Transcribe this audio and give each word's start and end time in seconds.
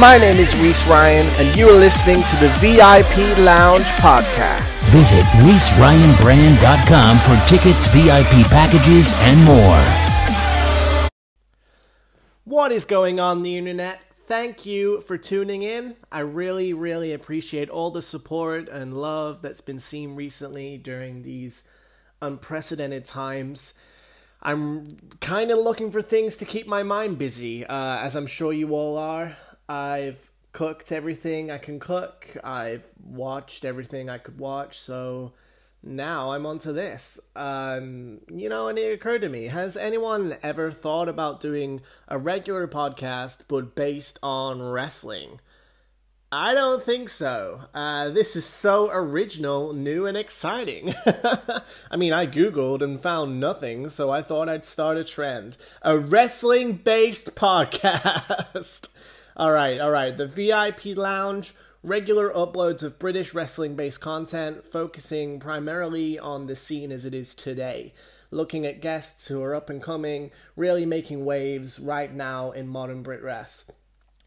My 0.00 0.16
name 0.16 0.38
is 0.38 0.56
Reese 0.56 0.86
Ryan, 0.86 1.26
and 1.36 1.54
you 1.54 1.68
are 1.68 1.76
listening 1.76 2.16
to 2.16 2.36
the 2.36 2.48
VIP 2.60 3.38
Lounge 3.40 3.84
podcast. 4.00 4.82
Visit 4.84 5.22
ReeseRyanBrand.com 5.44 7.18
for 7.18 7.36
tickets, 7.46 7.88
VIP 7.88 8.46
packages, 8.46 9.12
and 9.18 9.44
more. 9.44 11.10
What 12.44 12.72
is 12.72 12.86
going 12.86 13.20
on 13.20 13.42
the 13.42 13.58
internet? 13.58 14.00
Thank 14.14 14.64
you 14.64 15.02
for 15.02 15.18
tuning 15.18 15.60
in. 15.60 15.96
I 16.10 16.20
really, 16.20 16.72
really 16.72 17.12
appreciate 17.12 17.68
all 17.68 17.90
the 17.90 18.00
support 18.00 18.70
and 18.70 18.96
love 18.96 19.42
that's 19.42 19.60
been 19.60 19.78
seen 19.78 20.14
recently 20.16 20.78
during 20.78 21.22
these 21.22 21.68
unprecedented 22.22 23.04
times. 23.04 23.74
I'm 24.42 24.96
kind 25.20 25.50
of 25.50 25.58
looking 25.58 25.90
for 25.90 26.00
things 26.00 26.38
to 26.38 26.46
keep 26.46 26.66
my 26.66 26.82
mind 26.82 27.18
busy, 27.18 27.66
uh, 27.66 27.98
as 27.98 28.16
I'm 28.16 28.26
sure 28.26 28.54
you 28.54 28.74
all 28.74 28.96
are. 28.96 29.36
I've 29.68 30.30
cooked 30.52 30.92
everything 30.92 31.50
I 31.50 31.58
can 31.58 31.80
cook. 31.80 32.36
I've 32.44 32.84
watched 33.02 33.64
everything 33.64 34.10
I 34.10 34.18
could 34.18 34.38
watch. 34.38 34.78
So 34.78 35.32
now 35.82 36.32
I'm 36.32 36.46
onto 36.46 36.72
this. 36.72 37.18
Um, 37.34 38.20
you 38.32 38.48
know, 38.48 38.68
and 38.68 38.78
it 38.78 38.92
occurred 38.92 39.22
to 39.22 39.28
me: 39.28 39.46
Has 39.48 39.76
anyone 39.76 40.36
ever 40.42 40.70
thought 40.70 41.08
about 41.08 41.40
doing 41.40 41.80
a 42.08 42.18
regular 42.18 42.68
podcast 42.68 43.38
but 43.48 43.74
based 43.74 44.18
on 44.22 44.62
wrestling? 44.62 45.40
I 46.34 46.54
don't 46.54 46.82
think 46.82 47.10
so. 47.10 47.64
Uh, 47.74 48.08
this 48.08 48.36
is 48.36 48.46
so 48.46 48.88
original, 48.90 49.74
new, 49.74 50.06
and 50.06 50.16
exciting. 50.16 50.94
I 51.90 51.96
mean, 51.98 52.14
I 52.14 52.26
googled 52.26 52.80
and 52.80 52.98
found 52.98 53.38
nothing, 53.38 53.90
so 53.90 54.10
I 54.10 54.22
thought 54.22 54.48
I'd 54.48 54.64
start 54.64 54.96
a 54.96 55.04
trend. 55.04 55.58
A 55.82 55.98
wrestling 55.98 56.78
based 56.78 57.34
podcast. 57.34 58.88
All 59.34 59.50
right, 59.50 59.80
all 59.80 59.90
right. 59.90 60.14
The 60.14 60.26
VIP 60.26 60.96
Lounge, 60.96 61.54
regular 61.82 62.30
uploads 62.30 62.82
of 62.82 62.98
British 62.98 63.32
wrestling 63.32 63.76
based 63.76 64.00
content, 64.00 64.66
focusing 64.66 65.40
primarily 65.40 66.18
on 66.18 66.46
the 66.46 66.56
scene 66.56 66.92
as 66.92 67.06
it 67.06 67.14
is 67.14 67.34
today. 67.34 67.94
Looking 68.30 68.66
at 68.66 68.82
guests 68.82 69.28
who 69.28 69.42
are 69.42 69.54
up 69.54 69.70
and 69.70 69.82
coming, 69.82 70.30
really 70.54 70.84
making 70.84 71.24
waves 71.24 71.80
right 71.80 72.12
now 72.12 72.50
in 72.50 72.68
modern 72.68 73.02
BritWres. 73.02 73.70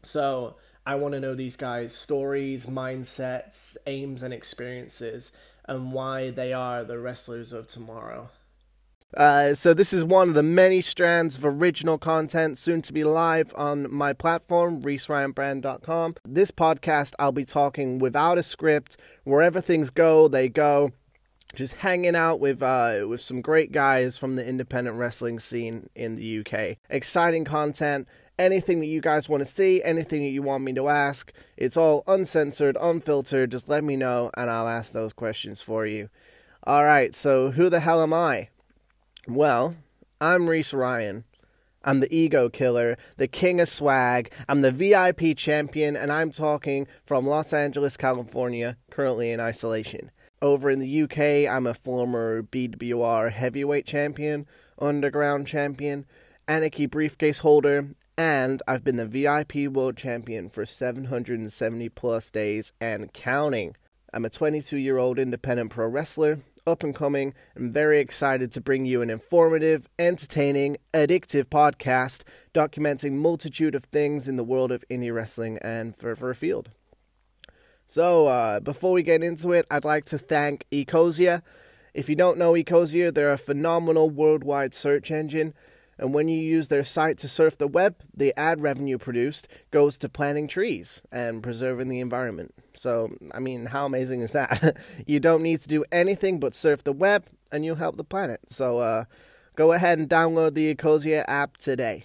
So, 0.02 0.56
I 0.84 0.96
want 0.96 1.14
to 1.14 1.20
know 1.20 1.34
these 1.34 1.56
guys' 1.56 1.94
stories, 1.94 2.66
mindsets, 2.66 3.76
aims, 3.86 4.22
and 4.22 4.34
experiences, 4.34 5.30
and 5.64 5.92
why 5.92 6.30
they 6.30 6.52
are 6.52 6.84
the 6.84 6.98
wrestlers 6.98 7.52
of 7.52 7.66
tomorrow. 7.68 8.30
Uh, 9.14 9.54
so 9.54 9.72
this 9.72 9.92
is 9.92 10.04
one 10.04 10.28
of 10.28 10.34
the 10.34 10.42
many 10.42 10.80
strands 10.80 11.36
of 11.38 11.44
original 11.44 11.96
content 11.96 12.58
soon 12.58 12.82
to 12.82 12.92
be 12.92 13.04
live 13.04 13.52
on 13.56 13.92
my 13.92 14.12
platform, 14.12 14.82
ReeseRyanBrand.com. 14.82 16.16
This 16.24 16.50
podcast, 16.50 17.14
I'll 17.18 17.32
be 17.32 17.44
talking 17.44 17.98
without 17.98 18.38
a 18.38 18.42
script. 18.42 18.96
Wherever 19.24 19.60
things 19.60 19.90
go, 19.90 20.28
they 20.28 20.48
go. 20.48 20.92
Just 21.54 21.76
hanging 21.76 22.16
out 22.16 22.40
with 22.40 22.60
uh, 22.60 23.06
with 23.08 23.20
some 23.20 23.40
great 23.40 23.70
guys 23.70 24.18
from 24.18 24.34
the 24.34 24.46
independent 24.46 24.96
wrestling 24.96 25.38
scene 25.38 25.88
in 25.94 26.16
the 26.16 26.40
UK. 26.40 26.76
Exciting 26.90 27.44
content. 27.44 28.08
Anything 28.38 28.80
that 28.80 28.86
you 28.86 29.00
guys 29.00 29.28
want 29.28 29.40
to 29.40 29.46
see, 29.46 29.82
anything 29.82 30.22
that 30.22 30.30
you 30.30 30.42
want 30.42 30.64
me 30.64 30.74
to 30.74 30.88
ask, 30.88 31.32
it's 31.56 31.76
all 31.76 32.02
uncensored, 32.06 32.76
unfiltered. 32.78 33.52
Just 33.52 33.68
let 33.68 33.84
me 33.84 33.96
know, 33.96 34.30
and 34.36 34.50
I'll 34.50 34.68
ask 34.68 34.92
those 34.92 35.14
questions 35.14 35.62
for 35.62 35.86
you. 35.86 36.10
All 36.64 36.84
right. 36.84 37.14
So 37.14 37.52
who 37.52 37.70
the 37.70 37.80
hell 37.80 38.02
am 38.02 38.12
I? 38.12 38.48
Well, 39.28 39.74
I'm 40.20 40.48
Reese 40.48 40.72
Ryan. 40.72 41.24
I'm 41.82 41.98
the 41.98 42.14
ego 42.14 42.48
killer, 42.48 42.96
the 43.16 43.26
king 43.26 43.60
of 43.60 43.68
swag. 43.68 44.30
I'm 44.48 44.60
the 44.60 44.70
VIP 44.70 45.36
champion, 45.36 45.96
and 45.96 46.12
I'm 46.12 46.30
talking 46.30 46.86
from 47.04 47.26
Los 47.26 47.52
Angeles, 47.52 47.96
California, 47.96 48.76
currently 48.88 49.32
in 49.32 49.40
isolation. 49.40 50.12
Over 50.40 50.70
in 50.70 50.78
the 50.78 51.02
UK, 51.02 51.52
I'm 51.52 51.66
a 51.66 51.74
former 51.74 52.44
BWR 52.44 53.32
heavyweight 53.32 53.84
champion, 53.84 54.46
underground 54.78 55.48
champion, 55.48 56.06
Anarchy 56.46 56.86
briefcase 56.86 57.38
holder, 57.38 57.96
and 58.16 58.62
I've 58.68 58.84
been 58.84 58.94
the 58.94 59.06
VIP 59.06 59.66
world 59.66 59.96
champion 59.96 60.48
for 60.48 60.64
770 60.64 61.88
plus 61.88 62.30
days 62.30 62.72
and 62.80 63.12
counting. 63.12 63.74
I'm 64.14 64.24
a 64.24 64.30
22 64.30 64.76
year 64.76 64.98
old 64.98 65.18
independent 65.18 65.70
pro 65.70 65.88
wrestler 65.88 66.42
up 66.66 66.82
and 66.82 66.94
coming. 66.94 67.32
I'm 67.54 67.72
very 67.72 68.00
excited 68.00 68.50
to 68.52 68.60
bring 68.60 68.86
you 68.86 69.00
an 69.00 69.08
informative, 69.08 69.88
entertaining, 69.98 70.78
addictive 70.92 71.44
podcast 71.44 72.24
documenting 72.52 73.12
multitude 73.12 73.76
of 73.76 73.84
things 73.84 74.26
in 74.26 74.36
the 74.36 74.42
world 74.42 74.72
of 74.72 74.84
indie 74.90 75.14
wrestling 75.14 75.58
and 75.62 75.96
further 75.96 76.30
afield. 76.30 76.70
So, 77.86 78.26
uh, 78.26 78.58
before 78.58 78.90
we 78.90 79.04
get 79.04 79.22
into 79.22 79.52
it, 79.52 79.64
I'd 79.70 79.84
like 79.84 80.06
to 80.06 80.18
thank 80.18 80.66
Ecosia. 80.72 81.42
If 81.94 82.08
you 82.08 82.16
don't 82.16 82.36
know 82.36 82.54
Ecosia, 82.54 83.14
they're 83.14 83.32
a 83.32 83.38
phenomenal 83.38 84.10
worldwide 84.10 84.74
search 84.74 85.12
engine 85.12 85.54
and 85.98 86.12
when 86.12 86.28
you 86.28 86.38
use 86.38 86.68
their 86.68 86.84
site 86.84 87.18
to 87.18 87.28
surf 87.28 87.56
the 87.56 87.66
web, 87.66 87.96
the 88.14 88.38
ad 88.38 88.60
revenue 88.60 88.98
produced 88.98 89.48
goes 89.70 89.96
to 89.98 90.08
planting 90.08 90.46
trees 90.46 91.00
and 91.10 91.42
preserving 91.42 91.88
the 91.88 92.00
environment. 92.00 92.54
So, 92.74 93.16
I 93.32 93.40
mean, 93.40 93.66
how 93.66 93.86
amazing 93.86 94.20
is 94.20 94.32
that? 94.32 94.76
you 95.06 95.20
don't 95.20 95.42
need 95.42 95.60
to 95.60 95.68
do 95.68 95.84
anything 95.90 96.38
but 96.38 96.54
surf 96.54 96.84
the 96.84 96.92
web 96.92 97.24
and 97.50 97.64
you'll 97.64 97.76
help 97.76 97.96
the 97.96 98.04
planet. 98.04 98.40
So, 98.48 98.78
uh, 98.78 99.04
go 99.54 99.72
ahead 99.72 99.98
and 99.98 100.08
download 100.08 100.54
the 100.54 100.74
Ecosia 100.74 101.24
app 101.26 101.56
today. 101.56 102.04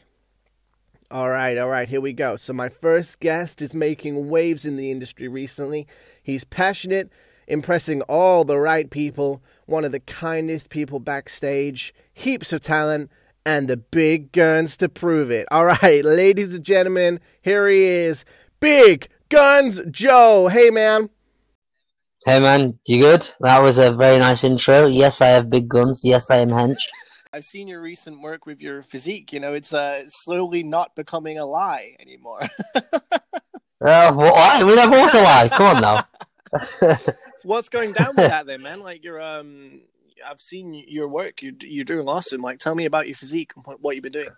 All 1.09 1.29
right, 1.29 1.57
all 1.57 1.67
right, 1.67 1.89
here 1.89 1.99
we 1.99 2.13
go. 2.13 2.37
So, 2.37 2.53
my 2.53 2.69
first 2.69 3.19
guest 3.19 3.61
is 3.61 3.73
making 3.73 4.29
waves 4.29 4.65
in 4.65 4.77
the 4.77 4.89
industry 4.89 5.27
recently. 5.27 5.85
He's 6.23 6.45
passionate, 6.45 7.11
impressing 7.49 8.01
all 8.03 8.45
the 8.45 8.57
right 8.57 8.89
people, 8.89 9.43
one 9.65 9.83
of 9.83 9.91
the 9.91 9.99
kindest 9.99 10.69
people 10.69 11.01
backstage, 11.01 11.93
heaps 12.13 12.53
of 12.53 12.61
talent 12.61 13.11
and 13.45 13.67
the 13.67 13.77
big 13.77 14.31
guns 14.31 14.77
to 14.77 14.89
prove 14.89 15.31
it. 15.31 15.47
All 15.51 15.65
right, 15.65 16.03
ladies 16.05 16.55
and 16.55 16.63
gentlemen, 16.63 17.19
here 17.41 17.67
he 17.67 17.83
is, 17.83 18.25
Big 18.59 19.09
Guns 19.29 19.81
Joe. 19.89 20.47
Hey, 20.47 20.69
man. 20.69 21.09
Hey, 22.25 22.39
man. 22.39 22.77
You 22.85 23.01
good? 23.01 23.27
That 23.39 23.59
was 23.59 23.77
a 23.77 23.91
very 23.91 24.19
nice 24.19 24.43
intro. 24.43 24.85
Yes, 24.85 25.21
I 25.21 25.27
have 25.27 25.49
big 25.49 25.67
guns. 25.67 26.01
Yes, 26.03 26.29
I 26.29 26.37
am 26.37 26.49
hench. 26.49 26.81
I've 27.33 27.45
seen 27.45 27.67
your 27.67 27.81
recent 27.81 28.21
work 28.21 28.45
with 28.45 28.61
your 28.61 28.81
physique. 28.81 29.31
You 29.31 29.39
know, 29.39 29.53
it's 29.53 29.73
uh, 29.73 30.03
slowly 30.07 30.63
not 30.63 30.95
becoming 30.95 31.39
a 31.39 31.45
lie 31.45 31.95
anymore. 31.99 32.41
uh, 32.75 32.79
well, 33.79 34.33
I 34.35 34.63
mean, 34.63 34.77
of 34.77 34.89
course 34.89 35.13
a 35.13 35.21
lie. 35.21 35.49
Come 35.49 35.77
on 35.77 35.81
now. 35.81 36.97
What's 37.43 37.69
going 37.69 37.93
down 37.93 38.15
with 38.15 38.27
that 38.27 38.45
then, 38.45 38.61
man? 38.61 38.81
Like 38.81 39.03
you're 39.03 39.21
um 39.21 39.81
I've 40.27 40.41
seen 40.41 40.73
your 40.87 41.07
work. 41.07 41.41
You're, 41.41 41.53
you're 41.61 41.85
doing 41.85 42.07
awesome. 42.07 42.41
Like, 42.41 42.59
tell 42.59 42.75
me 42.75 42.85
about 42.85 43.07
your 43.07 43.15
physique 43.15 43.51
and 43.55 43.65
what, 43.79 43.95
you've 43.95 44.03
been 44.03 44.11
doing. 44.11 44.29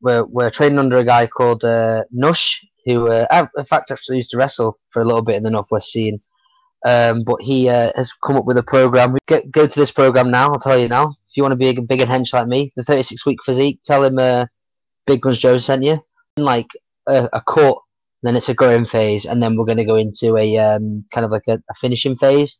We're 0.00 0.24
we're 0.24 0.50
training 0.50 0.78
under 0.78 0.98
a 0.98 1.04
guy 1.04 1.26
called 1.26 1.62
uh, 1.62 2.04
Nush, 2.14 2.64
who 2.86 3.08
uh, 3.08 3.46
in 3.56 3.64
fact 3.64 3.90
actually 3.90 4.16
used 4.16 4.30
to 4.30 4.38
wrestle 4.38 4.76
for 4.90 5.02
a 5.02 5.04
little 5.04 5.22
bit 5.22 5.36
in 5.36 5.42
the 5.42 5.50
northwest 5.50 5.92
scene. 5.92 6.20
Um, 6.86 7.24
but 7.24 7.42
he 7.42 7.68
uh, 7.68 7.92
has 7.94 8.10
come 8.24 8.36
up 8.36 8.46
with 8.46 8.56
a 8.56 8.62
program. 8.62 9.16
Get, 9.28 9.50
go 9.50 9.66
to 9.66 9.78
this 9.78 9.90
program 9.90 10.30
now. 10.30 10.52
I'll 10.52 10.58
tell 10.58 10.78
you 10.78 10.88
now. 10.88 11.08
If 11.10 11.36
you 11.36 11.42
want 11.42 11.52
to 11.52 11.56
be 11.56 11.68
a 11.68 11.82
big 11.82 12.00
and 12.00 12.10
hench 12.10 12.32
like 12.32 12.46
me, 12.46 12.70
the 12.74 12.82
36 12.82 13.26
week 13.26 13.38
physique, 13.44 13.80
tell 13.84 14.02
him 14.02 14.18
uh, 14.18 14.46
Big 15.06 15.20
Guns 15.20 15.38
Joe 15.38 15.58
sent 15.58 15.82
you. 15.82 16.02
Like 16.36 16.68
a, 17.06 17.28
a 17.32 17.42
cut, 17.46 17.76
then 18.22 18.36
it's 18.36 18.48
a 18.48 18.54
growing 18.54 18.86
phase, 18.86 19.26
and 19.26 19.42
then 19.42 19.56
we're 19.56 19.66
going 19.66 19.78
to 19.78 19.84
go 19.84 19.96
into 19.96 20.36
a 20.36 20.56
um, 20.56 21.04
kind 21.12 21.24
of 21.24 21.30
like 21.30 21.46
a, 21.48 21.62
a 21.68 21.74
finishing 21.74 22.16
phase. 22.16 22.56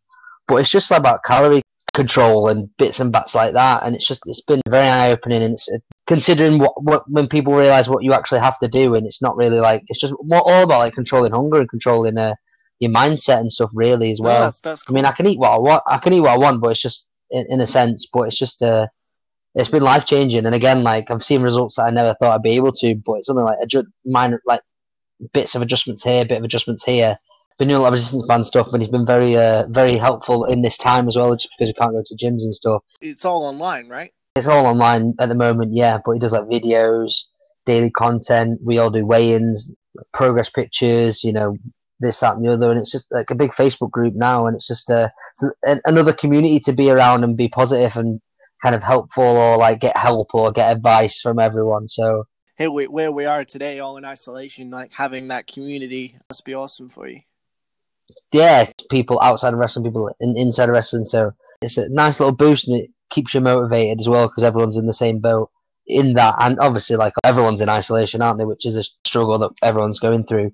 But 0.47 0.57
it's 0.57 0.71
just 0.71 0.91
about 0.91 1.25
calorie 1.25 1.63
control 2.01 2.49
and 2.49 2.75
bits 2.79 2.99
and 3.01 3.13
bats 3.13 3.35
like 3.35 3.53
that. 3.53 3.83
And 3.83 3.95
it's 3.95 4.07
just 4.07 4.23
it's 4.25 4.41
been 4.41 4.63
very 4.69 4.89
eye 4.89 5.11
opening. 5.11 5.43
And 5.43 5.55
it's 5.55 5.69
uh, 5.69 5.79
considering 6.07 6.59
what, 6.59 6.83
what 6.83 7.03
when 7.11 7.29
people 7.29 7.53
realize 7.55 7.89
what 7.89 8.05
you 8.05 8.13
actually 8.15 8.41
have 8.41 8.59
to 8.61 8.69
do, 8.69 8.95
and 8.95 9.07
it's 9.07 9.21
not 9.21 9.37
really 9.37 9.61
like 9.61 9.83
it's 9.89 10.01
just 10.01 10.15
more 10.23 10.43
all 10.47 10.65
about 10.65 10.79
like 10.79 10.95
controlling 10.95 11.33
hunger 11.33 11.61
and 11.61 11.69
controlling 11.69 12.17
uh, 12.17 12.35
your 12.79 12.91
mindset 12.91 13.41
and 13.41 13.53
stuff 13.53 13.71
really 13.75 14.11
as 14.11 14.21
well. 14.21 14.41
that's, 14.41 14.61
that's 14.61 14.83
cool. 14.83 14.95
I 14.95 14.97
mean, 14.97 15.05
I 15.05 15.13
can 15.13 15.27
eat 15.27 15.39
what 15.39 15.53
I 15.53 15.59
want. 15.59 15.83
I 15.87 15.99
can 15.99 16.13
eat 16.13 16.21
what 16.21 16.31
I 16.31 16.39
want, 16.39 16.61
but 16.63 16.69
it's 16.69 16.83
just 16.83 17.07
in, 17.31 17.47
in 17.51 17.61
a 17.61 17.67
sense. 17.67 18.09
But 18.13 18.23
it's 18.29 18.39
just 18.39 18.63
uh, 18.63 18.87
it's 19.55 19.69
been 19.69 19.83
life 19.83 20.07
changing. 20.07 20.47
And 20.47 20.55
again, 20.55 20.83
like 20.83 21.11
I've 21.11 21.25
seen 21.25 21.43
results 21.43 21.77
that 21.77 21.85
I 21.85 21.91
never 21.91 22.15
thought 22.15 22.35
I'd 22.35 22.43
be 22.43 22.57
able 22.57 22.73
to. 22.73 22.95
But 22.95 23.15
it's 23.15 23.27
something 23.27 23.45
like 23.45 23.59
adjust, 23.63 23.89
minor 24.07 24.41
like 24.47 24.63
bits 25.35 25.55
of 25.55 25.61
adjustments 25.61 26.03
here, 26.03 26.25
bit 26.25 26.39
of 26.39 26.45
adjustments 26.45 26.85
here 26.85 27.19
been 27.61 27.69
doing 27.69 27.79
a 27.79 27.83
lot 27.83 27.89
of 27.89 27.93
resistance 27.93 28.27
band 28.27 28.45
stuff, 28.45 28.67
but 28.73 28.81
he's 28.81 28.91
been 28.91 29.07
very, 29.07 29.37
uh, 29.37 29.67
very 29.69 29.97
helpful 29.99 30.47
in 30.47 30.63
this 30.63 30.77
time 30.77 31.07
as 31.07 31.15
well, 31.15 31.37
just 31.37 31.51
because 31.57 31.69
we 31.69 31.75
can't 31.75 31.93
go 31.93 32.03
to 32.05 32.17
gyms 32.17 32.43
and 32.43 32.55
stuff. 32.55 32.83
It's 33.01 33.25
all 33.25 33.45
online, 33.45 33.89
right? 33.89 34.13
It's 34.35 34.49
all 34.49 34.67
online 34.67 35.15
at 35.21 35.29
the 35.29 35.35
moment, 35.35 35.73
yeah. 35.75 35.99
But 36.05 36.13
he 36.13 36.19
does 36.19 36.33
like 36.33 36.45
videos, 36.45 37.27
daily 37.67 37.91
content. 37.91 38.61
We 38.65 38.79
all 38.79 38.91
do 38.91 39.07
weigh-ins, 39.07 39.73
progress 40.13 40.49
pictures, 40.49 41.23
you 41.23 41.33
know, 41.33 41.57
this, 42.01 42.21
that, 42.21 42.35
and 42.35 42.45
the 42.45 42.53
other, 42.53 42.71
and 42.71 42.81
it's 42.81 42.91
just 42.91 43.07
like 43.11 43.31
a 43.31 43.35
big 43.35 43.51
Facebook 43.51 43.91
group 43.91 44.15
now, 44.15 44.47
and 44.47 44.57
it's 44.57 44.67
just 44.67 44.91
uh, 44.91 45.11
it's 45.35 45.81
another 45.85 46.15
community 46.15 46.59
to 46.61 46.73
be 46.73 46.91
around 46.91 47.25
and 47.25 47.37
be 47.37 47.49
positive 47.49 47.95
and 47.97 48.21
kind 48.63 48.75
of 48.75 48.83
helpful, 48.83 49.23
or 49.23 49.59
like 49.59 49.81
get 49.81 49.97
help 49.99 50.35
or 50.35 50.51
get 50.51 50.73
advice 50.73 51.21
from 51.21 51.39
everyone. 51.39 51.89
So 51.89 52.25
here 52.57 52.71
we, 52.71 52.87
where 52.87 53.13
we 53.13 53.27
are 53.27 53.45
today, 53.45 53.81
all 53.81 53.99
in 53.99 54.07
isolation, 54.07 54.71
like 54.71 54.95
having 54.95 55.29
that 55.29 55.47
community 55.47 56.17
must 56.31 56.47
be 56.47 56.55
awesome 56.55 56.89
for 56.89 57.07
you. 57.07 57.21
Yeah, 58.33 58.71
people 58.91 59.21
outside 59.21 59.53
of 59.53 59.59
wrestling, 59.59 59.85
people 59.85 60.15
in, 60.21 60.37
inside 60.37 60.69
of 60.69 60.75
wrestling. 60.75 61.05
So 61.05 61.33
it's 61.63 61.77
a 61.77 61.89
nice 61.89 62.21
little 62.21 62.35
boost, 62.35 62.69
and 62.69 62.81
it 62.81 62.91
keeps 63.11 63.35
you 63.35 63.41
motivated 63.41 64.01
as 64.01 64.09
well 64.09 64.29
because 64.29 64.45
everyone's 64.45 64.77
in 64.77 64.87
the 64.87 64.93
same 64.93 65.19
boat 65.19 65.51
in 65.87 66.15
that. 66.15 66.37
And 66.41 66.59
obviously, 66.61 66.97
like 66.97 67.13
everyone's 67.25 67.61
in 67.61 67.69
isolation, 67.69 68.23
aren't 68.23 68.39
they? 68.39 68.45
Which 68.45 68.67
is 68.67 68.77
a 68.77 68.83
struggle 69.07 69.39
that 69.39 69.51
everyone's 69.63 70.01
going 70.01 70.25
through. 70.25 70.53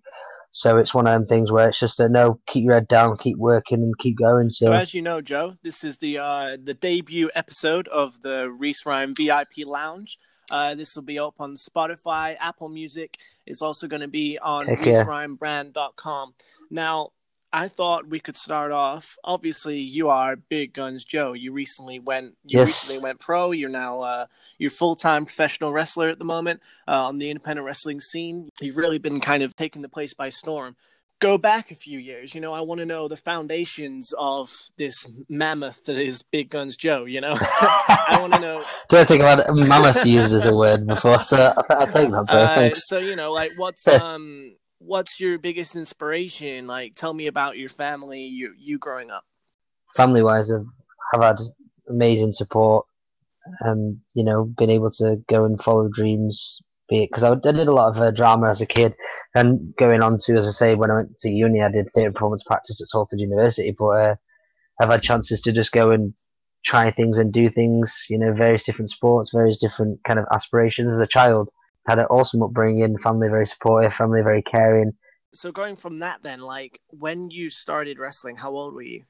So 0.50 0.78
it's 0.78 0.94
one 0.94 1.06
of 1.06 1.12
them 1.12 1.26
things 1.26 1.52
where 1.52 1.68
it's 1.68 1.78
just 1.78 2.00
a 2.00 2.08
no, 2.08 2.40
keep 2.46 2.64
your 2.64 2.74
head 2.74 2.88
down, 2.88 3.18
keep 3.18 3.36
working, 3.36 3.82
and 3.82 3.98
keep 3.98 4.16
going. 4.16 4.48
So, 4.48 4.66
so 4.66 4.72
as 4.72 4.94
you 4.94 5.02
know, 5.02 5.20
Joe, 5.20 5.56
this 5.62 5.84
is 5.84 5.98
the 5.98 6.18
uh, 6.18 6.56
the 6.62 6.72
debut 6.72 7.30
episode 7.34 7.88
of 7.88 8.22
the 8.22 8.50
Reese 8.50 8.86
Ryan 8.86 9.14
VIP 9.14 9.66
Lounge. 9.66 10.18
Uh, 10.50 10.74
this 10.74 10.94
will 10.94 11.02
be 11.02 11.18
up 11.18 11.34
on 11.40 11.56
Spotify, 11.56 12.36
Apple 12.40 12.68
Music. 12.68 13.18
It's 13.46 13.60
also 13.60 13.86
going 13.86 14.02
to 14.02 14.08
be 14.08 14.38
on. 14.38 14.66
ReeseRyanBrand.com. 14.66 16.34
Now, 16.70 17.10
I 17.56 17.68
thought 17.68 18.08
we 18.10 18.20
could 18.20 18.36
start 18.36 18.70
off. 18.70 19.16
Obviously, 19.24 19.78
you 19.78 20.10
are 20.10 20.36
Big 20.36 20.74
Guns 20.74 21.04
Joe. 21.04 21.32
You 21.32 21.52
recently 21.52 21.98
went. 21.98 22.36
You 22.44 22.58
Yes. 22.58 22.68
recently 22.84 23.02
went 23.02 23.18
pro. 23.18 23.52
You're 23.52 23.70
now 23.70 24.02
uh, 24.02 24.26
you're 24.58 24.70
full 24.70 24.94
time 24.94 25.24
professional 25.24 25.72
wrestler 25.72 26.10
at 26.10 26.18
the 26.18 26.24
moment 26.26 26.60
uh, 26.86 27.06
on 27.06 27.18
the 27.18 27.30
independent 27.30 27.64
wrestling 27.66 27.98
scene. 28.00 28.50
You've 28.60 28.76
really 28.76 28.98
been 28.98 29.20
kind 29.20 29.42
of 29.42 29.56
taking 29.56 29.80
the 29.80 29.88
place 29.88 30.12
by 30.12 30.28
storm. 30.28 30.76
Go 31.18 31.38
back 31.38 31.70
a 31.70 31.74
few 31.74 31.98
years. 31.98 32.34
You 32.34 32.42
know, 32.42 32.52
I 32.52 32.60
want 32.60 32.80
to 32.80 32.84
know 32.84 33.08
the 33.08 33.16
foundations 33.16 34.12
of 34.18 34.52
this 34.76 35.08
mammoth 35.30 35.82
that 35.86 35.96
is 35.98 36.22
Big 36.22 36.50
Guns 36.50 36.76
Joe. 36.76 37.06
You 37.06 37.22
know, 37.22 37.32
I 37.40 38.18
want 38.20 38.34
to 38.34 38.38
know. 38.38 38.62
don't 38.90 39.08
think 39.08 39.22
I've 39.22 39.38
had 39.38 39.54
mammoth 39.54 40.04
used 40.04 40.34
as 40.34 40.44
a 40.44 40.54
word 40.54 40.86
before, 40.86 41.22
so 41.22 41.54
I'll 41.70 41.86
take 41.86 42.10
that. 42.10 42.26
Bro. 42.26 42.36
Uh, 42.36 42.54
Thanks. 42.54 42.86
so 42.86 42.98
you 42.98 43.16
know, 43.16 43.32
like, 43.32 43.52
what's 43.56 43.88
um, 43.88 44.56
what's 44.78 45.20
your 45.20 45.38
biggest 45.38 45.76
inspiration? 45.76 46.66
Like, 46.66 46.94
tell 46.94 47.14
me 47.14 47.26
about 47.26 47.56
your 47.58 47.68
family. 47.68 48.22
You 48.22 48.54
you 48.58 48.78
growing 48.78 49.10
up. 49.10 49.24
family 49.96 50.22
wise 50.22 50.50
I've, 50.52 50.66
have 51.12 51.22
had 51.22 51.36
amazing 51.88 52.32
support 52.32 52.86
um 53.64 54.00
you 54.14 54.24
know 54.24 54.44
been 54.44 54.70
able 54.70 54.90
to 54.90 55.16
go 55.28 55.44
and 55.44 55.60
follow 55.60 55.88
dreams 55.88 56.60
be 56.88 57.04
it 57.04 57.10
because 57.10 57.22
I, 57.24 57.30
I 57.32 57.52
did 57.52 57.68
a 57.68 57.72
lot 57.72 57.94
of 57.94 58.02
uh, 58.02 58.10
drama 58.10 58.48
as 58.50 58.60
a 58.60 58.66
kid 58.66 58.94
and 59.34 59.74
going 59.76 60.02
on 60.02 60.18
to 60.24 60.34
as 60.36 60.46
I 60.46 60.50
say 60.50 60.74
when 60.74 60.90
I 60.90 60.96
went 60.96 61.18
to 61.20 61.30
uni 61.30 61.62
I 61.62 61.70
did 61.70 61.88
theatre 61.94 62.12
performance 62.12 62.42
practice 62.42 62.80
at 62.80 62.88
Salford 62.88 63.20
University 63.20 63.74
but 63.78 63.86
uh, 63.86 64.14
I've 64.80 64.90
had 64.90 65.02
chances 65.02 65.40
to 65.42 65.52
just 65.52 65.72
go 65.72 65.90
and 65.92 66.14
try 66.64 66.90
things 66.90 67.18
and 67.18 67.32
do 67.32 67.48
things 67.48 68.06
you 68.10 68.18
know 68.18 68.32
various 68.32 68.64
different 68.64 68.90
sports 68.90 69.30
various 69.32 69.58
different 69.58 70.02
kind 70.04 70.18
of 70.18 70.26
aspirations 70.32 70.92
as 70.92 70.98
a 70.98 71.06
child 71.06 71.50
had 71.86 71.98
an 71.98 72.06
awesome 72.06 72.42
upbringing 72.42 72.98
family 72.98 73.28
very 73.28 73.46
supportive 73.46 73.92
family 73.94 74.22
very 74.22 74.42
caring 74.42 74.92
So 75.32 75.52
going 75.52 75.76
from 75.76 75.98
that, 75.98 76.22
then, 76.22 76.40
like, 76.40 76.80
when 76.88 77.30
you 77.30 77.50
started 77.50 77.98
wrestling, 77.98 78.36
how 78.36 78.50
old 78.52 78.72
were 78.74 78.82
you? 78.82 79.04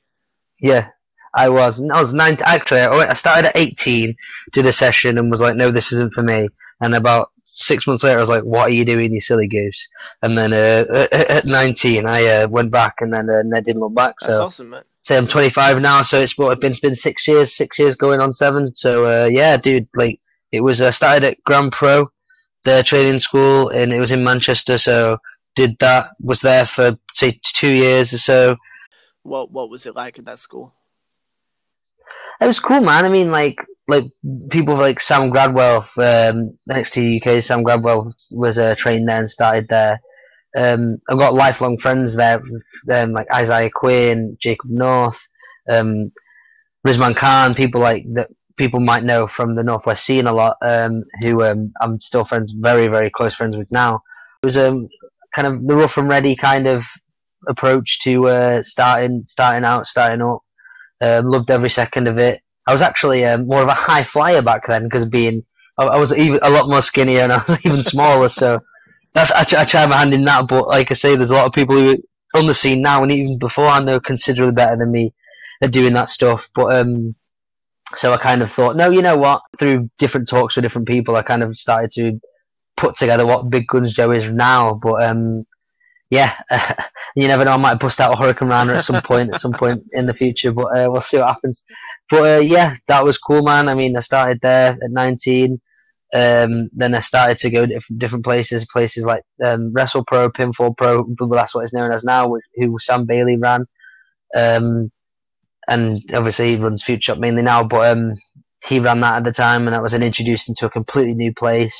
Yeah, 0.60 0.88
I 1.34 1.48
was. 1.48 1.80
I 1.80 2.00
was 2.00 2.12
nine. 2.12 2.36
Actually, 2.42 2.80
I 2.80 3.14
started 3.14 3.46
at 3.48 3.56
18, 3.56 4.14
did 4.52 4.66
a 4.66 4.72
session, 4.72 5.18
and 5.18 5.30
was 5.30 5.40
like, 5.40 5.56
"No, 5.56 5.70
this 5.70 5.92
isn't 5.92 6.14
for 6.14 6.22
me." 6.22 6.48
And 6.80 6.94
about 6.94 7.30
six 7.36 7.86
months 7.86 8.02
later, 8.02 8.18
I 8.18 8.20
was 8.20 8.30
like, 8.30 8.42
"What 8.42 8.68
are 8.68 8.72
you 8.72 8.84
doing, 8.84 9.12
you 9.12 9.20
silly 9.20 9.46
goose?" 9.48 9.88
And 10.22 10.36
then 10.36 10.52
uh, 10.52 11.06
at 11.12 11.44
19, 11.44 12.06
I 12.06 12.24
uh, 12.26 12.48
went 12.48 12.70
back, 12.70 12.94
and 13.00 13.12
then 13.12 13.28
uh, 13.30 13.56
I 13.56 13.60
didn't 13.60 13.80
look 13.80 13.94
back. 13.94 14.14
That's 14.20 14.34
So, 14.34 14.44
awesome, 14.46 14.70
man. 14.70 14.84
say 15.02 15.16
I'm 15.16 15.28
25 15.28 15.80
now, 15.80 16.02
so 16.02 16.20
it's 16.20 16.36
what, 16.36 16.58
been 16.60 16.72
it's 16.72 16.80
been 16.80 16.94
six 16.94 17.28
years, 17.28 17.54
six 17.54 17.78
years 17.78 17.94
going 17.96 18.20
on 18.20 18.32
seven. 18.32 18.74
So 18.74 19.06
uh, 19.06 19.26
yeah, 19.26 19.56
dude, 19.56 19.88
like 19.94 20.20
it 20.52 20.60
was 20.60 20.80
uh, 20.80 20.90
started 20.90 21.24
at 21.24 21.44
Grand 21.44 21.72
Pro, 21.72 22.10
the 22.66 22.82
training 22.82 23.20
school, 23.20 23.70
and 23.70 23.92
it 23.92 23.98
was 23.98 24.10
in 24.10 24.22
Manchester. 24.22 24.76
So 24.76 25.18
did 25.54 25.78
that, 25.80 26.10
was 26.20 26.42
there 26.42 26.66
for 26.66 26.96
say 27.14 27.40
two 27.42 27.70
years 27.70 28.12
or 28.12 28.18
so. 28.18 28.56
What 29.22 29.50
what 29.50 29.70
was 29.70 29.86
it 29.86 29.96
like 29.96 30.18
at 30.18 30.26
that 30.26 30.38
school? 30.38 30.74
It 32.40 32.46
was 32.46 32.60
cool, 32.60 32.82
man. 32.82 33.06
I 33.06 33.08
mean, 33.08 33.30
like, 33.30 33.58
like 33.88 34.04
people 34.50 34.76
like 34.76 35.00
Sam 35.00 35.30
Gradwell, 35.30 35.88
um, 35.96 36.58
NXT 36.70 37.22
UK. 37.22 37.42
Sam 37.42 37.64
Gradwell 37.64 38.12
was 38.32 38.58
uh, 38.58 38.74
trained 38.76 39.08
there 39.08 39.20
and 39.20 39.30
started 39.30 39.66
there. 39.68 40.00
Um, 40.56 40.98
I've 41.08 41.18
got 41.18 41.34
lifelong 41.34 41.78
friends 41.78 42.14
there, 42.14 42.42
um, 42.92 43.12
like 43.12 43.26
Isaiah 43.32 43.70
Quinn, 43.74 44.36
Jacob 44.38 44.70
North, 44.70 45.18
um, 45.68 46.12
Rizman 46.86 47.16
Khan. 47.16 47.54
People 47.54 47.80
like 47.80 48.04
that. 48.14 48.28
People 48.56 48.80
might 48.80 49.04
know 49.04 49.26
from 49.26 49.54
the 49.54 49.62
Northwest 49.62 50.04
scene 50.04 50.26
a 50.26 50.32
lot. 50.32 50.56
Um, 50.62 51.04
who 51.20 51.42
um, 51.42 51.72
I'm 51.80 52.00
still 52.00 52.24
friends, 52.24 52.52
very 52.52 52.88
very 52.88 53.10
close 53.10 53.34
friends 53.34 53.56
with 53.56 53.70
now. 53.70 54.02
It 54.42 54.46
was 54.46 54.56
um, 54.56 54.88
kind 55.34 55.46
of 55.46 55.66
the 55.66 55.76
rough 55.76 55.96
and 55.96 56.08
ready 56.08 56.36
kind 56.36 56.66
of 56.66 56.84
approach 57.48 58.00
to 58.00 58.28
uh, 58.28 58.62
starting 58.62 59.24
starting 59.26 59.64
out, 59.64 59.86
starting 59.86 60.22
up. 60.22 60.40
Um, 61.00 61.26
loved 61.26 61.50
every 61.50 61.68
second 61.68 62.08
of 62.08 62.18
it. 62.18 62.40
I 62.66 62.72
was 62.72 62.82
actually 62.82 63.24
um, 63.24 63.46
more 63.46 63.62
of 63.62 63.68
a 63.68 63.74
high 63.74 64.02
flyer 64.02 64.42
back 64.42 64.66
then 64.66 64.84
because 64.84 65.04
being 65.04 65.44
I, 65.78 65.84
I 65.84 65.98
was 65.98 66.12
even 66.12 66.40
a 66.42 66.50
lot 66.50 66.68
more 66.68 66.82
skinnier 66.82 67.20
and 67.20 67.32
I 67.32 67.44
was 67.46 67.58
even 67.64 67.82
smaller. 67.82 68.28
So 68.28 68.60
that's 69.12 69.30
I, 69.30 69.60
I 69.60 69.64
try 69.64 69.86
my 69.86 69.96
hand 69.96 70.14
in 70.14 70.24
that. 70.24 70.48
But 70.48 70.68
like 70.68 70.90
I 70.90 70.94
say, 70.94 71.14
there's 71.14 71.30
a 71.30 71.34
lot 71.34 71.46
of 71.46 71.52
people 71.52 71.76
who 71.76 71.96
on 72.34 72.46
the 72.46 72.54
scene 72.54 72.82
now 72.82 73.02
and 73.02 73.12
even 73.12 73.38
beforehand 73.38 73.88
they're 73.88 74.00
considerably 74.00 74.52
better 74.52 74.76
than 74.76 74.90
me 74.90 75.14
at 75.62 75.72
doing 75.72 75.94
that 75.94 76.08
stuff. 76.08 76.48
But 76.54 76.74
um, 76.74 77.14
so 77.96 78.12
I 78.12 78.16
kind 78.16 78.42
of 78.42 78.52
thought, 78.52 78.76
no, 78.76 78.90
you 78.90 79.02
know 79.02 79.16
what? 79.16 79.42
Through 79.58 79.90
different 79.98 80.28
talks 80.28 80.56
with 80.56 80.64
different 80.64 80.88
people, 80.88 81.16
I 81.16 81.22
kind 81.22 81.42
of 81.42 81.56
started 81.56 81.90
to 81.92 82.20
put 82.76 82.94
together 82.94 83.26
what 83.26 83.50
Big 83.50 83.66
Guns 83.66 83.94
Joe 83.94 84.12
is 84.12 84.30
now. 84.30 84.74
But 84.74 85.02
um, 85.02 85.46
yeah, 86.10 86.36
you 87.16 87.26
never 87.26 87.44
know. 87.44 87.52
I 87.52 87.56
might 87.56 87.80
bust 87.80 88.00
out 88.00 88.12
a 88.12 88.16
hurricanrana 88.16 88.76
at 88.76 88.84
some 88.84 89.02
point, 89.02 89.32
at 89.32 89.40
some 89.40 89.52
point 89.52 89.82
in 89.92 90.06
the 90.06 90.14
future. 90.14 90.52
But 90.52 90.76
uh, 90.76 90.88
we'll 90.90 91.00
see 91.00 91.18
what 91.18 91.28
happens. 91.28 91.64
But 92.10 92.36
uh, 92.36 92.40
yeah, 92.40 92.76
that 92.88 93.04
was 93.04 93.18
cool, 93.18 93.42
man. 93.42 93.68
I 93.68 93.74
mean, 93.74 93.96
I 93.96 94.00
started 94.00 94.40
there 94.42 94.72
at 94.72 94.90
19. 94.90 95.60
Um, 96.14 96.70
then 96.72 96.94
I 96.94 97.00
started 97.00 97.38
to 97.40 97.50
go 97.50 97.66
different 97.66 97.98
different 97.98 98.24
places, 98.24 98.64
places 98.72 99.04
like 99.04 99.24
um, 99.44 99.72
Wrestle 99.72 100.04
Pro, 100.04 100.30
Pinfall 100.30 100.76
Pro, 100.76 101.04
that's 101.30 101.54
what 101.54 101.64
it's 101.64 101.74
known 101.74 101.92
as 101.92 102.04
now, 102.04 102.28
which, 102.28 102.44
who 102.54 102.78
Sam 102.78 103.06
Bailey 103.06 103.36
ran. 103.36 103.66
Um, 104.34 104.90
and 105.68 106.02
obviously 106.14 106.50
he 106.50 106.56
runs 106.56 106.82
Futureshock 106.82 107.18
mainly 107.18 107.42
now, 107.42 107.64
but 107.64 107.90
um, 107.90 108.14
he 108.64 108.80
ran 108.80 109.00
that 109.00 109.14
at 109.14 109.24
the 109.24 109.32
time, 109.32 109.66
and 109.66 109.74
that 109.74 109.82
was 109.82 109.94
an 109.94 110.02
introduced 110.02 110.48
into 110.48 110.66
a 110.66 110.70
completely 110.70 111.14
new 111.14 111.32
place, 111.32 111.76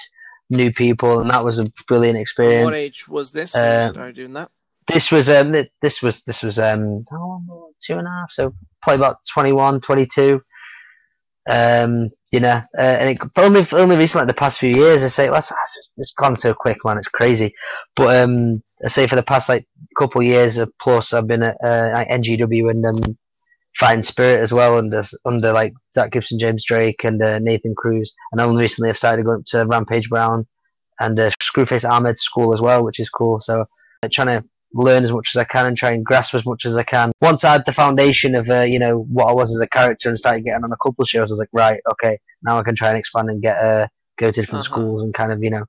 new 0.51 0.71
people, 0.73 1.21
and 1.21 1.31
that 1.31 1.45
was 1.45 1.59
a 1.59 1.67
brilliant 1.87 2.19
experience. 2.19 2.65
What 2.65 2.77
age 2.77 3.09
was 3.09 3.33
this 3.33 3.55
when 3.55 3.63
Uh, 3.63 3.85
you 3.85 3.91
started 3.91 4.17
doing 4.17 4.33
that? 4.35 4.51
This 4.89 5.11
was 5.11 5.29
um 5.29 5.53
this 5.83 6.01
was 6.01 6.23
this 6.23 6.43
was 6.45 6.61
um 6.61 7.05
two 7.85 7.99
and 7.99 8.07
a 8.07 8.11
half 8.11 8.31
so 8.31 8.55
probably 8.83 9.05
about 9.05 9.17
21, 9.35 9.81
22. 9.81 10.41
Um, 11.49 12.11
you 12.33 12.41
know, 12.41 12.61
uh, 12.77 12.81
and 12.81 13.11
it 13.11 13.19
only 13.37 13.67
only 13.73 13.97
recently, 13.97 14.23
like 14.23 14.35
the 14.35 14.41
past 14.41 14.59
few 14.59 14.71
years, 14.71 15.05
I 15.05 15.09
say 15.09 15.29
well, 15.29 15.39
it's, 15.39 15.53
it's 15.97 16.13
gone 16.13 16.37
so 16.37 16.55
quick, 16.55 16.79
man. 16.85 16.99
It's 16.99 17.09
crazy. 17.09 17.55
But 17.95 18.23
um, 18.23 18.63
I 18.85 18.89
say 18.89 19.07
for 19.07 19.17
the 19.17 19.23
past 19.23 19.49
like 19.49 19.67
couple 19.99 20.21
of 20.21 20.27
years 20.27 20.59
uh, 20.59 20.67
plus, 20.81 21.13
I've 21.13 21.27
been 21.27 21.43
at 21.43 21.57
uh, 21.65 22.05
NGW 22.11 22.71
and 22.71 22.85
um, 22.87 23.19
Fighting 23.79 24.03
Spirit 24.03 24.41
as 24.41 24.53
well, 24.53 24.79
under 24.79 25.03
under 25.25 25.53
like 25.53 25.73
Zack 25.95 26.13
Gibson, 26.13 26.39
James 26.39 26.65
Drake, 26.65 27.05
and 27.05 27.23
uh, 27.23 27.39
Nathan 27.39 27.75
Cruz. 27.77 28.15
And 28.33 28.41
only 28.41 28.63
recently, 28.63 28.89
I've 28.91 28.99
started 28.99 29.25
going 29.25 29.45
to 29.49 29.67
Rampage 29.67 30.09
Brown 30.09 30.47
and 31.01 31.19
uh, 31.21 31.31
Screwface 31.43 31.89
Ahmed 31.89 32.19
School 32.19 32.55
as 32.55 32.61
well, 32.61 32.85
which 32.85 33.01
is 33.01 33.11
cool. 33.11 33.39
So 33.41 33.67
uh, 34.03 34.09
trying 34.11 34.29
to 34.29 34.45
learn 34.73 35.05
as 35.05 35.13
much 35.13 35.31
as 35.35 35.39
I 35.39 35.45
can 35.45 35.67
and 35.67 35.77
try 35.77 35.93
and 35.93 36.05
grasp 36.05 36.35
as 36.35 36.45
much 36.47 36.65
as 36.65 36.77
I 36.77 36.83
can. 36.85 37.13
Once 37.21 37.45
I 37.45 37.53
had 37.53 37.67
the 37.67 37.73
foundation 37.73 38.35
of 38.35 38.49
uh, 38.49 38.63
you 38.63 38.79
know 38.79 39.01
what 39.13 39.29
I 39.29 39.33
was 39.33 39.55
as 39.55 39.61
a 39.61 39.69
character 39.69 40.09
and 40.09 40.17
started 40.19 40.45
getting 40.45 40.65
on 40.65 40.73
a 40.73 40.77
couple 40.83 41.03
of 41.03 41.09
shows, 41.09 41.31
I 41.31 41.35
was 41.35 41.39
like, 41.39 41.49
right, 41.53 41.81
okay, 41.93 42.19
now 42.43 42.59
I 42.59 42.63
can 42.63 42.77
try 42.77 42.89
and 42.89 42.99
expand 42.99 43.29
and 43.29 43.43
get 43.43 43.59
uh, 43.59 43.89
go 44.19 44.31
to 44.31 44.33
different 44.41 44.65
Uh-huh. 44.67 44.75
schools 44.81 45.03
and 45.03 45.13
kind 45.13 45.33
of 45.33 45.43
you 45.43 45.51
know 45.51 45.65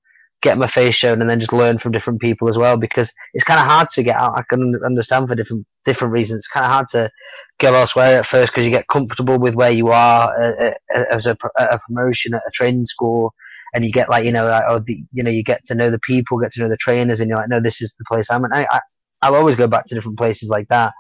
get 0.48 0.58
my 0.58 0.68
face 0.68 0.96
shown 0.96 1.22
and 1.22 1.30
then 1.30 1.39
just 1.39 1.54
learn 1.54 1.77
from 1.77 1.92
different 1.92 2.22
people 2.22 2.50
as 2.50 2.58
well 2.58 2.77
because 2.77 3.12
it's 3.34 3.44
kind 3.44 3.60
of 3.60 3.68
hard 3.68 3.89
to 3.92 4.04
get 4.04 4.20
out. 4.20 4.38
I 4.38 4.44
can 4.50 4.80
understand 4.86 5.27
for 5.27 5.36
different 5.36 5.66
different 5.86 6.13
reasons. 6.13 6.39
It's 6.39 6.48
kind 6.48 6.66
of 6.66 6.72
hard 6.72 6.88
to 6.89 7.12
go 7.60 7.74
elsewhere 7.74 8.20
at 8.20 8.25
first 8.25 8.51
because 8.51 8.66
you 8.66 8.72
get 8.72 8.88
comfortable 8.88 9.39
with 9.39 9.56
where 9.56 9.72
you 9.72 9.88
are 9.89 10.24
uh, 10.42 10.72
uh, 10.96 11.04
as 11.12 11.25
a, 11.25 11.38
a 11.58 11.80
promotion 11.80 12.34
at 12.34 12.44
a 12.48 12.51
training 12.51 12.86
school 12.86 13.34
and 13.74 13.86
you 13.86 13.92
get 13.92 14.10
like 14.10 14.25
you 14.25 14.32
know 14.32 14.46
like 14.48 14.63
oh 14.68 14.80
the, 14.80 15.04
you 15.12 15.24
know 15.24 15.32
you 15.32 15.44
get 15.44 15.63
to 15.66 15.75
know 15.75 15.92
the 15.92 16.00
people 16.00 16.39
get 16.39 16.51
to 16.51 16.62
know 16.62 16.70
the 16.70 16.77
trainers 16.77 17.20
and 17.20 17.30
you're 17.30 17.38
like 17.38 17.50
no 17.50 17.60
this 17.60 17.82
is 17.82 17.96
the 17.98 18.06
place 18.08 18.30
i'm 18.30 18.46
in 18.46 18.54
I, 18.54 18.66
I 18.72 18.80
i'll 19.22 19.36
always 19.36 19.56
go 19.56 19.68
back 19.68 19.86
to 19.86 19.96
different 19.96 20.18
places 20.18 20.50
like 20.50 20.68
that 20.70 20.94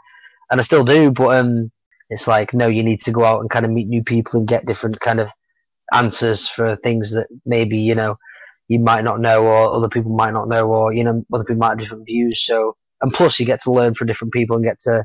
and 0.51 0.59
i 0.59 0.63
still 0.63 0.83
do 0.83 1.11
but 1.11 1.37
um 1.37 1.71
it's 2.09 2.27
like 2.27 2.53
no 2.53 2.67
you 2.67 2.83
need 2.83 3.01
to 3.01 3.11
go 3.11 3.23
out 3.23 3.41
and 3.41 3.49
kind 3.49 3.65
of 3.65 3.71
meet 3.71 3.87
new 3.87 4.03
people 4.03 4.39
and 4.39 4.47
get 4.47 4.65
different 4.65 4.99
kind 4.99 5.19
of 5.19 5.29
answers 5.93 6.47
for 6.47 6.75
things 6.75 7.11
that 7.11 7.27
maybe 7.45 7.77
you 7.77 7.95
know 7.95 8.17
you 8.67 8.79
might 8.79 9.03
not 9.03 9.19
know 9.19 9.45
or 9.45 9.73
other 9.73 9.89
people 9.89 10.11
might 10.15 10.33
not 10.33 10.47
know 10.47 10.67
or 10.67 10.93
you 10.93 11.03
know 11.03 11.23
other 11.33 11.43
people 11.43 11.59
might 11.59 11.69
have 11.69 11.79
different 11.79 12.05
views 12.05 12.43
so 12.43 12.75
and 13.01 13.13
plus 13.13 13.39
you 13.39 13.45
get 13.45 13.61
to 13.61 13.71
learn 13.71 13.93
from 13.93 14.07
different 14.07 14.33
people 14.33 14.55
and 14.55 14.65
get 14.65 14.79
to 14.79 15.03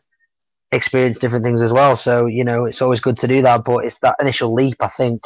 experience 0.73 1.19
different 1.19 1.45
things 1.45 1.61
as 1.61 1.73
well 1.73 1.97
so 1.97 2.26
you 2.26 2.45
know 2.45 2.64
it's 2.64 2.83
always 2.83 3.00
good 3.00 3.16
to 3.16 3.28
do 3.28 3.42
that 3.42 3.62
but 3.64 3.85
it's 3.85 3.99
that 4.00 4.16
initial 4.21 4.54
leap 4.54 4.76
i 4.81 4.88
think 4.88 5.23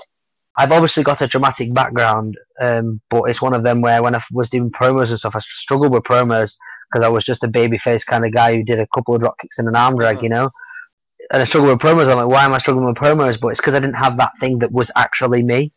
I've 0.56 0.72
obviously 0.72 1.02
got 1.02 1.20
a 1.20 1.26
dramatic 1.26 1.74
background, 1.74 2.38
um, 2.62 3.00
but 3.10 3.24
it's 3.24 3.42
one 3.42 3.52
of 3.52 3.62
them 3.62 3.82
where 3.82 4.02
when 4.02 4.14
I 4.14 4.22
was 4.32 4.48
doing 4.48 4.70
promos 4.70 5.10
and 5.10 5.18
stuff, 5.18 5.36
I 5.36 5.40
struggled 5.40 5.92
with 5.92 6.04
promos 6.04 6.54
because 6.90 7.04
I 7.04 7.08
was 7.08 7.24
just 7.24 7.44
a 7.44 7.48
babyface 7.48 8.06
kind 8.06 8.24
of 8.24 8.32
guy 8.32 8.54
who 8.54 8.62
did 8.62 8.80
a 8.80 8.86
couple 8.94 9.14
of 9.14 9.20
drop 9.20 9.38
kicks 9.38 9.58
and 9.58 9.68
an 9.68 9.76
arm 9.76 9.96
drag, 9.96 10.22
you 10.22 10.30
know. 10.30 10.50
And 11.30 11.42
I 11.42 11.44
struggled 11.44 11.72
with 11.72 11.80
promos. 11.80 12.10
I'm 12.10 12.16
like, 12.16 12.28
why 12.28 12.44
am 12.44 12.54
I 12.54 12.58
struggling 12.58 12.86
with 12.86 12.96
promos? 12.96 13.38
But 13.38 13.48
it's 13.48 13.60
because 13.60 13.74
I 13.74 13.80
didn't 13.80 13.96
have 13.96 14.16
that 14.16 14.32
thing 14.40 14.60
that 14.60 14.72
was 14.72 14.90
actually 14.96 15.42
me. 15.42 15.72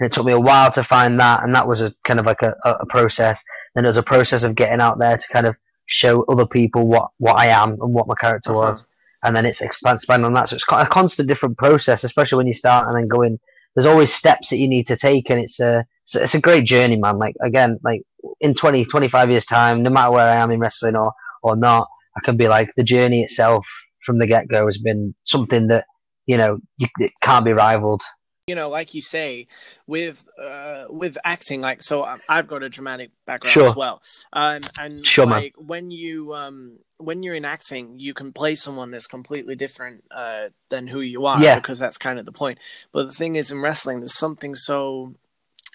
And 0.00 0.06
it 0.06 0.12
took 0.12 0.26
me 0.26 0.32
a 0.32 0.40
while 0.40 0.70
to 0.72 0.84
find 0.84 1.20
that, 1.20 1.44
and 1.44 1.54
that 1.54 1.68
was 1.68 1.80
a 1.80 1.94
kind 2.04 2.20
of 2.20 2.26
like 2.26 2.42
a, 2.42 2.54
a 2.64 2.86
process. 2.86 3.40
Then 3.74 3.84
there 3.84 3.88
was 3.88 3.96
a 3.96 4.02
process 4.02 4.42
of 4.42 4.54
getting 4.56 4.80
out 4.80 4.98
there 4.98 5.16
to 5.16 5.28
kind 5.32 5.46
of 5.46 5.56
show 5.86 6.24
other 6.24 6.46
people 6.46 6.86
what, 6.86 7.10
what 7.18 7.38
I 7.38 7.46
am 7.46 7.72
and 7.80 7.94
what 7.94 8.08
my 8.08 8.14
character 8.20 8.50
Uh-huh. 8.50 8.70
was. 8.70 8.86
And 9.22 9.34
then 9.34 9.46
it's 9.46 9.60
expand, 9.60 9.96
expand 9.96 10.24
on 10.24 10.32
that. 10.34 10.48
So 10.48 10.56
it's 10.56 10.64
a 10.70 10.86
constant 10.86 11.28
different 11.28 11.56
process, 11.56 12.04
especially 12.04 12.38
when 12.38 12.46
you 12.46 12.54
start 12.54 12.86
and 12.88 12.96
then 12.96 13.08
go 13.08 13.22
in. 13.22 13.38
There's 13.74 13.86
always 13.86 14.12
steps 14.14 14.50
that 14.50 14.58
you 14.58 14.68
need 14.68 14.86
to 14.88 14.96
take, 14.96 15.30
and 15.30 15.40
it's 15.40 15.58
a 15.60 15.84
it's 16.04 16.14
a, 16.14 16.22
it's 16.24 16.34
a 16.34 16.40
great 16.40 16.64
journey, 16.64 16.96
man. 16.96 17.18
Like 17.18 17.34
again, 17.42 17.78
like 17.82 18.02
in 18.40 18.54
20, 18.54 18.84
25 18.84 19.30
years 19.30 19.46
time, 19.46 19.82
no 19.82 19.90
matter 19.90 20.12
where 20.12 20.28
I 20.28 20.36
am 20.36 20.50
in 20.50 20.60
wrestling 20.60 20.94
or 20.96 21.12
or 21.42 21.56
not, 21.56 21.88
I 22.16 22.20
can 22.24 22.36
be 22.36 22.48
like 22.48 22.70
the 22.76 22.84
journey 22.84 23.22
itself 23.22 23.66
from 24.06 24.18
the 24.18 24.26
get 24.26 24.46
go 24.48 24.66
has 24.66 24.78
been 24.78 25.14
something 25.24 25.68
that 25.68 25.86
you 26.26 26.36
know 26.36 26.58
you, 26.78 26.86
it 27.00 27.12
can't 27.22 27.44
be 27.44 27.52
rivaled. 27.52 28.02
You 28.46 28.54
know, 28.54 28.68
like 28.68 28.94
you 28.94 29.00
say, 29.00 29.46
with 29.86 30.24
uh, 30.42 30.84
with 30.90 31.16
acting, 31.24 31.60
like 31.60 31.82
so, 31.82 32.06
I've 32.28 32.46
got 32.46 32.62
a 32.62 32.68
dramatic 32.68 33.10
background 33.26 33.52
Sure. 33.54 33.68
as 33.68 33.76
well, 33.76 34.02
um, 34.32 34.62
and 34.78 35.04
Sure, 35.06 35.26
man. 35.26 35.42
like 35.44 35.54
when 35.56 35.90
you 35.90 36.34
um, 36.34 36.78
when 36.98 37.22
you're 37.22 37.34
in 37.34 37.44
acting, 37.44 37.98
you 37.98 38.12
can 38.12 38.32
play 38.32 38.54
someone 38.54 38.90
that's 38.90 39.06
completely 39.06 39.54
different 39.56 40.04
uh, 40.14 40.48
than 40.68 40.86
who 40.86 41.00
you 41.00 41.24
are, 41.26 41.42
Yeah. 41.42 41.56
because 41.56 41.78
that's 41.78 41.96
kind 41.98 42.18
of 42.18 42.26
the 42.26 42.32
point. 42.32 42.58
But 42.92 43.06
the 43.06 43.12
thing 43.12 43.36
is, 43.36 43.50
in 43.50 43.60
wrestling, 43.60 44.00
there's 44.00 44.18
something 44.18 44.54
so 44.54 45.14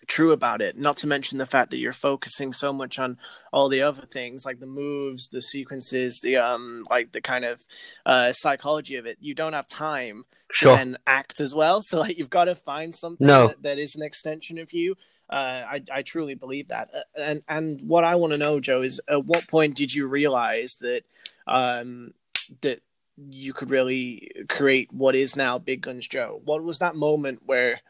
true 0.07 0.31
about 0.31 0.61
it. 0.61 0.77
Not 0.77 0.97
to 0.97 1.07
mention 1.07 1.37
the 1.37 1.45
fact 1.45 1.71
that 1.71 1.77
you're 1.77 1.93
focusing 1.93 2.53
so 2.53 2.71
much 2.73 2.99
on 2.99 3.17
all 3.51 3.69
the 3.69 3.81
other 3.81 4.03
things, 4.03 4.45
like 4.45 4.59
the 4.59 4.65
moves, 4.67 5.29
the 5.29 5.41
sequences, 5.41 6.19
the 6.21 6.37
um, 6.37 6.83
like 6.89 7.11
the 7.11 7.21
kind 7.21 7.45
of 7.45 7.61
uh, 8.05 8.31
psychology 8.33 8.95
of 8.95 9.05
it. 9.05 9.17
You 9.19 9.33
don't 9.35 9.53
have 9.53 9.67
time 9.67 10.25
Sure. 10.51 10.75
and 10.77 10.97
act 11.05 11.39
as 11.41 11.53
well. 11.53 11.81
So 11.89 11.99
like 11.99 12.17
you've 12.17 12.29
got 12.29 12.45
to 12.45 12.55
find 12.55 12.93
something 12.95 13.25
No. 13.27 13.47
that, 13.49 13.61
that 13.63 13.79
is 13.79 13.95
an 13.95 14.01
extension 14.01 14.57
of 14.57 14.73
you. 14.73 14.95
Uh, 15.29 15.61
I 15.73 15.83
I 15.93 16.01
truly 16.01 16.33
believe 16.33 16.69
that. 16.69 16.89
Uh, 16.93 17.21
And 17.21 17.43
and 17.47 17.81
what 17.87 18.03
I 18.03 18.15
want 18.15 18.33
to 18.33 18.37
know, 18.39 18.59
Joe, 18.59 18.81
is 18.81 18.99
at 19.07 19.25
what 19.25 19.47
point 19.47 19.75
did 19.75 19.93
you 19.93 20.07
realize 20.07 20.75
that 20.81 21.03
um 21.45 22.13
that 22.61 22.81
you 23.29 23.53
could 23.53 23.69
really 23.69 24.31
create 24.47 24.91
what 24.93 25.13
is 25.13 25.35
now 25.35 25.59
Big 25.59 25.81
Guns 25.81 26.07
Joe? 26.07 26.41
What 26.45 26.63
was 26.63 26.79
that 26.79 26.95
moment 26.95 27.41
where 27.45 27.81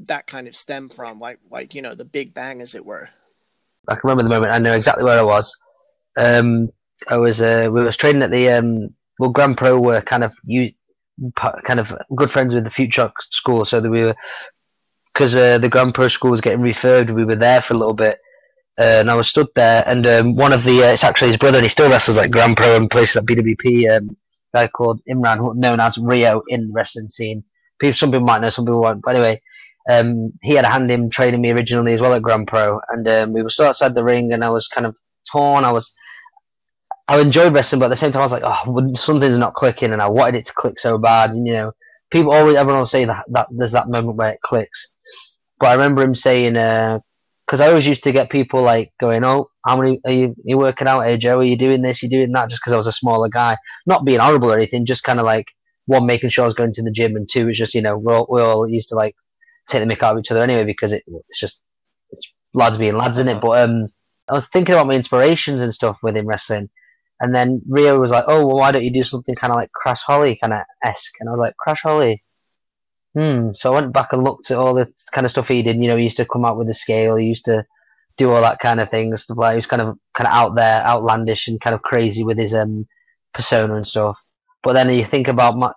that 0.00 0.26
kind 0.26 0.48
of 0.48 0.56
stem 0.56 0.88
from? 0.88 1.18
Like 1.18 1.38
like 1.50 1.74
you 1.74 1.82
know 1.82 1.94
the 1.94 2.04
Big 2.04 2.34
Bang, 2.34 2.60
as 2.60 2.74
it 2.74 2.84
were. 2.84 3.08
I 3.88 3.94
can 3.94 4.02
remember 4.04 4.24
the 4.24 4.28
moment. 4.28 4.52
I 4.52 4.58
know 4.58 4.74
exactly 4.74 5.04
where 5.04 5.18
I 5.18 5.22
was. 5.22 5.54
Um, 6.16 6.70
I 7.08 7.16
was 7.16 7.40
uh, 7.40 7.68
we 7.72 7.82
was 7.82 7.96
training 7.96 8.22
at 8.22 8.30
the 8.30 8.50
um, 8.50 8.94
well, 9.18 9.30
Grand 9.30 9.56
Pro 9.56 9.80
were 9.80 10.00
kind 10.00 10.24
of 10.24 10.32
you 10.44 10.72
kind 11.34 11.80
of 11.80 11.96
good 12.14 12.30
friends 12.30 12.54
with 12.54 12.64
the 12.64 12.70
Future 12.70 13.12
School, 13.30 13.64
so 13.64 13.80
that 13.80 13.90
we 13.90 14.02
were 14.02 14.16
because 15.12 15.34
uh, 15.34 15.58
the 15.58 15.68
Grand 15.68 15.94
Pro 15.94 16.08
school 16.08 16.30
was 16.30 16.40
getting 16.40 16.60
refurbed. 16.60 17.14
We 17.14 17.24
were 17.24 17.36
there 17.36 17.62
for 17.62 17.74
a 17.74 17.78
little 17.78 17.94
bit, 17.94 18.18
uh, 18.78 19.00
and 19.00 19.10
I 19.10 19.14
was 19.14 19.28
stood 19.28 19.48
there. 19.54 19.82
And 19.86 20.06
um, 20.06 20.34
one 20.34 20.52
of 20.52 20.64
the 20.64 20.82
uh, 20.82 20.92
it's 20.92 21.04
actually 21.04 21.28
his 21.28 21.36
brother, 21.36 21.58
and 21.58 21.64
he 21.64 21.70
still 21.70 21.90
wrestles 21.90 22.16
like 22.16 22.30
Grand 22.30 22.56
Pro 22.56 22.76
and 22.76 22.90
places 22.90 23.16
like 23.16 23.24
BWP. 23.24 23.96
Um, 23.96 24.16
guy 24.54 24.66
called 24.66 25.00
Imran, 25.08 25.56
known 25.56 25.80
as 25.80 25.98
Rio 25.98 26.42
in 26.48 26.68
the 26.68 26.72
wrestling 26.72 27.08
scene. 27.08 27.44
People, 27.78 27.94
some 27.94 28.10
people 28.10 28.26
might 28.26 28.40
know, 28.40 28.50
some 28.50 28.64
people 28.64 28.80
won't. 28.80 29.02
But 29.02 29.16
anyway, 29.16 29.40
um, 29.88 30.32
he 30.42 30.54
had 30.54 30.64
a 30.64 30.68
hand 30.68 30.90
in 30.90 31.08
training 31.08 31.40
me 31.40 31.50
originally 31.50 31.94
as 31.94 32.00
well 32.00 32.12
at 32.12 32.22
Grand 32.22 32.46
Pro, 32.46 32.80
and 32.90 33.08
um, 33.08 33.32
we 33.32 33.42
were 33.42 33.50
still 33.50 33.66
outside 33.66 33.94
the 33.94 34.04
ring, 34.04 34.32
and 34.32 34.44
I 34.44 34.50
was 34.50 34.68
kind 34.68 34.86
of 34.86 34.96
torn. 35.30 35.64
I 35.64 35.72
was, 35.72 35.92
I 37.08 37.18
enjoyed 37.20 37.54
wrestling, 37.54 37.80
but 37.80 37.86
at 37.86 37.90
the 37.90 37.96
same 37.96 38.12
time, 38.12 38.20
I 38.20 38.24
was 38.26 38.32
like, 38.32 38.42
oh, 38.44 38.94
something's 38.94 39.38
not 39.38 39.54
clicking, 39.54 39.92
and 39.92 40.02
I 40.02 40.08
wanted 40.08 40.36
it 40.36 40.46
to 40.46 40.52
click 40.52 40.78
so 40.78 40.98
bad. 40.98 41.30
And 41.30 41.46
you 41.46 41.54
know, 41.54 41.72
people 42.10 42.32
always, 42.32 42.56
everyone 42.56 42.80
will 42.80 42.86
say 42.86 43.06
that 43.06 43.24
that 43.28 43.48
there's 43.50 43.72
that 43.72 43.88
moment 43.88 44.18
where 44.18 44.32
it 44.32 44.42
clicks. 44.42 44.88
But 45.58 45.70
I 45.70 45.72
remember 45.72 46.02
him 46.02 46.14
saying, 46.14 46.52
because 46.52 47.62
I 47.62 47.68
always 47.68 47.86
used 47.86 48.04
to 48.04 48.12
get 48.12 48.30
people 48.30 48.62
like 48.62 48.92
going, 49.00 49.24
oh, 49.24 49.48
how 49.66 49.78
many 49.78 50.00
are 50.04 50.12
you, 50.12 50.28
are 50.28 50.34
you 50.44 50.58
working 50.58 50.86
out, 50.86 51.00
hey 51.00 51.16
Joe? 51.16 51.38
Are 51.38 51.44
you 51.44 51.56
doing 51.56 51.80
this? 51.80 52.02
You 52.02 52.10
doing 52.10 52.32
that? 52.32 52.50
Just 52.50 52.60
because 52.60 52.74
I 52.74 52.76
was 52.76 52.86
a 52.86 52.92
smaller 52.92 53.30
guy, 53.30 53.56
not 53.86 54.04
being 54.04 54.20
horrible 54.20 54.52
or 54.52 54.56
anything, 54.56 54.84
just 54.84 55.02
kind 55.02 55.18
of 55.18 55.24
like 55.24 55.46
one 55.86 56.04
making 56.04 56.28
sure 56.28 56.44
I 56.44 56.46
was 56.46 56.54
going 56.54 56.74
to 56.74 56.82
the 56.82 56.90
gym, 56.90 57.16
and 57.16 57.26
two, 57.26 57.48
it's 57.48 57.58
just 57.58 57.74
you 57.74 57.80
know 57.80 57.96
we 57.96 58.12
all, 58.12 58.26
we 58.30 58.42
all 58.42 58.68
used 58.68 58.90
to 58.90 58.94
like 58.94 59.16
take 59.68 59.86
the 59.86 59.94
mick 59.94 60.02
out 60.02 60.14
of 60.14 60.20
each 60.20 60.30
other 60.30 60.42
anyway 60.42 60.64
because 60.64 60.92
it, 60.92 61.04
it's 61.28 61.40
just 61.40 61.62
it's 62.10 62.26
lads 62.54 62.78
being 62.78 62.96
lads 62.96 63.18
in 63.18 63.28
it. 63.28 63.40
But 63.40 63.60
um, 63.62 63.88
I 64.28 64.34
was 64.34 64.48
thinking 64.48 64.74
about 64.74 64.86
my 64.86 64.94
inspirations 64.94 65.60
and 65.60 65.72
stuff 65.72 65.98
within 66.02 66.26
wrestling, 66.26 66.70
and 67.20 67.34
then 67.34 67.62
Rio 67.68 67.98
was 68.00 68.10
like, 68.10 68.24
"Oh, 68.28 68.46
well, 68.46 68.56
why 68.56 68.72
don't 68.72 68.84
you 68.84 68.92
do 68.92 69.04
something 69.04 69.34
kind 69.34 69.52
of 69.52 69.56
like 69.56 69.72
Crash 69.72 70.02
Holly 70.02 70.38
kind 70.40 70.52
of 70.52 70.60
esque?" 70.84 71.14
And 71.20 71.28
I 71.28 71.32
was 71.32 71.40
like, 71.40 71.56
"Crash 71.56 71.82
Holly." 71.82 72.22
Hmm. 73.14 73.50
So 73.54 73.72
I 73.72 73.80
went 73.80 73.92
back 73.92 74.12
and 74.12 74.22
looked 74.22 74.50
at 74.50 74.58
all 74.58 74.74
the 74.74 74.92
kind 75.12 75.24
of 75.24 75.30
stuff 75.30 75.48
he 75.48 75.62
did. 75.62 75.76
You 75.76 75.88
know, 75.88 75.96
he 75.96 76.04
used 76.04 76.18
to 76.18 76.26
come 76.26 76.44
out 76.44 76.58
with 76.58 76.68
a 76.68 76.74
scale. 76.74 77.16
He 77.16 77.26
used 77.26 77.46
to 77.46 77.64
do 78.16 78.30
all 78.30 78.42
that 78.42 78.58
kind 78.58 78.80
of 78.80 78.90
thing, 78.90 79.16
stuff 79.16 79.38
like 79.38 79.52
he 79.52 79.56
was 79.56 79.66
kind 79.66 79.82
of 79.82 79.98
kind 80.16 80.28
of 80.28 80.34
out 80.34 80.54
there, 80.56 80.82
outlandish, 80.82 81.48
and 81.48 81.60
kind 81.60 81.74
of 81.74 81.82
crazy 81.82 82.24
with 82.24 82.38
his 82.38 82.54
um 82.54 82.86
persona 83.32 83.76
and 83.76 83.86
stuff. 83.86 84.22
But 84.62 84.74
then 84.74 84.90
you 84.90 85.04
think 85.04 85.28
about 85.28 85.56
my, 85.56 85.72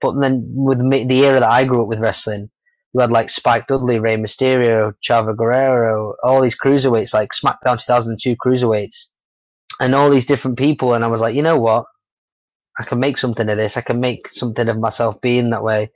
but 0.00 0.20
then 0.20 0.44
with 0.54 0.78
me, 0.78 1.04
the 1.04 1.24
era 1.24 1.40
that 1.40 1.50
I 1.50 1.64
grew 1.64 1.82
up 1.82 1.88
with 1.88 1.98
wrestling, 1.98 2.50
you 2.96 3.02
had 3.02 3.10
like 3.10 3.28
Spike 3.28 3.66
Dudley, 3.66 3.98
Rey 3.98 4.16
Mysterio, 4.16 4.94
Chavo 5.06 5.36
Guerrero, 5.36 6.14
all 6.24 6.40
these 6.40 6.56
cruiserweights, 6.58 7.12
like 7.12 7.32
SmackDown 7.32 7.78
2002 7.78 8.36
cruiserweights, 8.36 9.08
and 9.78 9.94
all 9.94 10.08
these 10.08 10.24
different 10.24 10.56
people. 10.56 10.94
And 10.94 11.04
I 11.04 11.08
was 11.08 11.20
like, 11.20 11.34
you 11.34 11.42
know 11.42 11.58
what? 11.58 11.84
I 12.78 12.84
can 12.84 12.98
make 12.98 13.18
something 13.18 13.46
of 13.50 13.58
this. 13.58 13.76
I 13.76 13.82
can 13.82 14.00
make 14.00 14.28
something 14.28 14.66
of 14.66 14.78
myself 14.78 15.20
being 15.20 15.50
that 15.50 15.62
way. 15.62 15.90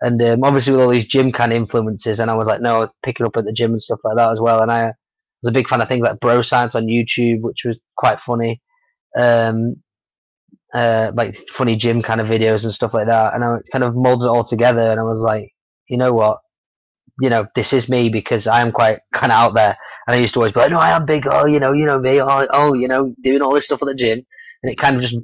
And 0.00 0.22
um, 0.22 0.44
obviously 0.44 0.72
with 0.72 0.82
all 0.82 0.90
these 0.90 1.06
gym 1.06 1.32
kind 1.32 1.50
of 1.50 1.56
influences, 1.56 2.20
and 2.20 2.30
I 2.30 2.34
was 2.34 2.46
like, 2.46 2.60
no, 2.60 2.90
picking 3.02 3.26
up 3.26 3.36
at 3.36 3.44
the 3.44 3.52
gym 3.52 3.72
and 3.72 3.82
stuff 3.82 3.98
like 4.04 4.16
that 4.16 4.30
as 4.30 4.40
well. 4.40 4.62
And 4.62 4.70
I 4.70 4.92
was 5.42 5.48
a 5.48 5.52
big 5.52 5.66
fan 5.66 5.80
of 5.80 5.88
things 5.88 6.06
like 6.06 6.20
Bro 6.20 6.42
Science 6.42 6.76
on 6.76 6.86
YouTube, 6.86 7.40
which 7.40 7.64
was 7.64 7.82
quite 7.96 8.20
funny. 8.20 8.62
Um, 9.18 9.82
uh, 10.72 11.10
like 11.16 11.36
funny 11.50 11.74
gym 11.74 12.02
kind 12.02 12.20
of 12.20 12.28
videos 12.28 12.62
and 12.62 12.72
stuff 12.72 12.94
like 12.94 13.08
that. 13.08 13.34
And 13.34 13.42
I 13.42 13.56
kind 13.72 13.82
of 13.82 13.96
molded 13.96 14.26
it 14.26 14.28
all 14.28 14.44
together. 14.44 14.92
And 14.92 15.00
I 15.00 15.04
was 15.04 15.20
like, 15.20 15.50
you 15.88 15.96
know 15.96 16.12
what? 16.12 16.38
You 17.20 17.30
know, 17.30 17.46
this 17.54 17.72
is 17.72 17.88
me 17.88 18.08
because 18.08 18.46
I 18.46 18.60
am 18.60 18.72
quite 18.72 18.98
kind 19.14 19.32
of 19.32 19.38
out 19.38 19.54
there. 19.54 19.76
And 20.06 20.16
I 20.16 20.18
used 20.18 20.34
to 20.34 20.40
always 20.40 20.52
be 20.52 20.60
like, 20.60 20.70
no, 20.70 20.78
I 20.78 20.90
am 20.90 21.06
big. 21.06 21.26
Oh, 21.26 21.46
you 21.46 21.58
know, 21.58 21.72
you 21.72 21.86
know 21.86 21.98
me. 21.98 22.20
Oh, 22.20 22.46
oh, 22.50 22.74
you 22.74 22.88
know, 22.88 23.14
doing 23.22 23.40
all 23.40 23.54
this 23.54 23.64
stuff 23.66 23.82
at 23.82 23.86
the 23.86 23.94
gym. 23.94 24.20
And 24.62 24.72
it 24.72 24.76
kind 24.76 24.96
of 24.96 25.02
just 25.02 25.16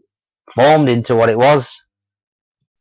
formed 0.54 0.88
into 0.88 1.14
what 1.14 1.28
it 1.28 1.38
was. 1.38 1.85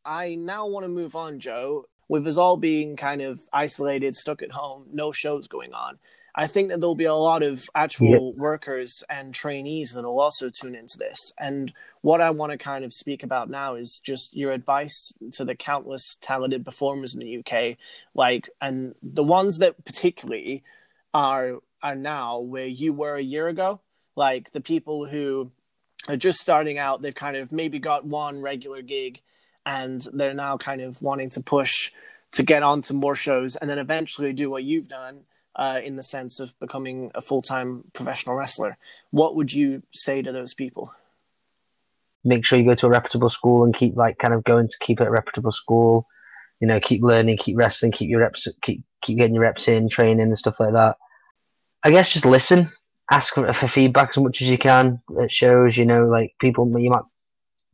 I 0.06 0.36
now 0.36 0.68
want 0.68 0.86
to 0.86 0.90
move 0.90 1.16
on, 1.16 1.40
Joe. 1.40 1.86
With 2.10 2.28
us 2.28 2.38
all 2.38 2.58
being 2.58 2.96
kind 2.96 3.22
of 3.22 3.40
isolated, 3.54 4.16
stuck 4.16 4.42
at 4.42 4.52
home, 4.52 4.88
no 4.92 5.12
shows 5.12 5.48
going 5.48 5.74
on. 5.74 6.00
I 6.34 6.48
think 6.48 6.70
that 6.70 6.80
there'll 6.80 6.96
be 6.96 7.06
a 7.06 7.14
lot 7.14 7.44
of 7.44 7.70
actual 7.76 8.30
workers 8.40 9.04
and 9.10 9.34
trainees 9.34 9.92
that 9.92 10.04
will 10.04 10.20
also 10.20 10.50
tune 10.50 10.76
into 10.76 10.98
this. 10.98 11.18
And 11.38 11.74
what 12.02 12.22
I 12.22 12.30
want 12.30 12.54
to 12.54 12.58
kind 12.58 12.86
of 12.86 12.94
speak 12.94 13.24
about 13.24 13.50
now 13.50 13.76
is 13.76 14.00
just 14.04 14.36
your 14.36 14.54
advice 14.54 15.14
to 15.34 15.44
the 15.44 15.56
countless 15.56 16.18
talented 16.22 16.64
performers 16.64 17.14
in 17.14 17.20
the 17.20 17.38
UK, 17.40 17.78
like, 18.14 18.50
and 18.62 18.96
the 19.04 19.24
ones 19.24 19.58
that 19.58 19.84
particularly 19.84 20.64
are 21.14 21.60
are 21.84 21.96
now 21.96 22.40
where 22.40 22.68
you 22.68 22.94
were 22.94 23.16
a 23.16 23.24
year 23.24 23.48
ago, 23.48 23.82
like 24.16 24.52
the 24.52 24.62
people 24.62 25.06
who 25.06 25.52
are 26.08 26.16
just 26.16 26.40
starting 26.40 26.78
out. 26.78 27.02
They've 27.02 27.14
kind 27.14 27.36
of 27.36 27.52
maybe 27.52 27.80
got 27.80 28.06
one 28.06 28.42
regular 28.42 28.82
gig, 28.82 29.22
and 29.66 30.02
they're 30.14 30.34
now 30.34 30.58
kind 30.58 30.82
of 30.82 31.02
wanting 31.02 31.30
to 31.32 31.42
push 31.42 31.92
to 32.34 32.44
get 32.44 32.64
onto 32.64 32.94
more 32.94 33.16
shows, 33.16 33.58
and 33.58 33.70
then 33.70 33.80
eventually 33.80 34.32
do 34.32 34.50
what 34.50 34.64
you've 34.64 34.88
done 34.88 35.24
uh, 35.56 35.80
in 35.84 35.96
the 35.96 36.04
sense 36.04 36.40
of 36.40 36.58
becoming 36.60 37.12
a 37.16 37.22
full 37.22 37.42
time 37.42 37.84
professional 37.94 38.36
wrestler. 38.36 38.78
What 39.12 39.36
would 39.36 39.54
you 39.54 39.84
say 39.92 40.22
to 40.22 40.32
those 40.32 40.54
people? 40.54 40.94
Make 42.24 42.46
sure 42.46 42.60
you 42.60 42.66
go 42.66 42.76
to 42.76 42.86
a 42.86 42.90
reputable 42.90 43.30
school 43.30 43.64
and 43.64 43.76
keep 43.76 43.96
like 43.96 44.18
kind 44.18 44.34
of 44.34 44.44
going 44.44 44.68
to 44.68 44.78
keep 44.80 45.02
it 45.02 45.08
a 45.08 45.12
reputable 45.12 45.52
school. 45.52 46.08
You 46.60 46.68
know, 46.68 46.80
keep 46.80 47.02
learning, 47.02 47.38
keep 47.38 47.58
wrestling, 47.58 47.92
keep 47.92 48.10
your 48.10 48.20
reps, 48.20 48.48
keep 48.62 48.84
keep 49.02 49.18
getting 49.18 49.34
your 49.34 49.44
reps 49.44 49.68
in, 49.68 49.90
training 49.90 50.22
and 50.22 50.38
stuff 50.38 50.60
like 50.60 50.74
that. 50.74 50.98
I 51.84 51.90
guess 51.90 52.14
just 52.14 52.26
listen, 52.26 52.70
ask 53.12 53.34
for, 53.34 53.52
for 53.54 53.68
feedback 53.68 54.10
as 54.10 54.18
much 54.18 54.42
as 54.44 54.48
you 54.48 54.60
can 54.60 55.02
It 55.18 55.32
shows. 55.32 55.76
You 55.76 55.86
know, 55.86 56.06
like 56.06 56.36
people, 56.40 56.72
you 56.80 56.92
might 56.92 57.02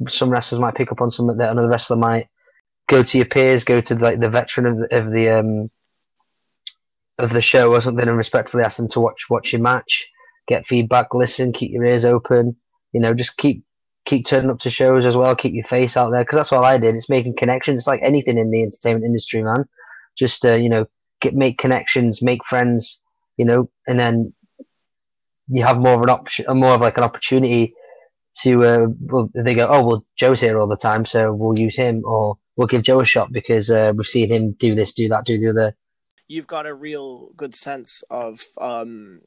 some 0.07 0.29
wrestlers 0.29 0.61
might 0.61 0.75
pick 0.75 0.91
up 0.91 1.01
on 1.01 1.09
something 1.09 1.37
that 1.37 1.51
another 1.51 1.67
wrestler 1.67 1.97
might. 1.97 2.29
Go 2.87 3.03
to 3.03 3.17
your 3.17 3.27
peers, 3.27 3.65
go 3.65 3.81
to 3.81 3.95
like 3.95 4.19
the 4.19 4.29
veteran 4.29 4.65
of 4.65 4.77
the, 4.77 4.97
of 4.97 5.11
the 5.11 5.29
um 5.29 5.69
of 7.19 7.31
the 7.31 7.41
show 7.41 7.73
or 7.73 7.81
something, 7.81 8.07
and 8.07 8.17
respectfully 8.17 8.63
ask 8.63 8.77
them 8.77 8.89
to 8.89 8.99
watch 8.99 9.29
watch 9.29 9.51
your 9.51 9.61
match, 9.61 10.07
get 10.47 10.67
feedback, 10.67 11.13
listen, 11.13 11.53
keep 11.53 11.71
your 11.71 11.85
ears 11.85 12.05
open. 12.05 12.55
You 12.93 13.01
know, 13.01 13.13
just 13.13 13.37
keep 13.37 13.63
keep 14.05 14.25
turning 14.25 14.49
up 14.49 14.59
to 14.59 14.69
shows 14.69 15.05
as 15.05 15.15
well. 15.15 15.35
Keep 15.35 15.53
your 15.53 15.65
face 15.65 15.97
out 15.97 16.11
there 16.11 16.23
because 16.23 16.37
that's 16.37 16.51
all 16.51 16.63
I 16.65 16.77
did. 16.77 16.95
It's 16.95 17.09
making 17.09 17.35
connections. 17.35 17.81
It's 17.81 17.87
like 17.87 18.01
anything 18.03 18.37
in 18.37 18.51
the 18.51 18.63
entertainment 18.63 19.05
industry, 19.05 19.43
man. 19.43 19.65
Just 20.17 20.45
uh, 20.45 20.55
you 20.55 20.69
know, 20.69 20.85
get 21.21 21.35
make 21.35 21.57
connections, 21.57 22.21
make 22.21 22.43
friends, 22.45 23.01
you 23.37 23.45
know, 23.45 23.69
and 23.87 23.99
then 23.99 24.33
you 25.49 25.63
have 25.63 25.77
more 25.77 25.93
of 25.93 26.01
an 26.01 26.09
option, 26.09 26.45
more 26.57 26.73
of 26.73 26.81
like 26.81 26.97
an 26.97 27.03
opportunity 27.03 27.73
to. 28.41 28.63
Uh, 28.63 28.87
well, 28.99 29.29
they 29.35 29.53
go, 29.53 29.67
oh 29.69 29.85
well, 29.85 30.05
Joe's 30.17 30.41
here 30.41 30.59
all 30.59 30.67
the 30.67 30.77
time, 30.77 31.05
so 31.05 31.33
we'll 31.33 31.59
use 31.59 31.75
him, 31.75 32.03
or 32.05 32.37
we'll 32.57 32.67
give 32.67 32.83
Joe 32.83 33.01
a 33.01 33.05
shot 33.05 33.31
because 33.31 33.69
uh, 33.69 33.93
we've 33.95 34.05
seen 34.05 34.31
him 34.31 34.53
do 34.53 34.75
this, 34.75 34.93
do 34.93 35.09
that, 35.09 35.25
do 35.25 35.39
the 35.39 35.49
other. 35.49 35.75
You've 36.27 36.47
got 36.47 36.65
a 36.65 36.73
real 36.73 37.29
good 37.35 37.55
sense 37.55 38.03
of 38.09 38.41
um 38.59 39.21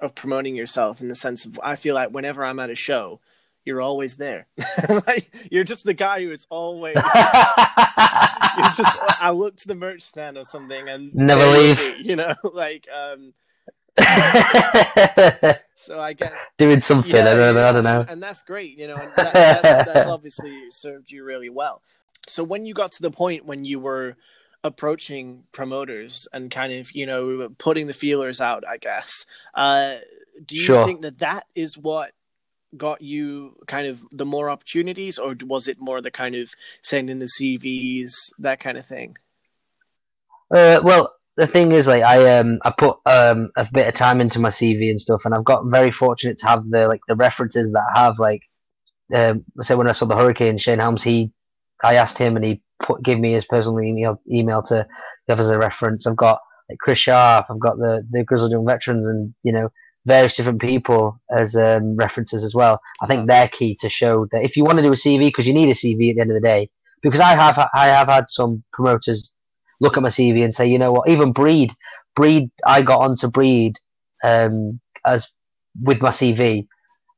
of 0.00 0.14
promoting 0.14 0.56
yourself 0.56 1.00
in 1.00 1.08
the 1.08 1.14
sense 1.14 1.44
of 1.44 1.58
I 1.62 1.76
feel 1.76 1.94
like 1.94 2.10
whenever 2.10 2.44
I'm 2.44 2.58
at 2.58 2.70
a 2.70 2.74
show, 2.74 3.20
you're 3.64 3.80
always 3.80 4.16
there. 4.16 4.48
like 5.06 5.34
you're 5.50 5.64
just 5.64 5.84
the 5.84 5.94
guy 5.94 6.20
who 6.22 6.30
is 6.30 6.46
always. 6.50 6.96
you're 6.96 7.04
just. 8.76 8.98
I 9.20 9.30
look 9.32 9.56
to 9.58 9.68
the 9.68 9.74
merch 9.74 10.02
stand 10.02 10.36
or 10.36 10.44
something 10.44 10.88
and 10.88 11.14
Never 11.14 11.46
leave. 11.46 11.78
You 12.00 12.16
know, 12.16 12.34
like 12.52 12.88
um. 12.90 13.34
so 15.76 16.00
I 16.00 16.14
guess 16.14 16.32
doing 16.56 16.80
something. 16.80 17.12
yeah, 17.12 17.20
I, 17.20 17.34
don't, 17.34 17.56
I 17.58 17.72
don't 17.72 17.84
know. 17.84 18.04
and 18.08 18.22
that's 18.22 18.42
great. 18.42 18.78
You 18.78 18.88
know, 18.88 18.96
and 18.96 19.12
that, 19.16 19.34
that's, 19.34 19.92
that's 19.92 20.06
obviously 20.08 20.70
served 20.70 21.12
you 21.12 21.24
really 21.24 21.50
well. 21.50 21.82
So 22.26 22.42
when 22.42 22.64
you 22.64 22.72
got 22.74 22.92
to 22.92 23.02
the 23.02 23.10
point 23.10 23.46
when 23.46 23.64
you 23.64 23.78
were 23.78 24.16
approaching 24.64 25.44
promoters 25.52 26.28
and 26.32 26.50
kind 26.50 26.72
of 26.72 26.92
you 26.94 27.06
know 27.06 27.48
putting 27.58 27.86
the 27.86 27.92
feelers 27.94 28.40
out, 28.40 28.64
I 28.68 28.78
guess. 28.78 29.24
Uh, 29.54 29.96
do 30.44 30.56
you 30.56 30.62
Sure. 30.66 30.84
think 30.84 31.02
that 31.02 31.18
that 31.20 31.46
is 31.54 31.76
what 31.78 32.12
got 32.76 33.02
you 33.02 33.56
kind 33.66 33.86
of 33.86 34.04
the 34.12 34.26
more 34.26 34.50
opportunities, 34.50 35.18
or 35.18 35.36
was 35.44 35.68
it 35.68 35.80
more 35.80 36.00
the 36.00 36.10
kind 36.10 36.34
of 36.34 36.54
sending 36.82 37.18
the 37.18 37.26
CVs 37.40 38.12
that 38.38 38.60
kind 38.60 38.78
of 38.78 38.86
thing? 38.86 39.16
Uh, 40.54 40.80
well, 40.84 41.14
the 41.36 41.46
thing 41.46 41.72
is, 41.72 41.86
like, 41.86 42.02
I 42.02 42.38
um, 42.38 42.58
I 42.64 42.70
put 42.76 42.98
um 43.06 43.50
a 43.56 43.66
bit 43.72 43.88
of 43.88 43.94
time 43.94 44.20
into 44.20 44.38
my 44.38 44.50
CV 44.50 44.90
and 44.90 45.00
stuff, 45.00 45.22
and 45.24 45.34
I've 45.34 45.44
got 45.44 45.64
very 45.66 45.90
fortunate 45.90 46.38
to 46.38 46.46
have 46.46 46.68
the 46.68 46.88
like 46.88 47.00
the 47.08 47.16
references 47.16 47.72
that 47.72 47.82
I 47.94 48.00
have. 48.00 48.18
Like, 48.18 48.42
um, 49.14 49.44
say 49.60 49.74
when 49.74 49.88
I 49.88 49.92
saw 49.92 50.06
the 50.06 50.16
Hurricane, 50.16 50.58
Shane 50.58 50.78
Helms, 50.78 51.02
he, 51.02 51.32
I 51.82 51.96
asked 51.96 52.18
him, 52.18 52.36
and 52.36 52.44
he 52.44 52.62
put 52.82 53.02
give 53.02 53.18
me 53.18 53.32
his 53.32 53.44
personal 53.44 53.80
email 53.80 54.20
email 54.30 54.62
to 54.64 54.86
give 55.28 55.40
as 55.40 55.50
a 55.50 55.58
reference. 55.58 56.06
I've 56.06 56.16
got 56.16 56.40
like 56.68 56.78
Chris 56.78 56.98
Sharp, 56.98 57.46
I've 57.50 57.60
got 57.60 57.76
the 57.78 58.06
the 58.10 58.24
Grizzled 58.24 58.52
Young 58.52 58.66
Veterans, 58.66 59.06
and 59.06 59.34
you 59.42 59.52
know 59.52 59.70
various 60.04 60.36
different 60.36 60.60
people 60.60 61.20
as 61.30 61.54
um, 61.54 61.96
references 61.96 62.44
as 62.44 62.54
well. 62.54 62.80
I 63.02 63.06
think 63.06 63.28
they're 63.28 63.48
key 63.48 63.76
to 63.80 63.88
show 63.88 64.26
that 64.32 64.42
if 64.44 64.56
you 64.56 64.64
want 64.64 64.78
to 64.78 64.82
do 64.82 64.92
a 64.92 64.96
CV, 64.96 65.20
because 65.28 65.46
you 65.46 65.54
need 65.54 65.70
a 65.70 65.74
CV 65.74 66.10
at 66.10 66.16
the 66.16 66.20
end 66.22 66.30
of 66.30 66.40
the 66.40 66.46
day. 66.46 66.70
Because 67.02 67.20
I 67.20 67.34
have 67.34 67.68
I 67.74 67.88
have 67.88 68.08
had 68.08 68.26
some 68.28 68.62
promoters 68.72 69.32
look 69.80 69.96
at 69.96 70.02
my 70.02 70.08
CV 70.08 70.44
and 70.44 70.54
say, 70.54 70.68
you 70.68 70.78
know 70.78 70.92
what, 70.92 71.08
even 71.08 71.32
Breed, 71.32 71.72
Breed, 72.14 72.50
I 72.64 72.82
got 72.82 73.00
onto 73.00 73.28
Breed 73.28 73.78
um, 74.22 74.80
as 75.04 75.28
with 75.82 76.00
my 76.00 76.10
CV, 76.10 76.66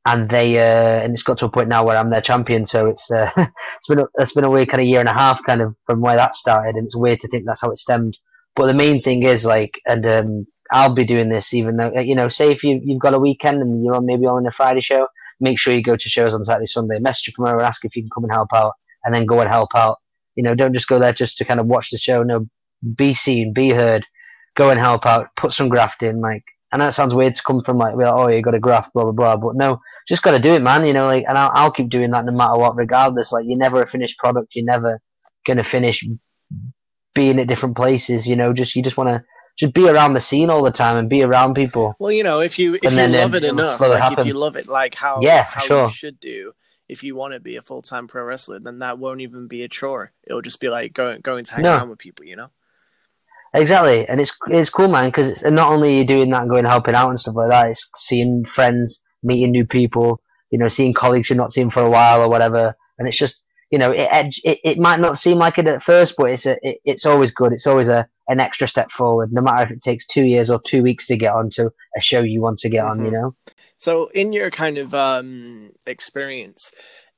and 0.05 0.29
they 0.29 0.57
uh, 0.59 1.01
and 1.03 1.13
it's 1.13 1.23
got 1.23 1.37
to 1.39 1.45
a 1.45 1.49
point 1.49 1.67
now 1.67 1.83
where 1.83 1.97
I'm 1.97 2.09
their 2.09 2.21
champion. 2.21 2.65
So 2.65 2.87
it's 2.87 3.09
uh, 3.11 3.31
it's 3.37 3.87
been 3.87 3.99
a, 3.99 4.05
it's 4.15 4.33
been 4.33 4.43
a 4.43 4.49
weird 4.49 4.69
kind 4.69 4.81
of 4.81 4.87
year 4.87 4.99
and 4.99 5.09
a 5.09 5.13
half 5.13 5.43
kind 5.45 5.61
of 5.61 5.75
from 5.85 6.01
where 6.01 6.15
that 6.15 6.35
started, 6.35 6.75
and 6.75 6.85
it's 6.85 6.95
weird 6.95 7.19
to 7.21 7.27
think 7.27 7.45
that's 7.45 7.61
how 7.61 7.71
it 7.71 7.79
stemmed. 7.79 8.17
But 8.55 8.67
the 8.67 8.73
main 8.73 9.01
thing 9.01 9.23
is 9.23 9.45
like, 9.45 9.81
and 9.87 10.05
um, 10.05 10.47
I'll 10.71 10.93
be 10.93 11.03
doing 11.03 11.29
this 11.29 11.53
even 11.53 11.77
though 11.77 11.91
you 11.99 12.15
know, 12.15 12.27
say 12.27 12.51
if 12.51 12.63
you 12.63 12.79
you've 12.83 13.01
got 13.01 13.13
a 13.15 13.19
weekend 13.19 13.61
and 13.61 13.83
you're 13.83 13.95
on 13.95 14.05
maybe 14.05 14.25
on 14.25 14.45
a 14.45 14.51
Friday 14.51 14.81
show, 14.81 15.07
make 15.39 15.59
sure 15.59 15.73
you 15.73 15.81
go 15.83 15.95
to 15.97 16.09
shows 16.09 16.33
on 16.33 16.43
Saturday, 16.43 16.67
Sunday. 16.67 16.99
Message 16.99 17.27
your 17.27 17.33
promoter, 17.35 17.65
ask 17.65 17.83
if 17.83 17.95
you 17.95 18.03
can 18.03 18.09
come 18.13 18.23
and 18.25 18.33
help 18.33 18.49
out, 18.53 18.73
and 19.03 19.13
then 19.13 19.25
go 19.25 19.39
and 19.41 19.49
help 19.49 19.69
out. 19.75 19.97
You 20.35 20.43
know, 20.43 20.53
don't 20.53 20.73
just 20.73 20.87
go 20.87 20.99
there 20.99 21.13
just 21.13 21.37
to 21.39 21.45
kind 21.45 21.59
of 21.59 21.65
watch 21.65 21.89
the 21.91 21.97
show. 21.97 22.21
No, 22.21 22.47
be 22.95 23.13
seen, 23.13 23.53
be 23.53 23.71
heard, 23.71 24.05
go 24.55 24.69
and 24.69 24.79
help 24.79 25.05
out, 25.05 25.29
put 25.35 25.53
some 25.53 25.69
graft 25.69 26.03
in. 26.03 26.21
Like, 26.21 26.43
I 26.75 26.77
know 26.77 26.87
it 26.89 26.91
sounds 26.91 27.13
weird 27.15 27.35
to 27.35 27.43
come 27.47 27.61
from 27.63 27.77
like, 27.77 27.95
well, 27.95 28.19
oh, 28.19 28.27
you 28.27 28.41
got 28.41 28.51
to 28.51 28.59
graph, 28.59 28.91
blah 28.93 29.03
blah 29.03 29.13
blah, 29.13 29.37
but 29.37 29.55
no, 29.55 29.79
just 30.09 30.23
got 30.23 30.31
to 30.31 30.39
do 30.39 30.53
it, 30.55 30.61
man. 30.61 30.85
You 30.85 30.91
know, 30.91 31.05
like, 31.05 31.23
and 31.25 31.37
I'll, 31.37 31.51
I'll 31.53 31.71
keep 31.71 31.89
doing 31.89 32.11
that 32.11 32.25
no 32.25 32.33
matter 32.33 32.57
what, 32.57 32.75
regardless. 32.75 33.31
Like, 33.31 33.45
you're 33.47 33.57
never 33.57 33.81
a 33.81 33.87
finished 33.87 34.17
product. 34.17 34.55
You're 34.55 34.65
never 34.65 34.99
gonna 35.47 35.63
finish 35.63 36.03
being 37.13 37.39
at 37.39 37.47
different 37.47 37.77
places. 37.77 38.27
You 38.27 38.35
know, 38.35 38.51
just 38.51 38.75
you 38.75 38.83
just 38.83 38.97
want 38.97 39.09
to 39.09 39.23
just 39.57 39.73
be 39.73 39.87
around 39.87 40.15
the 40.15 40.21
scene 40.21 40.49
all 40.49 40.63
the 40.63 40.71
time 40.71 40.97
and 40.97 41.09
be 41.09 41.23
around 41.23 41.53
people. 41.53 41.95
Well, 41.97 42.11
you 42.11 42.23
know, 42.23 42.41
if 42.41 42.59
you 42.59 42.75
if 42.75 42.83
And 42.83 42.91
you 42.91 42.97
then, 42.97 43.15
love 43.15 43.33
um, 43.33 43.35
it 43.35 43.43
enough, 43.45 43.79
like 43.79 44.11
if 44.11 44.25
you 44.25 44.33
love 44.33 44.57
it 44.57 44.67
like 44.67 44.95
how 44.95 45.21
Yeah, 45.21 45.43
how 45.45 45.63
sure. 45.63 45.87
you 45.87 45.93
should 45.93 46.19
do, 46.19 46.53
if 46.89 47.03
you 47.03 47.15
want 47.15 47.33
to 47.33 47.39
be 47.39 47.55
a 47.55 47.61
full 47.61 47.81
time 47.81 48.07
pro 48.07 48.23
wrestler, 48.23 48.59
then 48.59 48.79
that 48.79 48.99
won't 48.99 49.21
even 49.21 49.47
be 49.47 49.63
a 49.63 49.69
chore. 49.69 50.11
It'll 50.27 50.41
just 50.41 50.59
be 50.59 50.69
like 50.69 50.93
going 50.93 51.21
going 51.21 51.45
to 51.45 51.53
hang 51.53 51.63
No. 51.63 51.77
around 51.77 51.89
with 51.89 51.99
people, 51.99 52.25
you 52.25 52.35
know. 52.35 52.49
Exactly, 53.55 54.07
and 54.07 54.19
it's 54.19 54.33
it's 54.49 54.69
cool, 54.69 54.89
man. 54.89 55.05
Because 55.07 55.41
not 55.43 55.71
only 55.71 55.89
are 55.89 55.97
you 55.99 56.05
doing 56.05 56.29
that 56.31 56.41
and 56.41 56.49
going 56.49 56.65
helping 56.65 56.93
out 56.95 57.09
and 57.09 57.19
stuff 57.19 57.35
like 57.35 57.49
that, 57.49 57.69
it's 57.69 57.87
seeing 57.95 58.43
friends, 58.45 59.01
meeting 59.23 59.51
new 59.51 59.65
people, 59.65 60.21
you 60.51 60.59
know, 60.59 60.67
seeing 60.67 60.93
colleagues 60.93 61.29
you're 61.29 61.37
not 61.37 61.53
seeing 61.53 61.69
for 61.71 61.81
a 61.81 61.89
while 61.89 62.21
or 62.21 62.29
whatever. 62.29 62.75
And 62.99 63.07
it's 63.07 63.17
just, 63.17 63.45
you 63.71 63.79
know, 63.79 63.91
it 63.91 64.09
it, 64.43 64.59
it 64.63 64.77
might 64.77 64.99
not 64.99 65.19
seem 65.19 65.37
like 65.37 65.57
it 65.57 65.67
at 65.67 65.83
first, 65.83 66.15
but 66.17 66.31
it's 66.31 66.45
a 66.45 66.57
it, 66.61 66.79
it's 66.83 67.05
always 67.05 67.31
good. 67.31 67.53
It's 67.53 67.67
always 67.67 67.87
a 67.87 68.07
an 68.27 68.39
extra 68.39 68.67
step 68.67 68.91
forward, 68.91 69.31
no 69.31 69.41
matter 69.41 69.63
if 69.63 69.71
it 69.71 69.81
takes 69.81 70.05
two 70.05 70.23
years 70.23 70.49
or 70.49 70.59
two 70.61 70.83
weeks 70.83 71.05
to 71.07 71.17
get 71.17 71.33
onto 71.33 71.69
a 71.95 72.01
show 72.01 72.21
you 72.21 72.41
want 72.41 72.59
to 72.59 72.69
get 72.69 72.83
on. 72.83 73.03
You 73.05 73.11
Mhm. 73.11 73.13
know, 73.13 73.35
So, 73.77 74.07
in 74.13 74.33
your 74.33 74.51
kind 74.51 74.77
of 74.77 74.93
um, 74.95 75.71
experience, 75.85 76.71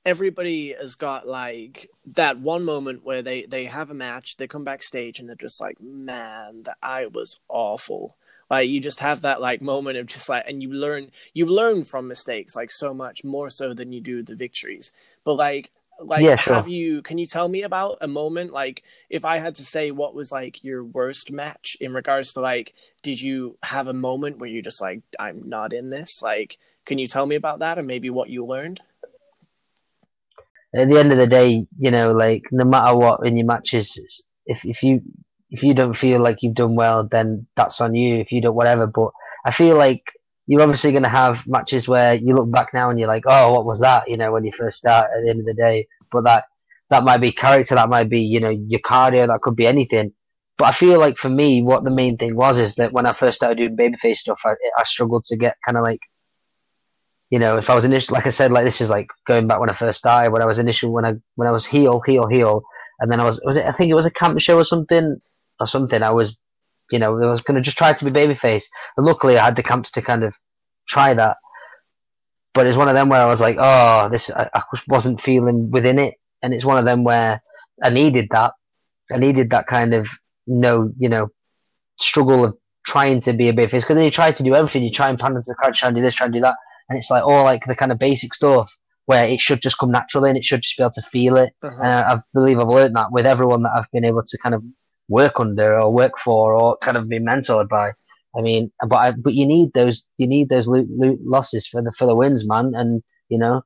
everybody 0.07 0.73
has 0.79 0.95
got 0.95 1.27
like 1.27 1.89
that 2.13 2.39
one 2.39 2.63
moment 2.63 3.03
where 3.03 3.21
they 3.21 3.43
they 3.43 3.65
have 3.65 3.91
a 3.91 3.93
match, 3.93 4.37
they 4.37 4.47
come 4.47 4.63
backstage, 4.63 5.19
and 5.19 5.27
they're 5.27 5.35
just 5.35 5.61
like, 5.61 5.79
"Man, 5.81 6.63
that 6.63 6.77
I 6.81 7.07
was 7.07 7.39
awful." 7.49 8.15
Like 8.49 8.69
you 8.69 8.79
just 8.79 9.01
have 9.01 9.21
that 9.21 9.41
like 9.41 9.61
moment 9.61 9.97
of 9.97 10.07
just 10.07 10.29
like, 10.29 10.45
and 10.47 10.63
you 10.63 10.71
learn 10.71 11.11
you 11.33 11.45
learn 11.45 11.83
from 11.83 12.07
mistakes 12.07 12.55
like 12.55 12.71
so 12.71 12.93
much 12.93 13.23
more 13.25 13.49
so 13.49 13.73
than 13.73 13.91
you 13.91 14.01
do 14.01 14.23
the 14.23 14.35
victories. 14.35 14.91
But 15.23 15.35
like. 15.35 15.71
Like, 15.99 16.23
Yeah, 16.23 16.35
sure. 16.35 16.53
have 16.53 16.67
you? 16.67 17.01
Can 17.01 17.17
you 17.17 17.25
tell 17.25 17.47
me 17.47 17.63
about 17.63 17.97
a 18.01 18.07
moment? 18.07 18.53
Like, 18.53 18.83
if 19.09 19.25
I 19.25 19.39
had 19.39 19.55
to 19.55 19.65
say, 19.65 19.89
what 19.89 20.13
was 20.13 20.31
like 20.31 20.63
your 20.63 20.83
worst 20.83 21.31
match 21.31 21.75
in 21.81 21.91
regards 21.91 22.33
to 22.33 22.39
like, 22.39 22.75
did 23.01 23.19
you 23.19 23.57
have 23.63 23.87
a 23.87 23.93
moment 23.93 24.37
where 24.37 24.47
you're 24.47 24.61
just 24.61 24.79
like, 24.79 25.01
I'm 25.19 25.49
not 25.49 25.73
in 25.73 25.89
this? 25.89 26.21
Like, 26.21 26.59
can 26.85 26.99
you 26.99 27.07
tell 27.07 27.25
me 27.25 27.35
about 27.35 27.59
that 27.59 27.79
and 27.79 27.87
maybe 27.87 28.11
what 28.11 28.29
you 28.29 28.45
learned? 28.45 28.79
At 30.77 30.89
the 30.89 30.99
end 30.99 31.11
of 31.11 31.17
the 31.17 31.27
day, 31.27 31.65
you 31.77 31.91
know, 31.91 32.11
like 32.11 32.43
no 32.51 32.65
matter 32.65 32.95
what 32.95 33.25
in 33.25 33.37
your 33.37 33.47
matches, 33.47 33.99
if 34.45 34.63
if 34.65 34.83
you 34.83 35.01
if 35.49 35.63
you 35.63 35.73
don't 35.73 35.95
feel 35.97 36.19
like 36.19 36.41
you've 36.41 36.55
done 36.55 36.75
well, 36.75 37.07
then 37.09 37.47
that's 37.55 37.79
on 37.81 37.95
you. 37.95 38.17
If 38.17 38.31
you 38.31 38.41
don't, 38.41 38.55
whatever. 38.55 38.87
But 38.87 39.11
I 39.45 39.51
feel 39.51 39.77
like 39.77 40.03
you're 40.45 40.61
obviously 40.61 40.91
going 40.91 41.03
to 41.03 41.09
have 41.09 41.45
matches 41.47 41.87
where 41.87 42.13
you 42.15 42.33
look 42.33 42.51
back 42.51 42.73
now 42.73 42.89
and 42.89 42.99
you're 42.99 43.07
like, 43.07 43.23
oh, 43.27 43.53
what 43.53 43.65
was 43.65 43.81
that? 43.81 44.09
You 44.09 44.17
know, 44.17 44.31
when 44.31 44.45
you 44.45 44.51
first 44.51 44.77
start 44.77 45.09
at 45.15 45.23
the 45.23 45.29
end 45.29 45.39
of 45.39 45.45
the 45.45 45.53
day. 45.53 45.87
But 46.11 46.23
that 46.23 46.45
that 46.89 47.03
might 47.03 47.17
be 47.17 47.31
character, 47.31 47.75
that 47.75 47.89
might 47.89 48.09
be 48.09 48.21
you 48.21 48.39
know 48.39 48.49
your 48.49 48.81
cardio, 48.81 49.27
that 49.27 49.41
could 49.41 49.55
be 49.55 49.67
anything. 49.67 50.13
But 50.57 50.69
I 50.69 50.71
feel 50.71 50.99
like 50.99 51.17
for 51.17 51.29
me, 51.29 51.61
what 51.61 51.83
the 51.83 51.91
main 51.91 52.17
thing 52.17 52.35
was 52.35 52.57
is 52.57 52.75
that 52.75 52.91
when 52.91 53.05
I 53.05 53.13
first 53.13 53.35
started 53.35 53.57
doing 53.57 53.77
babyface 53.77 54.17
stuff, 54.17 54.41
I, 54.43 54.53
I 54.77 54.83
struggled 54.83 55.23
to 55.25 55.37
get 55.37 55.55
kind 55.63 55.77
of 55.77 55.83
like 55.83 55.99
you 57.29 57.39
know, 57.39 57.57
if 57.57 57.69
I 57.69 57.75
was 57.75 57.85
initial, 57.85 58.13
like 58.13 58.25
I 58.25 58.29
said, 58.29 58.51
like 58.51 58.63
this 58.63 58.79
is 58.79 58.89
like 58.89 59.07
going 59.25 59.47
back 59.47 59.59
when 59.59 59.69
I 59.69 59.73
first 59.73 59.99
started, 59.99 60.31
when 60.31 60.41
I 60.41 60.45
was 60.45 60.59
initial, 60.59 60.93
when 60.93 61.05
I 61.05 61.13
when 61.35 61.47
I 61.47 61.51
was 61.51 61.65
heel, 61.65 61.99
heel, 62.01 62.27
heel, 62.27 62.63
and 62.99 63.11
then 63.11 63.19
I 63.19 63.25
was 63.25 63.41
was 63.43 63.57
it? 63.57 63.65
I 63.65 63.71
think 63.71 63.91
it 63.91 63.95
was 63.95 64.05
a 64.05 64.11
camp 64.11 64.39
show 64.39 64.57
or 64.57 64.63
something, 64.63 65.17
or 65.59 65.67
something. 65.67 66.01
I 66.01 66.11
was, 66.11 66.39
you 66.89 66.99
know, 66.99 67.21
I 67.21 67.27
was 67.27 67.41
gonna 67.41 67.61
just 67.61 67.77
try 67.77 67.91
to 67.91 68.05
be 68.05 68.11
babyface, 68.11 68.63
and 68.95 69.05
luckily 69.05 69.37
I 69.37 69.45
had 69.45 69.57
the 69.57 69.63
camps 69.63 69.91
to 69.91 70.01
kind 70.01 70.23
of 70.23 70.33
try 70.87 71.13
that. 71.13 71.37
But 72.53 72.65
it's 72.65 72.77
one 72.77 72.87
of 72.87 72.95
them 72.95 73.09
where 73.09 73.21
I 73.21 73.27
was 73.27 73.41
like, 73.41 73.57
oh, 73.59 74.07
this 74.09 74.29
I, 74.29 74.49
I 74.53 74.63
wasn't 74.87 75.21
feeling 75.21 75.69
within 75.69 75.99
it, 75.99 76.15
and 76.41 76.53
it's 76.53 76.65
one 76.65 76.77
of 76.77 76.85
them 76.85 77.03
where 77.03 77.41
I 77.83 77.89
needed 77.89 78.29
that, 78.31 78.53
I 79.11 79.17
needed 79.17 79.49
that 79.49 79.67
kind 79.67 79.93
of 79.93 80.07
no, 80.47 80.93
you 80.97 81.09
know, 81.09 81.27
struggle 81.99 82.45
of 82.45 82.57
trying 82.85 83.19
to 83.19 83.33
be 83.33 83.49
a 83.49 83.53
babyface 83.53 83.81
because 83.81 83.95
then 83.95 84.05
you 84.05 84.11
try 84.11 84.31
to 84.31 84.43
do 84.43 84.55
everything, 84.55 84.81
you 84.81 84.91
try 84.91 85.09
and 85.09 85.19
plan 85.19 85.35
into 85.35 85.43
the 85.45 85.55
crowd, 85.55 85.75
try 85.75 85.89
and 85.89 85.95
do 85.97 86.01
this, 86.01 86.15
try 86.15 86.25
and 86.25 86.33
do 86.33 86.39
that 86.39 86.55
and 86.89 86.97
it's 86.97 87.11
like 87.11 87.23
all 87.23 87.43
like 87.43 87.63
the 87.65 87.75
kind 87.75 87.91
of 87.91 87.99
basic 87.99 88.33
stuff 88.33 88.75
where 89.05 89.25
it 89.25 89.39
should 89.39 89.61
just 89.61 89.77
come 89.77 89.91
naturally 89.91 90.29
and 90.29 90.37
it 90.37 90.43
should 90.43 90.61
just 90.61 90.77
be 90.77 90.83
able 90.83 90.91
to 90.91 91.01
feel 91.01 91.37
it. 91.37 91.53
Uh-huh. 91.63 91.77
And 91.81 91.87
I, 91.87 92.13
I 92.13 92.21
believe 92.33 92.59
I've 92.59 92.67
learned 92.67 92.95
that 92.95 93.11
with 93.11 93.25
everyone 93.25 93.63
that 93.63 93.71
I've 93.73 93.89
been 93.91 94.03
able 94.03 94.23
to 94.23 94.37
kind 94.37 94.53
of 94.53 94.61
work 95.07 95.39
under 95.39 95.79
or 95.79 95.93
work 95.93 96.13
for 96.23 96.53
or 96.53 96.77
kind 96.77 96.97
of 96.97 97.07
be 97.07 97.19
mentored 97.19 97.69
by. 97.69 97.93
I 98.37 98.41
mean, 98.41 98.71
but 98.87 98.95
I, 98.97 99.11
but 99.11 99.33
you 99.33 99.45
need 99.45 99.71
those 99.73 100.03
you 100.17 100.27
need 100.27 100.49
those 100.49 100.67
losses 100.69 101.67
for 101.67 101.81
the 101.81 101.91
for 101.97 102.05
the 102.05 102.15
wins, 102.15 102.47
man. 102.47 102.73
And 102.75 103.01
you 103.29 103.39
know, 103.39 103.63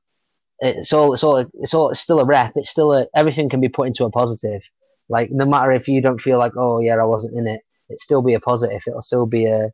it's 0.59 0.93
all 0.93 1.13
it's 1.13 1.23
all 1.23 1.37
it's 1.55 1.73
all 1.73 1.89
it's 1.89 1.99
still 1.99 2.19
a 2.19 2.25
rep. 2.25 2.53
It's 2.55 2.69
still 2.69 2.93
a 2.93 3.07
everything 3.15 3.49
can 3.49 3.61
be 3.61 3.69
put 3.69 3.87
into 3.87 4.05
a 4.05 4.11
positive. 4.11 4.61
Like 5.09 5.29
no 5.31 5.45
matter 5.45 5.71
if 5.71 5.87
you 5.87 6.01
don't 6.01 6.21
feel 6.21 6.37
like 6.37 6.53
oh 6.55 6.79
yeah 6.79 6.95
I 6.95 7.05
wasn't 7.05 7.35
in 7.35 7.47
it, 7.47 7.61
it 7.89 7.99
still 7.99 8.21
be 8.21 8.35
a 8.35 8.39
positive. 8.39 8.81
It'll 8.87 9.01
still 9.01 9.25
be 9.25 9.47
a 9.47 9.71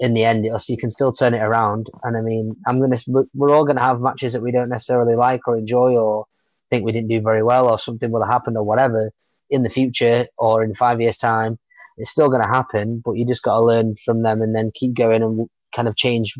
in 0.00 0.14
the 0.14 0.24
end, 0.24 0.44
you 0.44 0.76
can 0.78 0.90
still 0.90 1.12
turn 1.12 1.34
it 1.34 1.42
around. 1.42 1.88
And 2.02 2.16
I 2.16 2.20
mean, 2.20 2.56
I'm 2.66 2.80
gonna, 2.80 2.96
we're 3.34 3.54
all 3.54 3.64
gonna 3.64 3.80
have 3.80 4.00
matches 4.00 4.32
that 4.32 4.42
we 4.42 4.52
don't 4.52 4.68
necessarily 4.68 5.16
like 5.16 5.46
or 5.48 5.56
enjoy 5.56 5.96
or 5.96 6.26
think 6.70 6.84
we 6.84 6.92
didn't 6.92 7.08
do 7.08 7.20
very 7.20 7.42
well 7.42 7.68
or 7.68 7.78
something 7.78 8.10
will 8.10 8.22
have 8.22 8.32
happened 8.32 8.56
or 8.56 8.64
whatever 8.64 9.10
in 9.50 9.62
the 9.62 9.70
future 9.70 10.26
or 10.36 10.62
in 10.62 10.74
five 10.74 11.00
years 11.00 11.18
time. 11.18 11.58
It's 11.96 12.10
still 12.10 12.30
to 12.30 12.38
happen, 12.46 13.02
but 13.04 13.12
you 13.12 13.26
just 13.26 13.42
got 13.42 13.54
to 13.54 13.64
learn 13.64 13.96
from 14.04 14.22
them 14.22 14.40
and 14.40 14.54
then 14.54 14.70
keep 14.72 14.94
going 14.94 15.22
and 15.22 15.48
kind 15.74 15.88
of 15.88 15.96
change 15.96 16.34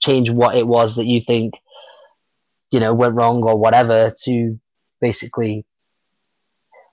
change 0.00 0.30
what 0.30 0.56
it 0.56 0.66
was 0.66 0.96
that 0.96 1.06
you 1.06 1.20
think 1.20 1.54
you 2.70 2.80
know 2.80 2.92
went 2.92 3.14
wrong 3.14 3.42
or 3.42 3.56
whatever 3.56 4.12
to 4.24 4.60
basically 5.00 5.64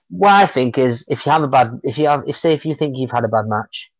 what 0.08 0.30
I 0.30 0.46
think 0.46 0.78
is 0.78 1.04
if 1.08 1.26
you 1.26 1.32
have 1.32 1.42
a 1.42 1.48
bad 1.48 1.80
if 1.82 1.98
you 1.98 2.08
have 2.08 2.24
if 2.26 2.38
say 2.38 2.54
if 2.54 2.64
you 2.64 2.74
think 2.74 2.96
you've 2.96 3.10
had 3.10 3.24
a 3.24 3.28
bad 3.28 3.46
match, 3.46 3.90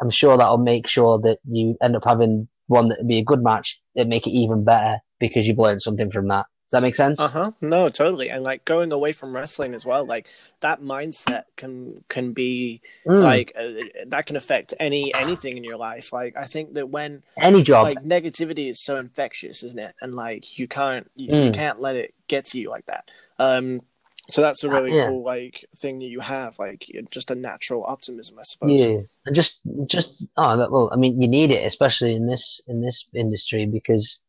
I'm 0.00 0.10
sure 0.10 0.36
that'll 0.36 0.58
make 0.58 0.86
sure 0.86 1.18
that 1.20 1.38
you 1.44 1.76
end 1.82 1.96
up 1.96 2.04
having 2.04 2.48
one 2.66 2.88
that 2.88 2.98
would 2.98 3.08
be 3.08 3.18
a 3.18 3.24
good 3.24 3.42
match 3.42 3.80
that 3.96 4.06
make 4.06 4.26
it 4.26 4.30
even 4.30 4.64
better 4.64 4.98
because 5.18 5.46
you've 5.46 5.58
learned 5.58 5.82
something 5.82 6.10
from 6.10 6.28
that. 6.28 6.46
Does 6.70 6.78
that 6.78 6.82
make 6.82 6.94
sense? 6.94 7.18
Uh 7.18 7.26
huh. 7.26 7.50
No, 7.60 7.88
totally. 7.88 8.28
And 8.30 8.44
like 8.44 8.64
going 8.64 8.92
away 8.92 9.10
from 9.10 9.34
wrestling 9.34 9.74
as 9.74 9.84
well, 9.84 10.04
like 10.04 10.28
that 10.60 10.80
mindset 10.80 11.42
can 11.56 12.04
can 12.08 12.32
be 12.32 12.80
mm. 13.04 13.20
like 13.20 13.52
uh, 13.58 14.04
that 14.06 14.26
can 14.26 14.36
affect 14.36 14.72
any 14.78 15.12
anything 15.12 15.56
in 15.56 15.64
your 15.64 15.76
life. 15.76 16.12
Like 16.12 16.36
I 16.36 16.44
think 16.44 16.74
that 16.74 16.88
when 16.88 17.24
any 17.36 17.64
job, 17.64 17.86
like 17.86 17.98
negativity 18.04 18.70
is 18.70 18.80
so 18.80 18.94
infectious, 18.98 19.64
isn't 19.64 19.80
it? 19.80 19.96
And 20.00 20.14
like 20.14 20.60
you 20.60 20.68
can't 20.68 21.10
you, 21.16 21.32
mm. 21.32 21.46
you 21.46 21.50
can't 21.50 21.80
let 21.80 21.96
it 21.96 22.14
get 22.28 22.44
to 22.46 22.60
you 22.60 22.70
like 22.70 22.86
that. 22.86 23.10
Um, 23.40 23.80
so 24.30 24.42
that's 24.42 24.64
a 24.64 24.68
uh, 24.68 24.72
really 24.72 24.92
uh, 24.92 24.94
yeah. 24.94 25.08
cool 25.08 25.24
like 25.24 25.60
thing 25.78 25.98
that 26.00 26.06
you 26.06 26.20
have, 26.20 26.58
like 26.58 26.86
just 27.10 27.30
a 27.30 27.34
natural 27.34 27.84
optimism, 27.84 28.38
I 28.38 28.42
suppose. 28.44 28.80
Yeah, 28.80 29.00
and 29.26 29.34
just 29.34 29.60
just 29.86 30.22
oh 30.36 30.56
well, 30.70 30.90
I 30.92 30.96
mean, 30.96 31.20
you 31.20 31.28
need 31.28 31.50
it, 31.50 31.64
especially 31.64 32.14
in 32.14 32.26
this 32.26 32.60
in 32.66 32.80
this 32.80 33.08
industry 33.14 33.66
because 33.66 34.20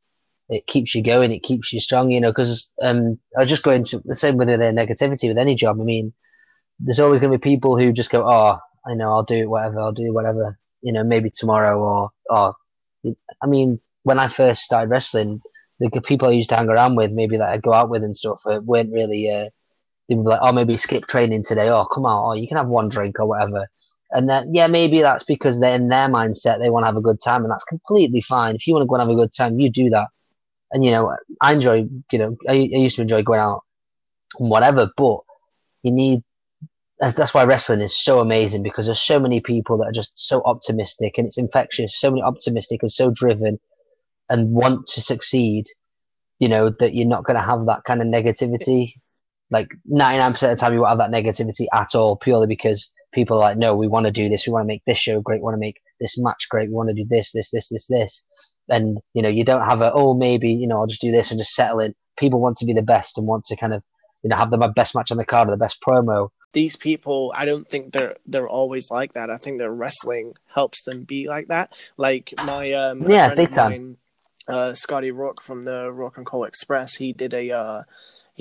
it 0.51 0.67
keeps 0.67 0.93
you 0.93 1.01
going, 1.01 1.31
it 1.31 1.43
keeps 1.43 1.71
you 1.71 1.79
strong, 1.79 2.11
you 2.11 2.19
know, 2.19 2.31
because 2.31 2.71
um, 2.81 3.17
I 3.37 3.41
was 3.41 3.49
just 3.49 3.63
going 3.63 3.85
to 3.85 4.01
the 4.03 4.15
same 4.15 4.35
with 4.35 4.49
the 4.49 4.57
negativity 4.57 5.29
with 5.29 5.37
any 5.37 5.55
job. 5.55 5.79
I 5.79 5.83
mean, 5.83 6.13
there's 6.77 6.99
always 6.99 7.21
going 7.21 7.31
to 7.31 7.37
be 7.37 7.41
people 7.41 7.77
who 7.77 7.93
just 7.93 8.09
go, 8.09 8.23
oh, 8.25 8.59
I 8.85 8.93
know, 8.93 9.09
I'll 9.11 9.23
do 9.23 9.35
it, 9.35 9.49
whatever, 9.49 9.79
I'll 9.79 9.93
do 9.93 10.13
whatever, 10.13 10.59
you 10.81 10.91
know, 10.91 11.03
maybe 11.03 11.29
tomorrow 11.29 11.79
or, 11.79 12.09
or, 12.29 12.55
I 13.41 13.47
mean, 13.47 13.79
when 14.03 14.19
I 14.19 14.27
first 14.27 14.63
started 14.63 14.89
wrestling, 14.89 15.41
the 15.79 16.01
people 16.01 16.27
I 16.27 16.33
used 16.33 16.49
to 16.49 16.57
hang 16.57 16.69
around 16.69 16.95
with, 16.95 17.11
maybe 17.11 17.37
that 17.37 17.49
I'd 17.49 17.61
go 17.61 17.73
out 17.73 17.89
with 17.89 18.03
and 18.03 18.15
stuff, 18.15 18.41
uh, 18.45 18.59
weren't 18.63 18.91
really, 18.91 19.31
uh, 19.31 19.49
would 20.09 20.23
be 20.23 20.29
like, 20.29 20.39
oh, 20.41 20.51
maybe 20.51 20.77
skip 20.77 21.07
training 21.07 21.43
today, 21.43 21.69
oh, 21.69 21.85
come 21.85 22.05
on, 22.05 22.31
oh, 22.31 22.39
you 22.39 22.47
can 22.47 22.57
have 22.57 22.67
one 22.67 22.89
drink 22.89 23.19
or 23.19 23.27
whatever. 23.27 23.67
And 24.11 24.29
then, 24.29 24.53
yeah, 24.53 24.67
maybe 24.67 25.01
that's 25.01 25.23
because 25.23 25.59
they're 25.59 25.75
in 25.75 25.87
their 25.87 26.09
mindset, 26.09 26.59
they 26.59 26.69
want 26.69 26.83
to 26.83 26.87
have 26.87 26.97
a 26.97 27.01
good 27.01 27.21
time, 27.21 27.43
and 27.43 27.51
that's 27.51 27.63
completely 27.63 28.21
fine. 28.21 28.55
If 28.55 28.67
you 28.67 28.73
want 28.73 28.83
to 28.83 28.87
go 28.87 28.95
and 28.95 29.01
have 29.01 29.09
a 29.09 29.15
good 29.15 29.31
time, 29.35 29.59
you 29.59 29.69
do 29.69 29.89
that 29.91 30.07
and 30.71 30.83
you 30.83 30.91
know, 30.91 31.15
I 31.41 31.53
enjoy, 31.53 31.87
you 32.11 32.19
know, 32.19 32.37
I, 32.47 32.53
I 32.53 32.77
used 32.77 32.95
to 32.95 33.01
enjoy 33.01 33.23
going 33.23 33.39
out 33.39 33.63
and 34.39 34.49
whatever, 34.49 34.89
but 34.95 35.19
you 35.83 35.91
need. 35.91 36.23
That's 36.99 37.33
why 37.33 37.45
wrestling 37.45 37.81
is 37.81 37.97
so 37.97 38.19
amazing 38.19 38.61
because 38.61 38.85
there's 38.85 39.01
so 39.01 39.19
many 39.19 39.41
people 39.41 39.79
that 39.79 39.85
are 39.85 39.91
just 39.91 40.11
so 40.15 40.43
optimistic 40.45 41.17
and 41.17 41.25
it's 41.25 41.39
infectious. 41.39 41.99
So 41.99 42.11
many 42.11 42.21
optimistic 42.21 42.83
and 42.83 42.91
so 42.91 43.09
driven, 43.09 43.59
and 44.29 44.51
want 44.51 44.87
to 44.87 45.01
succeed. 45.01 45.65
You 46.39 46.47
know 46.49 46.69
that 46.79 46.93
you're 46.93 47.07
not 47.07 47.25
going 47.25 47.37
to 47.37 47.43
have 47.43 47.65
that 47.65 47.83
kind 47.85 48.01
of 48.01 48.07
negativity. 48.07 48.93
Like 49.51 49.69
99% 49.91 50.29
of 50.29 50.39
the 50.39 50.55
time, 50.55 50.73
you 50.73 50.79
won't 50.79 50.97
have 50.97 50.97
that 50.97 51.11
negativity 51.11 51.67
at 51.73 51.93
all, 51.93 52.15
purely 52.15 52.47
because 52.47 52.91
people 53.11 53.37
are 53.37 53.41
like, 53.41 53.57
no, 53.57 53.75
we 53.75 53.87
want 53.87 54.05
to 54.05 54.11
do 54.11 54.29
this. 54.29 54.47
We 54.47 54.53
want 54.53 54.63
to 54.63 54.67
make 54.67 54.83
this 54.87 54.97
show 54.97 55.21
great. 55.21 55.41
We 55.41 55.43
want 55.43 55.55
to 55.55 55.59
make 55.59 55.81
this 55.99 56.17
match 56.17 56.47
great. 56.49 56.69
We 56.69 56.75
want 56.75 56.89
to 56.89 56.95
do 56.95 57.05
this, 57.07 57.31
this, 57.33 57.51
this, 57.51 57.69
this, 57.69 57.87
this 57.87 58.25
and 58.71 58.99
you 59.13 59.21
know 59.21 59.29
you 59.29 59.43
don't 59.43 59.67
have 59.67 59.81
a 59.81 59.91
oh 59.93 60.13
maybe 60.13 60.51
you 60.51 60.67
know 60.67 60.79
I'll 60.79 60.87
just 60.87 61.01
do 61.01 61.11
this 61.11 61.29
and 61.29 61.39
just 61.39 61.53
settle 61.53 61.79
in. 61.79 61.93
People 62.17 62.39
want 62.39 62.57
to 62.57 62.65
be 62.65 62.73
the 62.73 62.81
best 62.81 63.17
and 63.17 63.27
want 63.27 63.45
to 63.45 63.55
kind 63.55 63.73
of 63.73 63.83
you 64.23 64.29
know 64.29 64.37
have 64.37 64.49
the 64.49 64.57
best 64.75 64.95
match 64.95 65.11
on 65.11 65.17
the 65.17 65.25
card 65.25 65.47
or 65.47 65.51
the 65.51 65.57
best 65.57 65.77
promo. 65.85 66.29
These 66.53 66.75
people, 66.75 67.33
I 67.35 67.45
don't 67.45 67.69
think 67.69 67.93
they're 67.93 68.15
they're 68.25 68.49
always 68.49 68.89
like 68.89 69.13
that. 69.13 69.29
I 69.29 69.35
think 69.35 69.59
their 69.59 69.73
wrestling 69.73 70.33
helps 70.53 70.81
them 70.83 71.03
be 71.03 71.27
like 71.27 71.47
that. 71.47 71.77
Like 71.97 72.33
my 72.45 72.71
um 72.71 73.09
yeah, 73.09 73.33
big 73.33 73.51
time. 73.51 73.71
Mine, 73.71 73.97
uh, 74.47 74.73
Scotty 74.73 75.11
Rook 75.11 75.41
from 75.41 75.65
the 75.65 75.91
Rock 75.91 76.17
and 76.17 76.27
Roll 76.31 76.45
Express, 76.45 76.95
he 76.95 77.13
did 77.13 77.33
a 77.33 77.51
uh, 77.51 77.83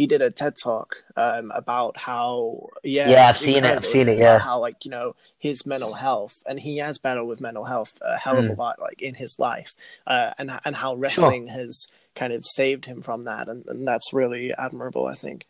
he 0.00 0.06
did 0.06 0.22
a 0.22 0.30
TED 0.30 0.54
talk 0.56 0.96
um, 1.14 1.52
about 1.54 1.98
how 1.98 2.68
yeah 2.82 3.10
yeah 3.10 3.28
I've 3.28 3.36
seen 3.36 3.66
it 3.66 3.76
I've 3.76 3.84
seen 3.84 4.08
it 4.08 4.16
yeah 4.16 4.38
how 4.38 4.58
like 4.58 4.86
you 4.86 4.90
know 4.90 5.14
his 5.36 5.66
mental 5.66 5.92
health 5.92 6.42
and 6.46 6.58
he 6.58 6.78
has 6.78 6.96
battled 6.96 7.28
with 7.28 7.42
mental 7.42 7.66
health 7.66 7.98
a 8.00 8.16
hell 8.16 8.38
of 8.38 8.46
mm. 8.46 8.56
a 8.56 8.58
lot 8.58 8.80
like 8.80 9.02
in 9.02 9.12
his 9.14 9.38
life 9.38 9.76
uh, 10.06 10.30
and 10.38 10.50
and 10.64 10.74
how 10.74 10.94
wrestling 10.94 11.48
sure. 11.48 11.58
has 11.58 11.86
kind 12.16 12.32
of 12.32 12.46
saved 12.46 12.86
him 12.86 13.02
from 13.02 13.24
that 13.24 13.50
and, 13.50 13.62
and 13.66 13.86
that's 13.86 14.14
really 14.14 14.54
admirable 14.56 15.04
I 15.04 15.12
think 15.12 15.44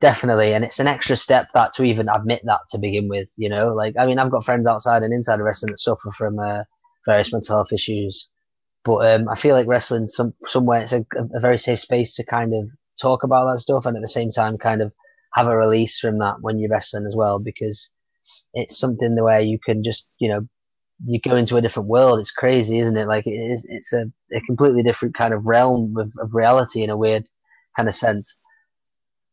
definitely 0.00 0.54
and 0.54 0.64
it's 0.64 0.78
an 0.78 0.86
extra 0.86 1.14
step 1.14 1.48
that 1.52 1.74
to 1.74 1.84
even 1.84 2.08
admit 2.08 2.40
that 2.44 2.60
to 2.70 2.78
begin 2.78 3.10
with 3.10 3.30
you 3.36 3.50
know 3.50 3.74
like 3.74 3.96
I 3.98 4.06
mean 4.06 4.18
I've 4.18 4.30
got 4.30 4.46
friends 4.46 4.66
outside 4.66 5.02
and 5.02 5.12
inside 5.12 5.40
of 5.40 5.44
wrestling 5.44 5.72
that 5.72 5.78
suffer 5.78 6.10
from 6.16 6.38
uh, 6.38 6.62
various 7.04 7.34
mental 7.34 7.56
health 7.56 7.70
issues 7.70 8.30
but 8.82 9.14
um, 9.14 9.28
I 9.28 9.34
feel 9.34 9.54
like 9.54 9.66
wrestling 9.66 10.06
some 10.06 10.32
somewhere 10.46 10.80
it's 10.80 10.92
a, 10.92 11.04
a 11.34 11.40
very 11.40 11.58
safe 11.58 11.80
space 11.80 12.14
to 12.14 12.24
kind 12.24 12.54
of 12.54 12.70
talk 13.00 13.22
about 13.22 13.46
that 13.46 13.60
stuff 13.60 13.86
and 13.86 13.96
at 13.96 14.02
the 14.02 14.08
same 14.08 14.30
time 14.30 14.58
kind 14.58 14.82
of 14.82 14.92
have 15.34 15.46
a 15.46 15.56
release 15.56 15.98
from 15.98 16.18
that 16.18 16.36
when 16.40 16.58
you're 16.58 16.70
wrestling 16.70 17.06
as 17.06 17.16
well 17.16 17.38
because 17.38 17.90
it's 18.54 18.78
something 18.78 19.14
the 19.14 19.24
way 19.24 19.42
you 19.44 19.58
can 19.58 19.82
just 19.82 20.06
you 20.18 20.28
know 20.28 20.46
you 21.06 21.20
go 21.20 21.36
into 21.36 21.56
a 21.56 21.60
different 21.60 21.88
world. 21.88 22.20
It's 22.20 22.30
crazy 22.30 22.78
isn't 22.78 22.96
it? 22.96 23.06
Like 23.06 23.26
it 23.26 23.30
is 23.30 23.66
it's 23.68 23.92
a, 23.92 24.04
a 24.32 24.40
completely 24.46 24.82
different 24.82 25.14
kind 25.14 25.34
of 25.34 25.46
realm 25.46 25.96
of, 25.98 26.12
of 26.18 26.34
reality 26.34 26.82
in 26.82 26.90
a 26.90 26.96
weird 26.96 27.24
kind 27.76 27.88
of 27.88 27.94
sense. 27.94 28.38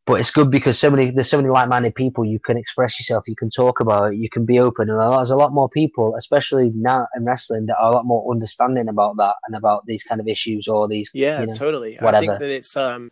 But 0.08 0.20
it's 0.20 0.32
good 0.32 0.50
because 0.50 0.80
so 0.80 0.90
many 0.90 1.12
there's 1.12 1.30
so 1.30 1.38
many 1.38 1.50
like-minded 1.50 1.94
people 1.94 2.26
you 2.26 2.40
can 2.40 2.58
express 2.58 3.00
yourself 3.00 3.28
you 3.28 3.36
can 3.36 3.52
talk 3.52 3.80
about 3.80 4.12
it 4.12 4.18
you 4.18 4.30
can 4.32 4.46
be 4.46 4.60
open 4.60 4.90
and 4.90 5.00
there's 5.00 5.30
a 5.30 5.36
lot 5.36 5.54
more 5.54 5.70
people 5.70 6.16
especially 6.18 6.72
now 6.74 7.06
in 7.16 7.24
wrestling 7.24 7.68
that 7.68 7.78
are 7.78 7.92
a 7.92 7.96
lot 7.96 8.06
more 8.06 8.30
understanding 8.32 8.90
about 8.90 9.16
that 9.18 9.36
and 9.46 9.56
about 9.56 9.86
these 9.86 10.02
kind 10.02 10.20
of 10.20 10.28
issues 10.28 10.68
or 10.68 10.88
these 10.88 11.12
yeah 11.14 11.42
you 11.42 11.46
know, 11.46 11.54
totally. 11.54 11.98
Whatever. 12.00 12.16
i 12.16 12.20
think 12.20 12.40
that 12.40 12.50
it's 12.50 12.76
um 12.76 13.12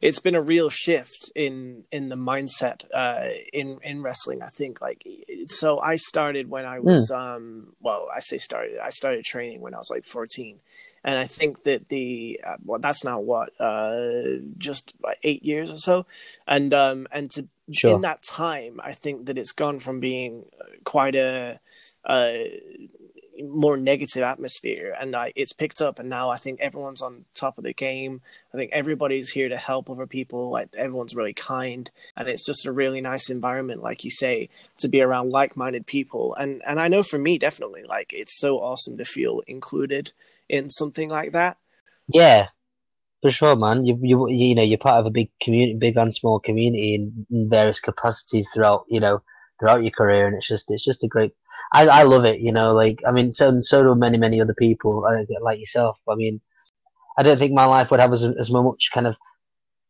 it's 0.00 0.18
been 0.18 0.34
a 0.34 0.42
real 0.42 0.70
shift 0.70 1.30
in 1.34 1.84
in 1.92 2.08
the 2.08 2.16
mindset 2.16 2.84
uh, 2.94 3.28
in 3.52 3.78
in 3.82 4.02
wrestling. 4.02 4.42
I 4.42 4.48
think 4.48 4.80
like 4.80 5.06
so. 5.48 5.78
I 5.78 5.96
started 5.96 6.48
when 6.48 6.64
I 6.64 6.80
was 6.80 7.10
mm. 7.10 7.16
um 7.16 7.74
well, 7.80 8.08
I 8.14 8.20
say 8.20 8.38
started. 8.38 8.78
I 8.78 8.90
started 8.90 9.24
training 9.24 9.60
when 9.60 9.74
I 9.74 9.78
was 9.78 9.90
like 9.90 10.04
fourteen, 10.04 10.60
and 11.04 11.18
I 11.18 11.26
think 11.26 11.64
that 11.64 11.88
the 11.88 12.40
uh, 12.46 12.56
well, 12.64 12.80
that's 12.80 13.04
now 13.04 13.20
what 13.20 13.52
uh 13.60 14.40
just 14.56 14.94
eight 15.22 15.44
years 15.44 15.70
or 15.70 15.78
so, 15.78 16.06
and 16.46 16.72
um 16.72 17.06
and 17.12 17.30
to 17.32 17.46
sure. 17.70 17.94
in 17.94 18.00
that 18.00 18.22
time, 18.22 18.80
I 18.82 18.92
think 18.92 19.26
that 19.26 19.36
it's 19.36 19.52
gone 19.52 19.80
from 19.80 20.00
being 20.00 20.46
quite 20.84 21.14
a 21.14 21.60
uh 22.06 22.32
more 23.42 23.76
negative 23.76 24.22
atmosphere 24.22 24.94
and 25.00 25.14
I, 25.14 25.32
it's 25.36 25.52
picked 25.52 25.80
up 25.80 25.98
and 25.98 26.08
now 26.08 26.30
i 26.30 26.36
think 26.36 26.60
everyone's 26.60 27.02
on 27.02 27.24
top 27.34 27.58
of 27.58 27.64
the 27.64 27.72
game. 27.72 28.20
I 28.52 28.56
think 28.56 28.72
everybody's 28.72 29.30
here 29.30 29.48
to 29.48 29.56
help 29.56 29.88
other 29.88 30.06
people 30.06 30.50
like 30.50 30.68
everyone's 30.76 31.14
really 31.14 31.34
kind 31.34 31.90
and 32.16 32.28
it's 32.28 32.44
just 32.44 32.66
a 32.66 32.72
really 32.72 33.00
nice 33.00 33.30
environment 33.30 33.82
like 33.82 34.04
you 34.04 34.10
say 34.10 34.48
to 34.78 34.88
be 34.88 35.00
around 35.00 35.30
like-minded 35.30 35.86
people. 35.86 36.34
And 36.34 36.62
and 36.66 36.80
i 36.80 36.88
know 36.88 37.02
for 37.02 37.18
me 37.18 37.38
definitely 37.38 37.84
like 37.84 38.12
it's 38.12 38.38
so 38.38 38.58
awesome 38.58 38.96
to 38.98 39.04
feel 39.04 39.42
included 39.46 40.12
in 40.48 40.68
something 40.68 41.08
like 41.08 41.32
that. 41.32 41.56
Yeah 42.08 42.48
for 43.22 43.30
sure 43.30 43.56
man. 43.56 43.84
You 43.84 43.98
you 44.02 44.28
you 44.30 44.54
know 44.54 44.62
you're 44.62 44.78
part 44.78 45.00
of 45.00 45.06
a 45.06 45.10
big 45.10 45.30
community 45.42 45.78
big 45.78 45.96
and 45.96 46.14
small 46.14 46.40
community 46.40 46.94
in, 46.94 47.26
in 47.30 47.48
various 47.48 47.80
capacities 47.80 48.48
throughout 48.52 48.84
you 48.88 49.00
know 49.00 49.22
throughout 49.58 49.82
your 49.82 49.92
career 49.92 50.26
and 50.26 50.36
it's 50.36 50.48
just 50.48 50.70
it's 50.70 50.84
just 50.84 51.04
a 51.04 51.08
great 51.08 51.32
I, 51.72 51.86
I 51.86 52.02
love 52.02 52.24
it, 52.24 52.40
you 52.40 52.52
know, 52.52 52.72
like, 52.72 53.00
I 53.06 53.12
mean, 53.12 53.32
so, 53.32 53.60
so 53.60 53.82
do 53.82 53.94
many, 53.94 54.18
many 54.18 54.40
other 54.40 54.54
people 54.54 55.04
uh, 55.06 55.24
like 55.40 55.58
yourself. 55.58 56.00
I 56.08 56.14
mean, 56.14 56.40
I 57.16 57.22
don't 57.22 57.38
think 57.38 57.52
my 57.52 57.66
life 57.66 57.90
would 57.90 58.00
have 58.00 58.12
as, 58.12 58.24
as 58.24 58.50
much 58.50 58.90
kind 58.92 59.06
of 59.06 59.16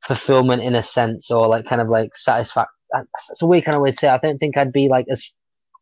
fulfillment 0.02 0.62
in 0.62 0.74
a 0.74 0.82
sense 0.82 1.30
or 1.30 1.46
like 1.46 1.66
kind 1.66 1.80
of 1.80 1.88
like 1.88 2.16
satisfaction. 2.16 2.72
It's 3.30 3.42
a 3.42 3.46
weird 3.46 3.64
kind 3.64 3.76
of 3.76 3.82
way 3.82 3.90
to 3.92 3.96
say 3.96 4.08
it. 4.08 4.12
I 4.12 4.18
don't 4.18 4.38
think 4.38 4.56
I'd 4.56 4.72
be 4.72 4.88
like 4.88 5.06
as 5.10 5.30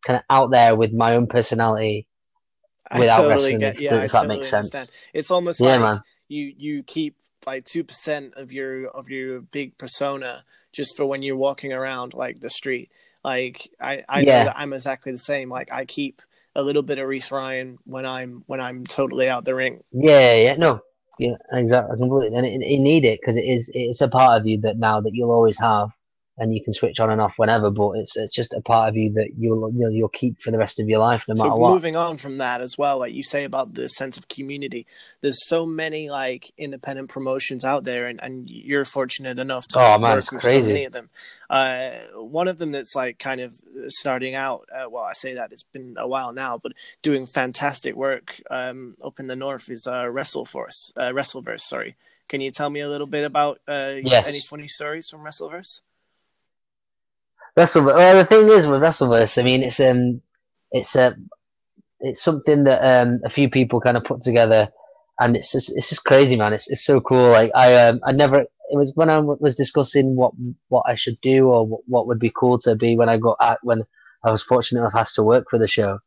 kind 0.07 0.19
of 0.19 0.25
out 0.31 0.51
there 0.51 0.77
with 0.77 0.93
my 0.93 1.15
own 1.15 1.27
personality 1.27 2.07
without 2.93 3.17
totally 3.17 3.35
wrestling, 3.35 3.59
get, 3.59 3.81
yeah, 3.81 3.95
if, 3.97 4.05
if 4.05 4.13
totally 4.13 4.29
that 4.29 4.41
makes 4.41 4.53
understand. 4.53 4.87
sense. 4.87 4.91
It's 5.15 5.31
almost 5.31 5.61
yeah, 5.61 5.73
like 5.73 5.81
man. 5.81 6.03
you, 6.29 6.53
you 6.57 6.83
keep 6.83 7.17
like 7.47 7.65
2% 7.65 8.37
of 8.37 8.53
your, 8.53 8.89
of 8.89 9.09
your 9.09 9.41
big 9.41 9.79
persona 9.79 10.45
just 10.73 10.97
for 10.97 11.07
when 11.07 11.23
you're 11.23 11.37
walking 11.37 11.73
around 11.73 12.15
like 12.15 12.41
the 12.41 12.51
street 12.51 12.91
like 13.29 13.71
I, 13.81 14.05
I 14.09 14.23
yeah. 14.23 14.39
know 14.39 14.45
that 14.45 14.59
I'm 14.59 14.73
exactly 14.73 15.13
the 15.13 15.19
same. 15.19 15.51
Like 15.51 15.71
I 15.71 15.85
keep 15.85 16.23
a 16.55 16.63
little 16.63 16.83
bit 16.83 16.99
of 16.99 17.07
Reese 17.07 17.31
Ryan 17.31 17.79
when 17.85 18.07
I'm 18.07 18.43
when 18.47 18.61
I'm 18.61 18.85
totally 18.87 19.29
out 19.29 19.45
the 19.45 19.55
ring. 19.55 19.83
Yeah, 19.93 20.35
yeah, 20.35 20.57
no, 20.57 20.81
yeah, 21.19 21.37
exactly, 21.53 21.99
completely. 21.99 22.37
And 22.37 22.47
it, 22.47 22.63
it 22.63 22.79
need 22.79 23.05
it 23.05 23.21
because 23.21 23.37
it 23.37 23.45
is 23.45 23.71
it's 23.75 24.01
a 24.01 24.09
part 24.09 24.41
of 24.41 24.47
you 24.47 24.61
that 24.63 24.79
now 24.79 25.01
that 25.03 25.15
you'll 25.15 25.31
always 25.31 25.59
have, 25.59 25.91
and 26.39 26.55
you 26.55 26.63
can 26.63 26.73
switch 26.73 27.01
on 27.01 27.11
and 27.11 27.21
off 27.21 27.35
whenever. 27.39 27.71
But 27.71 27.93
it's 27.99 28.17
it's 28.17 28.35
just 28.35 28.55
a 28.55 28.61
part 28.61 28.89
of 28.89 28.97
you 28.97 29.13
that 29.15 29.31
you'll 29.37 29.71
you 29.73 29.81
know, 29.81 29.89
you'll 29.89 30.09
keep 30.09 30.41
for 30.41 30.51
the 30.51 30.59
rest 30.59 30.79
of 30.81 30.89
your 30.89 31.01
life, 31.01 31.25
no 31.29 31.35
matter 31.35 31.51
so 31.51 31.57
what. 31.57 31.73
moving 31.73 31.97
on 31.97 32.17
from 32.17 32.39
that 32.39 32.61
as 32.61 32.77
well, 32.79 32.99
like 32.99 33.13
you 33.13 33.23
say 33.23 33.45
about 33.45 33.75
the 33.75 33.89
sense 33.89 34.17
of 34.17 34.29
community, 34.29 34.87
there's 35.21 35.47
so 35.47 35.67
many 35.67 36.11
like 36.11 36.53
independent 36.57 37.09
promotions 37.11 37.65
out 37.65 37.85
there, 37.85 38.07
and, 38.07 38.23
and 38.23 38.49
you're 38.49 38.85
fortunate 38.85 39.39
enough 39.39 39.67
to 39.69 39.79
Oh, 39.79 39.99
man, 39.99 40.17
work 40.17 40.33
with 40.33 40.43
so 40.43 40.49
many 40.61 40.85
of 40.85 40.93
them. 40.93 41.11
Uh, 41.51 41.91
one 42.15 42.49
of 42.49 42.59
them 42.59 42.73
that's 42.73 42.95
like 42.95 43.19
kind 43.19 43.41
of 43.41 43.55
starting 43.89 44.35
out. 44.35 44.69
Uh, 44.75 44.89
well, 44.91 45.05
I 45.05 45.13
say 45.15 45.35
that 45.35 45.53
it's 45.53 45.63
been 45.65 45.95
a 45.99 46.07
while 46.07 46.33
now, 46.33 46.59
but 46.63 46.73
doing 47.03 47.27
fantastic 47.27 47.95
work 47.95 48.41
um, 48.51 48.97
up 49.05 49.19
in 49.19 49.27
the 49.27 49.37
north 49.37 49.69
is 49.71 49.87
uh, 49.87 50.05
WrestleForce, 50.05 50.93
uh, 50.97 51.09
WrestleVerse. 51.11 51.61
Sorry, 51.61 51.97
can 52.29 52.41
you 52.41 52.51
tell 52.51 52.71
me 52.71 52.81
a 52.81 52.89
little 52.89 53.07
bit 53.07 53.25
about 53.25 53.61
uh, 53.67 53.95
Yes. 54.03 54.29
any 54.29 54.41
funny 54.41 54.69
stories 54.69 55.09
from 55.09 55.21
WrestleVerse? 55.25 55.81
Wrestle. 57.59 57.85
Well, 57.85 58.17
the 58.17 58.25
thing 58.25 58.49
is 58.49 58.67
with 58.67 58.81
Wrestleverse, 58.81 59.37
I 59.37 59.43
mean, 59.43 59.63
it's 59.65 59.81
um, 59.81 60.23
it's 60.71 60.95
a, 60.95 61.17
it's 62.01 62.23
something 62.23 62.65
that 62.65 62.81
um, 62.83 63.21
a 63.25 63.31
few 63.31 63.51
people 63.51 63.81
kind 63.81 63.97
of 63.97 64.05
put 64.05 64.21
together, 64.23 64.69
and 65.19 65.37
it's 65.37 65.51
just 65.51 65.77
it's 65.77 65.89
just 65.89 66.05
crazy, 66.05 66.37
man. 66.37 66.53
It's 66.53 66.71
it's 66.71 66.85
so 66.85 67.01
cool. 67.01 67.31
Like 67.31 67.51
I 67.57 67.75
um, 67.89 68.01
I 68.05 68.13
never. 68.13 68.43
It 68.71 68.77
was 68.77 68.93
when 68.95 69.11
I 69.11 69.19
was 69.19 69.57
discussing 69.57 70.15
what 70.15 70.33
what 70.69 70.85
I 70.87 70.95
should 70.95 71.21
do 71.21 71.49
or 71.49 71.67
what, 71.67 71.81
what 71.87 72.07
would 72.07 72.21
be 72.21 72.33
cool 72.39 72.61
to 72.61 72.77
be 72.77 72.97
when 72.97 73.09
I 73.09 73.19
got 73.19 73.39
at 73.41 73.59
when 73.63 73.83
I 74.25 74.31
was 74.31 74.43
fortunate 74.43 74.81
enough 74.81 74.95
asked 74.95 75.17
to 75.17 75.25
work 75.25 75.47
for 75.51 75.59
the 75.59 75.67
show, 75.67 75.99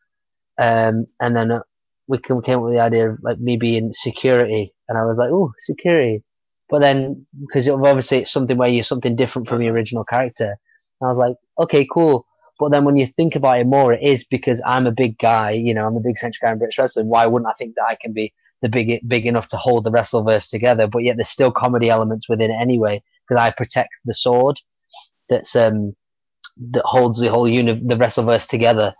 um, 0.58 1.08
and 1.20 1.36
then 1.36 1.52
uh, 1.52 1.64
we 2.08 2.20
came 2.20 2.42
came 2.42 2.60
up 2.60 2.64
with 2.64 2.74
the 2.74 2.80
idea 2.80 3.10
of 3.10 3.20
like 3.24 3.40
me 3.40 3.58
being 3.58 3.92
security, 3.94 4.74
and 4.88 4.98
I 4.98 5.04
was 5.04 5.18
like, 5.18 5.32
oh, 5.32 5.52
security. 5.58 6.24
But 6.70 6.80
then, 6.80 7.26
because 7.38 7.68
obviously 7.68 8.20
it's 8.20 8.32
something 8.32 8.58
where 8.58 8.70
you're 8.70 8.86
something 8.86 9.18
different 9.18 9.50
from 9.50 9.62
your 9.62 9.74
original 9.74 10.06
character, 10.06 10.58
I 11.04 11.10
was 11.10 11.18
like, 11.18 11.36
okay, 11.60 11.88
cool. 11.92 12.26
But 12.60 12.72
then 12.72 12.86
when 12.86 12.96
you 12.96 13.08
think 13.08 13.36
about 13.36 13.60
it 13.60 13.66
more, 13.66 13.94
it 13.94 14.04
is 14.04 14.24
because 14.24 14.62
I'm 14.66 14.86
a 14.86 14.92
big 14.92 15.18
guy, 15.18 15.52
you 15.52 15.74
know, 15.74 15.88
I'm 15.88 15.96
a 15.96 16.02
big 16.02 16.18
central 16.18 16.48
guy 16.48 16.52
in 16.52 16.60
British 16.60 16.78
wrestling. 16.78 17.08
Why 17.08 17.26
wouldn't 17.26 17.50
I 17.50 17.54
think 17.54 17.76
that 17.76 17.86
I 17.86 17.96
can 18.00 18.14
be 18.14 18.34
the 18.62 18.70
big, 18.70 19.08
big 19.08 19.26
enough 19.26 19.48
to 19.50 19.58
hold 19.58 19.84
the 19.84 19.92
Wrestleverse 19.92 20.50
together? 20.50 20.88
But 20.88 21.04
yet 21.04 21.18
there's 21.18 21.30
still 21.30 21.52
comedy 21.52 21.90
elements 21.90 22.30
within 22.30 22.52
it 22.52 22.62
anyway, 22.62 23.02
because 23.28 23.42
I 23.42 23.50
protect 23.50 23.90
the 24.06 24.14
sword 24.14 24.60
that's, 25.28 25.56
um, 25.56 25.96
that 26.72 26.84
holds 26.86 27.20
the 27.20 27.32
whole 27.32 27.48
uni- 27.48 27.82
the 27.84 27.96
Wrestleverse 27.96 28.48
together. 28.48 28.94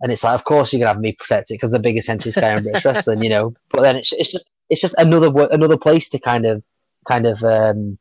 And 0.00 0.12
it's 0.12 0.22
like, 0.22 0.34
of 0.34 0.44
course 0.44 0.72
you're 0.72 0.80
gonna 0.80 0.92
have 0.92 1.00
me 1.00 1.16
protect 1.18 1.50
it 1.50 1.54
because 1.54 1.72
the 1.72 1.78
biggest 1.78 2.08
entity 2.08 2.38
guy 2.38 2.56
in 2.56 2.62
British 2.62 2.84
wrestling, 2.84 3.22
you 3.22 3.30
know. 3.30 3.54
But 3.70 3.82
then 3.82 3.96
it's 3.96 4.12
it's 4.12 4.30
just 4.30 4.50
it's 4.68 4.80
just 4.80 4.94
another 4.98 5.32
another 5.50 5.76
place 5.76 6.08
to 6.10 6.18
kind 6.18 6.46
of 6.46 6.62
kind 7.06 7.26
of 7.26 7.42
um, 7.42 7.98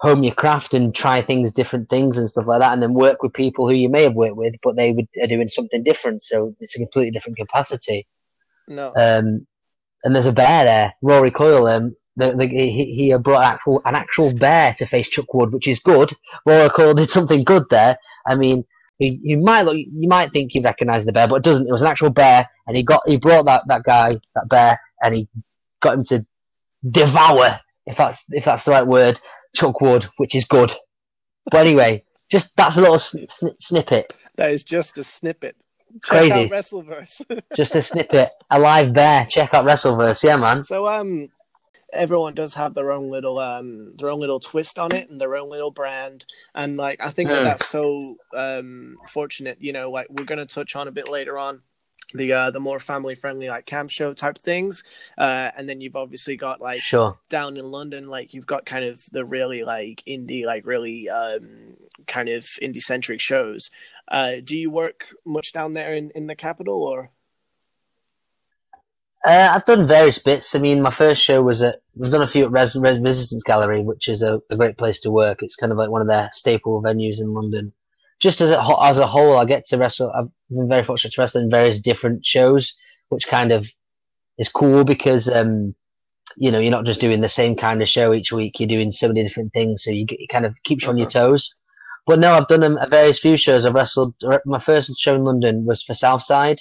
home 0.00 0.24
your 0.24 0.34
craft 0.34 0.72
and 0.74 0.94
try 0.94 1.20
things, 1.20 1.52
different 1.52 1.90
things 1.90 2.16
and 2.16 2.28
stuff 2.28 2.46
like 2.46 2.60
that, 2.60 2.72
and 2.72 2.82
then 2.82 2.94
work 2.94 3.22
with 3.22 3.32
people 3.34 3.68
who 3.68 3.74
you 3.74 3.88
may 3.88 4.02
have 4.04 4.14
worked 4.14 4.36
with, 4.36 4.54
but 4.62 4.76
they 4.76 4.92
would, 4.92 5.06
are 5.22 5.26
doing 5.26 5.48
something 5.48 5.82
different. 5.82 6.22
So 6.22 6.54
it's 6.58 6.74
a 6.76 6.78
completely 6.78 7.10
different 7.10 7.36
capacity. 7.36 8.06
No. 8.66 8.88
Um, 8.96 9.46
and 10.02 10.14
there's 10.14 10.26
a 10.26 10.32
bear 10.32 10.64
there, 10.64 10.94
Rory 11.02 11.30
Coyle. 11.30 11.66
Um, 11.66 11.96
the, 12.16 12.34
the, 12.34 12.46
he, 12.46 12.94
he 12.94 13.16
brought 13.18 13.44
an 13.44 13.52
actual, 13.52 13.82
an 13.84 13.94
actual 13.94 14.32
bear 14.32 14.74
to 14.78 14.86
face 14.86 15.08
Chuck 15.08 15.32
Wood, 15.34 15.52
which 15.52 15.68
is 15.68 15.80
good. 15.80 16.14
Rory 16.46 16.70
Coyle 16.70 16.94
did 16.94 17.10
something 17.10 17.44
good 17.44 17.64
there. 17.68 17.98
I 18.26 18.36
mean, 18.36 18.64
you, 18.98 19.18
you 19.22 19.38
might 19.38 19.62
look, 19.62 19.76
you 19.76 20.08
might 20.08 20.32
think 20.32 20.54
you 20.54 20.62
recognise 20.62 21.04
the 21.04 21.12
bear, 21.12 21.28
but 21.28 21.36
it 21.36 21.42
doesn't. 21.42 21.68
It 21.68 21.72
was 21.72 21.82
an 21.82 21.88
actual 21.88 22.10
bear, 22.10 22.48
and 22.66 22.76
he 22.76 22.82
got, 22.82 23.02
he 23.06 23.16
brought 23.16 23.46
that, 23.46 23.64
that 23.66 23.82
guy, 23.82 24.18
that 24.34 24.48
bear, 24.48 24.80
and 25.02 25.14
he 25.14 25.28
got 25.80 25.94
him 25.94 26.04
to 26.04 26.22
devour, 26.88 27.60
if 27.86 27.96
that's 27.96 28.24
if 28.30 28.44
that's 28.44 28.64
the 28.64 28.70
right 28.70 28.86
word, 28.86 29.20
Chuck 29.54 29.80
Wood, 29.80 30.08
which 30.16 30.34
is 30.34 30.44
good. 30.44 30.72
But 31.50 31.66
anyway, 31.66 32.04
just 32.30 32.56
that's 32.56 32.76
a 32.76 32.80
little 32.80 32.98
sn- 32.98 33.26
sn- 33.28 33.56
snippet, 33.58 34.14
That 34.36 34.50
is 34.50 34.62
just 34.64 34.98
a 34.98 35.04
snippet. 35.04 35.56
Check 36.04 36.18
crazy. 36.30 36.32
out 36.32 36.50
WrestleVerse. 36.50 37.42
just 37.56 37.74
a 37.74 37.82
snippet. 37.82 38.30
A 38.50 38.58
live 38.60 38.92
bear. 38.92 39.26
Check 39.26 39.52
out 39.54 39.64
Wrestleverse, 39.64 40.22
yeah, 40.22 40.36
man. 40.36 40.64
so 40.64 40.86
um 40.86 41.28
everyone 41.92 42.32
does 42.34 42.54
have 42.54 42.74
their 42.74 42.92
own 42.92 43.10
little 43.10 43.40
um 43.40 43.96
their 43.96 44.10
own 44.10 44.20
little 44.20 44.38
twist 44.38 44.78
on 44.78 44.94
it 44.94 45.10
and 45.10 45.20
their 45.20 45.34
own 45.34 45.50
little 45.50 45.72
brand 45.72 46.24
and 46.54 46.76
like 46.76 47.00
I 47.00 47.10
think 47.10 47.28
that 47.30 47.40
Mm. 47.40 47.44
that's 47.44 47.66
so 47.66 48.16
um 48.36 48.96
fortunate, 49.08 49.58
you 49.60 49.72
know, 49.72 49.90
like 49.90 50.06
we're 50.08 50.24
going 50.24 50.38
to 50.38 50.46
touch 50.46 50.76
on 50.76 50.86
a 50.86 50.92
bit 50.92 51.08
later 51.08 51.36
on 51.36 51.62
the 52.14 52.32
uh 52.32 52.50
the 52.50 52.60
more 52.60 52.80
family 52.80 53.14
friendly 53.14 53.48
like 53.48 53.66
camp 53.66 53.90
show 53.90 54.12
type 54.12 54.38
things 54.38 54.82
uh 55.18 55.50
and 55.56 55.68
then 55.68 55.80
you've 55.80 55.96
obviously 55.96 56.36
got 56.36 56.60
like 56.60 56.80
Sure. 56.80 57.18
down 57.28 57.56
in 57.56 57.70
London, 57.70 58.04
like 58.04 58.34
you've 58.34 58.46
got 58.46 58.66
kind 58.66 58.84
of 58.84 59.02
the 59.12 59.24
really 59.24 59.64
like 59.64 60.02
indie, 60.06 60.44
like 60.44 60.66
really 60.66 61.08
um, 61.08 61.76
kind 62.06 62.28
of 62.28 62.44
indie 62.62 62.82
centric 62.82 63.20
shows. 63.20 63.70
Uh, 64.08 64.36
do 64.42 64.58
you 64.58 64.70
work 64.70 65.06
much 65.24 65.52
down 65.52 65.72
there 65.72 65.94
in, 65.94 66.10
in 66.14 66.26
the 66.26 66.34
capital 66.34 66.82
or? 66.82 67.10
Uh, 69.26 69.50
I've 69.54 69.66
done 69.66 69.86
various 69.86 70.18
bits. 70.18 70.54
I 70.54 70.58
mean, 70.60 70.80
my 70.82 70.90
first 70.90 71.22
show 71.22 71.42
was 71.42 71.62
at, 71.62 71.80
I've 72.02 72.10
done 72.10 72.22
a 72.22 72.26
few 72.26 72.44
at 72.46 72.52
Res, 72.52 72.74
Res 72.76 73.00
Resistance 73.00 73.42
Gallery, 73.42 73.82
which 73.82 74.08
is 74.08 74.22
a, 74.22 74.40
a 74.50 74.56
great 74.56 74.78
place 74.78 75.00
to 75.00 75.10
work. 75.10 75.42
It's 75.42 75.56
kind 75.56 75.72
of 75.72 75.78
like 75.78 75.90
one 75.90 76.00
of 76.00 76.08
their 76.08 76.30
staple 76.32 76.82
venues 76.82 77.20
in 77.20 77.34
London. 77.34 77.72
Just 78.20 78.40
as 78.40 78.50
a, 78.50 78.62
as 78.82 78.98
a 78.98 79.06
whole, 79.06 79.36
I 79.38 79.44
get 79.44 79.66
to 79.66 79.78
wrestle, 79.78 80.12
I've 80.12 80.28
been 80.50 80.68
very 80.68 80.82
fortunate 80.82 81.14
to 81.14 81.20
wrestle 81.20 81.42
in 81.42 81.50
various 81.50 81.80
different 81.80 82.24
shows, 82.24 82.74
which 83.08 83.26
kind 83.26 83.50
of 83.50 83.66
is 84.38 84.48
cool 84.48 84.84
because, 84.84 85.28
um, 85.28 85.74
you 86.36 86.50
know, 86.50 86.58
you're 86.58 86.70
not 86.70 86.84
just 86.84 87.00
doing 87.00 87.20
the 87.20 87.28
same 87.28 87.56
kind 87.56 87.82
of 87.82 87.88
show 87.88 88.12
each 88.12 88.30
week. 88.32 88.60
You're 88.60 88.68
doing 88.68 88.92
so 88.92 89.08
many 89.08 89.22
different 89.22 89.52
things. 89.52 89.82
So 89.82 89.90
you 89.90 90.06
get, 90.06 90.20
it 90.20 90.28
kind 90.28 90.44
of 90.44 90.54
keeps 90.64 90.84
you 90.84 90.90
on 90.90 90.98
your 90.98 91.08
toes. 91.08 91.54
But 92.06 92.18
no, 92.18 92.32
I've 92.32 92.48
done 92.48 92.62
um, 92.62 92.78
a 92.78 92.88
various 92.88 93.18
few 93.18 93.36
shows. 93.36 93.64
I've 93.64 93.74
wrestled, 93.74 94.14
my 94.44 94.58
first 94.58 94.98
show 94.98 95.14
in 95.14 95.24
London 95.24 95.64
was 95.64 95.82
for 95.82 95.94
Southside 95.94 96.60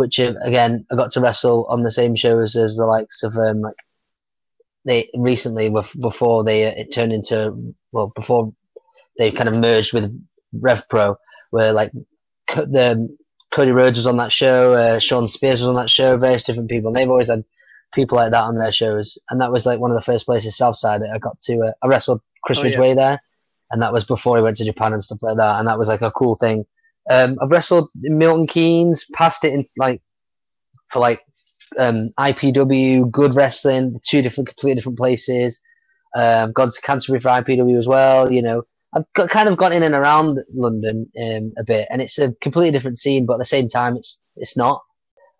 which 0.00 0.18
uh, 0.18 0.32
again 0.42 0.86
I 0.90 0.96
got 0.96 1.10
to 1.12 1.20
wrestle 1.20 1.66
on 1.68 1.82
the 1.82 1.90
same 1.90 2.16
show 2.16 2.38
as, 2.40 2.56
as 2.56 2.76
the 2.76 2.86
likes 2.86 3.22
of 3.22 3.36
um 3.36 3.60
like 3.60 3.76
they 4.86 5.10
recently 5.14 5.68
bef- 5.68 6.00
before 6.00 6.42
they 6.42 6.64
uh, 6.64 6.72
it 6.74 6.90
turned 6.90 7.12
into 7.12 7.74
well 7.92 8.10
before 8.16 8.54
they 9.18 9.30
kind 9.30 9.50
of 9.50 9.56
merged 9.56 9.92
with 9.92 10.04
Rev 10.52 10.82
Pro 10.88 11.16
where 11.50 11.72
like 11.72 11.92
the 12.48 13.16
Cody 13.52 13.72
Rhodes 13.72 13.98
was 13.98 14.06
on 14.06 14.16
that 14.18 14.32
show, 14.32 14.72
uh, 14.74 14.98
Shawn 14.98 15.26
Spears 15.28 15.60
was 15.60 15.68
on 15.68 15.74
that 15.76 15.90
show, 15.90 16.16
various 16.16 16.44
different 16.44 16.70
people. 16.70 16.88
And 16.88 16.96
they've 16.96 17.10
always 17.10 17.28
had 17.28 17.44
people 17.92 18.16
like 18.16 18.30
that 18.30 18.44
on 18.44 18.56
their 18.56 18.72
shows, 18.72 19.18
and 19.28 19.40
that 19.40 19.52
was 19.52 19.66
like 19.66 19.80
one 19.80 19.90
of 19.90 19.96
the 19.96 20.04
first 20.04 20.24
places 20.26 20.56
Southside 20.56 21.02
that 21.02 21.10
I 21.12 21.18
got 21.18 21.40
to. 21.42 21.58
Uh, 21.58 21.72
I 21.82 21.88
wrestled 21.88 22.20
Chris 22.44 22.58
Oh, 22.58 22.64
yeah. 22.64 22.94
There, 22.94 23.22
and 23.70 23.82
that 23.82 23.92
was 23.92 24.04
before 24.04 24.36
he 24.36 24.42
went 24.42 24.56
to 24.58 24.64
Japan 24.64 24.92
and 24.92 25.02
stuff 25.02 25.22
like 25.22 25.36
that, 25.36 25.58
and 25.58 25.68
that 25.68 25.78
was 25.78 25.88
like 25.88 26.02
a 26.02 26.12
cool 26.12 26.36
thing. 26.36 26.64
Um, 27.10 27.38
I've 27.42 27.50
wrestled 27.50 27.90
in 28.04 28.18
Milton 28.18 28.46
Keynes, 28.46 29.04
passed 29.12 29.44
it 29.44 29.52
in 29.52 29.66
like 29.76 30.00
for 30.88 31.00
like 31.00 31.20
um, 31.78 32.10
IPW, 32.18 33.10
Good 33.10 33.34
Wrestling, 33.34 33.98
two 34.06 34.22
different, 34.22 34.48
completely 34.48 34.76
different 34.76 34.98
places. 34.98 35.60
Um, 36.16 36.52
gone 36.52 36.70
to 36.70 36.80
Canterbury 36.82 37.20
for 37.20 37.28
IPW 37.28 37.78
as 37.78 37.88
well. 37.88 38.30
You 38.30 38.42
know, 38.42 38.62
I've 38.94 39.28
kind 39.28 39.48
of 39.48 39.56
got 39.56 39.72
in 39.72 39.82
and 39.82 39.94
around 39.94 40.38
London 40.52 41.10
um, 41.20 41.52
a 41.56 41.64
bit, 41.64 41.86
and 41.90 42.02
it's 42.02 42.18
a 42.18 42.32
completely 42.40 42.72
different 42.72 42.98
scene, 42.98 43.24
but 43.24 43.34
at 43.34 43.38
the 43.38 43.44
same 43.44 43.68
time, 43.68 43.96
it's 43.96 44.20
it's 44.36 44.56
not. 44.56 44.82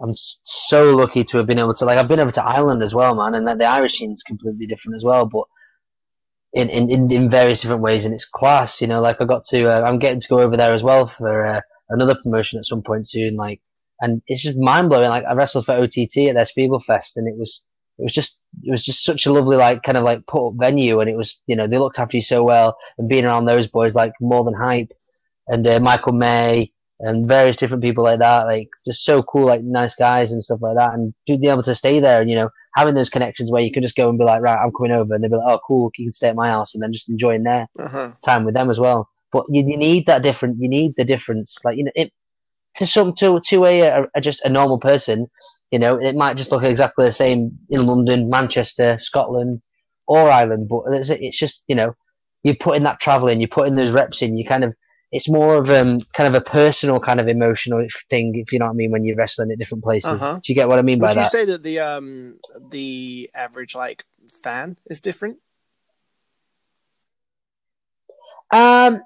I'm 0.01 0.15
so 0.17 0.97
lucky 0.97 1.25
to 1.25 1.37
have 1.39 1.47
been 1.47 1.59
able 1.59 1.75
to 1.75 1.85
like 1.85 1.99
I've 1.99 2.09
been 2.09 2.21
over 2.21 2.31
to 2.31 2.45
Ireland 2.45 2.83
as 2.83 2.95
well, 2.95 3.15
man, 3.15 3.35
and 3.35 3.47
the, 3.47 3.57
the 3.57 3.65
Irish 3.65 3.99
scene's 3.99 4.23
completely 4.23 4.67
different 4.67 4.97
as 4.97 5.05
well, 5.05 5.27
but 5.27 5.45
in, 6.53 6.69
in, 6.69 6.91
in, 6.91 7.11
in 7.11 7.31
various 7.31 7.61
different 7.61 7.83
ways, 7.83 8.05
and 8.05 8.15
it's 8.15 8.25
class. 8.25 8.81
You 8.81 8.87
know, 8.87 9.01
like 9.01 9.21
I 9.21 9.25
got 9.25 9.45
to 9.47 9.69
uh, 9.69 9.83
I'm 9.83 9.99
getting 9.99 10.21
to 10.21 10.29
go 10.29 10.41
over 10.41 10.57
there 10.57 10.73
as 10.73 10.83
well 10.83 11.07
for 11.07 11.45
uh, 11.47 11.61
another 11.89 12.17
promotion 12.23 12.59
at 12.59 12.65
some 12.65 12.83
point 12.83 13.09
soon, 13.09 13.37
like, 13.37 13.61
and 14.01 14.23
it's 14.27 14.43
just 14.43 14.57
mind 14.59 14.89
blowing. 14.91 15.09
Like 15.09 15.25
I 15.29 15.35
wrestled 15.35 15.67
for 15.67 15.75
OTT 15.75 16.29
at 16.29 16.35
their 16.35 16.45
Spiegelfest, 16.45 17.17
and 17.17 17.29
it 17.29 17.37
was 17.37 17.63
it 18.01 18.05
was 18.05 18.13
just 18.13 18.41
it 18.65 18.71
was 18.71 18.85
just 18.85 19.05
such 19.05 19.27
a 19.27 19.33
lovely 19.33 19.57
like 19.57 19.83
kind 19.83 19.99
of 19.99 20.05
like 20.05 20.27
put 20.27 20.49
up 20.49 20.55
venue, 20.59 21.01
and 21.01 21.11
it 21.11 21.17
was 21.17 21.43
you 21.47 21.57
know 21.57 21.67
they 21.67 21.79
looked 21.79 21.99
after 21.99 22.17
you 22.17 22.23
so 22.23 22.43
well, 22.43 22.77
and 22.99 23.09
being 23.09 23.25
around 23.25 23.45
those 23.45 23.67
boys 23.67 23.95
like 23.95 24.13
more 24.21 24.45
than 24.45 24.55
hype, 24.55 24.93
and 25.49 25.67
uh, 25.67 25.81
Michael 25.81 26.13
May 26.13 26.73
and 27.03 27.27
various 27.27 27.57
different 27.57 27.83
people 27.83 28.05
like 28.05 28.19
that, 28.19 28.45
like 28.45 28.69
just 28.87 29.05
so 29.05 29.23
cool, 29.23 29.47
like 29.47 29.63
nice 29.63 29.95
guys 29.95 30.33
and 30.33 30.43
stuff 30.45 30.61
like 30.63 30.77
that, 30.77 30.95
and 30.95 31.15
being 31.27 31.45
able 31.47 31.63
to 31.63 31.75
stay 31.75 32.01
there 32.01 32.21
and 32.21 32.31
you 32.31 32.37
know 32.37 32.51
having 32.77 32.95
those 32.95 33.11
connections 33.11 33.51
where 33.51 33.63
you 33.63 33.73
could 33.73 33.83
just 33.83 33.97
go 33.97 34.09
and 34.09 34.19
be 34.19 34.25
like, 34.25 34.43
right, 34.43 34.59
I'm 34.59 34.73
coming 34.73 34.93
over, 34.93 35.15
and 35.15 35.23
they'd 35.25 35.31
be 35.31 35.37
like, 35.37 35.53
oh, 35.53 35.61
cool, 35.67 35.91
you 35.97 36.07
can 36.07 36.13
stay 36.13 36.29
at 36.29 36.37
my 36.37 36.49
house, 36.49 36.75
and 36.75 36.83
then 36.83 36.93
just 36.93 37.09
enjoying 37.09 37.43
their 37.43 37.67
Uh-huh. 37.79 38.13
time 38.25 38.45
with 38.45 38.55
them 38.55 38.71
as 38.71 38.79
well. 38.79 39.09
But 39.33 39.45
you, 39.49 39.65
you 39.67 39.77
need 39.77 40.07
that 40.07 40.23
different, 40.23 40.59
you 40.61 40.69
need 40.69 40.95
the 40.97 41.05
difference, 41.05 41.57
like 41.65 41.77
you 41.79 41.85
know, 41.85 41.93
it 41.95 42.13
to 42.77 42.87
some 42.87 43.15
to 43.15 43.41
to 43.49 43.65
a, 43.65 43.81
a, 43.81 44.07
a 44.15 44.21
just 44.21 44.41
a 44.45 44.49
normal 44.49 44.79
person, 44.79 45.27
you 45.70 45.78
know, 45.78 45.96
it 45.96 46.14
might 46.16 46.37
just 46.37 46.50
look 46.50 46.62
exactly 46.62 47.06
the 47.06 47.12
same 47.12 47.59
in 47.68 47.87
London, 47.87 48.28
Manchester, 48.28 48.98
Scotland, 48.98 49.62
or 50.06 50.30
Ireland, 50.30 50.68
but 50.68 50.83
it's, 50.88 51.11
it's 51.11 51.38
just 51.38 51.64
you 51.68 51.74
know, 51.74 51.94
you 52.42 52.56
put 52.56 52.76
in 52.76 52.85
that 52.85 53.00
travel 53.00 53.28
in, 53.28 53.40
you 53.40 53.48
put 53.48 53.68
in 53.68 53.76
those 53.76 53.92
reps 53.92 54.22
in, 54.22 54.37
you 54.37 54.44
kind 54.46 54.64
of 54.64 54.74
it's 55.12 55.28
more 55.28 55.56
of 55.56 55.70
um 55.70 56.00
kind 56.14 56.35
of 56.35 56.40
a 56.40 56.44
personal 56.44 57.00
kind 57.00 57.20
of 57.20 57.28
emotional 57.28 57.87
thing, 58.09 58.33
if 58.37 58.52
you 58.52 58.59
know 58.59 58.66
what 58.66 58.72
I 58.72 58.74
mean, 58.74 58.90
when 58.90 59.04
you're 59.04 59.16
wrestling 59.16 59.50
at 59.50 59.59
different 59.59 59.85
places. 59.85 60.22
Uh-huh. 60.22 60.40
Do 60.42 60.52
you 60.52 60.54
get 60.54 60.68
what 60.68 60.78
I 60.78 60.83
mean 60.83 60.98
by 60.98 61.09
Would 61.09 61.16
you 61.16 61.24
say 61.24 61.44
that 61.46 61.62
the 61.62 61.80
um 61.80 62.38
the 62.70 63.30
average 63.35 63.74
like 63.74 64.04
fan 64.42 64.76
is 64.87 65.00
different? 65.00 65.38
Um, 68.52 69.02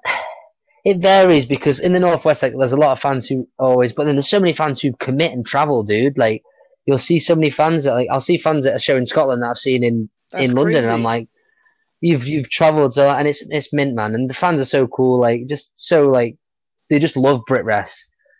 it 0.83 0.97
varies 0.97 1.45
because 1.45 1.79
in 1.79 1.93
the 1.93 1.99
northwest, 1.99 2.41
like 2.41 2.53
there's 2.57 2.71
a 2.71 2.77
lot 2.77 2.91
of 2.91 2.99
fans 2.99 3.27
who 3.27 3.47
always, 3.59 3.93
but 3.93 4.05
then 4.05 4.15
there's 4.15 4.29
so 4.29 4.39
many 4.39 4.53
fans 4.53 4.81
who 4.81 4.93
commit 4.93 5.31
and 5.31 5.45
travel, 5.45 5.83
dude. 5.83 6.17
Like 6.17 6.43
you'll 6.85 6.97
see 6.97 7.19
so 7.19 7.35
many 7.35 7.49
fans 7.49 7.83
that 7.83 7.93
like 7.93 8.07
I'll 8.11 8.21
see 8.21 8.37
fans 8.37 8.65
at 8.65 8.75
a 8.75 8.79
show 8.79 8.97
in 8.97 9.05
Scotland 9.05 9.41
that 9.43 9.49
I've 9.49 9.57
seen 9.57 9.83
in 9.83 10.09
That's 10.31 10.49
in 10.49 10.55
London, 10.55 10.73
crazy. 10.73 10.85
and 10.85 10.93
I'm 10.93 11.03
like, 11.03 11.27
you've 12.01 12.27
you've 12.27 12.49
travelled 12.49 12.93
so, 12.93 13.09
and 13.09 13.27
it's 13.27 13.41
it's 13.49 13.73
mint, 13.73 13.95
man, 13.95 14.13
and 14.15 14.29
the 14.29 14.33
fans 14.33 14.59
are 14.61 14.65
so 14.65 14.87
cool, 14.87 15.19
like 15.19 15.47
just 15.47 15.71
so 15.75 16.07
like 16.07 16.37
they 16.89 16.99
just 16.99 17.17
love 17.17 17.41
BritWres, 17.49 17.95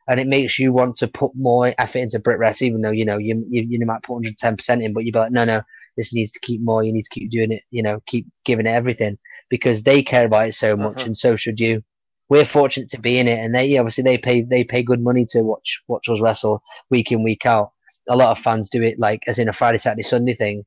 and 0.08 0.20
it 0.20 0.28
makes 0.28 0.60
you 0.60 0.72
want 0.74 0.96
to 0.98 1.08
put 1.08 1.32
more 1.36 1.74
effort 1.78 2.00
into 2.00 2.20
BritWres, 2.20 2.62
even 2.62 2.82
though 2.82 2.92
you 2.92 3.06
know 3.06 3.18
you 3.18 3.44
you, 3.50 3.66
you 3.70 3.86
might 3.86 4.04
put 4.04 4.14
110 4.14 4.58
percent 4.58 4.82
in, 4.82 4.94
but 4.94 5.04
you'd 5.06 5.14
be 5.14 5.20
like, 5.20 5.32
no, 5.32 5.44
no, 5.46 5.62
this 5.98 6.14
needs 6.14 6.32
to 6.34 6.40
keep 6.40 6.62
more. 6.62 6.84
You 6.84 6.94
need 6.94 7.04
to 7.04 7.10
keep 7.10 7.32
doing 7.32 7.52
it, 7.52 7.64
you 7.72 7.82
know, 7.84 8.00
keep 8.06 8.28
giving 8.46 8.68
it 8.68 8.72
everything 8.72 9.18
because 9.50 9.84
they 9.84 10.04
care 10.04 10.26
about 10.26 10.48
it 10.50 10.54
so 10.54 10.76
much, 10.78 10.98
Uh-huh. 10.98 11.06
and 11.08 11.18
so 11.18 11.36
should 11.36 11.60
you. 11.60 11.84
We're 12.28 12.44
fortunate 12.46 12.90
to 12.90 13.00
be 13.00 13.20
in 13.20 13.28
it, 13.28 13.38
and 13.38 13.54
they 13.54 13.78
obviously 13.78 14.04
they 14.04 14.18
pay 14.18 14.42
they 14.42 14.64
pay 14.64 14.82
good 14.82 15.00
money 15.00 15.28
to 15.30 15.42
watch 15.42 15.82
watch 15.88 16.10
us 16.10 16.20
wrestle 16.22 16.64
week 16.90 17.12
in 17.12 17.22
week 17.24 17.46
out. 17.46 17.72
A 18.10 18.16
lot 18.16 18.32
of 18.38 18.44
fans 18.44 18.70
do 18.70 18.82
it 18.84 19.00
like 19.00 19.22
as 19.28 19.40
in 19.40 19.50
a 19.50 19.54
Friday 19.54 19.78
Saturday 19.78 20.04
Sunday 20.04 20.36
thing, 20.36 20.64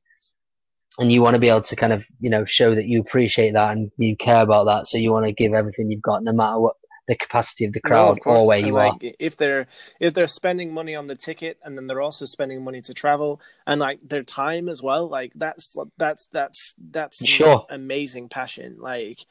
and 0.99 1.11
you 1.11 1.21
want 1.21 1.35
to 1.35 1.39
be 1.39 1.49
able 1.49 1.61
to 1.61 1.75
kind 1.75 1.93
of 1.93 2.05
you 2.19 2.29
know 2.29 2.45
show 2.45 2.75
that 2.75 2.85
you 2.85 3.01
appreciate 3.01 3.53
that 3.53 3.71
and 3.71 3.91
you 3.97 4.15
care 4.17 4.41
about 4.43 4.65
that. 4.65 4.87
So 4.87 4.97
you 4.97 5.11
want 5.11 5.25
to 5.25 5.33
give 5.33 5.53
everything 5.53 5.89
you've 5.91 6.01
got, 6.01 6.23
no 6.23 6.33
matter 6.33 6.59
what 6.59 6.75
the 7.07 7.15
capacity 7.15 7.65
of 7.65 7.73
the 7.73 7.81
No, 7.83 7.89
crowd 7.89 8.19
of 8.25 8.25
or 8.25 8.45
where 8.45 8.59
And, 8.59 8.67
you 8.67 8.77
are. 8.77 8.99
like, 8.99 9.15
If 9.19 9.37
they're 9.37 9.67
if 9.99 10.13
they're 10.13 10.27
spending 10.27 10.73
money 10.73 10.95
on 10.95 11.07
the 11.07 11.15
ticket 11.15 11.57
and 11.63 11.77
then 11.77 11.87
they're 11.87 12.01
also 12.01 12.25
spending 12.25 12.63
money 12.63 12.81
to 12.81 12.93
travel 12.93 13.41
and 13.65 13.79
like 13.79 13.99
their 14.07 14.23
time 14.23 14.67
as 14.69 14.83
well, 14.83 15.07
like 15.07 15.31
that's 15.35 15.75
that's 15.97 16.27
that's 16.27 16.75
that's 16.91 17.25
Sure. 17.25 17.65
amazing 17.69 18.29
passion. 18.29 18.77
Like 18.79 19.25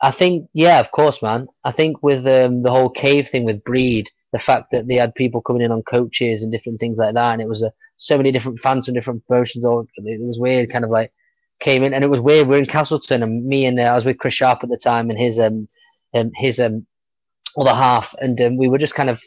I 0.00 0.10
think, 0.10 0.48
yeah, 0.52 0.80
of 0.80 0.90
course, 0.90 1.22
man. 1.22 1.48
I 1.64 1.72
think 1.72 2.02
with 2.02 2.26
um, 2.26 2.62
the 2.62 2.70
whole 2.70 2.90
cave 2.90 3.28
thing 3.28 3.44
with 3.44 3.64
Breed, 3.64 4.08
the 4.32 4.38
fact 4.38 4.66
that 4.72 4.86
they 4.86 4.96
had 4.96 5.14
people 5.14 5.40
coming 5.40 5.62
in 5.62 5.72
on 5.72 5.82
coaches 5.82 6.42
and 6.42 6.52
different 6.52 6.78
things 6.80 6.98
like 6.98 7.14
that, 7.14 7.32
and 7.32 7.42
it 7.42 7.48
was 7.48 7.62
uh, 7.62 7.70
so 7.96 8.16
many 8.16 8.30
different 8.32 8.58
fans 8.60 8.86
from 8.86 8.94
different 8.94 9.26
promotions. 9.26 9.64
All 9.64 9.86
it 9.96 10.20
was 10.22 10.38
weird, 10.38 10.70
kind 10.70 10.84
of 10.84 10.90
like 10.90 11.12
came 11.60 11.82
in, 11.82 11.94
and 11.94 12.04
it 12.04 12.10
was 12.10 12.20
weird. 12.20 12.48
We're 12.48 12.58
in 12.58 12.66
Castleton, 12.66 13.22
and 13.22 13.46
me 13.46 13.66
and 13.66 13.78
uh, 13.78 13.84
I 13.84 13.94
was 13.94 14.04
with 14.04 14.18
Chris 14.18 14.34
Sharp 14.34 14.62
at 14.62 14.70
the 14.70 14.76
time, 14.76 15.10
and 15.10 15.18
his 15.18 15.38
um, 15.38 15.68
um 16.14 16.30
his 16.34 16.58
um 16.58 16.86
other 17.56 17.74
half, 17.74 18.14
and 18.20 18.40
um, 18.40 18.56
we 18.56 18.68
were 18.68 18.78
just 18.78 18.94
kind 18.94 19.10
of 19.10 19.20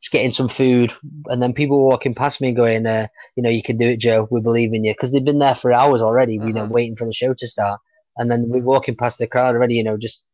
just 0.00 0.12
getting 0.12 0.32
some 0.32 0.48
food, 0.48 0.92
and 1.26 1.40
then 1.42 1.52
people 1.52 1.78
were 1.78 1.90
walking 1.90 2.14
past 2.14 2.40
me, 2.40 2.52
going, 2.52 2.86
uh, 2.86 3.06
you 3.36 3.42
know, 3.42 3.50
you 3.50 3.62
can 3.62 3.76
do 3.76 3.88
it, 3.88 4.00
Joe. 4.00 4.28
We 4.30 4.40
believe 4.40 4.74
in 4.74 4.84
you, 4.84 4.92
because 4.92 5.12
they've 5.12 5.24
been 5.24 5.38
there 5.38 5.54
for 5.54 5.72
hours 5.72 6.02
already, 6.02 6.34
you 6.34 6.52
know, 6.52 6.62
Uh-huh. 6.64 6.72
waiting 6.72 6.96
for 6.96 7.06
the 7.06 7.12
show 7.12 7.32
to 7.34 7.48
start 7.48 7.80
and 8.16 8.30
then 8.30 8.46
we're 8.48 8.62
walking 8.62 8.96
past 8.96 9.18
the 9.18 9.26
crowd 9.26 9.54
already, 9.54 9.74
you 9.74 9.84
know, 9.84 9.96
just 9.96 10.24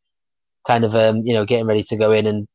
kind 0.66 0.84
of 0.84 0.94
um, 0.94 1.22
you 1.24 1.34
know, 1.34 1.44
getting 1.46 1.66
ready 1.66 1.82
to 1.84 1.96
go 1.96 2.12
in 2.12 2.26
and 2.26 2.46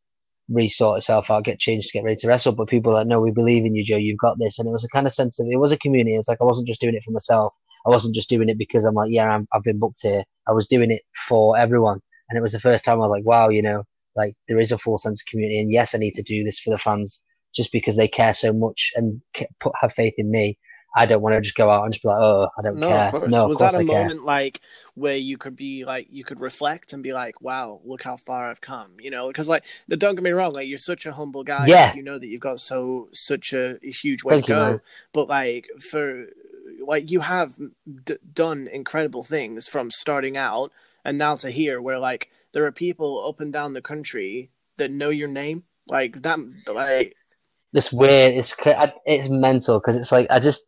resort 0.49 0.97
itself 0.97 1.29
out, 1.31 1.43
get 1.43 1.59
changed, 1.59 1.91
get 1.93 2.03
ready 2.03 2.15
to 2.17 2.27
wrestle. 2.27 2.53
But 2.53 2.67
people 2.67 2.93
like, 2.93 3.07
no, 3.07 3.19
we 3.19 3.31
believe 3.31 3.65
in 3.65 3.75
you, 3.75 3.83
Joe. 3.83 3.97
You've 3.97 4.19
got 4.19 4.37
this, 4.39 4.59
and 4.59 4.67
it 4.67 4.71
was 4.71 4.83
a 4.83 4.89
kind 4.89 5.07
of 5.07 5.13
sense 5.13 5.39
of 5.39 5.47
it 5.49 5.57
was 5.59 5.71
a 5.71 5.77
community. 5.77 6.15
It's 6.15 6.27
like 6.27 6.41
I 6.41 6.45
wasn't 6.45 6.67
just 6.67 6.81
doing 6.81 6.95
it 6.95 7.03
for 7.03 7.11
myself. 7.11 7.55
I 7.85 7.89
wasn't 7.89 8.15
just 8.15 8.29
doing 8.29 8.49
it 8.49 8.57
because 8.57 8.85
I'm 8.85 8.95
like, 8.95 9.11
yeah, 9.11 9.29
I'm, 9.29 9.47
I've 9.53 9.63
been 9.63 9.79
booked 9.79 10.01
here. 10.01 10.23
I 10.47 10.53
was 10.53 10.67
doing 10.67 10.91
it 10.91 11.01
for 11.27 11.57
everyone, 11.57 11.99
and 12.29 12.37
it 12.37 12.41
was 12.41 12.53
the 12.53 12.59
first 12.59 12.85
time 12.85 12.95
I 12.95 13.07
was 13.07 13.11
like, 13.11 13.25
wow, 13.25 13.49
you 13.49 13.61
know, 13.61 13.83
like 14.15 14.35
there 14.47 14.59
is 14.59 14.71
a 14.71 14.77
full 14.77 14.97
sense 14.97 15.21
of 15.21 15.31
community, 15.31 15.59
and 15.59 15.71
yes, 15.71 15.95
I 15.95 15.99
need 15.99 16.13
to 16.13 16.23
do 16.23 16.43
this 16.43 16.59
for 16.59 16.71
the 16.71 16.77
fans 16.77 17.21
just 17.55 17.71
because 17.71 17.95
they 17.95 18.07
care 18.07 18.33
so 18.33 18.51
much 18.53 18.91
and 18.95 19.21
put 19.59 19.73
have 19.81 19.93
faith 19.93 20.15
in 20.17 20.29
me. 20.29 20.57
I 20.95 21.05
don't 21.05 21.21
want 21.21 21.35
to 21.35 21.41
just 21.41 21.55
go 21.55 21.69
out 21.69 21.83
and 21.83 21.93
just 21.93 22.03
be 22.03 22.07
like, 22.09 22.21
oh, 22.21 22.47
I 22.57 22.61
don't 22.61 22.77
no, 22.77 22.87
care. 22.87 23.15
of. 23.15 23.29
No, 23.29 23.43
of 23.43 23.49
was 23.49 23.57
course 23.57 23.73
that 23.73 23.79
a 23.81 23.83
I 23.83 23.85
care. 23.85 24.01
moment 24.01 24.23
like 24.25 24.61
where 24.93 25.15
you 25.17 25.37
could 25.37 25.55
be 25.55 25.83
like 25.85 26.07
you 26.09 26.23
could 26.23 26.39
reflect 26.39 26.93
and 26.93 27.03
be 27.03 27.11
like, 27.13 27.41
wow, 27.41 27.81
look 27.83 28.01
how 28.03 28.15
far 28.17 28.49
I've 28.49 28.61
come, 28.61 28.91
you 28.99 29.11
know? 29.11 29.27
Because 29.27 29.49
like, 29.49 29.65
don't 29.89 30.15
get 30.15 30.23
me 30.23 30.31
wrong, 30.31 30.53
like 30.53 30.67
you're 30.67 30.77
such 30.77 31.05
a 31.05 31.11
humble 31.13 31.43
guy. 31.43 31.65
Yeah. 31.67 31.93
you 31.95 32.03
know 32.03 32.17
that 32.17 32.27
you've 32.27 32.41
got 32.41 32.59
so 32.59 33.09
such 33.11 33.51
a, 33.53 33.77
a 33.83 33.91
huge 33.91 34.23
way 34.23 34.35
Thank 34.35 34.45
to 34.45 34.51
you, 34.53 34.57
go. 34.57 34.65
man. 34.65 34.79
but 35.13 35.27
like 35.27 35.67
for 35.79 36.27
like 36.85 37.11
you 37.11 37.19
have 37.21 37.53
d- 38.05 38.17
done 38.33 38.67
incredible 38.67 39.23
things 39.23 39.67
from 39.67 39.91
starting 39.91 40.37
out 40.37 40.71
and 41.03 41.17
now 41.17 41.35
to 41.35 41.51
here 41.51 41.81
where 41.81 41.99
like 41.99 42.29
there 42.53 42.65
are 42.65 42.71
people 42.71 43.27
up 43.27 43.39
and 43.41 43.51
down 43.51 43.73
the 43.73 43.81
country 43.81 44.49
that 44.77 44.91
know 44.91 45.09
your 45.09 45.27
name 45.27 45.63
like 45.87 46.21
that 46.21 46.39
like 46.67 47.15
this 47.75 47.91
weird. 47.91 48.33
It's 48.33 48.55
it's 49.05 49.29
mental 49.29 49.79
because 49.79 49.97
it's 49.97 50.11
like 50.11 50.27
I 50.29 50.39
just 50.39 50.67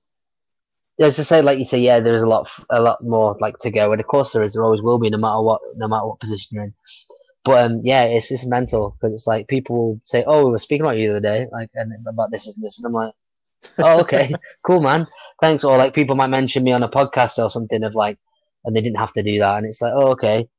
as 1.00 1.16
to 1.16 1.24
say 1.24 1.42
like 1.42 1.60
you 1.60 1.66
say 1.66 1.80
yeah 1.80 2.00
there 2.00 2.16
is 2.16 2.24
a 2.24 2.28
lot 2.28 2.50
a 2.70 2.82
lot 2.82 3.04
more 3.04 3.36
like 3.40 3.58
to 3.60 3.70
go 3.70 3.92
and 3.92 4.02
of 4.02 4.08
course 4.08 4.34
there 4.34 4.44
is 4.44 4.54
there 4.54 4.64
always 4.64 4.82
will 4.82 4.98
be 5.00 5.10
no 5.10 5.18
matter 5.18 5.42
what 5.42 5.62
no 5.76 5.88
matter 5.88 6.08
what 6.08 6.20
position 6.20 6.56
you're 6.56 6.64
in. 6.64 6.74
But 7.48 7.66
um, 7.66 7.82
yeah, 7.82 8.04
it's 8.04 8.28
just 8.28 8.46
mental 8.46 8.98
because 9.00 9.14
it's 9.14 9.26
like 9.26 9.48
people 9.48 9.76
will 9.78 10.02
say, 10.04 10.22
"Oh, 10.28 10.46
we 10.46 10.52
were 10.52 10.60
speaking 10.60 10.86
about 10.86 10.98
you 10.98 11.08
the 11.08 11.16
other 11.16 11.22
day, 11.22 11.48
like 11.50 11.70
and 11.76 11.94
about 12.06 12.30
this 12.30 12.46
and 12.46 12.62
this," 12.62 12.78
and 12.78 12.86
I'm 12.86 12.92
like, 12.92 13.14
"Oh, 13.78 14.02
okay, 14.02 14.34
cool, 14.64 14.82
man, 14.82 15.08
thanks." 15.42 15.64
Or 15.64 15.78
like 15.78 15.94
people 15.94 16.18
might 16.18 16.28
mention 16.28 16.66
me 16.66 16.74
on 16.74 16.84
a 16.84 16.90
podcast 16.90 17.42
or 17.42 17.50
something 17.50 17.86
of 17.86 17.96
like, 17.96 18.18
and 18.66 18.76
they 18.76 18.82
didn't 18.82 18.98
have 18.98 19.14
to 19.14 19.24
do 19.24 19.40
that, 19.40 19.60
and 19.60 19.66
it's 19.66 19.82
like, 19.82 19.94
"Oh, 19.96 20.12
okay," 20.12 20.50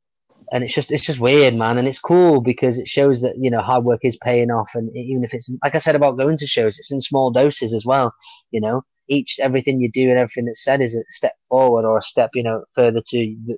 and 0.51 0.64
it's 0.64 0.72
just 0.72 0.90
it's 0.90 1.05
just 1.05 1.20
weird, 1.20 1.55
man, 1.55 1.77
and 1.77 1.87
it's 1.87 1.98
cool 1.98 2.40
because 2.40 2.79
it 2.79 2.88
shows 2.88 3.20
that 3.20 3.35
you 3.37 3.51
know 3.51 3.61
hard 3.61 3.85
work 3.85 4.01
is 4.03 4.16
paying 4.16 4.51
off, 4.51 4.70
and 4.74 4.88
even 4.96 5.24
if 5.24 5.35
it's 5.35 5.53
like 5.62 5.74
I 5.74 5.79
said 5.79 5.94
about 5.94 6.16
going 6.16 6.38
to 6.38 6.46
shows, 6.46 6.79
it's 6.79 6.90
in 6.90 7.03
small 7.03 7.31
doses 7.31 7.74
as 7.74 7.85
well. 7.85 8.14
You 8.51 8.62
know, 8.62 8.83
each 9.09 9.38
everything 9.40 9.81
you 9.81 9.90
do 9.92 10.11
and 10.11 10.18
everything 10.18 10.47
that's 10.47 10.64
said 10.64 10.81
is 10.81 10.94
a 10.94 11.03
step 11.09 11.35
forward 11.49 11.85
or 11.85 11.99
a 11.99 12.03
step 12.03 12.31
you 12.35 12.42
know 12.42 12.64
further 12.75 13.01
to 13.09 13.37
the, 13.47 13.57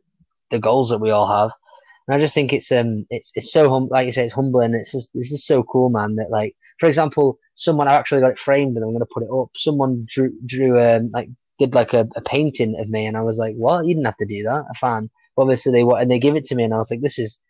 the 0.50 0.58
goals 0.58 0.90
that 0.90 1.00
we 1.00 1.10
all 1.10 1.28
have. 1.28 1.50
And 2.06 2.14
I 2.14 2.18
just 2.18 2.34
think 2.34 2.52
it's 2.52 2.72
um 2.72 3.06
it's 3.10 3.32
it's 3.34 3.52
so 3.52 3.70
hum- 3.70 3.88
like 3.90 4.06
you 4.06 4.12
say 4.12 4.24
it's 4.24 4.34
humbling. 4.34 4.74
It's 4.74 4.92
just 4.92 5.12
this 5.14 5.32
is 5.32 5.46
so 5.46 5.62
cool, 5.62 5.90
man. 5.90 6.16
That 6.16 6.30
like 6.30 6.56
for 6.78 6.86
example, 6.86 7.38
someone 7.54 7.88
I 7.88 7.94
actually 7.94 8.20
got 8.20 8.32
it 8.32 8.38
framed 8.38 8.76
and 8.76 8.84
I'm 8.84 8.92
gonna 8.92 9.06
put 9.12 9.22
it 9.22 9.30
up. 9.32 9.50
Someone 9.56 10.06
drew 10.12 10.32
drew 10.46 10.80
um 10.80 11.10
like 11.12 11.28
did 11.58 11.74
like 11.74 11.92
a, 11.92 12.08
a 12.16 12.22
painting 12.22 12.76
of 12.80 12.88
me 12.88 13.06
and 13.06 13.16
I 13.16 13.22
was 13.22 13.38
like, 13.38 13.54
what? 13.54 13.86
You 13.86 13.94
didn't 13.94 14.06
have 14.06 14.16
to 14.16 14.26
do 14.26 14.42
that. 14.44 14.64
A 14.70 14.74
fan. 14.74 15.10
Obviously 15.36 15.72
they 15.72 15.84
what 15.84 16.02
and 16.02 16.10
they 16.10 16.18
give 16.18 16.36
it 16.36 16.46
to 16.46 16.54
me 16.54 16.64
and 16.64 16.74
I 16.74 16.78
was 16.78 16.90
like, 16.90 17.02
this 17.02 17.18
is. 17.18 17.40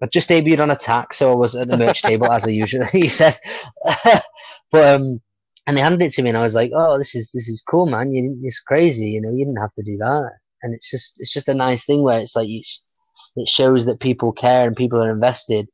I 0.00 0.06
just 0.06 0.28
debuted 0.28 0.60
on 0.60 0.70
attack, 0.70 1.12
so 1.12 1.32
I 1.32 1.34
was 1.34 1.56
at 1.56 1.66
the 1.66 1.76
merch 1.76 2.02
table 2.02 2.30
as 2.30 2.46
I 2.46 2.50
usually 2.50 2.86
he 2.92 3.08
said. 3.08 3.36
but 4.70 5.00
um, 5.00 5.20
and 5.68 5.78
they 5.78 5.82
handed 5.82 6.02
it 6.02 6.12
to 6.14 6.22
me 6.22 6.30
and 6.30 6.38
I 6.38 6.42
was 6.42 6.56
like, 6.56 6.72
oh, 6.74 6.98
this 6.98 7.14
is 7.16 7.32
this 7.32 7.48
is 7.48 7.62
cool, 7.68 7.86
man. 7.86 8.12
You 8.12 8.38
it's 8.44 8.60
crazy, 8.60 9.06
you 9.10 9.22
know. 9.22 9.32
You 9.32 9.46
didn't 9.46 9.60
have 9.62 9.74
to 9.74 9.84
do 9.84 9.98
that. 9.98 10.32
And 10.64 10.74
it's 10.74 10.90
just 10.90 11.20
it's 11.20 11.34
just 11.34 11.48
a 11.50 11.54
nice 11.54 11.86
thing 11.86 12.04
where 12.04 12.20
it's 12.20 12.36
like 12.36 12.48
you 12.48 12.64
it 13.36 13.48
shows 13.48 13.86
that 13.86 14.00
people 14.00 14.32
care 14.32 14.66
and 14.68 14.76
people 14.76 15.02
are 15.04 15.12
invested. 15.12 15.68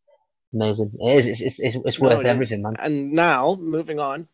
Amazing. 0.54 0.92
It 1.00 1.18
is. 1.18 1.28
It's 1.28 1.42
it's 1.42 1.60
it's, 1.60 1.76
it's 1.86 2.00
No, 2.00 2.08
worth 2.10 2.20
it 2.20 2.26
is. 2.26 2.30
everything, 2.30 2.62
man. 2.62 2.78
and 2.78 3.12
now 3.12 3.56
moving 3.56 4.00
on 4.00 4.28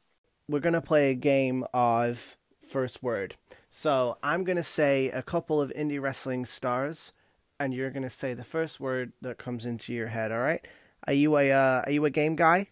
we're 0.48 0.60
gonna 0.60 0.80
play 0.82 1.10
a 1.10 1.14
game 1.14 1.64
of 1.74 2.36
first 2.66 3.02
word 3.02 3.36
so 3.68 4.18
i'm 4.22 4.44
gonna 4.44 4.64
say 4.64 5.10
a 5.10 5.22
couple 5.22 5.60
of 5.60 5.70
indie 5.76 6.00
wrestling 6.00 6.44
stars 6.46 7.12
and 7.60 7.74
you're 7.74 7.90
gonna 7.90 8.10
say 8.10 8.34
the 8.34 8.44
first 8.44 8.80
word 8.80 9.12
that 9.22 9.38
comes 9.38 9.64
into 9.66 9.92
your 9.94 10.08
head 10.08 10.32
all 10.32 10.40
right 10.40 10.66
are 11.06 11.14
you 11.14 11.36
a 11.36 11.52
uh, 11.52 11.82
are 11.86 11.92
you 11.92 12.04
a 12.04 12.10
game 12.10 12.36
guy 12.36 12.68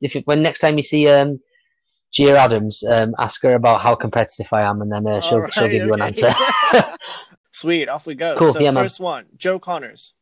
If 0.00 0.14
you, 0.14 0.22
when 0.24 0.42
next 0.42 0.58
time 0.60 0.76
you 0.76 0.82
see 0.82 1.08
um, 1.08 1.40
Gia 2.12 2.36
Adams, 2.38 2.84
um, 2.84 3.14
ask 3.18 3.42
her 3.42 3.54
about 3.54 3.80
how 3.80 3.94
competitive 3.94 4.46
I 4.52 4.62
am, 4.62 4.82
and 4.82 4.92
then 4.92 5.06
uh, 5.06 5.20
she'll 5.20 5.40
All 5.42 5.48
she'll 5.48 5.62
right, 5.64 5.70
give 5.72 5.86
you 5.86 5.94
an 5.94 6.02
answer. 6.02 6.34
sweet 7.52 7.88
off 7.88 8.06
we 8.06 8.14
go 8.14 8.34
Cool, 8.36 8.52
so 8.52 8.60
yeah, 8.60 8.70
man. 8.70 8.84
first 8.84 8.98
one 9.00 9.26
joe 9.36 9.58
connors 9.58 10.14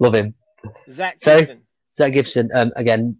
Love 0.00 0.14
him. 0.14 0.34
zack 0.90 1.14
So- 1.18 1.38
Gibson, 1.38 1.62
Zack 1.92 2.12
Gibson, 2.12 2.50
um, 2.54 2.72
again, 2.76 3.16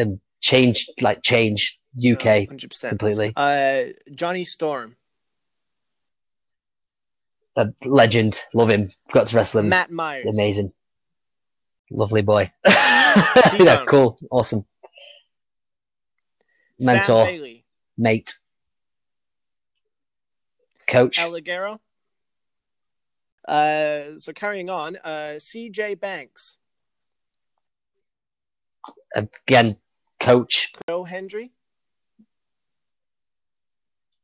um, 0.00 0.20
changed 0.40 0.90
like 1.00 1.22
changed 1.22 1.78
UK 1.98 2.48
100% 2.48 2.88
completely. 2.88 3.32
uh 3.36 3.84
jonny 4.14 4.44
storm 4.44 4.96
A 7.56 7.66
legend. 7.84 8.40
Love 8.54 8.70
him. 8.70 8.90
Got 9.12 9.26
to 9.26 9.36
wrestle 9.36 9.60
him. 9.60 9.68
matt 9.68 9.90
myers 9.90 10.26
Amazing. 10.26 10.72
Lovely 11.90 12.22
boy. 12.22 12.52
yeah, 12.66 13.84
cool. 13.88 14.16
Awesome. 14.30 14.64
Mentor. 16.80 17.28
Mate. 17.96 18.34
Coach. 20.88 21.18
El 21.18 21.36
Uh, 23.46 24.18
so 24.18 24.32
carrying 24.34 24.70
on, 24.70 24.96
uh, 25.04 25.38
CJ 25.38 26.00
Banks, 26.00 26.58
Again, 29.14 29.76
coach. 30.20 30.72
Joe 30.88 31.04
Hendry, 31.04 31.52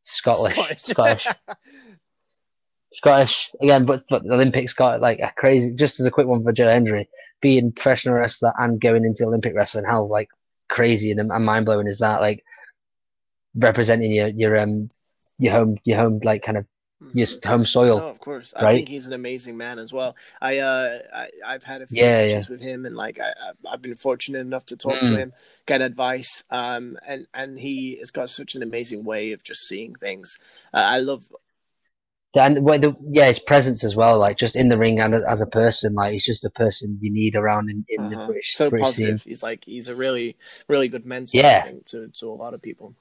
Scottish. 0.05 0.55
Scottish. 0.55 0.83
Scottish. 0.83 1.27
Scottish. 2.93 3.51
Again, 3.61 3.85
but, 3.85 4.03
but 4.09 4.23
the 4.23 4.33
Olympics 4.33 4.73
got 4.73 5.01
like 5.01 5.19
a 5.19 5.33
crazy, 5.37 5.75
just 5.75 6.01
as 6.01 6.07
a 6.07 6.11
quick 6.11 6.27
one 6.27 6.45
for 6.45 6.53
Joe 6.53 6.69
Hendry, 6.69 7.09
being 7.41 7.73
professional 7.73 8.15
wrestler 8.15 8.53
and 8.59 8.81
going 8.81 9.05
into 9.05 9.25
Olympic 9.25 9.55
wrestling, 9.55 9.85
how 9.85 10.05
like 10.05 10.29
crazy 10.69 11.11
and, 11.13 11.21
and 11.21 11.45
mind 11.45 11.67
blowing 11.67 11.87
is 11.89 11.99
that? 11.99 12.21
Like 12.21 12.45
representing 13.55 14.13
your, 14.13 14.29
your, 14.29 14.57
um, 14.59 14.89
your 15.39 15.53
home, 15.53 15.77
your 15.85 15.99
home, 15.99 16.21
like 16.23 16.43
kind 16.43 16.59
of 16.59 16.67
your 17.13 17.27
home 17.45 17.65
soil. 17.65 18.05
No, 18.05 18.09
of 18.09 18.19
course. 18.21 18.53
I 18.57 18.67
think 18.67 18.89
he's 18.89 19.07
an 19.07 19.13
amazing 19.13 19.57
man 19.57 19.79
as 19.79 19.93
well. 19.93 20.17
I 20.41 20.59
uh, 20.59 20.99
I, 21.15 21.29
I've 21.47 21.63
had 21.65 21.83
a 21.83 21.87
few 21.87 22.03
Yeah, 22.03 22.21
issues 22.21 22.49
with 22.49 22.61
him, 22.61 22.85
and 22.85 22.97
like 22.97 23.19
I, 23.21 23.33
I've 23.71 23.81
been 23.83 23.95
fortunate 23.95 24.41
enough 24.41 24.67
to 24.67 24.77
talk 24.77 25.03
to 25.05 25.15
Mm. 25.15 25.23
him, 25.23 25.33
get 25.67 25.81
advice. 25.81 26.43
Um, 26.51 26.97
and 27.07 27.27
and 27.33 27.59
he 27.59 27.97
has 27.99 28.11
got 28.11 28.31
such 28.31 28.55
an 28.55 28.63
amazing 28.63 29.05
way 29.05 29.33
of 29.33 29.43
just 29.45 29.67
seeing 29.69 29.95
things. 29.95 30.39
Uh, 30.75 30.79
I 30.79 30.99
love. 30.99 31.31
And 32.37 32.65
well, 32.65 32.79
the, 32.79 32.97
yeah, 33.09 33.27
his 33.27 33.39
presence 33.39 33.83
as 33.85 33.97
well, 33.97 34.19
like 34.19 34.37
just 34.37 34.57
in 34.57 34.69
the 34.69 34.79
ring 34.79 35.01
and 35.01 35.15
as 35.15 35.41
a 35.41 35.47
person, 35.47 35.95
like 35.95 36.13
he's 36.13 36.25
just 36.25 36.45
a 36.45 36.51
person 36.51 36.99
you 37.01 37.11
need 37.11 37.35
around 37.35 37.71
in, 37.71 37.85
in 37.89 38.11
the 38.11 38.17
uh-huh, 38.17 38.27
British, 38.27 38.55
so 38.55 38.69
British 38.71 38.85
positive. 38.85 39.23
scene. 39.23 39.31
He's 39.31 39.43
like 39.43 39.65
he's 39.65 39.89
a 39.89 39.95
really 39.95 40.37
really 40.69 40.89
good 40.89 41.07
mentor. 41.07 41.39
Yeah. 41.39 41.65
think, 41.65 41.87
to 41.87 42.09
to 42.09 42.27
a 42.29 42.33
lot 42.35 42.55
of 42.55 42.63
people. 42.63 42.95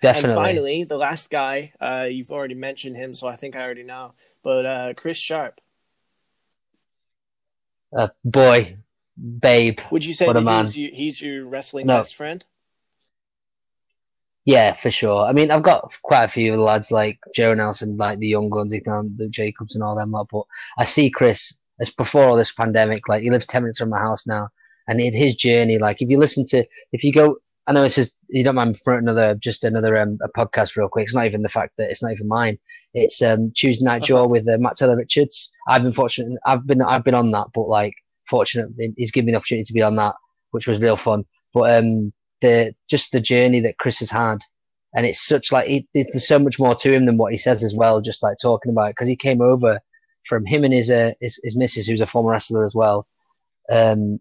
Definitely. 0.00 0.30
And 0.30 0.36
finally, 0.36 0.84
the 0.84 0.96
last 0.96 1.30
guy, 1.30 1.72
uh, 1.80 2.04
you've 2.04 2.30
already 2.30 2.54
mentioned 2.54 2.96
him, 2.96 3.14
so 3.14 3.26
I 3.26 3.36
think 3.36 3.56
I 3.56 3.62
already 3.62 3.82
know. 3.82 4.12
But 4.42 4.66
uh, 4.66 4.94
Chris 4.94 5.16
Sharp, 5.16 5.60
uh, 7.96 8.08
boy, 8.24 8.76
babe. 9.40 9.80
would 9.90 10.04
you 10.04 10.14
say 10.14 10.26
What 10.26 10.36
a 10.36 10.40
man. 10.40 10.66
he's, 10.66 10.76
you, 10.76 10.90
he's 10.92 11.22
your 11.22 11.46
wrestling 11.46 11.86
No. 11.86 11.98
best 11.98 12.14
friend? 12.14 12.44
Yeah, 14.48 14.74
for 14.80 14.90
sure. 14.90 15.26
I 15.26 15.32
mean, 15.32 15.50
I've 15.50 15.62
got 15.62 15.94
quite 16.02 16.24
a 16.24 16.28
few 16.28 16.56
lads 16.56 16.90
like 16.90 17.18
Joe 17.34 17.52
Nelson, 17.52 17.96
like 17.98 18.18
the 18.18 18.28
young 18.28 18.48
guns, 18.48 18.72
Ethan, 18.72 19.14
the 19.18 19.28
Jacobs, 19.28 19.74
and 19.74 19.84
all 19.84 19.94
them 19.96 20.12
lot. 20.12 20.28
But 20.32 20.44
I 20.78 20.84
see 20.84 21.10
Chris 21.10 21.52
as 21.80 21.90
before 21.90 22.24
all 22.24 22.36
this 22.36 22.52
pandemic. 22.52 23.08
Like 23.08 23.22
he 23.22 23.30
lives 23.30 23.46
ten 23.46 23.62
minutes 23.62 23.78
from 23.78 23.90
my 23.90 23.98
house 23.98 24.26
now, 24.26 24.48
and 24.88 25.00
in 25.00 25.12
his 25.12 25.36
journey, 25.36 25.78
like 25.78 26.00
if 26.00 26.08
you 26.08 26.18
listen 26.18 26.46
to, 26.46 26.64
if 26.92 27.04
you 27.04 27.12
go, 27.12 27.36
I 27.66 27.72
know 27.72 27.82
this 27.82 27.98
is 27.98 28.16
you 28.30 28.42
don't 28.42 28.54
mind 28.54 28.80
for 28.82 28.96
another 28.96 29.34
just 29.34 29.64
another 29.64 30.00
um, 30.00 30.18
a 30.22 30.28
podcast 30.30 30.76
real 30.76 30.88
quick. 30.88 31.04
It's 31.04 31.14
not 31.14 31.26
even 31.26 31.42
the 31.42 31.50
fact 31.50 31.74
that 31.76 31.90
it's 31.90 32.02
not 32.02 32.12
even 32.12 32.26
mine. 32.28 32.58
It's 32.94 33.20
um 33.20 33.52
Tuesday 33.54 33.84
Night 33.84 34.04
Jaw 34.04 34.20
Uh-huh. 34.20 34.28
with 34.28 34.48
uh, 34.48 34.56
Matt 34.58 34.76
Taylor 34.76 34.96
Richards. 34.96 35.52
I've 35.68 35.82
been 35.82 35.92
fortunate. 35.92 36.38
I've 36.46 36.66
been 36.66 36.80
I've 36.82 37.04
been 37.04 37.14
on 37.14 37.32
that, 37.32 37.48
but 37.54 37.68
like 37.68 37.94
fortunately, 38.30 38.94
he's 38.96 39.10
given 39.12 39.26
me 39.26 39.32
the 39.32 39.38
opportunity 39.38 39.64
to 39.64 39.72
be 39.74 39.82
on 39.82 39.96
that, 39.96 40.14
which 40.52 40.66
was 40.66 40.80
real 40.80 40.96
fun. 40.96 41.24
But 41.52 41.76
um 41.76 42.14
the 42.40 42.74
just 42.88 43.12
the 43.12 43.20
journey 43.20 43.60
that 43.60 43.78
Chris 43.78 43.98
has 43.98 44.10
had 44.10 44.38
and 44.94 45.06
it's 45.06 45.26
such 45.26 45.52
like 45.52 45.68
it, 45.68 45.86
there's 45.94 46.26
so 46.26 46.38
much 46.38 46.58
more 46.58 46.74
to 46.74 46.92
him 46.92 47.06
than 47.06 47.18
what 47.18 47.32
he 47.32 47.38
says 47.38 47.62
as 47.62 47.74
well. 47.74 48.00
Just 48.00 48.22
like 48.22 48.36
talking 48.40 48.72
about 48.72 48.90
because 48.90 49.08
he 49.08 49.16
came 49.16 49.40
over 49.40 49.80
from 50.24 50.46
him 50.46 50.64
and 50.64 50.72
his 50.72 50.90
uh, 50.90 51.12
his, 51.20 51.38
his 51.42 51.56
missus, 51.56 51.86
who's 51.86 52.00
a 52.00 52.06
former 52.06 52.30
wrestler 52.30 52.64
as 52.64 52.74
well. 52.74 53.06
Um, 53.70 54.20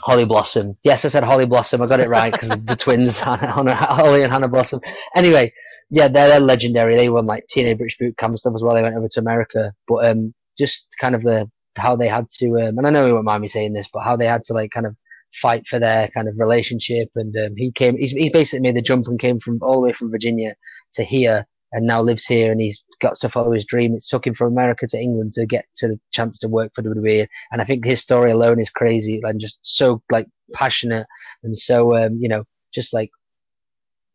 Holly 0.00 0.24
Blossom. 0.24 0.76
Yes, 0.84 1.04
I 1.04 1.08
said 1.08 1.24
Holly 1.24 1.46
Blossom. 1.46 1.82
I 1.82 1.86
got 1.86 2.00
it 2.00 2.08
right 2.08 2.32
because 2.32 2.50
the 2.50 2.76
twins, 2.78 3.18
Holly 3.18 4.22
and 4.22 4.32
Hannah 4.32 4.48
Blossom. 4.48 4.80
Anyway, 5.16 5.52
yeah, 5.90 6.06
they're, 6.06 6.28
they're 6.28 6.40
legendary. 6.40 6.94
They 6.94 7.08
won 7.08 7.26
like 7.26 7.46
teenage 7.48 7.78
British 7.78 7.98
boot 7.98 8.16
camp 8.16 8.38
stuff 8.38 8.54
as 8.54 8.62
well. 8.62 8.76
They 8.76 8.82
went 8.82 8.96
over 8.96 9.08
to 9.08 9.20
America, 9.20 9.72
but 9.88 10.04
um, 10.04 10.30
just 10.56 10.86
kind 11.00 11.16
of 11.16 11.22
the 11.22 11.50
how 11.76 11.96
they 11.96 12.08
had 12.08 12.28
to, 12.30 12.46
um, 12.60 12.78
and 12.78 12.86
I 12.86 12.90
know 12.90 13.06
he 13.06 13.12
won't 13.12 13.24
mind 13.24 13.42
me 13.42 13.48
saying 13.48 13.72
this, 13.72 13.88
but 13.92 14.02
how 14.02 14.16
they 14.16 14.26
had 14.26 14.42
to 14.44 14.52
like 14.52 14.70
kind 14.70 14.86
of 14.86 14.96
fight 15.34 15.66
for 15.66 15.78
their 15.78 16.08
kind 16.08 16.28
of 16.28 16.38
relationship. 16.38 17.08
And 17.14 17.34
um, 17.36 17.54
he 17.56 17.70
came, 17.72 17.96
he's, 17.96 18.12
he 18.12 18.30
basically 18.30 18.60
made 18.60 18.76
the 18.76 18.82
jump 18.82 19.06
and 19.06 19.18
came 19.18 19.38
from 19.38 19.58
all 19.62 19.74
the 19.74 19.80
way 19.80 19.92
from 19.92 20.10
Virginia 20.10 20.54
to 20.92 21.04
here 21.04 21.46
and 21.72 21.86
now 21.86 22.00
lives 22.00 22.24
here 22.24 22.50
and 22.50 22.60
he's 22.60 22.82
got 23.00 23.16
to 23.16 23.28
follow 23.28 23.52
his 23.52 23.66
dream. 23.66 23.94
It 23.94 24.02
took 24.08 24.26
him 24.26 24.34
from 24.34 24.52
America 24.52 24.86
to 24.88 24.98
England 24.98 25.32
to 25.34 25.46
get 25.46 25.66
to 25.76 25.88
the 25.88 26.00
chance 26.12 26.38
to 26.38 26.48
work 26.48 26.72
for 26.74 26.82
WWE. 26.82 27.26
And 27.52 27.60
I 27.60 27.64
think 27.64 27.84
his 27.84 28.00
story 28.00 28.30
alone 28.30 28.58
is 28.58 28.70
crazy 28.70 29.20
and 29.22 29.40
just 29.40 29.58
so 29.62 30.02
like 30.10 30.26
passionate 30.54 31.06
and 31.42 31.56
so, 31.56 31.94
um, 31.94 32.18
you 32.20 32.28
know, 32.28 32.44
just 32.72 32.94
like, 32.94 33.10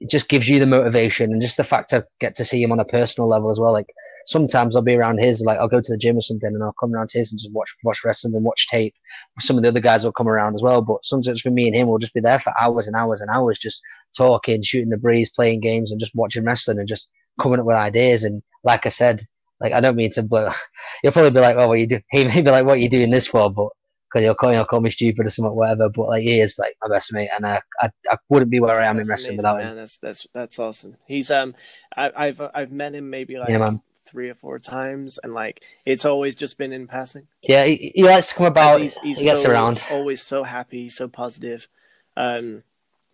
it 0.04 0.10
just 0.10 0.28
gives 0.28 0.50
you 0.50 0.60
the 0.60 0.66
motivation 0.66 1.32
and 1.32 1.42
just 1.42 1.56
the 1.56 1.64
fact 1.64 1.92
to 1.92 2.06
get 2.20 2.36
to 2.36 2.44
see 2.44 2.62
him 2.62 2.74
on 2.74 2.80
a 2.82 2.84
personal 2.84 3.30
level 3.30 3.50
as 3.50 3.58
well. 3.58 3.72
Like 3.72 3.88
sometimes 4.26 4.76
I'll 4.76 4.82
be 4.82 4.96
around 4.96 5.22
his, 5.22 5.40
like 5.40 5.58
I'll 5.58 5.70
go 5.70 5.80
to 5.80 5.92
the 5.92 5.98
gym 5.98 6.18
or 6.18 6.22
something 6.22 6.50
and 6.54 6.62
I'll 6.62 6.76
come 6.78 6.94
around 6.94 7.08
to 7.10 7.20
his 7.20 7.32
and 7.32 7.40
just 7.40 7.54
watch, 7.54 7.74
watch 7.86 8.04
wrestling 8.04 8.36
and 8.36 8.44
watch 8.44 8.68
tape. 8.68 8.94
Some 9.40 9.56
of 9.56 9.64
the 9.64 9.70
other 9.70 9.80
guys 9.80 10.04
will 10.04 10.12
come 10.12 10.28
around 10.28 10.56
as 10.56 10.62
well, 10.62 10.82
but 10.82 11.06
sometimes 11.06 11.40
for 11.40 11.52
me 11.52 11.68
and 11.68 11.76
him, 11.76 11.88
we'll 11.88 12.00
just 12.00 12.14
be 12.14 12.20
there 12.20 12.42
for 12.42 12.54
hours 12.60 12.88
and 12.88 12.98
hours 12.98 13.22
and 13.22 13.30
hours, 13.30 13.58
just 13.58 13.82
talking, 14.18 14.62
shooting 14.62 14.90
the 14.90 14.98
breeze, 14.98 15.32
playing 15.34 15.62
games 15.62 15.94
and 15.94 16.02
just 16.02 16.14
watching 16.14 16.44
wrestling 16.44 16.80
and 16.80 16.88
just 16.90 17.10
coming 17.40 17.62
up 17.62 17.66
with 17.66 17.78
ideas. 17.78 18.26
And 18.26 18.44
like 18.66 18.86
I 18.86 18.90
said, 18.90 19.22
like 19.62 19.72
I 19.72 19.80
don't 19.80 19.96
mean 19.96 20.12
to, 20.12 20.24
but 20.24 20.54
you'll 21.04 21.14
probably 21.14 21.32
be 21.32 21.40
like, 21.40 21.56
oh, 21.58 21.70
what 21.70 21.80
you 21.80 21.88
do? 21.88 22.02
He 22.12 22.26
may 22.26 22.42
be 22.42 22.52
like, 22.52 22.66
what 22.66 22.74
are 22.74 22.82
you 22.82 22.90
doing 22.90 23.10
this 23.10 23.28
for? 23.28 23.50
But 23.50 23.70
because 24.14 24.24
he'll 24.26 24.36
call, 24.36 24.52
he'll 24.52 24.66
call 24.66 24.82
me 24.82 24.92
stupid 24.92 25.26
or 25.26 25.30
something, 25.32 25.56
whatever. 25.56 25.90
But 25.90 26.08
like 26.10 26.24
he 26.24 26.40
is 26.40 26.60
like 26.60 26.76
my 26.82 26.90
best 26.96 27.14
mate, 27.14 27.30
and 27.36 27.46
I, 27.46 27.62
I, 27.82 27.90
I 28.10 28.18
wouldn't 28.30 28.52
be 28.52 28.60
where 28.60 28.80
I 28.82 28.88
am 28.88 29.00
in 29.00 29.08
wrestling 29.08 29.38
amazing, 29.38 29.38
without 29.38 29.58
man. 29.58 29.72
him. 29.74 29.76
That's 29.76 29.98
that's 29.98 30.28
that's 30.34 30.60
awesome. 30.60 30.98
He's 31.08 31.32
um, 31.32 31.56
I, 31.96 32.12
I've 32.16 32.42
I've 32.54 32.72
met 32.72 32.96
him 32.96 33.10
maybe 33.10 33.38
like 33.38 33.50
Yeah, 33.50 33.72
three 34.06 34.30
or 34.30 34.36
four 34.36 34.60
times, 34.60 35.20
and 35.24 35.34
like 35.34 35.64
it's 35.86 36.06
always 36.06 36.36
just 36.36 36.58
been 36.58 36.74
in 36.74 36.88
passing. 36.88 37.28
Yeah, 37.42 37.66
he, 37.66 37.92
he 37.96 38.04
likes 38.04 38.30
to 38.30 38.36
come 38.36 38.46
about. 38.46 38.80
he's, 38.80 38.98
he's 39.04 39.18
he 39.18 39.26
gets 39.26 39.42
so, 39.42 39.52
around. 39.52 39.84
always 39.92 40.22
so 40.22 40.44
happy, 40.44 40.90
so 40.90 41.08
positive. 41.08 41.68
Um, 42.16 42.64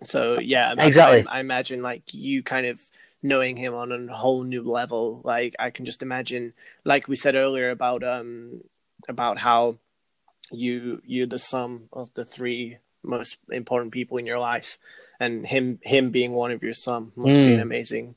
so 0.04 0.40
yeah, 0.40 0.74
I- 0.78 0.88
Exactly. 0.88 1.26
I, 1.28 1.38
I 1.38 1.40
imagine 1.40 1.82
like 1.82 2.04
you 2.14 2.44
kind 2.44 2.66
of 2.68 2.82
knowing 3.22 3.58
him 3.58 3.76
on 3.76 3.92
a 3.92 4.14
whole 4.16 4.44
new 4.44 4.64
level. 4.64 5.22
Like 5.24 5.56
I 5.60 5.70
can 5.72 5.86
just 5.86 6.02
imagine, 6.02 6.54
like 6.86 7.08
we 7.08 7.16
said 7.16 7.36
earlier 7.36 7.70
about 7.70 8.04
um 8.04 8.62
about 9.08 9.38
how 9.40 9.78
you 10.52 11.02
you're 11.06 11.28
the 11.28 11.40
sum 11.40 11.90
of 11.94 12.14
the 12.14 12.26
three 12.26 12.78
most 13.04 13.38
important 13.52 13.94
people 13.94 14.18
in 14.18 14.26
your 14.26 14.40
life, 14.40 14.78
and 15.20 15.46
him 15.46 15.80
him 15.84 16.12
being 16.12 16.34
one 16.34 16.52
of 16.52 16.64
your 16.64 16.74
sum 16.74 17.12
must 17.16 17.38
be 17.38 17.56
Mm. 17.58 17.62
amazing. 17.62 18.16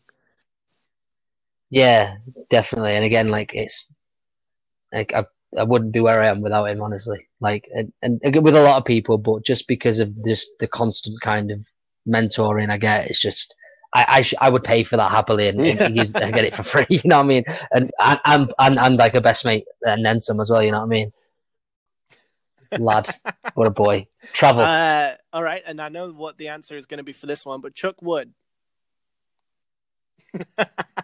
Yeah, 1.70 2.16
definitely. 2.50 2.92
And 2.92 3.04
again, 3.04 3.28
like 3.28 3.54
it's 3.54 3.86
like 4.92 5.12
I 5.14 5.24
I 5.56 5.64
wouldn't 5.64 5.92
be 5.92 6.00
where 6.00 6.22
I 6.22 6.28
am 6.28 6.42
without 6.42 6.64
him, 6.64 6.82
honestly. 6.82 7.28
Like 7.40 7.68
and, 7.74 7.92
and 8.02 8.20
with 8.44 8.56
a 8.56 8.62
lot 8.62 8.78
of 8.78 8.84
people, 8.84 9.18
but 9.18 9.44
just 9.44 9.68
because 9.68 9.98
of 9.98 10.22
this 10.22 10.50
the 10.60 10.66
constant 10.66 11.20
kind 11.20 11.50
of 11.50 11.60
mentoring 12.06 12.70
I 12.70 12.78
get, 12.78 13.08
it's 13.08 13.20
just 13.20 13.54
I 13.94 14.04
I, 14.08 14.22
sh- 14.22 14.34
I 14.40 14.50
would 14.50 14.64
pay 14.64 14.84
for 14.84 14.96
that 14.96 15.10
happily 15.10 15.48
and, 15.48 15.60
and 15.60 16.16
I 16.16 16.30
get 16.30 16.44
it 16.44 16.54
for 16.54 16.62
free. 16.62 16.86
You 16.90 17.00
know 17.04 17.18
what 17.18 17.24
I 17.24 17.28
mean? 17.28 17.44
And 17.72 17.90
and 18.00 18.20
and, 18.24 18.52
and, 18.58 18.78
and 18.78 18.96
like 18.96 19.14
a 19.14 19.20
best 19.20 19.44
mate 19.44 19.66
and 19.82 20.04
then 20.04 20.20
some 20.20 20.40
as 20.40 20.50
well. 20.50 20.62
You 20.62 20.72
know 20.72 20.78
what 20.78 20.84
I 20.86 20.88
mean? 20.88 21.12
Lad, 22.78 23.14
what 23.54 23.66
a 23.66 23.70
boy. 23.70 24.06
Travel. 24.32 24.62
Uh, 24.62 25.14
all 25.32 25.42
right, 25.42 25.62
and 25.66 25.80
I 25.80 25.88
know 25.88 26.10
what 26.10 26.38
the 26.38 26.48
answer 26.48 26.76
is 26.76 26.86
going 26.86 26.98
to 26.98 27.04
be 27.04 27.12
for 27.12 27.26
this 27.26 27.44
one, 27.44 27.60
but 27.60 27.74
Chuck 27.74 28.00
Wood, 28.02 28.32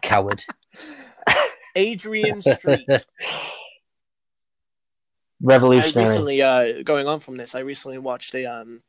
Coward. 0.03 0.45
Adrian 1.77 2.43
Street. 2.43 2.87
I 5.81 6.01
recently, 6.01 6.43
uh, 6.43 6.83
going 6.83 7.07
on 7.07 7.21
from 7.21 7.37
this, 7.37 7.55
I 7.55 7.61
recently 7.61 7.99
watched 7.99 8.35
a 8.35 8.47
um 8.47 8.81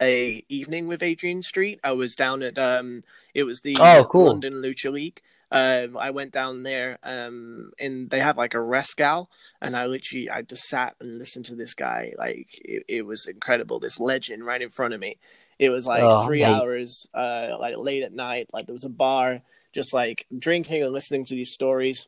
a 0.00 0.44
evening 0.48 0.86
with 0.86 1.02
Adrian 1.02 1.42
Street. 1.42 1.80
I 1.82 1.92
was 1.92 2.14
down 2.14 2.42
at 2.42 2.58
um, 2.58 3.02
it 3.34 3.42
was 3.44 3.60
the 3.62 3.76
Oh, 3.80 4.04
cool. 4.04 4.26
London 4.26 4.54
Lucha 4.54 4.92
League. 4.92 5.20
Um, 5.50 5.96
I 5.96 6.10
went 6.10 6.32
down 6.32 6.62
there, 6.62 6.98
um, 7.02 7.70
and 7.78 8.10
they 8.10 8.20
have 8.20 8.36
like 8.36 8.54
a 8.54 8.58
rescal, 8.58 9.28
and 9.62 9.74
I 9.76 9.86
literally 9.86 10.28
I 10.28 10.42
just 10.42 10.64
sat 10.64 10.94
and 11.00 11.18
listened 11.18 11.46
to 11.46 11.54
this 11.54 11.74
guy. 11.74 12.12
Like 12.18 12.48
it, 12.52 12.84
it 12.88 13.02
was 13.06 13.26
incredible. 13.26 13.78
This 13.80 13.98
legend 13.98 14.44
right 14.44 14.60
in 14.60 14.70
front 14.70 14.94
of 14.94 15.00
me. 15.00 15.16
It 15.58 15.70
was 15.70 15.86
like 15.86 16.02
Oh, 16.04 16.24
three 16.26 16.42
mate. 16.42 16.46
hours, 16.46 17.06
uh, 17.14 17.56
like 17.58 17.76
late 17.76 18.02
at 18.02 18.12
night. 18.12 18.50
Like 18.52 18.66
there 18.66 18.74
was 18.74 18.84
a 18.84 18.90
bar, 18.90 19.40
just 19.72 19.94
like 19.94 20.26
drinking 20.38 20.82
and 20.82 20.92
listening 20.92 21.24
to 21.26 21.34
these 21.34 21.52
stories. 21.52 22.06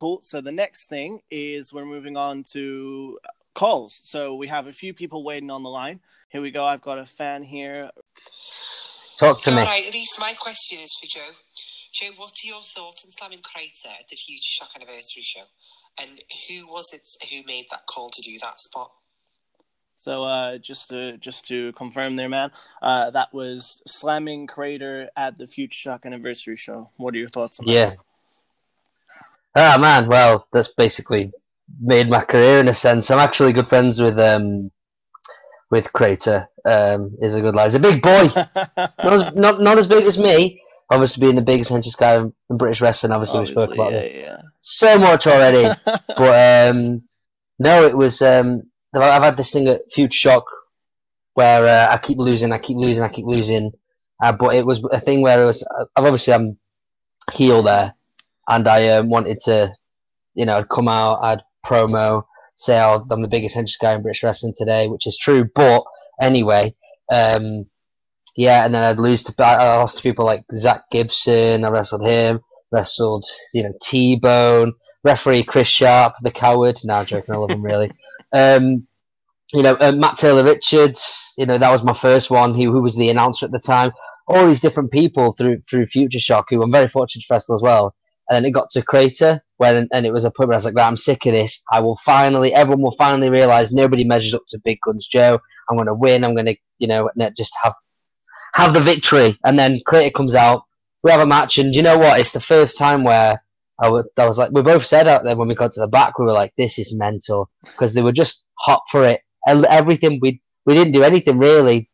Cool. 0.00 0.20
So 0.22 0.40
the 0.40 0.52
next 0.52 0.88
thing 0.88 1.20
is 1.30 1.72
we're 1.72 1.84
moving 1.84 2.16
on 2.16 2.44
to 2.52 3.18
calls. 3.54 4.00
So 4.04 4.36
we 4.36 4.46
have 4.46 4.68
a 4.68 4.72
few 4.72 4.94
people 4.94 5.24
waiting 5.24 5.50
on 5.50 5.64
the 5.64 5.68
line. 5.68 5.98
Here 6.28 6.40
we 6.40 6.52
go. 6.52 6.64
I've 6.64 6.80
got 6.82 6.98
a 7.00 7.06
fan 7.06 7.42
here. 7.42 7.90
Talk 9.18 9.42
to 9.42 9.50
me. 9.50 9.56
right, 9.56 9.90
Reese, 9.92 10.16
my 10.20 10.32
question 10.34 10.78
is 10.78 10.96
for 11.00 11.18
Joe. 11.18 11.30
Joe, 11.98 12.10
what 12.16 12.30
are 12.44 12.46
your 12.46 12.62
thoughts 12.62 13.04
on 13.04 13.10
slamming 13.10 13.40
Crater 13.42 13.88
at 13.88 14.08
the 14.08 14.14
Futureshock 14.14 14.76
anniversary 14.76 15.22
show? 15.22 15.42
And 16.00 16.20
who 16.48 16.66
was 16.68 16.92
it 16.92 17.08
who 17.28 17.42
made 17.44 17.66
that 17.70 17.86
call 17.86 18.08
to 18.10 18.22
do 18.22 18.38
that 18.40 18.60
spot? 18.60 18.92
So 19.96 20.22
uh, 20.22 20.58
just 20.58 20.90
to 20.90 21.16
just 21.16 21.48
to 21.48 21.72
confirm 21.72 22.14
there, 22.14 22.28
man, 22.28 22.52
uh, 22.82 23.10
that 23.10 23.34
was 23.34 23.82
slamming 23.88 24.46
Crater 24.46 25.08
at 25.16 25.38
the 25.38 25.46
Futureshock 25.46 26.04
anniversary 26.04 26.56
show. 26.56 26.90
What 26.98 27.14
are 27.14 27.18
your 27.18 27.30
thoughts 27.30 27.58
on 27.58 27.66
that? 27.66 27.72
Yeah. 27.72 27.94
Ah 29.56 29.76
man, 29.80 30.06
well, 30.06 30.46
that's 30.52 30.68
basically 30.68 31.32
made 31.80 32.08
my 32.08 32.22
career 32.22 32.60
in 32.60 32.68
a 32.68 32.74
sense. 32.74 33.10
I'm 33.10 33.18
actually 33.18 33.52
good 33.52 33.66
friends 33.66 34.00
with 34.00 34.20
um 34.20 34.70
with 35.70 35.92
Crater. 35.92 36.48
Um, 36.64 37.16
is 37.20 37.34
a 37.34 37.40
good 37.40 37.56
lad. 37.56 37.64
He's 37.64 37.74
a 37.74 37.80
big 37.80 38.02
boy, 38.02 38.30
not 38.76 39.12
as 39.12 39.34
not 39.34 39.60
not 39.60 39.78
as 39.78 39.88
big 39.88 40.04
as 40.04 40.16
me. 40.16 40.62
Obviously, 40.90 41.20
being 41.20 41.36
the 41.36 41.42
biggest 41.42 41.70
henchest 41.70 41.98
guy 41.98 42.16
in 42.16 42.32
British 42.56 42.80
wrestling. 42.80 43.12
Obviously, 43.12 43.40
we 43.40 43.46
spoke 43.48 43.74
about 43.74 43.92
yeah, 43.92 44.00
this 44.00 44.14
yeah. 44.14 44.42
so 44.62 44.98
much 44.98 45.26
already. 45.26 45.68
but 46.16 46.70
um, 46.70 47.02
no, 47.58 47.84
it 47.84 47.96
was. 47.96 48.22
Um, 48.22 48.62
I've 48.94 49.22
had 49.22 49.36
this 49.36 49.52
thing 49.52 49.68
at 49.68 49.82
Futureshock 49.94 50.44
where 51.34 51.66
uh, 51.66 51.92
I 51.92 51.98
keep 51.98 52.18
losing, 52.18 52.52
I 52.52 52.58
keep 52.58 52.76
losing, 52.78 53.04
I 53.04 53.08
keep 53.08 53.26
losing. 53.26 53.72
Uh, 54.20 54.32
but 54.32 54.54
it 54.54 54.66
was 54.66 54.82
a 54.90 54.98
thing 54.98 55.20
where 55.20 55.42
it 55.42 55.46
was. 55.46 55.62
I've 55.96 56.04
obviously 56.04 56.32
I'm 56.32 56.58
heel 57.32 57.62
there, 57.62 57.94
and 58.48 58.66
I 58.66 58.88
um, 58.88 59.10
wanted 59.10 59.40
to, 59.42 59.72
you 60.34 60.46
know, 60.46 60.56
I'd 60.56 60.68
come 60.68 60.88
out, 60.88 61.22
I'd 61.22 61.42
promo, 61.64 62.24
say 62.54 62.80
oh, 62.80 63.06
I'm 63.10 63.22
the 63.22 63.28
biggest 63.28 63.54
hench 63.54 63.78
guy 63.78 63.94
in 63.94 64.02
British 64.02 64.22
wrestling 64.22 64.54
today, 64.56 64.88
which 64.88 65.06
is 65.06 65.16
true. 65.16 65.48
But 65.54 65.84
anyway, 66.20 66.74
um, 67.12 67.66
yeah, 68.38 68.64
and 68.64 68.72
then 68.72 68.84
I'd 68.84 69.00
lose 69.00 69.24
to 69.24 69.44
I 69.44 69.78
lost 69.78 69.96
to 69.96 70.02
people 70.04 70.24
like 70.24 70.44
Zack 70.54 70.84
Gibson. 70.92 71.64
I 71.64 71.70
wrestled 71.70 72.06
him, 72.06 72.38
wrestled 72.70 73.26
you 73.52 73.64
know 73.64 73.72
T 73.82 74.14
Bone, 74.14 74.74
referee 75.02 75.42
Chris 75.42 75.66
Sharp, 75.66 76.14
the 76.22 76.30
coward. 76.30 76.78
Now 76.84 77.02
joking, 77.02 77.34
I 77.34 77.38
love 77.38 77.50
him 77.50 77.62
really. 77.62 77.90
Um, 78.30 78.86
you 79.54 79.62
know, 79.62 79.74
uh, 79.80 79.90
Matt 79.92 80.18
Taylor 80.18 80.44
Richards, 80.44 81.32
you 81.38 81.46
know, 81.46 81.56
that 81.56 81.70
was 81.70 81.82
my 81.82 81.94
first 81.94 82.30
one. 82.30 82.52
He 82.52 82.64
who 82.64 82.82
was 82.82 82.94
the 82.94 83.08
announcer 83.08 83.46
at 83.46 83.52
the 83.52 83.58
time. 83.58 83.90
All 84.26 84.46
these 84.46 84.60
different 84.60 84.92
people 84.92 85.32
through 85.32 85.62
through 85.62 85.86
Futureshock, 85.86 86.44
who 86.50 86.62
I'm 86.62 86.70
very 86.70 86.88
fortunate 86.88 87.22
to 87.22 87.32
wrestle 87.32 87.54
as 87.54 87.62
well. 87.62 87.94
And 88.28 88.36
then 88.36 88.44
it 88.44 88.50
got 88.50 88.68
to 88.72 88.82
Crater, 88.82 89.40
when 89.56 89.88
and 89.94 90.04
it 90.04 90.12
was 90.12 90.24
a 90.24 90.30
point 90.30 90.48
where 90.48 90.56
I 90.56 90.58
was 90.58 90.66
like, 90.66 90.78
I'm 90.78 90.98
sick 90.98 91.24
of 91.24 91.32
this. 91.32 91.62
I 91.72 91.80
will 91.80 91.96
finally, 92.04 92.52
everyone 92.52 92.82
will 92.82 92.96
finally 92.98 93.30
realize 93.30 93.72
nobody 93.72 94.04
measures 94.04 94.34
up 94.34 94.42
to 94.48 94.60
Big 94.62 94.78
Guns 94.84 95.08
Joe. 95.08 95.40
I'm 95.70 95.76
going 95.78 95.86
to 95.86 95.94
win. 95.94 96.22
I'm 96.22 96.34
going 96.34 96.44
to, 96.44 96.56
you 96.78 96.86
know, 96.86 97.08
just 97.34 97.54
have 97.62 97.72
have 98.54 98.74
the 98.74 98.80
victory. 98.80 99.38
And 99.44 99.58
then 99.58 99.80
Crater 99.86 100.10
comes 100.10 100.34
out. 100.34 100.64
We 101.02 101.12
have 101.12 101.20
a 101.20 101.26
match, 101.26 101.58
and 101.58 101.74
you 101.74 101.82
know 101.82 101.96
what? 101.96 102.18
It's 102.18 102.32
the 102.32 102.40
first 102.40 102.76
time 102.76 103.04
where 103.04 103.42
I 103.80 103.88
was, 103.88 104.10
I 104.16 104.26
was 104.26 104.36
like, 104.36 104.50
we 104.50 104.62
both 104.62 104.84
said 104.84 105.06
out 105.06 105.22
there 105.22 105.36
when 105.36 105.46
we 105.46 105.54
got 105.54 105.72
to 105.72 105.80
the 105.80 105.86
back, 105.86 106.18
we 106.18 106.24
were 106.24 106.32
like, 106.32 106.52
this 106.56 106.78
is 106.78 106.92
mental 106.92 107.48
because 107.62 107.94
they 107.94 108.02
were 108.02 108.12
just 108.12 108.44
hot 108.58 108.82
for 108.90 109.06
it 109.06 109.20
everything 109.48 110.18
we 110.20 110.40
we 110.64 110.74
didn't 110.74 110.92
do 110.92 111.02
anything 111.02 111.38
really. 111.38 111.90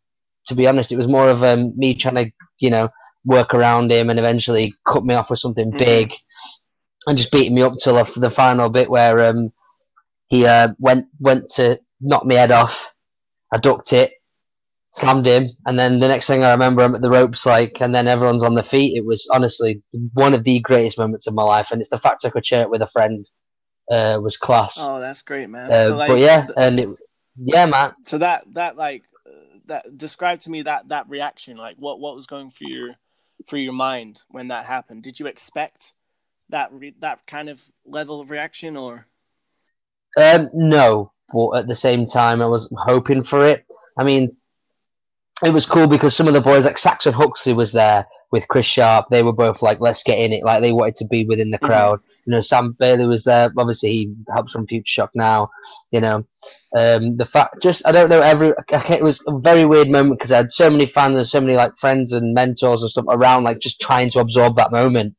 To 0.46 0.54
be 0.54 0.66
honest, 0.66 0.92
it 0.92 0.96
was 0.96 1.08
more 1.08 1.30
of 1.30 1.42
um, 1.42 1.72
me 1.76 1.94
trying 1.94 2.16
to 2.16 2.30
you 2.58 2.70
know 2.70 2.90
work 3.24 3.54
around 3.54 3.90
him 3.90 4.10
and 4.10 4.18
eventually 4.18 4.74
cut 4.86 5.04
me 5.04 5.14
off 5.14 5.30
with 5.30 5.38
something 5.38 5.68
mm-hmm. 5.68 5.78
big 5.78 6.12
and 7.06 7.16
just 7.16 7.32
beating 7.32 7.54
me 7.54 7.62
up 7.62 7.74
till 7.78 8.02
the 8.16 8.30
final 8.30 8.68
bit 8.68 8.90
where 8.90 9.24
um, 9.24 9.52
he 10.28 10.44
uh, 10.46 10.68
went 10.78 11.06
went 11.20 11.48
to 11.50 11.80
knock 12.00 12.24
me 12.26 12.34
head 12.34 12.52
off. 12.52 12.94
I 13.52 13.58
ducked 13.58 13.92
it, 13.92 14.12
slammed 14.94 15.26
him, 15.26 15.48
and 15.66 15.78
then 15.78 15.98
the 15.98 16.08
next 16.08 16.26
thing 16.26 16.44
I 16.44 16.52
remember, 16.52 16.82
I'm 16.82 16.94
at 16.94 17.02
the 17.02 17.10
ropes, 17.10 17.44
like, 17.44 17.78
and 17.80 17.94
then 17.94 18.06
everyone's 18.06 18.44
on 18.44 18.54
their 18.54 18.64
feet. 18.64 18.96
It 18.96 19.04
was 19.04 19.28
honestly 19.30 19.82
one 20.12 20.34
of 20.34 20.44
the 20.44 20.60
greatest 20.60 20.98
moments 20.98 21.26
of 21.26 21.34
my 21.34 21.42
life, 21.42 21.68
and 21.70 21.80
it's 21.80 21.90
the 21.90 21.98
fact 21.98 22.24
I 22.24 22.30
could 22.30 22.46
share 22.46 22.62
it 22.62 22.70
with 22.70 22.82
a 22.82 22.86
friend 22.86 23.26
uh, 23.90 24.18
was 24.22 24.36
class. 24.36 24.78
Oh, 24.80 25.00
that's 25.00 25.22
great, 25.22 25.50
man. 25.50 25.70
Uh, 25.70 25.88
so, 25.88 25.96
like, 25.96 26.08
but 26.08 26.18
yeah, 26.20 26.46
and 26.56 26.80
it, 26.80 26.88
yeah, 27.36 27.66
man. 27.66 27.94
So 28.04 28.18
that 28.18 28.44
that 28.52 28.76
like 28.76 29.02
uh, 29.26 29.58
that 29.66 29.98
describe 29.98 30.40
to 30.40 30.50
me 30.50 30.62
that 30.62 30.88
that 30.88 31.08
reaction. 31.08 31.56
Like 31.56 31.76
what 31.78 31.98
what 31.98 32.14
was 32.14 32.26
going 32.26 32.50
through 32.50 32.68
your 32.68 32.94
through 33.46 33.60
your 33.60 33.72
mind 33.72 34.22
when 34.28 34.48
that 34.48 34.66
happened? 34.66 35.02
Did 35.02 35.18
you 35.18 35.26
expect 35.26 35.94
that 36.50 36.72
re- 36.72 36.94
that 37.00 37.26
kind 37.26 37.48
of 37.48 37.62
level 37.84 38.20
of 38.20 38.30
reaction 38.30 38.76
or? 38.76 39.06
Um, 40.16 40.50
no, 40.54 41.12
but 41.32 41.50
at 41.52 41.66
the 41.66 41.74
same 41.74 42.06
time, 42.06 42.40
I 42.40 42.46
was 42.46 42.72
hoping 42.78 43.24
for 43.24 43.44
it. 43.44 43.64
I 43.98 44.04
mean, 44.04 44.36
it 45.42 45.52
was 45.52 45.66
cool 45.66 45.88
because 45.88 46.14
some 46.14 46.28
of 46.28 46.34
the 46.34 46.40
boys, 46.40 46.64
like 46.64 46.78
Saxon 46.78 47.12
Huxley, 47.12 47.54
was 47.54 47.72
there 47.72 48.06
with 48.30 48.46
Chris 48.46 48.66
Sharp. 48.66 49.06
They 49.10 49.22
were 49.24 49.32
both 49.32 49.62
like, 49.62 49.80
"Let's 49.80 50.04
get 50.04 50.18
in 50.20 50.32
it!" 50.32 50.44
Like 50.44 50.62
they 50.62 50.72
wanted 50.72 50.94
to 50.96 51.06
be 51.06 51.24
within 51.24 51.50
the 51.50 51.56
mm-hmm. 51.58 51.66
crowd. 51.66 51.98
Mm-hmm. 51.98 52.30
You 52.30 52.32
know, 52.32 52.40
Sam 52.40 52.76
Bailey 52.78 53.06
was 53.06 53.24
there. 53.24 53.50
Obviously, 53.58 53.90
he 53.90 54.14
helps 54.32 54.52
from 54.52 54.66
Futureshock 54.66 55.08
now. 55.14 55.50
You 55.90 56.00
know, 56.00 56.16
um, 56.76 57.16
the 57.16 57.28
fact 57.30 57.60
just 57.60 57.84
I 57.84 57.90
don't 57.90 58.08
know. 58.08 58.20
Every 58.20 58.52
it 58.90 59.02
was 59.02 59.22
a 59.26 59.38
very 59.38 59.64
weird 59.64 59.88
moment 59.88 60.18
because 60.18 60.30
I 60.30 60.36
had 60.36 60.52
so 60.52 60.70
many 60.70 60.86
fans 60.86 61.16
and 61.16 61.26
so 61.26 61.40
many 61.40 61.56
like 61.56 61.76
friends 61.78 62.12
and 62.12 62.32
mentors 62.32 62.82
and 62.82 62.90
stuff 62.90 63.06
around, 63.08 63.42
like 63.42 63.58
just 63.58 63.80
trying 63.80 64.10
to 64.10 64.20
absorb 64.20 64.56
that 64.56 64.70
moment. 64.70 65.16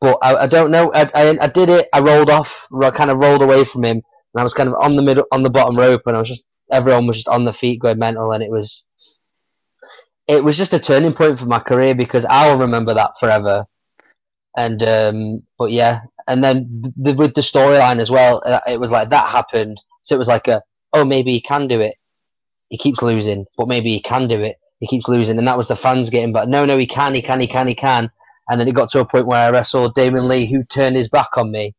But 0.00 0.18
I, 0.22 0.44
I 0.44 0.46
don't 0.46 0.70
know. 0.70 0.92
I, 0.94 1.10
I, 1.14 1.38
I 1.40 1.48
did 1.48 1.70
it. 1.70 1.88
I 1.92 2.00
rolled 2.00 2.30
off. 2.30 2.68
I 2.82 2.90
kind 2.90 3.10
of 3.10 3.18
rolled 3.18 3.42
away 3.42 3.64
from 3.64 3.84
him, 3.84 3.96
and 3.96 4.40
I 4.40 4.42
was 4.42 4.54
kind 4.54 4.68
of 4.68 4.76
on 4.80 4.94
the 4.94 5.02
middle, 5.02 5.24
on 5.32 5.42
the 5.42 5.50
bottom 5.50 5.76
rope, 5.76 6.02
and 6.06 6.16
I 6.16 6.20
was 6.20 6.28
just 6.28 6.44
everyone 6.70 7.06
was 7.06 7.16
just 7.16 7.28
on 7.28 7.44
the 7.44 7.52
feet 7.52 7.80
going 7.80 7.98
mental, 7.98 8.32
and 8.32 8.42
it 8.42 8.50
was 8.50 8.86
it 10.28 10.44
was 10.44 10.58
just 10.58 10.74
a 10.74 10.78
turning 10.78 11.14
point 11.14 11.38
for 11.38 11.46
my 11.46 11.58
career 11.58 11.94
because 11.94 12.26
I'll 12.26 12.58
remember 12.58 12.94
that 12.94 13.18
forever. 13.18 13.64
And 14.56 14.82
um, 14.82 15.42
but 15.58 15.70
yeah, 15.70 16.00
and 16.26 16.44
then 16.44 16.82
the, 16.96 17.14
with 17.14 17.34
the 17.34 17.40
storyline 17.40 17.98
as 17.98 18.10
well, 18.10 18.42
uh, 18.44 18.60
it 18.66 18.78
was 18.78 18.90
like 18.90 19.08
that 19.08 19.30
happened. 19.30 19.80
So 20.02 20.14
it 20.14 20.18
was 20.18 20.28
like 20.28 20.46
a 20.46 20.62
oh 20.92 21.04
maybe 21.04 21.32
he 21.32 21.40
can 21.40 21.66
do 21.66 21.80
it. 21.80 21.94
He 22.68 22.76
keeps 22.76 23.00
losing, 23.00 23.46
but 23.56 23.68
maybe 23.68 23.90
he 23.90 24.02
can 24.02 24.28
do 24.28 24.42
it. 24.42 24.56
He 24.80 24.86
keeps 24.86 25.08
losing, 25.08 25.38
and 25.38 25.48
that 25.48 25.56
was 25.56 25.68
the 25.68 25.76
fans 25.76 26.10
getting. 26.10 26.32
But 26.32 26.48
no, 26.48 26.66
no, 26.66 26.76
he 26.76 26.86
can, 26.86 27.14
he 27.14 27.22
can, 27.22 27.40
he 27.40 27.48
can, 27.48 27.66
he 27.66 27.74
can. 27.74 28.10
And 28.50 28.60
then 28.60 28.68
it 28.68 28.74
got 28.74 28.90
to 28.90 29.00
a 29.00 29.06
point 29.06 29.26
where 29.26 29.46
I 29.46 29.50
wrestled 29.50 29.94
Damon 29.94 30.28
Lee, 30.28 30.46
who 30.46 30.62
turned 30.64 30.96
his 30.96 31.08
back 31.08 31.36
on 31.36 31.50
me 31.50 31.74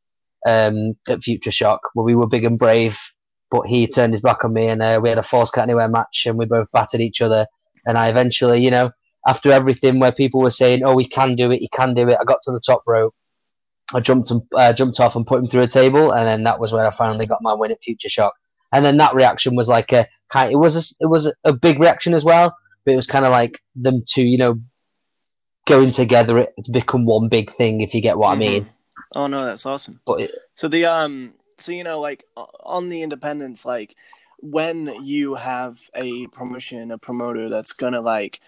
um, 0.45 0.95
at 1.08 1.20
Futureshock, 1.20 1.80
where 1.93 2.04
we 2.04 2.16
were 2.16 2.28
big 2.28 2.43
and 2.43 2.58
brave, 2.58 3.00
but 3.52 3.68
he 3.68 3.88
turned 3.88 4.14
his 4.14 4.22
back 4.22 4.43
on 4.43 4.54
me, 4.54 4.68
and 4.68 4.82
uh, 4.82 5.00
we 5.02 5.10
had 5.10 5.18
a 5.18 5.24
force 5.24 5.52
Count 5.52 5.66
Anywhere 5.66 5.88
match, 5.88 6.24
and 6.26 6.38
we 6.38 6.45
both 6.45 6.68
battered 6.72 7.02
each 7.02 7.22
other 7.22 7.45
and 7.90 7.98
I 7.98 8.08
eventually, 8.08 8.64
you 8.64 8.70
know, 8.70 8.92
after 9.28 9.52
everything 9.52 10.00
where 10.00 10.12
people 10.12 10.42
were 10.42 10.52
saying, 10.52 10.84
"Oh, 10.86 10.98
he 10.98 11.08
can 11.08 11.36
do 11.36 11.50
it, 11.52 11.60
he 11.60 11.68
can 11.70 11.96
do 11.96 12.08
it," 12.08 12.18
I 12.22 12.24
got 12.24 12.42
to 12.44 12.52
the 12.52 12.62
top 12.64 12.84
rope. 12.86 13.16
I 13.94 14.00
jumped 14.00 14.30
and 14.30 14.44
uh, 14.56 14.74
jumped 14.74 15.00
off 15.00 15.16
and 15.16 15.26
put 15.26 15.40
him 15.40 15.48
through 15.48 15.64
a 15.64 15.68
table, 15.68 16.12
and 16.12 16.28
then 16.28 16.44
that 16.44 16.60
was 16.60 16.72
where 16.72 16.86
I 16.86 16.92
finally 16.92 17.26
got 17.26 17.42
my 17.42 17.54
win 17.54 17.72
at 17.72 17.82
Futureshock. 17.82 18.32
And 18.72 18.86
then 18.86 18.98
that 18.98 19.16
reaction 19.16 19.56
was 19.56 19.68
like 19.68 19.92
a 19.92 20.08
kind. 20.32 20.52
It 20.52 20.58
was 20.58 20.76
a, 20.78 21.04
it 21.04 21.08
was 21.08 21.34
a 21.44 21.52
big 21.52 21.80
reaction 21.80 22.14
as 22.14 22.24
well, 22.24 22.56
but 22.86 22.92
it 22.92 22.96
was 22.96 23.08
kind 23.08 23.26
of 23.26 23.32
like 23.32 23.60
them 23.76 24.04
two, 24.08 24.22
you 24.22 24.38
know, 24.38 24.62
going 25.66 25.90
together 25.90 26.48
to 26.64 26.72
become 26.72 27.06
one 27.06 27.28
big 27.28 27.56
thing. 27.56 27.82
If 27.82 27.96
you 27.96 28.02
get 28.02 28.20
what 28.20 28.34
mm-hmm. 28.34 28.44
I 28.44 28.50
mean. 28.50 28.70
Oh 29.16 29.26
no, 29.26 29.44
that's 29.44 29.66
awesome. 29.66 30.00
But 30.06 30.22
it, 30.22 30.32
so 30.54 30.68
the 30.68 30.86
um, 30.86 31.34
so 31.58 31.72
you 31.72 31.84
know, 31.84 32.00
like 32.00 32.24
on 32.36 32.90
the 32.90 33.02
independence, 33.02 33.66
like 33.66 33.96
when 34.42 35.04
you 35.04 35.36
have 35.36 35.78
a 35.96 36.28
promotion, 36.28 36.92
a 36.92 36.98
promoter 36.98 37.50
that's 37.50 37.74
gonna 37.74 38.02
like 38.02 38.40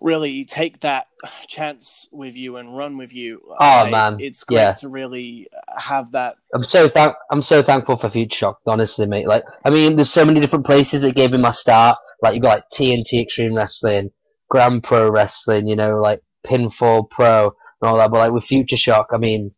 really 0.00 0.44
take 0.44 0.80
that 0.80 1.06
chance 1.48 2.06
with 2.12 2.36
you 2.36 2.56
and 2.56 2.76
run 2.76 2.98
with 2.98 3.12
you. 3.12 3.40
Oh 3.58 3.88
man, 3.88 4.18
it's 4.20 4.44
great 4.44 4.58
yeah. 4.58 4.72
to 4.74 4.88
really 4.88 5.48
have 5.76 6.12
that. 6.12 6.36
I'm 6.52 6.62
so 6.62 6.88
thank 6.88 7.14
I'm 7.30 7.42
so 7.42 7.62
thankful 7.62 7.96
for 7.96 8.08
Futureshock, 8.08 8.56
honestly, 8.66 9.06
mate. 9.06 9.26
Like, 9.26 9.44
I 9.64 9.70
mean, 9.70 9.96
there's 9.96 10.10
so 10.10 10.24
many 10.24 10.40
different 10.40 10.66
places 10.66 11.02
that 11.02 11.14
gave 11.14 11.32
me 11.32 11.38
my 11.38 11.52
start. 11.52 11.98
Like, 12.22 12.34
you 12.34 12.40
got 12.40 12.56
like 12.56 12.68
TNT 12.70 13.22
Extreme 13.22 13.54
Wrestling, 13.54 14.10
Grand 14.48 14.84
Pro 14.84 15.10
Wrestling, 15.10 15.66
you 15.66 15.76
know, 15.76 15.98
like 15.98 16.22
Pinfall 16.46 17.08
Pro 17.08 17.52
and 17.80 17.90
all 17.90 17.96
that. 17.96 18.10
But 18.10 18.18
like 18.18 18.32
with 18.32 18.44
Futureshock, 18.44 19.06
I 19.12 19.18
mean, 19.18 19.52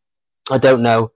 I 0.50 0.58
don't 0.58 0.82
know. 0.82 1.10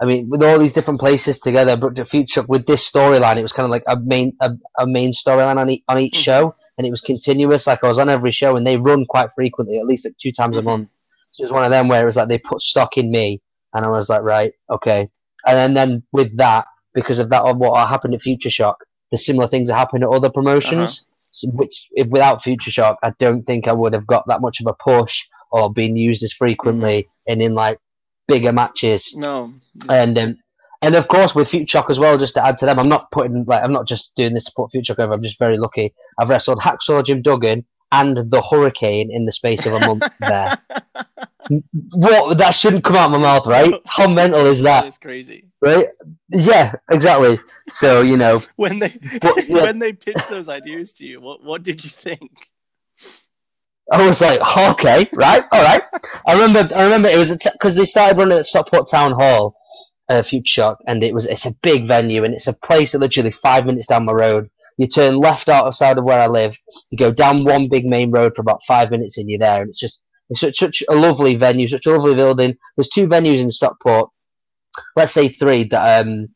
I 0.00 0.04
mean, 0.04 0.28
with 0.28 0.42
all 0.42 0.58
these 0.58 0.72
different 0.72 1.00
places 1.00 1.38
together, 1.38 1.76
but 1.76 1.94
the 1.94 2.04
future 2.04 2.42
with 2.42 2.66
this 2.66 2.88
storyline, 2.88 3.38
it 3.38 3.42
was 3.42 3.52
kind 3.52 3.64
of 3.64 3.70
like 3.70 3.84
a 3.86 3.98
main 3.98 4.36
a, 4.40 4.52
a 4.78 4.86
main 4.86 5.12
storyline 5.12 5.56
on, 5.56 5.70
e- 5.70 5.84
on 5.88 5.98
each 5.98 6.14
mm-hmm. 6.14 6.22
show, 6.22 6.56
and 6.76 6.86
it 6.86 6.90
was 6.90 7.00
continuous. 7.00 7.66
Like 7.66 7.82
I 7.82 7.88
was 7.88 7.98
on 7.98 8.10
every 8.10 8.30
show, 8.30 8.56
and 8.56 8.66
they 8.66 8.76
run 8.76 9.06
quite 9.06 9.32
frequently, 9.32 9.78
at 9.78 9.86
least 9.86 10.04
like 10.04 10.16
two 10.18 10.32
times 10.32 10.56
mm-hmm. 10.56 10.66
a 10.66 10.70
month. 10.70 10.88
So 11.30 11.42
it 11.42 11.46
was 11.46 11.52
one 11.52 11.64
of 11.64 11.70
them 11.70 11.88
where 11.88 12.02
it 12.02 12.06
was 12.06 12.16
like 12.16 12.28
they 12.28 12.38
put 12.38 12.60
stock 12.60 12.98
in 12.98 13.10
me, 13.10 13.40
and 13.72 13.84
I 13.84 13.88
was 13.88 14.10
like, 14.10 14.22
right, 14.22 14.52
okay. 14.68 15.08
And 15.46 15.56
then, 15.56 15.74
then 15.74 16.02
with 16.12 16.36
that, 16.36 16.66
because 16.92 17.18
of 17.18 17.30
that, 17.30 17.42
of 17.42 17.56
what 17.56 17.88
happened 17.88 18.14
at 18.14 18.20
Futureshock, 18.20 18.76
the 19.10 19.16
similar 19.16 19.48
things 19.48 19.68
that 19.68 19.76
happened 19.76 20.04
at 20.04 20.10
other 20.10 20.30
promotions. 20.30 21.04
Uh-huh. 21.44 21.52
which, 21.54 21.88
if, 21.92 22.08
without 22.08 22.42
Futureshock, 22.42 22.96
I 23.02 23.12
don't 23.18 23.44
think 23.44 23.68
I 23.68 23.72
would 23.72 23.92
have 23.92 24.06
got 24.06 24.26
that 24.26 24.40
much 24.40 24.60
of 24.60 24.66
a 24.66 24.74
push 24.74 25.24
or 25.50 25.72
been 25.72 25.96
used 25.96 26.22
as 26.22 26.32
frequently 26.32 27.02
mm-hmm. 27.02 27.32
and 27.32 27.42
in 27.42 27.54
like 27.54 27.78
bigger 28.28 28.52
matches. 28.52 29.14
No. 29.16 29.52
And 29.88 30.18
um, 30.18 30.36
and 30.82 30.94
of 30.94 31.08
course 31.08 31.34
with 31.34 31.50
Futureshock 31.50 31.90
as 31.90 31.98
well, 31.98 32.18
just 32.18 32.34
to 32.34 32.44
add 32.44 32.58
to 32.58 32.66
them, 32.66 32.78
I'm 32.78 32.88
not 32.88 33.10
putting 33.10 33.44
like 33.44 33.62
I'm 33.62 33.72
not 33.72 33.86
just 33.86 34.14
doing 34.16 34.34
this 34.34 34.44
to 34.44 34.52
put 34.54 34.70
Futureshock 34.70 34.98
over. 34.98 35.12
I'm 35.12 35.22
just 35.22 35.38
very 35.38 35.58
lucky. 35.58 35.94
I've 36.18 36.28
wrestled 36.28 36.60
Hacksaw 36.60 37.04
Jim 37.04 37.22
Duggan 37.22 37.64
and 37.92 38.30
the 38.30 38.42
Hurricane 38.42 39.10
in 39.10 39.24
the 39.24 39.32
space 39.32 39.64
of 39.66 39.74
a 39.74 39.80
month 39.80 40.04
there. 40.20 40.58
what 41.94 42.38
that 42.38 42.50
shouldn't 42.50 42.84
come 42.84 42.96
out 42.96 43.06
of 43.06 43.12
my 43.12 43.18
mouth, 43.18 43.46
right? 43.46 43.74
How 43.86 44.08
mental 44.08 44.46
is 44.46 44.62
that? 44.62 44.86
It's 44.86 44.98
crazy, 44.98 45.46
right? 45.60 45.88
Yeah, 46.30 46.74
exactly. 46.90 47.38
So 47.70 48.02
you 48.02 48.16
know 48.16 48.42
when 48.56 48.78
they 48.78 48.94
but, 49.20 49.48
yeah. 49.48 49.62
when 49.62 49.78
they 49.78 49.92
pitched 49.92 50.28
those 50.28 50.48
ideas 50.48 50.92
to 50.94 51.06
you, 51.06 51.20
what 51.20 51.42
what 51.42 51.62
did 51.62 51.84
you 51.84 51.90
think? 51.90 52.50
I 53.90 54.06
was 54.06 54.20
like, 54.20 54.40
okay, 54.70 55.08
right, 55.12 55.44
all 55.52 55.62
right. 55.62 55.82
I 56.26 56.32
remember, 56.32 56.74
I 56.74 56.84
remember 56.84 57.08
it 57.08 57.18
was 57.18 57.30
because 57.30 57.74
they 57.74 57.84
started 57.84 58.18
running 58.18 58.38
at 58.38 58.46
Stockport 58.46 58.88
Town 58.90 59.12
Hall, 59.12 59.56
uh, 60.08 60.22
Futureshock, 60.22 60.76
and 60.86 61.02
it 61.02 61.14
was 61.14 61.26
it's 61.26 61.46
a 61.46 61.54
big 61.62 61.86
venue 61.86 62.24
and 62.24 62.34
it's 62.34 62.46
a 62.48 62.52
place 62.52 62.92
that 62.92 62.98
literally 62.98 63.30
five 63.30 63.66
minutes 63.66 63.86
down 63.86 64.04
my 64.04 64.12
road. 64.12 64.48
You 64.78 64.86
turn 64.86 65.16
left 65.16 65.48
outside 65.48 65.96
of 65.98 66.04
where 66.04 66.20
I 66.20 66.26
live, 66.26 66.56
you 66.90 66.98
go 66.98 67.10
down 67.10 67.44
one 67.44 67.68
big 67.68 67.86
main 67.86 68.10
road 68.10 68.32
for 68.34 68.42
about 68.42 68.60
five 68.66 68.90
minutes, 68.90 69.16
and 69.18 69.30
you're 69.30 69.38
there. 69.38 69.62
And 69.62 69.70
it's 69.70 69.80
just 69.80 70.04
it's 70.28 70.40
such, 70.40 70.58
such 70.58 70.82
a 70.88 70.94
lovely 70.94 71.36
venue, 71.36 71.68
such 71.68 71.86
a 71.86 71.90
lovely 71.92 72.14
building. 72.14 72.56
There's 72.76 72.88
two 72.88 73.06
venues 73.06 73.38
in 73.40 73.50
Stockport, 73.50 74.10
let's 74.96 75.12
say 75.12 75.28
three 75.28 75.64
that 75.68 76.06
um. 76.06 76.28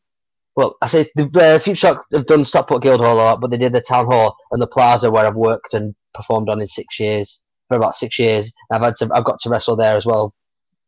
Well, 0.53 0.75
I 0.81 0.87
say 0.87 1.09
the 1.15 1.23
uh, 1.23 1.59
Futureshock 1.59 2.01
have 2.13 2.25
done 2.25 2.43
Stockport 2.43 2.83
Guildhall 2.83 3.13
a 3.13 3.15
lot, 3.15 3.39
but 3.39 3.51
they 3.51 3.57
did 3.57 3.71
the 3.71 3.79
Town 3.79 4.05
Hall 4.05 4.35
and 4.51 4.61
the 4.61 4.67
Plaza 4.67 5.09
where 5.09 5.25
I've 5.25 5.35
worked 5.35 5.73
and 5.73 5.95
performed 6.13 6.49
on 6.49 6.59
in 6.59 6.67
six 6.67 6.99
years 6.99 7.40
for 7.71 7.77
about 7.77 7.95
six 7.95 8.19
years. 8.19 8.51
I've 8.71 8.81
had 8.81 8.95
to 8.97 9.09
I've 9.13 9.23
got 9.23 9.39
to 9.41 9.49
wrestle 9.49 9.75
there 9.77 9.95
as 9.95 10.05
well 10.05 10.33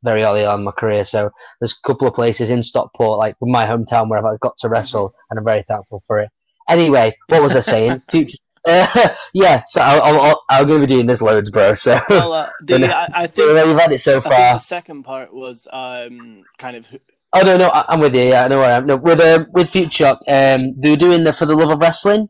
very 0.04 0.24
early 0.24 0.46
on 0.46 0.60
in 0.60 0.66
my 0.66 0.72
career. 0.72 1.06
So 1.06 1.30
there's 1.60 1.72
a 1.74 1.88
couple 1.88 2.08
of 2.08 2.14
places 2.14 2.50
in 2.50 2.62
Stockport, 2.62 3.18
like 3.20 3.36
my 3.42 3.66
hometown, 3.66 4.10
where 4.10 4.26
I've 4.26 4.40
got 4.42 4.58
to 4.58 4.70
wrestle, 4.70 5.14
and 5.30 5.40
I'm 5.40 5.46
very 5.46 5.64
thankful 5.66 6.04
for 6.06 6.20
it. 6.20 6.30
Anyway, 6.68 7.16
what 7.28 7.42
was 7.42 7.56
I 7.56 7.62
saying? 7.62 8.02
Future. 8.12 8.38
Uh, 8.68 9.10
yeah, 9.34 9.64
so 9.68 9.82
I'll, 9.82 10.44
I'm 10.50 10.68
going 10.68 10.82
to 10.82 10.88
be 10.88 10.94
doing 10.94 11.06
this 11.06 11.22
loads, 11.22 11.50
bro. 11.50 11.74
So 11.74 12.00
Well, 12.10 12.34
uh, 12.34 12.50
the, 12.66 12.86
I, 12.94 13.24
I 13.24 13.28
think, 13.28 13.48
you've 13.50 13.80
had 13.80 13.92
it 13.94 14.00
so 14.00 14.20
far. 14.22 14.54
the 14.54 14.58
second 14.58 15.04
part 15.04 15.34
was 15.34 15.68
um, 15.72 16.44
kind 16.58 16.76
of 16.78 16.90
Oh 17.36 17.42
no, 17.42 17.58
no, 17.58 17.70
I- 17.70 17.86
I'm 17.88 18.00
with 18.00 18.14
you. 18.16 18.22
Yeah, 18.30 18.44
I 18.46 18.48
know 18.48 18.60
where 18.60 18.70
I 18.72 18.78
am. 18.78 18.86
No, 18.86 18.96
with 18.96 19.20
um, 19.20 19.48
with 19.54 19.70
Future, 19.72 20.16
um, 20.28 20.80
they 20.80 20.92
were 20.92 20.96
doing 20.98 21.24
the 21.24 21.34
for 21.34 21.46
the 21.48 21.56
love 21.56 21.72
of 21.72 21.80
wrestling, 21.82 22.28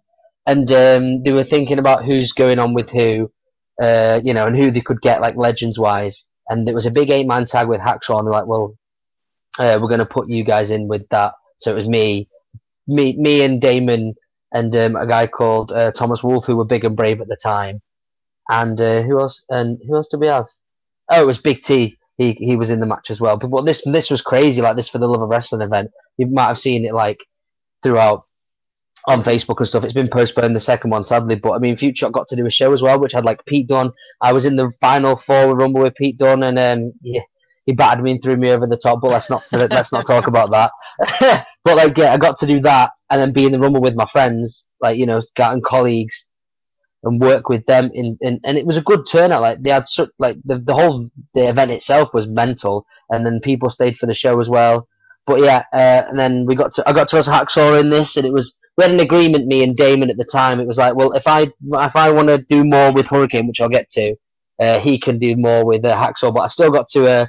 and 0.47 0.72
um, 0.72 1.24
they 1.24 1.32
were 1.34 1.43
thinking 1.43 1.78
about 1.78 2.06
who's 2.06 2.32
going 2.32 2.58
on 2.58 2.74
with 2.74 2.89
who, 2.89 3.30
uh, 3.84 4.21
you 4.23 4.34
know, 4.34 4.47
and 4.47 4.55
who 4.55 4.71
they 4.71 4.79
could 4.79 5.01
get 5.01 5.19
like 5.19 5.36
legends 5.36 5.77
wise. 5.77 6.29
And 6.47 6.67
it 6.69 6.73
was 6.73 6.86
a 6.86 6.91
big 6.91 7.09
eight 7.09 7.27
man 7.27 7.45
tag 7.45 7.67
with 7.67 7.81
Hacksaw, 7.81 8.19
and 8.19 8.27
they're 8.27 8.39
like, 8.39 8.47
well, 8.47 8.77
uh, 9.59 9.77
we're 9.81 9.89
going 9.89 9.99
to 9.99 10.05
put 10.05 10.29
you 10.29 10.43
guys 10.45 10.71
in 10.71 10.88
with 10.88 11.07
that. 11.09 11.34
So 11.57 11.71
it 11.71 11.75
was 11.75 11.89
me, 11.89 12.29
me, 12.88 13.17
me 13.17 13.43
and 13.43 13.61
Damon, 13.61 14.15
and 14.53 14.73
um, 14.75 14.95
a 14.95 15.05
guy 15.05 15.27
called 15.27 15.71
uh, 15.71 15.91
Thomas 15.91 16.23
Wolf, 16.23 16.45
who 16.45 16.55
were 16.55 16.65
big 16.65 16.86
and 16.86 16.95
brave 16.95 17.19
at 17.19 17.27
the 17.27 17.36
time. 17.36 17.81
And 18.49 18.79
uh, 18.79 19.01
who 19.01 19.19
else? 19.19 19.41
And 19.49 19.79
who 19.86 19.95
else 19.95 20.07
did 20.07 20.19
we 20.19 20.27
have? 20.27 20.47
Oh, 21.09 21.21
it 21.21 21.25
was 21.25 21.38
Big 21.38 21.63
T. 21.63 21.97
He 22.17 22.34
he 22.34 22.55
was 22.55 22.69
in 22.71 22.79
the 22.79 22.86
match 22.86 23.09
as 23.09 23.19
well. 23.19 23.38
But 23.38 23.49
what 23.49 23.65
this 23.65 23.84
this 23.86 24.09
was 24.09 24.21
crazy, 24.21 24.61
like 24.61 24.75
this 24.75 24.89
for 24.89 24.99
the 24.99 25.07
love 25.07 25.21
of 25.21 25.29
wrestling 25.29 25.61
event. 25.61 25.91
You 26.17 26.27
might 26.27 26.47
have 26.47 26.59
seen 26.59 26.86
it 26.86 26.93
like 26.93 27.17
throughout 27.81 28.25
on 29.08 29.24
Facebook 29.24 29.58
and 29.60 29.68
stuff. 29.68 29.84
It's 29.84 29.93
been 29.93 30.10
postponed 30.10 30.56
the 30.56 30.60
second 30.60 30.91
one, 30.91 31.06
sadly. 31.06 31.36
But 31.36 31.54
I 31.54 31.60
mean, 31.60 31.76
Future 31.76 32.10
got 32.10 32.28
to 32.30 32.36
do 32.36 32.45
a 32.45 32.51
show 32.51 32.72
as 32.74 32.82
well, 32.82 32.99
which 32.99 33.12
had 33.12 33.26
like 33.26 33.45
Pete 33.45 33.68
Dunne. 33.68 33.91
I 34.22 34.34
was 34.34 34.45
in 34.45 34.56
the 34.56 34.72
final 34.82 35.16
four 35.16 35.47
with 35.47 35.58
Rumble 35.58 35.82
with 35.82 35.95
Pete 35.95 36.18
Dunne, 36.18 36.43
and 36.43 36.58
um, 36.58 36.93
yeah, 37.01 37.22
he 37.66 37.74
battered 37.74 38.04
me 38.04 38.12
and 38.12 38.22
threw 38.22 38.38
me 38.38 38.51
over 38.51 38.68
the 38.68 38.78
top. 38.78 39.01
But 39.01 39.12
let's 39.12 39.30
not 39.30 39.43
let's 39.51 39.91
not 39.91 40.06
talk 40.06 40.28
about 40.28 40.51
that. 40.51 41.45
but 41.64 41.78
like, 41.78 41.97
yeah, 41.97 42.14
I 42.14 42.18
got 42.18 42.38
to 42.38 42.47
do 42.47 42.62
that, 42.62 42.91
and 43.10 43.20
then 43.20 43.34
be 43.34 43.45
in 43.45 43.51
the 43.51 43.60
Rumble 43.60 43.82
with 43.82 43.95
my 43.95 44.06
friends, 44.06 44.68
like 44.80 44.97
you 44.97 45.06
know, 45.06 45.22
and 45.38 45.64
colleagues, 45.64 46.26
and 47.04 47.20
work 47.22 47.49
with 47.49 47.66
them. 47.66 47.91
In, 47.93 48.18
in 48.22 48.39
and 48.43 48.58
it 48.58 48.66
was 48.66 48.78
a 48.78 48.82
good 48.82 49.06
turnout. 49.10 49.41
Like 49.41 49.62
they 49.62 49.72
had 49.72 49.88
such 49.88 50.10
like 50.18 50.38
the 50.45 50.60
the 50.60 50.74
whole 50.74 51.10
the 51.34 51.49
event 51.49 51.72
itself 51.72 52.14
was 52.14 52.28
mental, 52.28 52.86
and 53.10 53.26
then 53.26 53.41
people 53.41 53.70
stayed 53.70 53.97
for 53.97 54.06
the 54.06 54.14
show 54.14 54.39
as 54.39 54.49
well. 54.49 54.88
But 55.26 55.39
yeah, 55.39 55.64
uh, 55.74 56.04
and 56.08 56.20
then 56.20 56.45
we 56.45 56.56
got 56.56 56.72
to 56.74 56.84
I 56.88 56.93
got 56.93 57.08
to 57.10 57.18
us 57.18 57.28
Hacksaw 57.28 57.80
in 57.80 57.89
this, 57.89 58.18
and 58.18 58.26
it 58.26 58.34
was 58.34 58.58
we 58.78 58.84
had 58.84 58.93
an 58.93 58.99
agreement 58.99 59.47
me 59.47 59.63
and 59.63 59.78
Damon 59.78 60.09
at 60.09 60.17
the 60.17 60.26
time. 60.26 60.59
It 60.59 60.67
was 60.67 60.78
like, 60.78 60.95
well, 60.95 61.13
if 61.13 61.28
I 61.28 61.43
if 61.43 61.95
I 61.95 62.11
want 62.11 62.30
to 62.30 62.39
do 62.39 62.63
more 62.63 62.91
with 62.91 63.07
Hurricane, 63.07 63.47
which 63.47 63.61
I'll 63.61 63.69
get 63.69 63.89
to, 63.91 64.15
uh, 64.59 64.80
he 64.80 64.99
can 64.99 65.19
do 65.19 65.36
more 65.36 65.65
with 65.65 65.86
uh, 65.86 65.95
Hacksaw. 65.95 66.34
But 66.34 66.41
I 66.41 66.47
still 66.47 66.71
got 66.71 66.88
to 66.89 67.07
uh, 67.07 67.26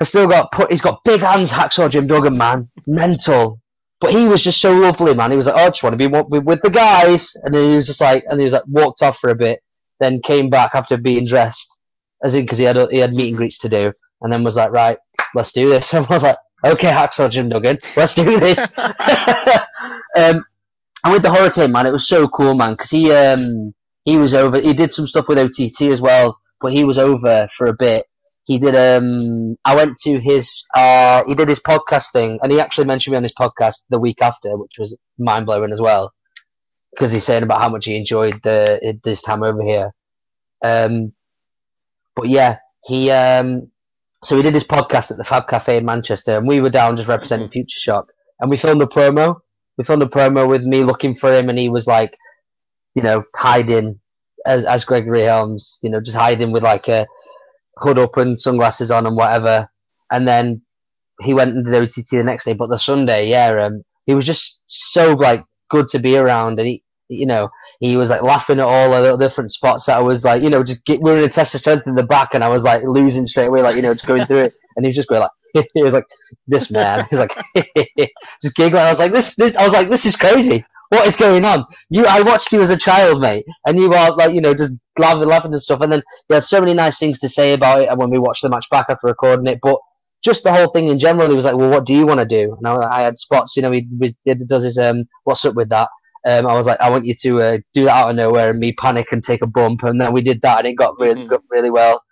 I 0.00 0.04
still 0.04 0.26
got 0.26 0.50
put. 0.50 0.70
He's 0.70 0.80
got 0.80 1.04
big 1.04 1.20
hands, 1.20 1.52
Hacksaw 1.52 1.88
Jim 1.88 2.08
Duggan, 2.08 2.36
man, 2.36 2.68
mental. 2.88 3.60
But 4.00 4.12
he 4.12 4.26
was 4.26 4.42
just 4.42 4.60
so 4.60 4.74
lovely, 4.74 5.14
man. 5.14 5.30
He 5.30 5.36
was 5.36 5.46
like, 5.46 5.54
"Oh, 5.54 5.66
I 5.66 5.68
just 5.68 5.84
want 5.84 5.92
to 5.92 5.96
be 5.96 6.08
with, 6.08 6.60
the 6.62 6.70
guys," 6.70 7.36
and 7.44 7.54
then 7.54 7.70
he 7.70 7.76
was 7.76 7.86
just 7.86 8.00
like, 8.00 8.24
and 8.26 8.40
he 8.40 8.44
was 8.44 8.52
like, 8.52 8.64
walked 8.66 9.00
off 9.00 9.18
for 9.18 9.30
a 9.30 9.36
bit, 9.36 9.62
then 10.00 10.20
came 10.20 10.50
back 10.50 10.72
after 10.74 10.96
being 10.96 11.24
dressed, 11.24 11.78
as 12.24 12.34
in 12.34 12.42
because 12.42 12.58
he 12.58 12.64
had 12.64 12.76
he 12.90 12.98
had 12.98 13.14
meet 13.14 13.28
and 13.28 13.36
greets 13.36 13.58
to 13.58 13.68
do, 13.68 13.92
and 14.20 14.32
then 14.32 14.42
was 14.42 14.56
like, 14.56 14.72
"Right, 14.72 14.98
let's 15.36 15.52
do 15.52 15.68
this." 15.68 15.94
And 15.94 16.04
I 16.10 16.14
was 16.14 16.24
like, 16.24 16.38
"Okay, 16.64 16.90
Hacksaw 16.90 17.30
Jim 17.30 17.48
Duggan, 17.48 17.78
let's 17.96 18.14
do 18.14 18.38
this." 18.38 18.58
um, 20.16 20.44
and 21.04 21.12
with 21.12 21.22
the 21.22 21.32
Hurricane, 21.32 21.72
man, 21.72 21.86
it 21.86 21.92
was 21.92 22.06
so 22.06 22.28
cool, 22.28 22.54
man, 22.54 22.72
because 22.72 22.90
he 22.90 23.10
um 23.12 23.74
he 24.04 24.16
was 24.16 24.34
over. 24.34 24.60
He 24.60 24.72
did 24.72 24.94
some 24.94 25.06
stuff 25.06 25.26
with 25.28 25.38
OTT 25.38 25.82
as 25.82 26.00
well, 26.00 26.38
but 26.60 26.72
he 26.72 26.84
was 26.84 26.98
over 26.98 27.48
for 27.56 27.66
a 27.66 27.74
bit. 27.74 28.06
He 28.44 28.58
did. 28.58 28.74
Um, 28.74 29.56
I 29.64 29.74
went 29.74 29.98
to 29.98 30.20
his. 30.20 30.64
Uh, 30.74 31.24
he 31.26 31.34
did 31.34 31.48
his 31.48 31.60
podcast 31.60 32.12
thing, 32.12 32.38
and 32.42 32.52
he 32.52 32.60
actually 32.60 32.86
mentioned 32.86 33.12
me 33.12 33.16
on 33.16 33.22
his 33.22 33.34
podcast 33.34 33.84
the 33.90 33.98
week 33.98 34.22
after, 34.22 34.56
which 34.56 34.78
was 34.78 34.96
mind 35.18 35.46
blowing 35.46 35.72
as 35.72 35.80
well, 35.80 36.12
because 36.92 37.10
he's 37.10 37.24
saying 37.24 37.42
about 37.42 37.60
how 37.60 37.68
much 37.68 37.84
he 37.84 37.96
enjoyed 37.96 38.40
the 38.42 38.98
this 39.02 39.22
time 39.22 39.42
over 39.42 39.62
here. 39.62 39.92
Um, 40.62 41.12
but 42.14 42.28
yeah, 42.28 42.58
he. 42.84 43.10
Um, 43.10 43.71
so 44.24 44.36
he 44.36 44.42
did 44.42 44.54
his 44.54 44.64
podcast 44.64 45.10
at 45.10 45.16
the 45.16 45.24
Fab 45.24 45.48
Cafe 45.48 45.76
in 45.76 45.84
Manchester, 45.84 46.36
and 46.36 46.46
we 46.46 46.60
were 46.60 46.70
down 46.70 46.96
just 46.96 47.08
representing 47.08 47.48
Futureshock, 47.48 48.06
and 48.40 48.50
we 48.50 48.56
filmed 48.56 48.82
a 48.82 48.86
promo. 48.86 49.40
We 49.76 49.84
filmed 49.84 50.02
a 50.02 50.06
promo 50.06 50.48
with 50.48 50.62
me 50.62 50.84
looking 50.84 51.14
for 51.14 51.32
him, 51.32 51.48
and 51.48 51.58
he 51.58 51.68
was 51.68 51.86
like, 51.86 52.16
you 52.94 53.02
know, 53.02 53.24
hiding 53.34 54.00
as 54.46 54.64
as 54.64 54.84
Gregory 54.84 55.22
Helms, 55.22 55.78
you 55.82 55.90
know, 55.90 56.00
just 56.00 56.16
hiding 56.16 56.52
with 56.52 56.62
like 56.62 56.88
a 56.88 57.06
hood 57.78 57.98
up 57.98 58.16
and 58.16 58.38
sunglasses 58.38 58.90
on 58.90 59.06
and 59.06 59.16
whatever. 59.16 59.68
And 60.10 60.26
then 60.26 60.62
he 61.22 61.34
went 61.34 61.54
and 61.54 61.64
did 61.64 61.74
OTT 61.74 62.10
the 62.10 62.24
next 62.24 62.44
day. 62.44 62.52
But 62.52 62.68
the 62.68 62.78
Sunday, 62.78 63.28
yeah, 63.28 63.66
um, 63.66 63.82
he 64.06 64.14
was 64.14 64.26
just 64.26 64.62
so 64.66 65.14
like 65.14 65.42
good 65.70 65.88
to 65.88 65.98
be 65.98 66.16
around, 66.16 66.58
and 66.58 66.68
he, 66.68 66.84
you 67.08 67.26
know, 67.26 67.50
he 67.82 67.96
was 67.96 68.10
like 68.10 68.22
laughing 68.22 68.60
at 68.60 68.64
all 68.64 68.90
the 68.90 69.16
different 69.16 69.50
spots 69.50 69.86
that 69.86 69.98
I 69.98 70.00
was 70.00 70.24
like, 70.24 70.40
you 70.40 70.50
know, 70.50 70.62
just 70.62 70.84
get, 70.84 71.02
we 71.02 71.10
were 71.10 71.18
in 71.18 71.24
a 71.24 71.28
test 71.28 71.54
of 71.56 71.60
strength 71.60 71.88
in 71.88 71.96
the 71.96 72.04
back, 72.04 72.32
and 72.32 72.44
I 72.44 72.48
was 72.48 72.62
like 72.62 72.84
losing 72.84 73.26
straight 73.26 73.46
away, 73.46 73.60
like 73.60 73.74
you 73.74 73.82
know, 73.82 73.92
just 73.92 74.06
going 74.06 74.24
through 74.24 74.44
it, 74.44 74.54
and 74.76 74.84
he 74.84 74.88
was 74.88 74.96
just 74.96 75.08
going 75.08 75.20
like. 75.20 75.30
he 75.74 75.82
was 75.82 75.92
like, 75.92 76.06
"This 76.46 76.70
man." 76.70 77.06
He's 77.10 77.18
like, 77.18 77.36
just 78.42 78.54
giggling. 78.54 78.82
I 78.82 78.88
was 78.88 78.98
like, 78.98 79.12
"This, 79.12 79.34
this." 79.34 79.54
I 79.54 79.64
was 79.64 79.74
like, 79.74 79.90
"This 79.90 80.06
is 80.06 80.16
crazy. 80.16 80.64
What 80.88 81.06
is 81.06 81.14
going 81.14 81.44
on?" 81.44 81.66
You, 81.90 82.06
I 82.08 82.22
watched 82.22 82.54
you 82.54 82.62
as 82.62 82.70
a 82.70 82.76
child, 82.76 83.20
mate, 83.20 83.44
and 83.66 83.78
you 83.78 83.92
are 83.92 84.16
like, 84.16 84.32
you 84.32 84.40
know, 84.40 84.54
just 84.54 84.70
laughing, 84.98 85.28
laughing 85.28 85.52
and 85.52 85.60
stuff. 85.60 85.82
And 85.82 85.92
then 85.92 86.02
you 86.30 86.34
had 86.34 86.44
so 86.44 86.58
many 86.58 86.72
nice 86.72 86.98
things 86.98 87.18
to 87.18 87.28
say 87.28 87.52
about 87.52 87.82
it. 87.82 87.90
And 87.90 87.98
when 87.98 88.08
we 88.08 88.18
watched 88.18 88.40
the 88.40 88.48
match 88.48 88.64
back 88.70 88.86
after 88.88 89.08
recording 89.08 89.46
it, 89.46 89.58
but 89.60 89.78
just 90.24 90.42
the 90.42 90.52
whole 90.54 90.68
thing 90.68 90.88
in 90.88 90.98
general, 90.98 91.28
he 91.28 91.36
was 91.36 91.44
like, 91.44 91.56
"Well, 91.56 91.68
what 91.68 91.84
do 91.84 91.92
you 91.92 92.06
want 92.06 92.20
to 92.20 92.26
do?" 92.26 92.56
And 92.56 92.66
I, 92.66 93.00
I 93.00 93.02
had 93.02 93.18
spots, 93.18 93.54
you 93.54 93.60
know, 93.60 93.72
he, 93.72 93.86
he 94.24 94.34
does 94.34 94.62
his 94.62 94.78
um, 94.78 95.04
"What's 95.24 95.44
up 95.44 95.54
with 95.54 95.68
that?" 95.68 95.90
Um, 96.28 96.46
I 96.46 96.54
was 96.54 96.66
like, 96.66 96.80
"I 96.80 96.90
want 96.90 97.04
you 97.04 97.14
to 97.22 97.42
uh, 97.42 97.58
do 97.74 97.84
that 97.84 97.96
out 97.96 98.10
of 98.10 98.16
nowhere," 98.16 98.50
and 98.50 98.58
me 98.60 98.72
panic 98.72 99.08
and 99.12 99.22
take 99.22 99.42
a 99.42 99.46
bump, 99.46 99.82
and 99.82 100.00
then 100.00 100.12
we 100.12 100.22
did 100.22 100.40
that, 100.42 100.58
and 100.58 100.68
it 100.68 100.74
got 100.74 100.98
really, 100.98 101.22
Mhm. 101.24 101.28
got 101.28 101.42
really 101.50 101.70
well. 101.70 102.02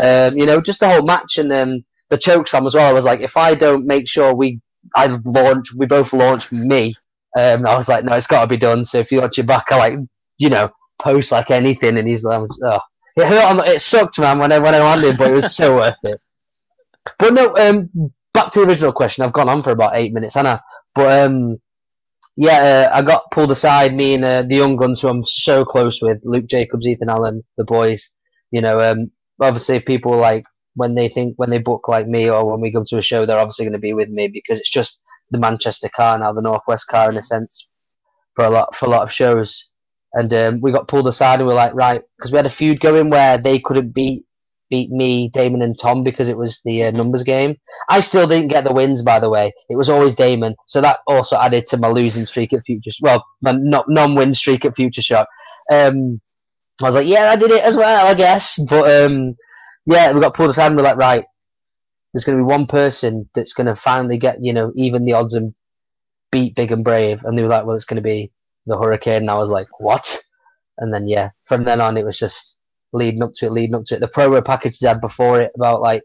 Um, 0.00 0.36
you 0.38 0.46
know, 0.46 0.60
just 0.60 0.80
the 0.80 0.88
whole 0.88 1.02
match 1.04 1.38
and 1.38 1.52
um, 1.52 1.84
the 2.08 2.18
choke 2.18 2.46
slam 2.48 2.66
as 2.66 2.74
well. 2.74 2.88
I 2.88 2.92
was 2.92 3.04
like, 3.04 3.20
if 3.20 3.36
I 3.36 3.54
don't 3.54 3.86
make 3.86 4.08
sure 4.08 4.32
we, 4.34 4.60
I 4.94 5.06
launch, 5.24 5.74
we 5.74 5.86
both 5.86 6.12
launch 6.12 6.52
me. 6.52 6.94
Um, 7.36 7.66
I 7.66 7.76
was 7.76 7.88
like, 7.88 8.04
no, 8.04 8.14
it's 8.14 8.26
got 8.28 8.42
to 8.42 8.46
be 8.46 8.56
done. 8.56 8.84
So 8.84 8.98
if 8.98 9.10
you 9.10 9.20
watch 9.20 9.36
your 9.36 9.46
back, 9.46 9.70
I 9.72 9.76
like, 9.76 9.94
you 10.38 10.50
know, 10.50 10.70
post 11.00 11.32
like 11.32 11.50
anything, 11.50 11.98
and 11.98 12.06
he's 12.06 12.24
like, 12.24 12.48
oh, 12.64 12.80
it 13.16 13.26
hurt. 13.26 13.66
It 13.68 13.82
sucked, 13.82 14.18
man, 14.20 14.38
when 14.38 14.52
I 14.52 14.58
when 14.60 14.74
I 14.74 14.78
landed, 14.80 15.18
but 15.18 15.30
it 15.30 15.34
was 15.34 15.56
so 15.56 15.76
worth 15.78 15.98
it. 16.04 16.20
But 17.18 17.34
no, 17.34 17.54
um, 17.56 17.90
back 18.32 18.50
to 18.52 18.60
the 18.60 18.66
original 18.66 18.92
question. 18.92 19.24
I've 19.24 19.32
gone 19.32 19.48
on 19.48 19.62
for 19.62 19.70
about 19.70 19.96
eight 19.96 20.12
minutes, 20.12 20.36
Anna. 20.36 20.62
But 20.94 21.26
um, 21.26 21.58
yeah, 22.40 22.88
uh, 22.92 22.96
I 22.96 23.02
got 23.02 23.32
pulled 23.32 23.50
aside. 23.50 23.96
Me 23.96 24.14
and 24.14 24.24
uh, 24.24 24.42
the 24.42 24.54
young 24.54 24.76
guns, 24.76 25.00
who 25.00 25.08
I'm 25.08 25.24
so 25.24 25.64
close 25.64 26.00
with, 26.00 26.20
Luke 26.22 26.46
Jacobs, 26.46 26.86
Ethan 26.86 27.08
Allen, 27.08 27.42
the 27.56 27.64
boys. 27.64 28.14
You 28.52 28.60
know, 28.60 28.78
um, 28.78 29.10
obviously 29.40 29.80
people 29.80 30.16
like 30.16 30.44
when 30.76 30.94
they 30.94 31.08
think 31.08 31.34
when 31.36 31.50
they 31.50 31.58
book 31.58 31.88
like 31.88 32.06
me 32.06 32.30
or 32.30 32.48
when 32.48 32.60
we 32.60 32.72
come 32.72 32.84
to 32.86 32.98
a 32.98 33.02
show, 33.02 33.26
they're 33.26 33.40
obviously 33.40 33.64
going 33.64 33.72
to 33.72 33.80
be 33.80 33.92
with 33.92 34.08
me 34.08 34.28
because 34.28 34.60
it's 34.60 34.70
just 34.70 35.02
the 35.32 35.38
Manchester 35.38 35.88
car 35.88 36.16
now, 36.16 36.32
the 36.32 36.40
Northwest 36.40 36.86
car 36.86 37.10
in 37.10 37.16
a 37.16 37.22
sense 37.22 37.66
for 38.36 38.44
a 38.44 38.50
lot 38.50 38.72
for 38.72 38.86
a 38.86 38.90
lot 38.90 39.02
of 39.02 39.10
shows. 39.10 39.68
And 40.12 40.32
um, 40.32 40.60
we 40.60 40.70
got 40.70 40.86
pulled 40.86 41.08
aside 41.08 41.40
and 41.40 41.48
we 41.48 41.54
are 41.54 41.56
like, 41.56 41.74
right, 41.74 42.02
because 42.16 42.30
we 42.30 42.36
had 42.36 42.46
a 42.46 42.50
feud 42.50 42.78
going 42.78 43.10
where 43.10 43.36
they 43.36 43.58
couldn't 43.58 43.92
beat 43.92 44.24
beat 44.70 44.90
me, 44.90 45.28
Damon, 45.28 45.62
and 45.62 45.78
Tom 45.78 46.02
because 46.02 46.28
it 46.28 46.36
was 46.36 46.60
the 46.64 46.84
uh, 46.84 46.90
numbers 46.90 47.22
game. 47.22 47.56
I 47.88 48.00
still 48.00 48.26
didn't 48.26 48.48
get 48.48 48.64
the 48.64 48.72
wins, 48.72 49.02
by 49.02 49.18
the 49.20 49.30
way. 49.30 49.52
It 49.68 49.76
was 49.76 49.88
always 49.88 50.14
Damon, 50.14 50.56
so 50.66 50.80
that 50.80 51.00
also 51.06 51.36
added 51.36 51.66
to 51.66 51.76
my 51.76 51.88
losing 51.88 52.24
streak 52.24 52.52
at 52.52 52.64
Future. 52.64 52.90
Well, 53.00 53.24
my 53.42 53.52
non-win 53.52 54.34
streak 54.34 54.64
at 54.64 54.76
Futureshock. 54.76 55.26
Um, 55.70 56.20
I 56.80 56.86
was 56.86 56.94
like, 56.94 57.06
yeah, 57.06 57.30
I 57.30 57.36
did 57.36 57.50
it 57.50 57.64
as 57.64 57.76
well, 57.76 58.06
I 58.06 58.14
guess. 58.14 58.58
But 58.58 59.04
um, 59.04 59.36
yeah, 59.86 60.12
we 60.12 60.20
got 60.20 60.34
pulled 60.34 60.50
aside 60.50 60.68
and 60.68 60.76
we're 60.76 60.82
like, 60.82 60.96
right, 60.96 61.24
there's 62.12 62.24
going 62.24 62.38
to 62.38 62.44
be 62.44 62.48
one 62.48 62.66
person 62.66 63.28
that's 63.34 63.52
going 63.52 63.66
to 63.66 63.76
finally 63.76 64.18
get, 64.18 64.38
you 64.40 64.52
know, 64.52 64.72
even 64.76 65.04
the 65.04 65.14
odds 65.14 65.34
and 65.34 65.54
beat 66.30 66.54
Big 66.54 66.70
and 66.70 66.84
Brave. 66.84 67.24
And 67.24 67.36
they 67.36 67.42
were 67.42 67.48
like, 67.48 67.64
well, 67.64 67.76
it's 67.76 67.84
going 67.84 67.96
to 67.96 68.02
be 68.02 68.30
the 68.66 68.78
Hurricane. 68.78 69.22
And 69.22 69.30
I 69.30 69.38
was 69.38 69.50
like, 69.50 69.80
what? 69.80 70.18
And 70.78 70.94
then, 70.94 71.08
yeah, 71.08 71.30
from 71.46 71.64
then 71.64 71.80
on, 71.80 71.96
it 71.96 72.04
was 72.04 72.18
just 72.18 72.57
leading 72.92 73.22
up 73.22 73.32
to 73.36 73.46
it, 73.46 73.52
leading 73.52 73.74
up 73.74 73.84
to 73.86 73.96
it. 73.96 74.00
The 74.00 74.08
promo 74.08 74.44
packages 74.44 74.78
they 74.80 74.88
had 74.88 75.00
before 75.00 75.40
it 75.40 75.52
about 75.54 75.80
like 75.80 76.02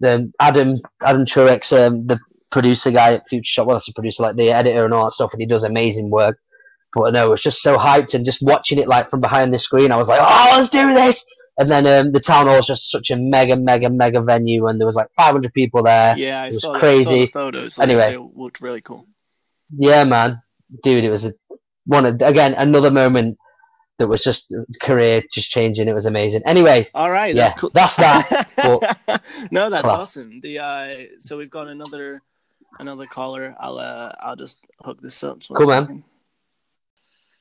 the 0.00 0.30
Adam 0.40 0.76
Adam 1.02 1.24
Truex, 1.24 1.72
um, 1.86 2.06
the 2.06 2.18
producer 2.52 2.90
guy 2.90 3.14
at 3.14 3.28
Futureshock, 3.30 3.66
well, 3.66 3.76
that's 3.76 3.86
the 3.86 3.92
producer, 3.94 4.22
like 4.22 4.36
the 4.36 4.50
editor 4.52 4.84
and 4.84 4.94
all 4.94 5.04
that 5.04 5.12
stuff, 5.12 5.32
and 5.32 5.40
he 5.40 5.46
does 5.46 5.64
amazing 5.64 6.10
work. 6.10 6.38
But 6.94 7.12
no, 7.12 7.26
it 7.26 7.30
was 7.30 7.42
just 7.42 7.60
so 7.62 7.76
hyped 7.76 8.14
and 8.14 8.24
just 8.24 8.40
watching 8.42 8.78
it 8.78 8.88
like 8.88 9.10
from 9.10 9.20
behind 9.20 9.52
the 9.52 9.58
screen, 9.58 9.92
I 9.92 9.96
was 9.96 10.08
like, 10.08 10.20
oh, 10.22 10.52
let's 10.56 10.68
do 10.70 10.94
this. 10.94 11.26
And 11.58 11.70
then 11.70 11.86
um, 11.86 12.12
the 12.12 12.20
town 12.20 12.46
hall 12.46 12.58
is 12.58 12.66
just 12.66 12.90
such 12.90 13.10
a 13.10 13.16
mega, 13.16 13.56
mega, 13.56 13.88
mega 13.90 14.20
venue, 14.20 14.66
and 14.66 14.78
there 14.78 14.86
was 14.86 14.96
like 14.96 15.10
500 15.16 15.52
people 15.54 15.82
there. 15.82 16.16
Yeah, 16.16 16.42
I 16.42 16.44
It 16.44 16.48
was 16.48 16.60
saw, 16.62 16.70
I 16.70 16.74
saw 16.74 16.78
crazy. 16.80 17.26
photos. 17.26 17.78
Like, 17.78 17.88
Anyway. 17.88 18.10
they 18.12 18.16
looked 18.40 18.60
really 18.60 18.80
cool. 18.82 19.06
Yeah, 19.76 20.04
man, 20.04 20.42
dude, 20.82 21.04
it 21.04 21.10
was 21.10 21.26
a, 21.26 21.32
one 21.86 22.04
of, 22.06 22.20
again 22.22 22.54
another 22.54 22.90
moment 22.90 23.38
that 23.98 24.08
was 24.08 24.22
just 24.22 24.54
career 24.80 25.22
just 25.32 25.50
changing. 25.50 25.88
It 25.88 25.94
was 25.94 26.06
amazing. 26.06 26.42
Anyway, 26.44 26.88
All 26.94 27.10
right, 27.10 27.34
yeah, 27.34 27.44
that's 27.44 27.60
cool. 27.60 27.70
that's 27.72 27.96
that. 27.96 28.46
no, 29.50 29.70
that's 29.70 29.82
Class. 29.82 30.00
awesome. 30.00 30.40
The 30.40 30.58
uh, 30.58 30.96
so 31.18 31.38
we've 31.38 31.50
got 31.50 31.68
another 31.68 32.22
another 32.78 33.06
caller. 33.06 33.54
I'll 33.58 33.78
uh, 33.78 34.12
I'll 34.20 34.36
just 34.36 34.60
hook 34.80 35.00
this 35.00 35.22
up. 35.24 35.38
Just 35.38 35.50
one 35.50 35.58
Cool, 35.60 35.68
man. 35.70 36.04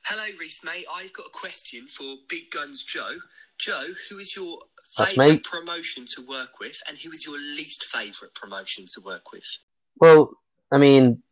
Hello, 0.05 0.23
Reese, 0.39 0.63
mate. 0.63 0.85
I've 0.95 1.13
got 1.13 1.25
a 1.27 1.31
question 1.31 1.87
for 1.87 2.15
Big 2.29 2.51
Guns 2.51 2.83
Joe. 2.83 3.17
Joe, 3.57 3.85
who 4.09 4.17
is 4.17 4.35
your 4.35 4.59
favourite 4.95 5.43
promotion 5.43 6.05
to 6.15 6.21
work 6.21 6.59
with, 6.59 6.81
and 6.87 6.97
who 6.99 7.11
is 7.11 7.25
your 7.25 7.39
least 7.39 7.83
favourite 7.83 8.33
promotion 8.33 8.85
to 8.93 9.01
work 9.01 9.31
with? 9.31 9.59
Well, 9.99 10.37
I 10.71 10.77
mean, 10.77 11.23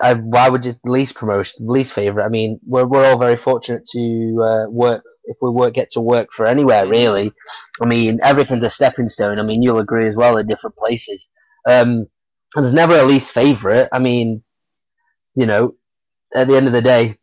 I, 0.00 0.14
why 0.14 0.48
would 0.48 0.64
you 0.64 0.74
least 0.84 1.14
promotion, 1.14 1.66
least 1.68 1.92
favorite? 1.92 2.24
I 2.24 2.28
mean, 2.28 2.60
we're 2.66 2.86
we're 2.86 3.04
all 3.04 3.18
very 3.18 3.36
fortunate 3.36 3.86
to 3.92 4.42
uh, 4.42 4.70
work. 4.70 5.04
If 5.26 5.38
we 5.40 5.50
work, 5.50 5.74
get 5.74 5.90
to 5.92 6.00
work 6.00 6.32
for 6.32 6.46
anywhere 6.46 6.86
really. 6.86 7.32
I 7.80 7.86
mean, 7.86 8.20
everything's 8.22 8.64
a 8.64 8.70
stepping 8.70 9.08
stone. 9.08 9.38
I 9.38 9.42
mean, 9.42 9.62
you'll 9.62 9.78
agree 9.78 10.06
as 10.06 10.16
well 10.16 10.36
in 10.36 10.46
different 10.46 10.76
places. 10.76 11.28
Um, 11.66 12.06
and 12.54 12.64
there's 12.64 12.72
never 12.74 12.96
a 12.98 13.04
least 13.04 13.32
favorite. 13.32 13.88
I 13.92 13.98
mean, 14.00 14.42
you 15.34 15.46
know, 15.46 15.74
at 16.34 16.48
the 16.48 16.56
end 16.56 16.66
of 16.66 16.72
the 16.72 16.82
day, 16.82 17.16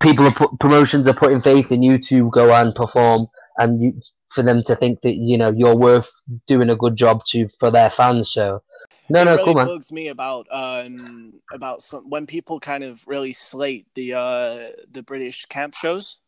people 0.00 0.26
are 0.26 0.32
put, 0.32 0.58
promotions 0.60 1.06
are 1.06 1.14
putting 1.14 1.40
faith 1.40 1.72
in 1.72 1.82
you 1.82 1.98
to 1.98 2.30
go 2.30 2.52
and 2.52 2.74
perform, 2.74 3.26
and 3.58 3.82
you, 3.82 4.00
for 4.28 4.42
them 4.42 4.62
to 4.64 4.76
think 4.76 5.00
that 5.02 5.14
you 5.14 5.38
know 5.38 5.52
you're 5.56 5.76
worth 5.76 6.10
doing 6.46 6.70
a 6.70 6.76
good 6.76 6.96
job 6.96 7.22
to 7.28 7.48
for 7.58 7.70
their 7.70 7.90
fans. 7.90 8.32
So, 8.32 8.62
no, 9.08 9.22
it 9.22 9.24
no, 9.24 9.32
really 9.32 9.44
cool 9.44 9.54
man. 9.54 9.66
bugs 9.66 9.92
me 9.92 10.08
about 10.08 10.46
um 10.50 11.34
about 11.52 11.82
some 11.82 12.08
when 12.08 12.26
people 12.26 12.60
kind 12.60 12.84
of 12.84 13.06
really 13.06 13.32
slate 13.32 13.86
the 13.94 14.14
uh 14.14 14.68
the 14.90 15.02
British 15.02 15.46
camp 15.46 15.74
shows, 15.74 16.18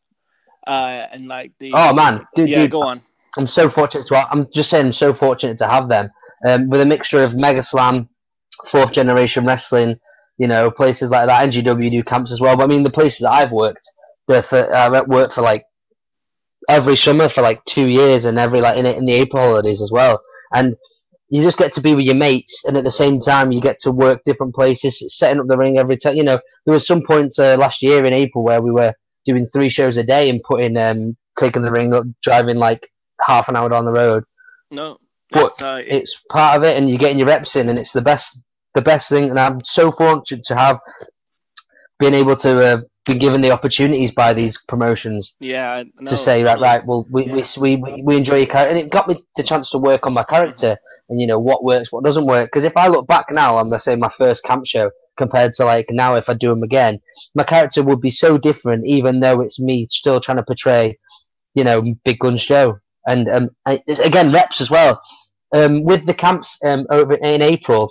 uh 0.66 1.06
and 1.10 1.28
like 1.28 1.52
the 1.58 1.72
Oh 1.74 1.94
man, 1.94 2.26
dude, 2.34 2.48
yeah 2.48 2.62
dude, 2.62 2.70
go 2.72 2.82
on 2.82 3.02
I'm 3.36 3.46
so 3.46 3.68
fortunate 3.68 4.06
to. 4.08 4.16
I'm 4.30 4.50
just 4.52 4.70
saying, 4.70 4.86
I'm 4.86 4.92
so 4.92 5.12
fortunate 5.12 5.58
to 5.58 5.68
have 5.68 5.88
them. 5.88 6.10
Um, 6.46 6.68
with 6.68 6.80
a 6.80 6.86
mixture 6.86 7.22
of 7.22 7.34
Mega 7.34 7.62
Slam, 7.62 8.08
fourth 8.66 8.92
generation 8.92 9.44
wrestling, 9.44 9.98
you 10.38 10.46
know, 10.46 10.70
places 10.70 11.10
like 11.10 11.26
that. 11.26 11.48
NGW 11.48 11.90
do 11.90 12.02
camps 12.02 12.32
as 12.32 12.40
well. 12.40 12.56
But 12.56 12.64
I 12.64 12.66
mean, 12.66 12.82
the 12.82 12.90
places 12.90 13.20
that 13.20 13.32
I've 13.32 13.52
worked, 13.52 13.90
they're 14.26 14.42
for 14.42 14.74
I've 14.74 15.06
worked 15.06 15.34
for 15.34 15.42
like 15.42 15.64
every 16.68 16.96
summer 16.96 17.28
for 17.28 17.42
like 17.42 17.64
two 17.64 17.88
years, 17.88 18.24
and 18.24 18.38
every 18.38 18.60
like 18.60 18.76
in, 18.76 18.86
in 18.86 19.06
the 19.06 19.12
April 19.12 19.42
holidays 19.42 19.82
as 19.82 19.92
well. 19.92 20.20
And 20.52 20.76
you 21.28 21.42
just 21.42 21.58
get 21.58 21.72
to 21.72 21.80
be 21.80 21.94
with 21.94 22.04
your 22.04 22.14
mates, 22.14 22.64
and 22.64 22.76
at 22.76 22.84
the 22.84 22.90
same 22.90 23.18
time, 23.18 23.50
you 23.52 23.60
get 23.60 23.78
to 23.80 23.90
work 23.90 24.20
different 24.24 24.54
places, 24.54 25.02
setting 25.08 25.40
up 25.40 25.46
the 25.48 25.56
ring 25.58 25.78
every 25.78 25.96
time. 25.96 26.16
You 26.16 26.22
know, 26.24 26.38
there 26.64 26.72
was 26.72 26.86
some 26.86 27.02
points 27.02 27.38
uh, 27.38 27.56
last 27.58 27.82
year 27.82 28.04
in 28.04 28.12
April 28.12 28.44
where 28.44 28.62
we 28.62 28.70
were 28.70 28.94
doing 29.24 29.44
three 29.46 29.68
shows 29.68 29.96
a 29.96 30.04
day 30.04 30.30
and 30.30 30.40
putting 30.42 30.76
um 30.76 31.16
taking 31.38 31.62
the 31.62 31.72
ring 31.72 31.92
up, 31.94 32.04
driving 32.22 32.56
like 32.58 32.88
half 33.26 33.48
an 33.48 33.56
hour 33.56 33.68
down 33.68 33.84
the 33.84 33.92
road. 33.92 34.24
no 34.70 34.98
But 35.32 35.60
uh, 35.62 35.80
it- 35.80 35.92
It's 35.92 36.20
part 36.30 36.56
of 36.56 36.62
it, 36.64 36.76
and 36.76 36.88
you're 36.88 36.98
getting 36.98 37.18
your 37.18 37.28
reps 37.28 37.56
in, 37.56 37.68
and 37.68 37.78
it's 37.78 37.92
the 37.92 38.02
best, 38.02 38.42
the 38.74 38.82
best 38.82 39.08
thing. 39.10 39.28
And 39.30 39.38
I'm 39.38 39.62
so 39.64 39.90
fortunate 39.90 40.44
to 40.44 40.54
have 40.56 40.78
been 41.98 42.14
able 42.14 42.36
to 42.36 42.64
uh, 42.64 42.80
be 43.06 43.16
given 43.16 43.40
the 43.40 43.50
opportunities 43.50 44.10
by 44.10 44.32
these 44.32 44.60
promotions 44.68 45.34
yeah 45.40 45.82
no, 46.00 46.10
to 46.10 46.16
say, 46.16 46.42
right, 46.42 46.60
right, 46.60 46.84
well, 46.84 47.06
we, 47.10 47.24
we, 47.28 47.42
we, 47.58 48.02
we 48.02 48.16
enjoy 48.16 48.36
your 48.36 48.46
character, 48.46 48.76
and 48.76 48.78
it 48.78 48.90
got 48.90 49.08
me 49.08 49.16
the 49.36 49.42
chance 49.42 49.70
to 49.70 49.78
work 49.78 50.06
on 50.06 50.12
my 50.12 50.24
character, 50.24 50.76
and 51.08 51.20
you 51.20 51.26
know 51.26 51.38
what 51.38 51.64
works, 51.64 51.92
what 51.92 52.04
doesn't 52.04 52.26
work. 52.26 52.48
Because 52.48 52.64
if 52.64 52.76
I 52.76 52.88
look 52.88 53.06
back 53.06 53.26
now 53.30 53.56
on, 53.56 53.70
let's 53.70 53.84
say, 53.84 53.96
my 53.96 54.08
first 54.08 54.42
camp 54.44 54.66
show 54.66 54.90
compared 55.16 55.54
to 55.54 55.64
like 55.64 55.86
now, 55.90 56.16
if 56.16 56.28
I 56.28 56.34
do 56.34 56.48
them 56.50 56.62
again, 56.62 57.00
my 57.34 57.44
character 57.44 57.82
would 57.82 58.00
be 58.00 58.10
so 58.10 58.36
different, 58.36 58.86
even 58.86 59.20
though 59.20 59.40
it's 59.40 59.60
me 59.60 59.86
still 59.90 60.20
trying 60.20 60.38
to 60.38 60.42
portray, 60.42 60.98
you 61.54 61.64
know, 61.64 61.94
Big 62.04 62.18
Guns 62.18 62.44
Joe, 62.44 62.78
and 63.06 63.28
um, 63.28 63.50
I, 63.64 63.82
again 64.02 64.32
reps 64.32 64.60
as 64.60 64.70
well. 64.70 65.00
Um, 65.54 65.84
with 65.84 66.04
the 66.06 66.14
camps 66.14 66.58
um, 66.64 66.86
over 66.90 67.14
in 67.14 67.40
April, 67.40 67.90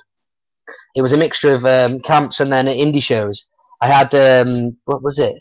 it 0.95 1.01
was 1.01 1.13
a 1.13 1.17
mixture 1.17 1.53
of 1.53 1.65
um, 1.65 1.99
camps 2.01 2.39
and 2.39 2.51
then 2.51 2.65
indie 2.67 3.01
shows. 3.01 3.47
I 3.81 3.87
had 3.87 4.13
um, 4.15 4.77
what 4.85 5.03
was 5.03 5.19
it? 5.19 5.35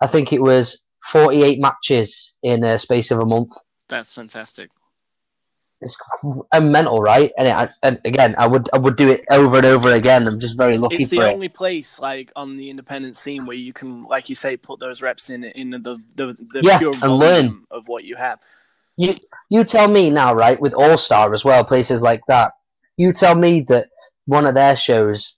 I 0.00 0.06
think 0.06 0.32
it 0.32 0.42
was 0.42 0.84
48 1.10 1.60
matches 1.60 2.34
in 2.42 2.64
a 2.64 2.78
space 2.78 3.10
of 3.10 3.20
a 3.20 3.26
month. 3.26 3.52
that's 3.88 4.14
fantastic 4.14 4.70
It's 5.80 5.96
a 6.52 6.60
mental, 6.60 7.00
right? 7.00 7.32
And, 7.36 7.46
it, 7.48 7.74
and 7.82 8.00
again, 8.04 8.34
I 8.38 8.46
would 8.46 8.68
I 8.72 8.78
would 8.78 8.96
do 8.96 9.10
it 9.10 9.24
over 9.30 9.56
and 9.58 9.66
over 9.66 9.92
again. 9.92 10.26
I'm 10.26 10.40
just 10.40 10.56
very 10.56 10.78
lucky 10.78 10.96
it's 10.96 11.10
the 11.10 11.20
only 11.22 11.48
place 11.48 12.00
like 12.00 12.32
on 12.36 12.56
the 12.56 12.70
independent 12.70 13.16
scene 13.16 13.44
where 13.46 13.56
you 13.56 13.72
can 13.72 14.04
like 14.04 14.28
you 14.28 14.34
say 14.34 14.56
put 14.56 14.80
those 14.80 15.02
reps 15.02 15.30
in 15.30 15.44
in 15.44 15.70
the 15.70 16.00
the, 16.14 16.26
the 16.52 16.60
Yeah, 16.62 16.78
pure 16.78 16.94
and 17.02 17.16
learn. 17.16 17.64
of 17.70 17.88
what 17.88 18.04
you 18.04 18.16
have. 18.16 18.40
You 18.96 19.14
you 19.50 19.64
tell 19.64 19.88
me 19.88 20.10
now, 20.10 20.34
right? 20.34 20.60
With 20.60 20.74
All 20.74 20.96
Star 20.96 21.32
as 21.34 21.44
well, 21.44 21.64
places 21.64 22.02
like 22.02 22.22
that. 22.28 22.52
You 22.96 23.12
tell 23.12 23.34
me 23.34 23.60
that 23.68 23.88
one 24.26 24.46
of 24.46 24.54
their 24.54 24.76
shows 24.76 25.34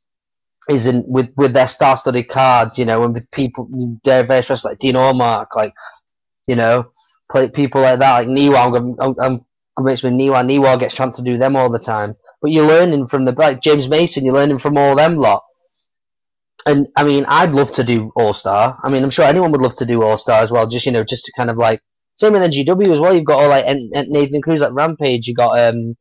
isn't 0.69 1.09
with 1.09 1.31
with 1.37 1.53
their 1.53 1.69
star-studded 1.69 2.29
cards, 2.29 2.79
you 2.79 2.85
know, 2.85 3.05
and 3.05 3.14
with 3.14 3.31
people, 3.31 3.69
they're 4.05 4.27
very 4.27 4.43
special, 4.43 4.71
like 4.71 4.79
Dean 4.79 4.95
Allmark, 4.95 5.49
like 5.55 5.75
you 6.47 6.57
know, 6.57 6.91
play 7.31 7.49
people 7.49 7.81
like 7.83 8.01
that, 8.01 8.12
like 8.12 8.29
Niwa. 8.29 8.97
I'm, 9.01 9.14
I'm, 9.21 9.41
convinced 9.77 10.05
with 10.05 10.14
Niwa. 10.14 10.43
Niwa 10.49 10.81
gets 10.81 10.95
chance 10.95 11.17
to 11.17 11.23
do 11.23 11.37
them 11.37 11.55
all 11.55 11.71
the 11.71 11.79
time. 11.79 12.14
But 12.41 12.51
you're 12.51 12.67
learning 12.67 13.09
from 13.09 13.27
the 13.27 13.33
like 13.33 13.61
James 13.61 13.89
Mason. 13.89 14.25
You're 14.25 14.35
learning 14.35 14.59
from 14.59 14.79
all 14.79 14.97
them 14.97 15.17
lot. 15.17 15.43
And 16.67 16.89
I 16.97 17.05
mean, 17.05 17.25
I'd 17.29 17.53
love 17.53 17.73
to 17.73 17.85
do 17.85 18.11
All 18.17 18.33
Star. 18.33 18.79
I 18.83 18.89
mean, 18.89 19.05
I'm 19.05 19.11
sure 19.11 19.25
anyone 19.25 19.53
would 19.53 19.61
love 19.61 19.77
to 19.77 19.87
do 19.87 20.03
All 20.03 20.17
Star 20.17 20.43
as 20.43 20.51
well. 20.51 20.67
Just 20.67 20.87
you 20.87 20.93
know, 20.93 21.05
just 21.05 21.27
to 21.27 21.33
kind 21.37 21.51
of 21.51 21.57
like 21.59 21.81
same 22.14 22.33
with 22.33 22.43
NGW 22.43 22.93
as 22.93 22.99
well. 22.99 23.14
You've 23.14 23.25
got 23.25 23.43
all 23.43 23.49
like 23.49 23.67
N- 23.67 23.91
N- 23.95 24.07
Nathan 24.09 24.43
Cruz, 24.43 24.61
like 24.61 24.73
Rampage. 24.73 25.29
You 25.29 25.35
got 25.35 25.59
um, 25.59 25.97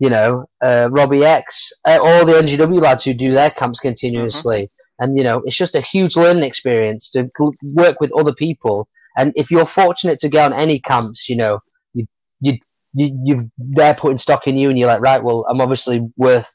you 0.00 0.08
know, 0.08 0.46
uh, 0.62 0.88
Robbie 0.90 1.24
X, 1.24 1.72
uh, 1.84 1.98
all 2.02 2.24
the 2.24 2.32
NGW 2.32 2.80
lads 2.80 3.04
who 3.04 3.14
do 3.14 3.32
their 3.32 3.50
camps 3.50 3.78
continuously. 3.78 4.70
And 4.98 5.16
you 5.16 5.22
know, 5.22 5.42
it's 5.44 5.56
just 5.56 5.74
a 5.74 5.80
huge 5.80 6.16
learning 6.16 6.42
experience 6.42 7.10
to 7.10 7.24
gl- 7.38 7.54
work 7.62 8.00
with 8.00 8.10
other 8.16 8.34
people. 8.34 8.88
And 9.16 9.32
if 9.36 9.50
you're 9.50 9.66
fortunate 9.66 10.18
to 10.20 10.28
go 10.28 10.42
on 10.42 10.54
any 10.54 10.80
camps, 10.80 11.28
you 11.28 11.36
know, 11.36 11.60
you 11.92 12.06
you 12.40 12.58
you 12.94 13.20
you 13.24 13.50
they're 13.58 13.94
putting 13.94 14.18
stock 14.18 14.46
in 14.46 14.56
you, 14.56 14.70
and 14.70 14.78
you're 14.78 14.88
like, 14.88 15.02
right, 15.02 15.22
well, 15.22 15.46
I'm 15.48 15.60
obviously 15.60 16.00
worth 16.16 16.50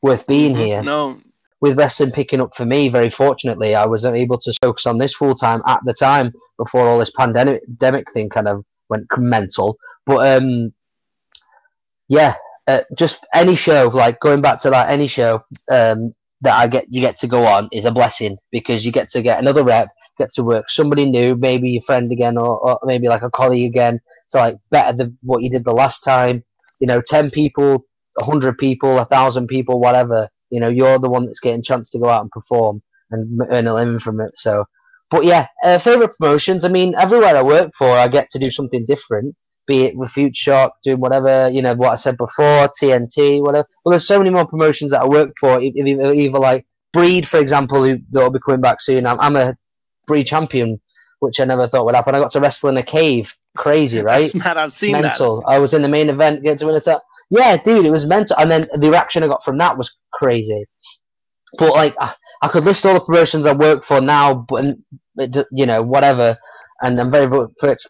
worth 0.00 0.26
being 0.26 0.54
here. 0.54 0.82
no 0.82 1.20
With 1.60 1.76
wrestling 1.76 2.12
picking 2.12 2.40
up 2.40 2.54
for 2.54 2.64
me, 2.64 2.88
very 2.88 3.10
fortunately, 3.10 3.74
I 3.74 3.86
was 3.86 4.04
able 4.04 4.38
to 4.38 4.52
focus 4.62 4.86
on 4.86 4.98
this 4.98 5.14
full 5.14 5.34
time 5.34 5.60
at 5.66 5.80
the 5.84 5.92
time 5.92 6.32
before 6.56 6.86
all 6.86 7.00
this 7.00 7.10
pandemic 7.10 7.62
pandemic 7.66 8.12
thing 8.12 8.28
kind 8.28 8.46
of 8.46 8.64
went 8.88 9.06
mental. 9.16 9.76
But 10.06 10.36
um, 10.36 10.72
yeah, 12.08 12.36
uh, 12.68 12.82
just 12.96 13.26
any 13.34 13.56
show, 13.56 13.90
like 13.94 14.20
going 14.20 14.42
back 14.42 14.60
to 14.60 14.70
that, 14.70 14.90
any 14.90 15.08
show 15.08 15.44
um, 15.72 16.12
that 16.42 16.54
I 16.54 16.68
get 16.68 16.86
you 16.90 17.00
get 17.00 17.16
to 17.18 17.28
go 17.28 17.46
on 17.46 17.68
is 17.72 17.86
a 17.86 17.92
blessing 17.92 18.38
because 18.52 18.84
you 18.86 18.92
get 18.92 19.10
to 19.10 19.22
get 19.22 19.40
another 19.40 19.64
rep, 19.64 19.88
get 20.18 20.30
to 20.34 20.44
work 20.44 20.70
somebody 20.70 21.06
new, 21.06 21.36
maybe 21.36 21.70
your 21.70 21.82
friend 21.82 22.12
again, 22.12 22.38
or, 22.38 22.58
or 22.60 22.80
maybe 22.84 23.08
like 23.08 23.22
a 23.22 23.30
colleague 23.30 23.70
again, 23.70 24.00
to 24.30 24.38
like 24.38 24.56
better 24.70 24.96
than 24.96 25.18
what 25.22 25.42
you 25.42 25.50
did 25.50 25.64
the 25.64 25.72
last 25.72 26.00
time. 26.00 26.44
You 26.80 26.88
know, 26.88 27.02
ten 27.02 27.30
people, 27.30 27.86
hundred 28.18 28.58
people, 28.58 28.98
a 28.98 29.06
thousand 29.06 29.48
people, 29.48 29.80
whatever. 29.80 30.28
You 30.50 30.60
know, 30.60 30.68
you're 30.68 30.98
the 30.98 31.10
one 31.10 31.26
that's 31.26 31.40
getting 31.40 31.60
a 31.60 31.64
chance 31.64 31.90
to 31.90 31.98
go 31.98 32.08
out 32.08 32.22
and 32.22 32.30
perform 32.30 32.82
and 33.10 33.40
earn 33.50 33.66
a 33.66 33.74
living 33.74 33.98
from 33.98 34.20
it. 34.20 34.32
So, 34.36 34.66
but 35.10 35.24
yeah, 35.24 35.48
uh, 35.64 35.78
favorite 35.78 36.16
promotions. 36.20 36.64
I 36.64 36.68
mean, 36.68 36.94
everywhere 36.96 37.36
I 37.36 37.42
work 37.42 37.72
for, 37.78 37.88
I 37.90 38.08
get 38.08 38.30
to 38.30 38.38
do 38.38 38.50
something 38.50 38.84
different. 38.86 39.34
Be 39.68 39.84
it 39.84 39.96
Futureshock, 39.96 40.70
doing 40.82 40.98
whatever 40.98 41.50
you 41.50 41.62
know 41.62 41.74
what 41.74 41.92
I 41.92 41.96
said 41.96 42.16
before, 42.16 42.68
TNT, 42.68 43.42
whatever. 43.42 43.68
Well, 43.84 43.90
there's 43.92 44.06
so 44.06 44.18
many 44.18 44.30
more 44.30 44.46
promotions 44.46 44.90
that 44.90 45.02
I 45.02 45.06
work 45.06 45.34
for. 45.38 45.60
Either, 45.60 46.12
either 46.12 46.38
like 46.38 46.66
Breed, 46.92 47.28
for 47.28 47.38
example, 47.38 47.84
who 47.84 47.98
that'll 48.10 48.30
be 48.30 48.38
coming 48.44 48.62
back 48.62 48.80
soon. 48.80 49.06
I'm, 49.06 49.20
I'm 49.20 49.36
a 49.36 49.56
Breed 50.06 50.24
champion, 50.24 50.80
which 51.20 51.38
I 51.38 51.44
never 51.44 51.68
thought 51.68 51.84
would 51.84 51.94
happen. 51.94 52.14
I 52.14 52.18
got 52.18 52.30
to 52.32 52.40
wrestle 52.40 52.70
in 52.70 52.78
a 52.78 52.82
cave. 52.82 53.34
Crazy, 53.56 54.00
right? 54.02 54.22
that's 54.22 54.34
mad 54.34 54.56
i've 54.56 54.72
seen 54.72 54.92
mental. 54.92 55.40
that 55.40 55.46
I 55.46 55.58
was 55.58 55.74
in 55.74 55.82
the 55.82 55.88
main 55.88 56.08
event, 56.08 56.42
get 56.42 56.58
to 56.58 56.66
win 56.66 56.74
a 56.74 56.80
title. 56.80 57.02
Yeah, 57.30 57.58
dude, 57.58 57.84
it 57.84 57.90
was 57.90 58.06
mental. 58.06 58.36
And 58.38 58.50
then 58.50 58.68
the 58.74 58.88
reaction 58.88 59.22
I 59.22 59.26
got 59.26 59.44
from 59.44 59.58
that 59.58 59.76
was 59.76 59.96
crazy. 60.12 60.64
But 61.58 61.72
like, 61.72 61.94
I, 62.00 62.14
I 62.40 62.48
could 62.48 62.64
list 62.64 62.86
all 62.86 62.94
the 62.94 63.00
promotions 63.00 63.44
I 63.46 63.52
work 63.52 63.84
for 63.84 64.00
now, 64.00 64.34
but 64.34 64.64
you 65.50 65.66
know, 65.66 65.82
whatever. 65.82 66.38
And 66.80 67.00
I'm 67.00 67.10
very 67.10 67.28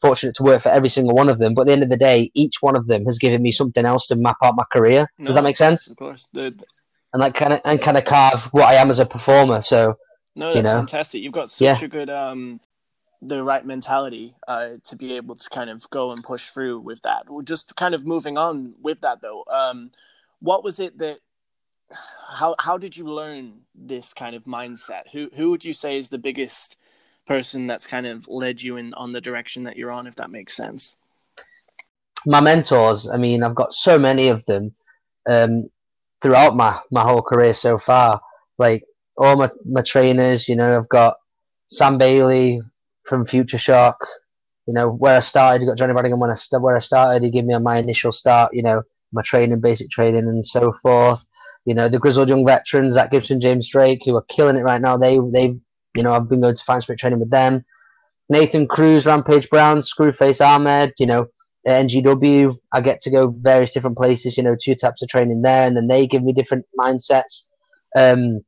fortunate 0.00 0.34
to 0.36 0.42
work 0.42 0.62
for 0.62 0.70
every 0.70 0.88
single 0.88 1.14
one 1.14 1.28
of 1.28 1.38
them. 1.38 1.54
But 1.54 1.62
at 1.62 1.66
the 1.66 1.72
end 1.74 1.82
of 1.82 1.90
the 1.90 1.96
day, 1.96 2.30
each 2.34 2.56
one 2.62 2.76
of 2.76 2.86
them 2.86 3.04
has 3.04 3.18
given 3.18 3.42
me 3.42 3.52
something 3.52 3.84
else 3.84 4.06
to 4.08 4.16
map 4.16 4.36
out 4.42 4.56
my 4.56 4.64
career. 4.72 5.08
Does 5.24 5.34
that 5.34 5.44
make 5.44 5.56
sense? 5.56 5.90
of 5.90 5.96
course 5.96 6.28
the, 6.32 6.54
And 7.12 7.20
like, 7.20 7.34
kind 7.34 7.52
of, 7.54 7.60
and 7.64 7.80
kind 7.80 7.96
of 7.98 8.04
carve 8.04 8.44
what 8.52 8.64
I 8.64 8.74
am 8.74 8.90
as 8.90 8.98
a 8.98 9.06
performer. 9.06 9.62
So 9.62 9.96
No, 10.34 10.48
you 10.48 10.54
that's 10.54 10.68
know? 10.68 10.78
fantastic. 10.78 11.22
You've 11.22 11.32
got 11.32 11.50
such 11.50 11.82
Yeah. 11.82 11.84
a 11.84 11.88
good 11.88 12.10
um 12.10 12.60
the 13.20 13.42
right 13.42 13.66
mentality 13.66 14.36
uh 14.46 14.74
to 14.84 14.96
be 14.96 15.14
able 15.16 15.34
to 15.34 15.50
kind 15.50 15.68
of 15.70 15.88
go 15.90 16.12
and 16.12 16.22
push 16.22 16.48
through 16.50 16.80
with 16.80 17.02
that. 17.02 17.28
Well, 17.28 17.42
Just 17.42 17.74
kind 17.76 17.94
of 17.94 18.06
moving 18.06 18.38
on 18.38 18.74
with 18.80 19.00
that 19.00 19.20
though. 19.20 19.44
Um 19.50 19.90
what 20.40 20.62
was 20.64 20.78
it 20.80 20.98
that 20.98 21.18
how 22.38 22.54
how 22.58 22.78
did 22.78 22.96
you 22.96 23.04
learn 23.04 23.62
this 23.74 24.14
kind 24.14 24.36
of 24.36 24.44
mindset? 24.44 25.08
Who 25.12 25.30
who 25.34 25.50
would 25.50 25.64
you 25.64 25.72
say 25.72 25.96
is 25.96 26.08
the 26.08 26.18
biggest 26.18 26.76
person 27.28 27.66
that's 27.66 27.86
kind 27.86 28.06
of 28.06 28.26
led 28.26 28.62
you 28.62 28.76
in 28.76 28.94
on 28.94 29.12
the 29.12 29.20
direction 29.20 29.64
that 29.64 29.76
you're 29.76 29.92
on, 29.92 30.06
if 30.06 30.16
that 30.16 30.30
makes 30.30 30.56
sense? 30.56 30.96
My 32.26 32.40
mentors, 32.40 33.08
I 33.08 33.18
mean, 33.18 33.44
I've 33.44 33.54
got 33.54 33.72
so 33.72 33.98
many 33.98 34.28
of 34.28 34.44
them 34.46 34.74
um, 35.28 35.70
throughout 36.20 36.56
my, 36.56 36.80
my 36.90 37.02
whole 37.02 37.22
career 37.22 37.54
so 37.54 37.78
far. 37.78 38.20
Like 38.58 38.82
all 39.16 39.36
my, 39.36 39.50
my 39.64 39.82
trainers, 39.82 40.48
you 40.48 40.56
know, 40.56 40.76
I've 40.76 40.88
got 40.88 41.18
Sam 41.68 41.98
Bailey 41.98 42.60
from 43.04 43.24
Futureshock, 43.24 43.94
you 44.66 44.74
know, 44.74 44.90
where 44.90 45.16
I 45.16 45.20
started, 45.20 45.66
got 45.66 45.78
Johnny 45.78 45.92
Brannigan 45.92 46.18
when 46.18 46.30
I, 46.30 46.58
where 46.58 46.76
I 46.76 46.80
started, 46.80 47.22
he 47.22 47.30
gave 47.30 47.44
me 47.44 47.56
my 47.58 47.78
initial 47.78 48.10
start, 48.10 48.52
you 48.52 48.62
know, 48.62 48.82
my 49.12 49.22
training, 49.22 49.60
basic 49.60 49.90
training 49.90 50.28
and 50.28 50.44
so 50.44 50.72
forth. 50.72 51.24
You 51.64 51.74
know, 51.74 51.88
the 51.88 51.98
grizzled 51.98 52.30
young 52.30 52.46
veterans, 52.46 52.94
Zack 52.94 53.10
Gibson, 53.10 53.40
James 53.40 53.68
Drake, 53.68 54.00
who 54.04 54.16
are 54.16 54.24
killing 54.28 54.56
it 54.56 54.62
right 54.62 54.80
now. 54.80 54.96
They, 54.96 55.18
they've 55.32 55.60
you 55.94 56.02
know, 56.02 56.12
I've 56.12 56.28
been 56.28 56.40
going 56.40 56.54
to 56.54 56.64
Fight 56.64 56.82
Spirit 56.82 57.00
training 57.00 57.20
with 57.20 57.30
them. 57.30 57.64
Nathan 58.28 58.66
Cruz, 58.66 59.06
Rampage 59.06 59.48
Brown, 59.48 59.78
Screwface 59.78 60.44
Ahmed, 60.44 60.92
you 60.98 61.06
know, 61.06 61.26
NGW. 61.66 62.54
I 62.72 62.80
get 62.80 63.00
to 63.02 63.10
go 63.10 63.34
various 63.40 63.70
different 63.70 63.96
places, 63.96 64.36
you 64.36 64.42
know, 64.42 64.56
two 64.62 64.74
types 64.74 65.02
of 65.02 65.08
training 65.08 65.42
there, 65.42 65.66
and 65.66 65.76
then 65.76 65.86
they 65.86 66.06
give 66.06 66.22
me 66.22 66.32
different 66.32 66.66
mindsets. 66.78 67.46
Um, 67.96 68.40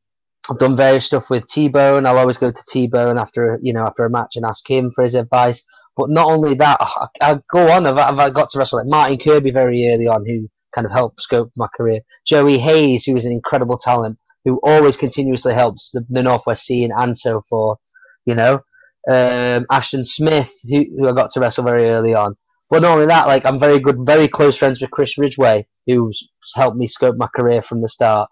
I've 0.51 0.59
done 0.59 0.77
various 0.77 1.07
stuff 1.07 1.31
with 1.31 1.47
T 1.47 1.69
Bone. 1.69 2.07
I'll 2.07 2.19
always 2.19 2.39
go 2.39 2.51
to 2.51 2.65
T 2.69 2.87
Bone 2.89 3.19
after 3.19 3.59
you 3.63 3.73
know 3.73 3.85
after 3.87 4.05
a 4.05 4.11
match 4.11 4.37
and 4.37 4.45
ask 4.45 4.69
him 4.69 4.91
for 4.91 5.05
his 5.05 5.15
advice. 5.15 5.65
But 5.97 6.11
not 6.11 6.27
only 6.27 6.55
that, 6.55 6.79
I, 6.81 7.07
I 7.21 7.39
go 7.53 7.71
on. 7.71 7.87
I've, 7.87 7.99
I've 7.99 8.35
got 8.35 8.49
to 8.51 8.59
wrestle 8.59 8.79
like 8.79 8.89
Martin 8.89 9.19
Kirby 9.19 9.51
very 9.51 9.89
early 9.89 10.07
on, 10.07 10.25
who 10.27 10.49
kind 10.75 10.87
of 10.87 10.93
helped 10.93 11.21
scope 11.21 11.51
my 11.57 11.69
career. 11.77 12.01
Joey 12.27 12.59
Hayes, 12.59 13.05
who 13.05 13.15
was 13.15 13.25
an 13.25 13.33
incredible 13.33 13.79
talent 13.79 14.19
who 14.45 14.61
always 14.63 14.97
continuously 14.97 15.55
helps 15.55 15.91
the, 15.93 16.05
the 16.09 16.23
Northwest 16.23 16.65
scene 16.65 16.91
and 16.97 17.17
so 17.17 17.43
forth. 17.49 17.79
You 18.27 18.35
know, 18.35 18.61
um, 19.09 19.67
Ashton 19.71 20.05
Smith, 20.05 20.53
who, 20.69 20.85
who 20.99 21.09
I 21.09 21.13
got 21.13 21.31
to 21.33 21.41
wrestle 21.41 21.65
very 21.65 21.87
early 21.87 22.15
on. 22.15 22.35
But 22.69 22.83
not 22.83 22.93
only 22.93 23.07
that, 23.07 23.27
like 23.27 23.45
I'm 23.47 23.59
very 23.59 23.81
good, 23.81 23.97
very 24.01 24.29
close 24.29 24.57
friends 24.57 24.81
with 24.81 24.91
Chris 24.91 25.19
Ridgeway, 25.19 25.67
who's 25.87 26.29
helped 26.55 26.77
me 26.77 26.87
scope 26.87 27.17
my 27.19 27.29
career 27.35 27.63
from 27.63 27.81
the 27.83 27.89
start. 27.89 28.29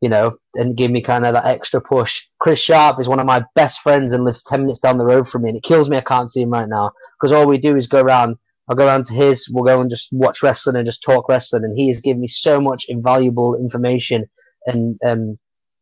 You 0.00 0.08
know, 0.08 0.36
and 0.54 0.76
give 0.76 0.92
me 0.92 1.02
kind 1.02 1.26
of 1.26 1.34
that 1.34 1.46
extra 1.46 1.80
push. 1.80 2.26
Chris 2.38 2.60
Sharp 2.60 3.00
is 3.00 3.08
one 3.08 3.18
of 3.18 3.26
my 3.26 3.44
best 3.56 3.80
friends 3.80 4.12
and 4.12 4.24
lives 4.24 4.44
ten 4.44 4.60
minutes 4.60 4.78
down 4.78 4.96
the 4.96 5.04
road 5.04 5.28
from 5.28 5.42
me, 5.42 5.48
and 5.48 5.58
it 5.58 5.64
kills 5.64 5.88
me 5.88 5.96
I 5.96 6.02
can't 6.02 6.30
see 6.30 6.42
him 6.42 6.50
right 6.50 6.68
now 6.68 6.92
because 7.16 7.32
all 7.32 7.48
we 7.48 7.58
do 7.58 7.74
is 7.74 7.88
go 7.88 8.00
around. 8.00 8.36
I'll 8.68 8.76
go 8.76 8.86
around 8.86 9.06
to 9.06 9.14
his. 9.14 9.48
We'll 9.52 9.64
go 9.64 9.80
and 9.80 9.90
just 9.90 10.08
watch 10.12 10.40
wrestling 10.40 10.76
and 10.76 10.86
just 10.86 11.02
talk 11.02 11.28
wrestling, 11.28 11.64
and 11.64 11.76
he 11.76 11.88
has 11.88 12.00
given 12.00 12.20
me 12.20 12.28
so 12.28 12.60
much 12.60 12.86
invaluable 12.88 13.56
information 13.56 14.26
and 14.68 14.98
um, 15.04 15.36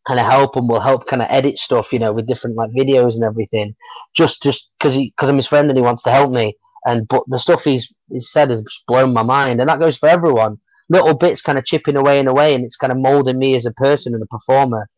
kind 0.06 0.20
of 0.20 0.26
help 0.26 0.56
him. 0.56 0.68
Will 0.68 0.80
help 0.80 1.06
kind 1.06 1.22
of 1.22 1.28
edit 1.30 1.58
stuff, 1.58 1.92
you 1.92 1.98
know, 1.98 2.12
with 2.12 2.28
different 2.28 2.56
like 2.56 2.70
videos 2.70 3.14
and 3.14 3.24
everything. 3.24 3.74
Just 4.14 4.42
just 4.42 4.72
because 4.78 4.94
he 4.94 5.10
because 5.10 5.28
I'm 5.28 5.36
his 5.36 5.46
friend 5.48 5.68
and 5.68 5.76
he 5.76 5.82
wants 5.82 6.02
to 6.04 6.10
help 6.10 6.30
me. 6.30 6.56
And 6.86 7.08
but 7.08 7.24
the 7.26 7.38
stuff 7.38 7.64
he's, 7.64 8.00
he's 8.10 8.30
said 8.30 8.48
has 8.50 8.64
blown 8.86 9.12
my 9.12 9.24
mind, 9.24 9.60
and 9.60 9.68
that 9.68 9.80
goes 9.80 9.96
for 9.96 10.08
everyone. 10.08 10.58
Little 10.88 11.16
bits 11.16 11.42
kind 11.42 11.58
of 11.58 11.64
chipping 11.64 11.96
away 11.96 12.20
and 12.20 12.28
away, 12.28 12.54
and 12.54 12.64
it's 12.64 12.76
kind 12.76 12.92
of 12.92 12.98
molding 12.98 13.38
me 13.38 13.56
as 13.56 13.66
a 13.66 13.72
person 13.72 14.14
and 14.14 14.22
a 14.22 14.26
performer, 14.26 14.88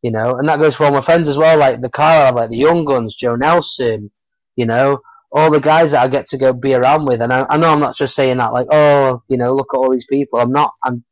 you 0.00 0.12
know. 0.12 0.36
And 0.36 0.48
that 0.48 0.60
goes 0.60 0.76
for 0.76 0.84
all 0.84 0.92
my 0.92 1.00
friends 1.00 1.28
as 1.28 1.36
well, 1.36 1.58
like 1.58 1.80
the 1.80 1.90
Carl, 1.90 2.36
like 2.36 2.50
the 2.50 2.56
Young 2.56 2.84
Guns, 2.84 3.16
Joe 3.16 3.34
Nelson, 3.34 4.12
you 4.54 4.64
know, 4.64 5.00
all 5.32 5.50
the 5.50 5.58
guys 5.58 5.90
that 5.90 6.04
I 6.04 6.08
get 6.08 6.28
to 6.28 6.38
go 6.38 6.52
be 6.52 6.72
around 6.72 7.04
with. 7.06 7.20
And 7.20 7.32
I, 7.32 7.44
I 7.50 7.56
know 7.56 7.72
I'm 7.72 7.80
not 7.80 7.96
just 7.96 8.14
saying 8.14 8.36
that 8.36 8.52
like, 8.52 8.68
oh, 8.70 9.24
you 9.26 9.36
know, 9.36 9.52
look 9.52 9.74
at 9.74 9.76
all 9.76 9.90
these 9.90 10.06
people. 10.06 10.38
I'm 10.38 10.52
not. 10.52 10.72
I'm 10.84 11.04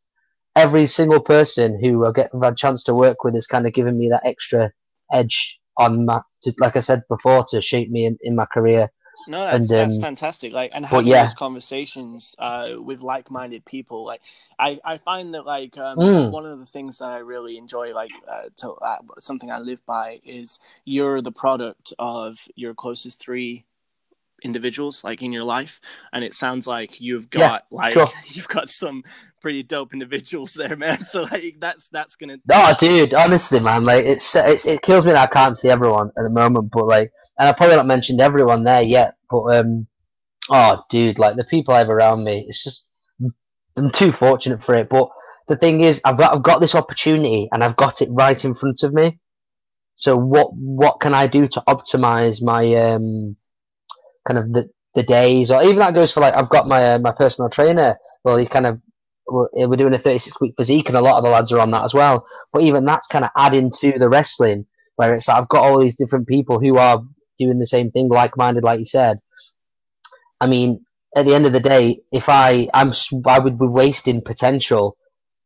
every 0.54 0.86
single 0.86 1.20
person 1.20 1.78
who 1.82 2.06
I 2.06 2.12
get 2.12 2.30
a 2.34 2.54
chance 2.54 2.82
to 2.84 2.94
work 2.94 3.24
with 3.24 3.34
has 3.34 3.46
kind 3.46 3.66
of 3.66 3.72
given 3.72 3.98
me 3.98 4.10
that 4.10 4.26
extra 4.26 4.72
edge 5.10 5.60
on 5.76 6.04
my, 6.04 6.20
to, 6.42 6.52
like 6.58 6.76
I 6.76 6.80
said 6.80 7.02
before, 7.08 7.44
to 7.50 7.60
shape 7.62 7.90
me 7.90 8.04
in, 8.06 8.18
in 8.22 8.36
my 8.36 8.46
career. 8.46 8.90
No, 9.28 9.44
that's, 9.44 9.70
and, 9.70 9.80
um, 9.80 9.88
that's 9.88 10.00
fantastic. 10.00 10.52
Like, 10.52 10.70
and 10.74 10.86
having 10.86 11.06
yeah. 11.06 11.24
those 11.24 11.34
conversations 11.34 12.34
uh, 12.38 12.70
with 12.78 13.02
like-minded 13.02 13.64
people, 13.64 14.06
like 14.06 14.22
I, 14.58 14.80
I 14.84 14.98
find 14.98 15.34
that 15.34 15.44
like 15.44 15.76
um, 15.76 15.98
mm. 15.98 16.30
one 16.30 16.46
of 16.46 16.58
the 16.58 16.66
things 16.66 16.98
that 16.98 17.06
I 17.06 17.18
really 17.18 17.58
enjoy, 17.58 17.94
like 17.94 18.10
uh, 18.26 18.48
to, 18.58 18.72
uh, 18.72 18.96
something 19.18 19.50
I 19.50 19.58
live 19.58 19.84
by, 19.84 20.20
is 20.24 20.58
you're 20.84 21.20
the 21.20 21.32
product 21.32 21.92
of 21.98 22.48
your 22.54 22.74
closest 22.74 23.20
three 23.20 23.64
individuals 24.42 25.04
like 25.04 25.22
in 25.22 25.32
your 25.32 25.44
life 25.44 25.80
and 26.12 26.24
it 26.24 26.34
sounds 26.34 26.66
like 26.66 27.00
you've 27.00 27.30
got 27.30 27.64
yeah, 27.70 27.76
like 27.78 27.92
sure. 27.92 28.08
you've 28.26 28.48
got 28.48 28.68
some 28.68 29.02
pretty 29.40 29.62
dope 29.62 29.92
individuals 29.92 30.54
there 30.54 30.76
man 30.76 31.00
so 31.04 31.22
like 31.22 31.56
that's 31.58 31.88
that's 31.88 32.16
gonna 32.16 32.36
oh 32.50 32.74
dude 32.78 33.14
honestly 33.14 33.60
man 33.60 33.84
like 33.84 34.04
it's, 34.04 34.34
it's 34.36 34.64
it 34.66 34.82
kills 34.82 35.04
me 35.04 35.12
that 35.12 35.28
i 35.28 35.32
can't 35.32 35.56
see 35.56 35.68
everyone 35.68 36.08
at 36.16 36.22
the 36.22 36.30
moment 36.30 36.70
but 36.72 36.86
like 36.86 37.10
and 37.38 37.48
i've 37.48 37.56
probably 37.56 37.76
not 37.76 37.86
mentioned 37.86 38.20
everyone 38.20 38.64
there 38.64 38.82
yet 38.82 39.14
but 39.30 39.42
um 39.56 39.86
oh 40.50 40.82
dude 40.90 41.18
like 41.18 41.36
the 41.36 41.44
people 41.44 41.74
i 41.74 41.78
have 41.78 41.90
around 41.90 42.24
me 42.24 42.44
it's 42.48 42.62
just 42.62 42.84
i'm 43.76 43.90
too 43.90 44.12
fortunate 44.12 44.62
for 44.62 44.74
it 44.74 44.88
but 44.88 45.08
the 45.48 45.56
thing 45.56 45.80
is 45.80 46.00
i've 46.04 46.18
got 46.18 46.34
i've 46.34 46.42
got 46.42 46.60
this 46.60 46.74
opportunity 46.74 47.48
and 47.52 47.64
i've 47.64 47.76
got 47.76 48.02
it 48.02 48.08
right 48.12 48.44
in 48.44 48.54
front 48.54 48.82
of 48.82 48.92
me 48.92 49.18
so 49.94 50.16
what 50.16 50.50
what 50.54 51.00
can 51.00 51.14
i 51.14 51.26
do 51.26 51.46
to 51.46 51.62
optimize 51.68 52.42
my 52.42 52.74
um 52.74 53.36
kind 54.26 54.38
of 54.38 54.52
the 54.52 54.70
the 54.94 55.02
days, 55.02 55.50
or 55.50 55.62
even 55.62 55.78
that 55.78 55.94
goes 55.94 56.12
for 56.12 56.20
like 56.20 56.34
I've 56.34 56.50
got 56.50 56.68
my 56.68 56.94
uh, 56.94 56.98
my 56.98 57.12
personal 57.12 57.48
trainer. 57.48 57.96
Well, 58.24 58.36
he 58.36 58.46
kind 58.46 58.66
of 58.66 58.80
we're 59.26 59.76
doing 59.76 59.94
a 59.94 59.98
36 59.98 60.40
week 60.40 60.54
physique, 60.56 60.88
and 60.88 60.96
a 60.96 61.00
lot 61.00 61.16
of 61.16 61.24
the 61.24 61.30
lads 61.30 61.52
are 61.52 61.60
on 61.60 61.70
that 61.70 61.84
as 61.84 61.94
well. 61.94 62.26
But 62.52 62.62
even 62.62 62.84
that's 62.84 63.06
kind 63.06 63.24
of 63.24 63.30
adding 63.36 63.70
to 63.80 63.98
the 63.98 64.08
wrestling, 64.08 64.66
where 64.96 65.14
it's 65.14 65.28
like 65.28 65.38
I've 65.38 65.48
got 65.48 65.64
all 65.64 65.78
these 65.78 65.96
different 65.96 66.28
people 66.28 66.60
who 66.60 66.76
are 66.76 67.02
doing 67.38 67.58
the 67.58 67.66
same 67.66 67.90
thing, 67.90 68.08
like 68.08 68.36
minded, 68.36 68.64
like 68.64 68.78
you 68.78 68.84
said. 68.84 69.18
I 70.40 70.46
mean, 70.46 70.84
at 71.16 71.24
the 71.24 71.34
end 71.34 71.46
of 71.46 71.52
the 71.52 71.60
day, 71.60 72.00
if 72.12 72.28
I 72.28 72.68
I'm 72.74 72.92
I 73.26 73.38
would 73.38 73.58
be 73.58 73.66
wasting 73.66 74.22
potential, 74.22 74.96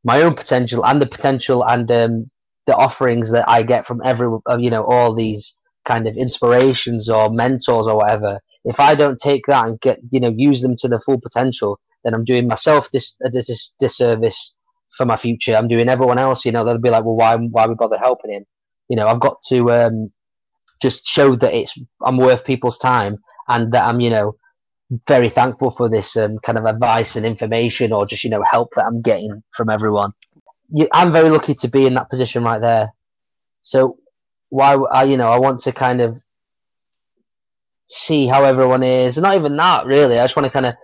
my 0.04 0.22
own 0.22 0.34
potential, 0.34 0.84
and 0.84 1.00
the 1.00 1.06
potential 1.06 1.64
and 1.64 1.90
um, 1.90 2.30
the 2.66 2.76
offerings 2.76 3.30
that 3.32 3.48
I 3.48 3.62
get 3.62 3.86
from 3.86 4.00
every 4.04 4.28
you 4.58 4.70
know 4.70 4.84
all 4.84 5.14
these 5.14 5.58
kind 5.84 6.08
of 6.08 6.16
inspirations 6.16 7.08
or 7.08 7.30
mentors 7.30 7.86
or 7.86 7.96
whatever 7.96 8.40
if 8.66 8.80
I 8.80 8.94
don't 8.94 9.18
take 9.18 9.46
that 9.46 9.66
and 9.66 9.80
get 9.80 10.00
you 10.10 10.20
know 10.20 10.34
use 10.36 10.60
them 10.60 10.74
to 10.78 10.88
the 10.88 11.00
full 11.00 11.20
potential, 11.20 11.78
then 12.04 12.14
I'm 12.14 12.24
doing 12.24 12.46
myself 12.46 12.90
this 12.90 13.14
a 13.24 13.30
dis- 13.30 13.74
disservice 13.78 14.58
for 14.96 15.06
my 15.06 15.16
future. 15.16 15.54
I'm 15.54 15.68
doing 15.68 15.88
everyone 15.88 16.18
else. 16.18 16.44
You 16.44 16.52
know, 16.52 16.64
they'll 16.64 16.78
be 16.78 16.90
like, 16.90 17.04
well, 17.04 17.16
why 17.16 17.36
why 17.36 17.66
we 17.66 17.74
bother 17.74 17.96
helping 17.98 18.32
him? 18.32 18.44
You 18.88 18.96
know, 18.96 19.06
I've 19.06 19.20
got 19.20 19.40
to 19.48 19.70
um, 19.70 20.12
just 20.82 21.06
show 21.06 21.36
that 21.36 21.54
it's 21.54 21.78
I'm 22.04 22.18
worth 22.18 22.44
people's 22.44 22.78
time 22.78 23.18
and 23.48 23.72
that 23.72 23.84
I'm 23.86 24.00
you 24.00 24.10
know 24.10 24.34
very 25.08 25.28
thankful 25.28 25.70
for 25.70 25.88
this 25.88 26.16
um, 26.16 26.38
kind 26.44 26.58
of 26.58 26.64
advice 26.64 27.16
and 27.16 27.24
information 27.24 27.92
or 27.92 28.04
just 28.06 28.24
you 28.24 28.30
know 28.30 28.42
help 28.42 28.70
that 28.74 28.86
I'm 28.86 29.00
getting 29.00 29.42
from 29.56 29.70
everyone. 29.70 30.12
I'm 30.92 31.12
very 31.12 31.30
lucky 31.30 31.54
to 31.54 31.68
be 31.68 31.86
in 31.86 31.94
that 31.94 32.10
position 32.10 32.42
right 32.42 32.60
there. 32.60 32.88
So 33.62 33.98
why 34.48 34.74
I 34.74 35.04
you 35.04 35.16
know 35.16 35.28
I 35.28 35.38
want 35.38 35.60
to 35.60 35.72
kind 35.72 36.00
of 36.00 36.20
see 37.88 38.26
how 38.26 38.44
everyone 38.44 38.82
is. 38.82 39.16
Not 39.16 39.36
even 39.36 39.56
that, 39.56 39.86
really. 39.86 40.18
I 40.18 40.24
just 40.24 40.36
want 40.36 40.44
to 40.44 40.52
kind 40.52 40.66
of 40.66 40.74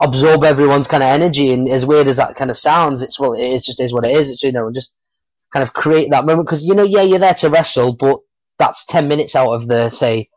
absorb 0.00 0.44
everyone's 0.44 0.86
kind 0.86 1.02
of 1.02 1.08
energy. 1.08 1.52
And 1.52 1.68
as 1.68 1.86
weird 1.86 2.08
as 2.08 2.16
that 2.16 2.36
kind 2.36 2.50
of 2.50 2.58
sounds, 2.58 3.02
it's 3.02 3.18
well, 3.18 3.32
it 3.34 3.42
is 3.42 3.64
just 3.64 3.80
is 3.80 3.92
what 3.92 4.04
it 4.04 4.16
is. 4.16 4.30
It's 4.30 4.42
you 4.42 4.52
know, 4.52 4.70
just 4.72 4.96
kind 5.52 5.62
of 5.62 5.72
create 5.72 6.10
that 6.10 6.26
moment 6.26 6.46
because 6.46 6.64
you 6.64 6.74
know, 6.74 6.84
yeah, 6.84 7.02
you're 7.02 7.18
there 7.18 7.34
to 7.34 7.50
wrestle, 7.50 7.94
but 7.94 8.20
that's 8.58 8.84
ten 8.86 9.08
minutes 9.08 9.34
out 9.34 9.52
of 9.52 9.68
the 9.68 9.90
say 9.90 10.28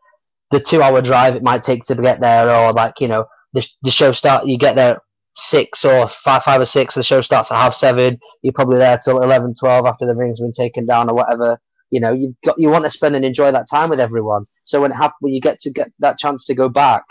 the 0.51 0.59
two 0.59 0.81
hour 0.81 1.01
drive 1.01 1.35
it 1.35 1.43
might 1.43 1.63
take 1.63 1.83
to 1.85 1.95
get 1.95 2.21
there, 2.21 2.49
or 2.49 2.73
like 2.73 2.99
you 2.99 3.07
know, 3.07 3.25
the 3.53 3.65
the 3.83 3.91
show 3.91 4.11
start. 4.11 4.47
You 4.47 4.57
get 4.57 4.75
there 4.75 5.01
six 5.37 5.85
or 5.85 6.09
five, 6.09 6.43
five 6.43 6.61
or 6.61 6.65
six. 6.65 6.95
The 6.95 7.03
show 7.03 7.21
starts 7.21 7.51
at 7.51 7.57
half 7.57 7.73
seven. 7.75 8.19
You're 8.41 8.53
probably 8.53 8.79
there 8.79 8.97
till 8.97 9.21
11, 9.21 9.53
12 9.59 9.85
after 9.85 10.05
the 10.05 10.15
ring's 10.15 10.41
been 10.41 10.51
taken 10.51 10.85
down 10.85 11.09
or 11.09 11.15
whatever. 11.15 11.59
You 11.89 12.01
know, 12.01 12.11
you've 12.11 12.35
got 12.45 12.59
you 12.59 12.69
want 12.69 12.83
to 12.83 12.89
spend 12.89 13.15
and 13.15 13.23
enjoy 13.23 13.51
that 13.51 13.69
time 13.69 13.89
with 13.89 13.99
everyone. 13.99 14.45
So 14.63 14.81
when 14.81 14.91
it 14.91 14.95
happens, 14.95 15.17
when 15.21 15.33
you 15.33 15.41
get 15.41 15.59
to 15.59 15.71
get 15.71 15.91
that 15.99 16.17
chance 16.17 16.45
to 16.45 16.55
go 16.55 16.69
back, 16.69 17.03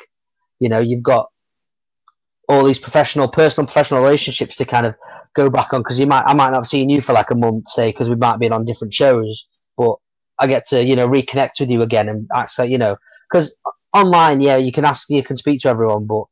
you 0.59 0.68
know, 0.68 0.81
you've 0.81 1.03
got 1.03 1.31
all 2.49 2.64
these 2.64 2.79
professional, 2.79 3.29
personal, 3.29 3.66
professional 3.66 4.01
relationships 4.01 4.57
to 4.57 4.64
kind 4.64 4.87
of 4.87 4.95
go 5.35 5.51
back 5.51 5.72
on 5.72 5.81
because 5.81 5.99
you 5.99 6.07
might, 6.07 6.24
I 6.27 6.35
might 6.35 6.51
not 6.51 6.59
have 6.59 6.66
seen 6.66 6.89
you 6.89 7.01
for 7.01 7.12
like 7.12 7.31
a 7.31 7.35
month, 7.35 7.68
say, 7.68 7.91
because 7.91 8.09
we 8.09 8.16
might 8.16 8.39
be 8.39 8.49
on 8.51 8.64
different 8.64 8.95
shows, 8.95 9.47
but 9.77 9.97
I 10.39 10.47
get 10.47 10.66
to, 10.66 10.85
you 10.85 10.97
know, 10.97 11.09
reconnect 11.09 11.61
with 11.61 11.70
you 11.70 11.83
again 11.83 12.09
and 12.09 12.29
actually, 12.35 12.70
you 12.70 12.79
know, 12.79 12.97
because 13.31 13.57
online, 13.93 14.41
yeah, 14.41 14.57
you 14.57 14.72
can 14.72 14.85
ask, 14.85 15.09
you 15.11 15.24
can 15.24 15.37
speak 15.37 15.61
to 15.62 15.68
everyone, 15.68 16.07
but 16.07 16.24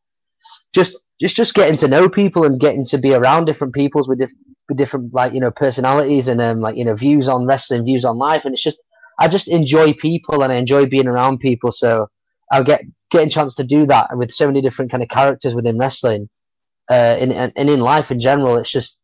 just, 0.73 0.97
just, 1.21 1.37
just 1.37 1.55
getting 1.55 1.77
to 1.79 1.89
know 1.89 2.09
people 2.09 2.45
and 2.45 2.61
getting 2.61 2.85
to 2.87 2.99
be 2.99 3.13
around 3.13 3.47
different 3.47 3.75
peoples 3.75 4.09
with 4.09 4.19
different, 4.19 4.54
with 4.69 4.79
different, 4.79 5.13
like, 5.13 5.33
you 5.33 5.41
know, 5.41 5.51
personalities 5.51 6.29
and, 6.29 6.41
um, 6.41 6.61
like, 6.61 6.77
you 6.77 6.85
know, 6.85 6.95
views 6.95 7.29
on 7.29 7.47
wrestling, 7.47 7.85
views 7.85 8.05
on 8.05 8.19
life. 8.19 8.45
And 8.45 8.55
it's 8.55 8.63
just, 8.63 8.83
I 9.19 9.29
just 9.29 9.49
enjoy 9.49 9.95
people 9.95 10.43
and 10.43 10.53
I 10.53 10.57
enjoy 10.57 10.87
being 10.87 11.07
around 11.07 11.39
people. 11.39 11.71
So 11.71 12.09
I 12.51 12.63
get 12.63 12.83
getting 13.11 13.29
a 13.29 13.31
chance 13.31 13.55
to 13.57 13.65
do 13.65 13.87
that 13.87 14.17
with 14.17 14.33
so 14.33 14.47
many 14.47 14.61
different 14.61 14.91
kind 14.91 15.03
of 15.03 15.09
characters 15.09 15.55
within 15.55 15.79
wrestling, 15.79 16.29
uh, 16.91 17.17
and, 17.21 17.33
and 17.33 17.71
in 17.71 17.81
life 17.81 18.11
in 18.11 18.19
general. 18.19 18.57
It's 18.57 18.71
just 18.71 19.01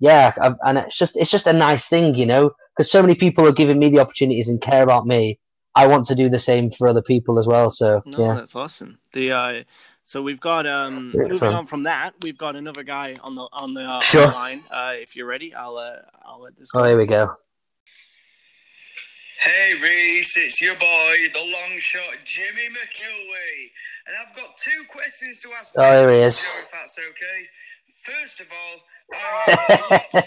yeah, 0.00 0.32
and 0.64 0.78
it's 0.78 0.96
just 0.96 1.16
it's 1.16 1.30
just 1.30 1.46
a 1.46 1.52
nice 1.52 1.86
thing, 1.86 2.14
you 2.14 2.26
know, 2.26 2.52
because 2.74 2.90
so 2.90 3.02
many 3.02 3.14
people 3.14 3.46
are 3.46 3.52
giving 3.52 3.78
me 3.78 3.90
the 3.90 4.00
opportunities 4.00 4.48
and 4.48 4.60
care 4.60 4.82
about 4.82 5.06
me, 5.06 5.38
I 5.74 5.86
want 5.86 6.06
to 6.06 6.14
do 6.14 6.28
the 6.28 6.38
same 6.38 6.70
for 6.70 6.88
other 6.88 7.02
people 7.02 7.38
as 7.38 7.46
well. 7.46 7.70
So 7.70 8.02
no, 8.06 8.18
yeah, 8.18 8.34
that's 8.34 8.56
awesome. 8.56 8.98
The 9.12 9.32
uh, 9.32 9.62
so 10.02 10.22
we've 10.22 10.40
got 10.40 10.66
um 10.66 11.12
moving 11.14 11.38
fun. 11.38 11.54
on 11.54 11.66
from 11.66 11.84
that, 11.84 12.14
we've 12.22 12.38
got 12.38 12.56
another 12.56 12.82
guy 12.82 13.16
on 13.22 13.34
the 13.34 13.48
on 13.52 13.74
the, 13.74 13.82
uh, 13.82 14.00
sure. 14.00 14.22
on 14.22 14.28
the 14.28 14.34
line. 14.34 14.62
Uh, 14.70 14.94
if 14.96 15.14
you're 15.16 15.26
ready, 15.26 15.54
I'll 15.54 15.76
uh, 15.76 15.96
I'll 16.24 16.40
let 16.40 16.56
this. 16.56 16.70
Go. 16.70 16.80
Oh, 16.80 16.84
here 16.84 16.98
we 16.98 17.06
go. 17.06 17.34
Hey 19.42 19.72
Reese, 19.82 20.36
it's 20.36 20.60
your 20.60 20.74
boy, 20.74 21.16
the 21.32 21.40
long 21.40 21.78
shot 21.78 22.14
Jimmy 22.24 22.68
McKilway, 22.68 23.70
and 24.06 24.16
I've 24.20 24.36
got 24.36 24.58
two 24.58 24.84
questions 24.92 25.40
to 25.40 25.48
ask. 25.58 25.72
Oh, 25.78 25.82
here 25.82 26.12
he 26.12 26.18
is. 26.18 26.42
If 26.62 26.70
that's 26.70 26.98
okay. 26.98 27.48
First 28.02 28.40
of 28.40 28.48
all, 28.52 28.80
I 29.14 29.50
have 29.50 29.80
a 29.80 29.94
lot 29.94 30.24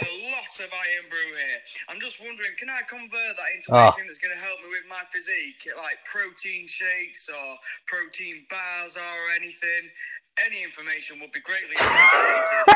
of 0.00 0.70
Irn-Bru 0.70 1.18
here. 1.18 1.60
I'm 1.88 2.00
just 2.00 2.20
wondering, 2.22 2.50
can 2.58 2.68
I 2.70 2.80
convert 2.88 3.36
that 3.36 3.50
into 3.54 3.70
oh. 3.70 3.76
anything 3.78 4.06
that's 4.06 4.18
going 4.18 4.34
to 4.34 4.40
help 4.42 4.58
me 4.62 4.68
with 4.70 4.82
my 4.88 5.02
physique, 5.10 5.68
like 5.78 6.02
protein 6.04 6.66
shakes 6.66 7.28
or 7.30 7.56
protein 7.86 8.46
bars 8.50 8.96
or 8.96 9.34
anything? 9.36 9.90
Any 10.38 10.64
information 10.66 11.20
would 11.20 11.30
be 11.30 11.38
greatly 11.40 11.76
appreciated. 11.78 12.66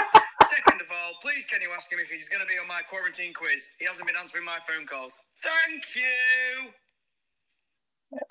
Second 0.46 0.80
of 0.80 0.86
all, 0.90 1.12
please 1.20 1.44
can 1.46 1.60
you 1.60 1.70
ask 1.74 1.92
him 1.92 1.98
if 1.98 2.08
he's 2.08 2.28
going 2.28 2.40
to 2.40 2.46
be 2.46 2.54
on 2.60 2.68
my 2.68 2.82
quarantine 2.86 3.34
quiz? 3.34 3.70
He 3.78 3.86
hasn't 3.86 4.06
been 4.06 4.16
answering 4.16 4.44
my 4.44 4.58
phone 4.62 4.86
calls. 4.86 5.18
Thank 5.42 5.82
you. 5.98 6.70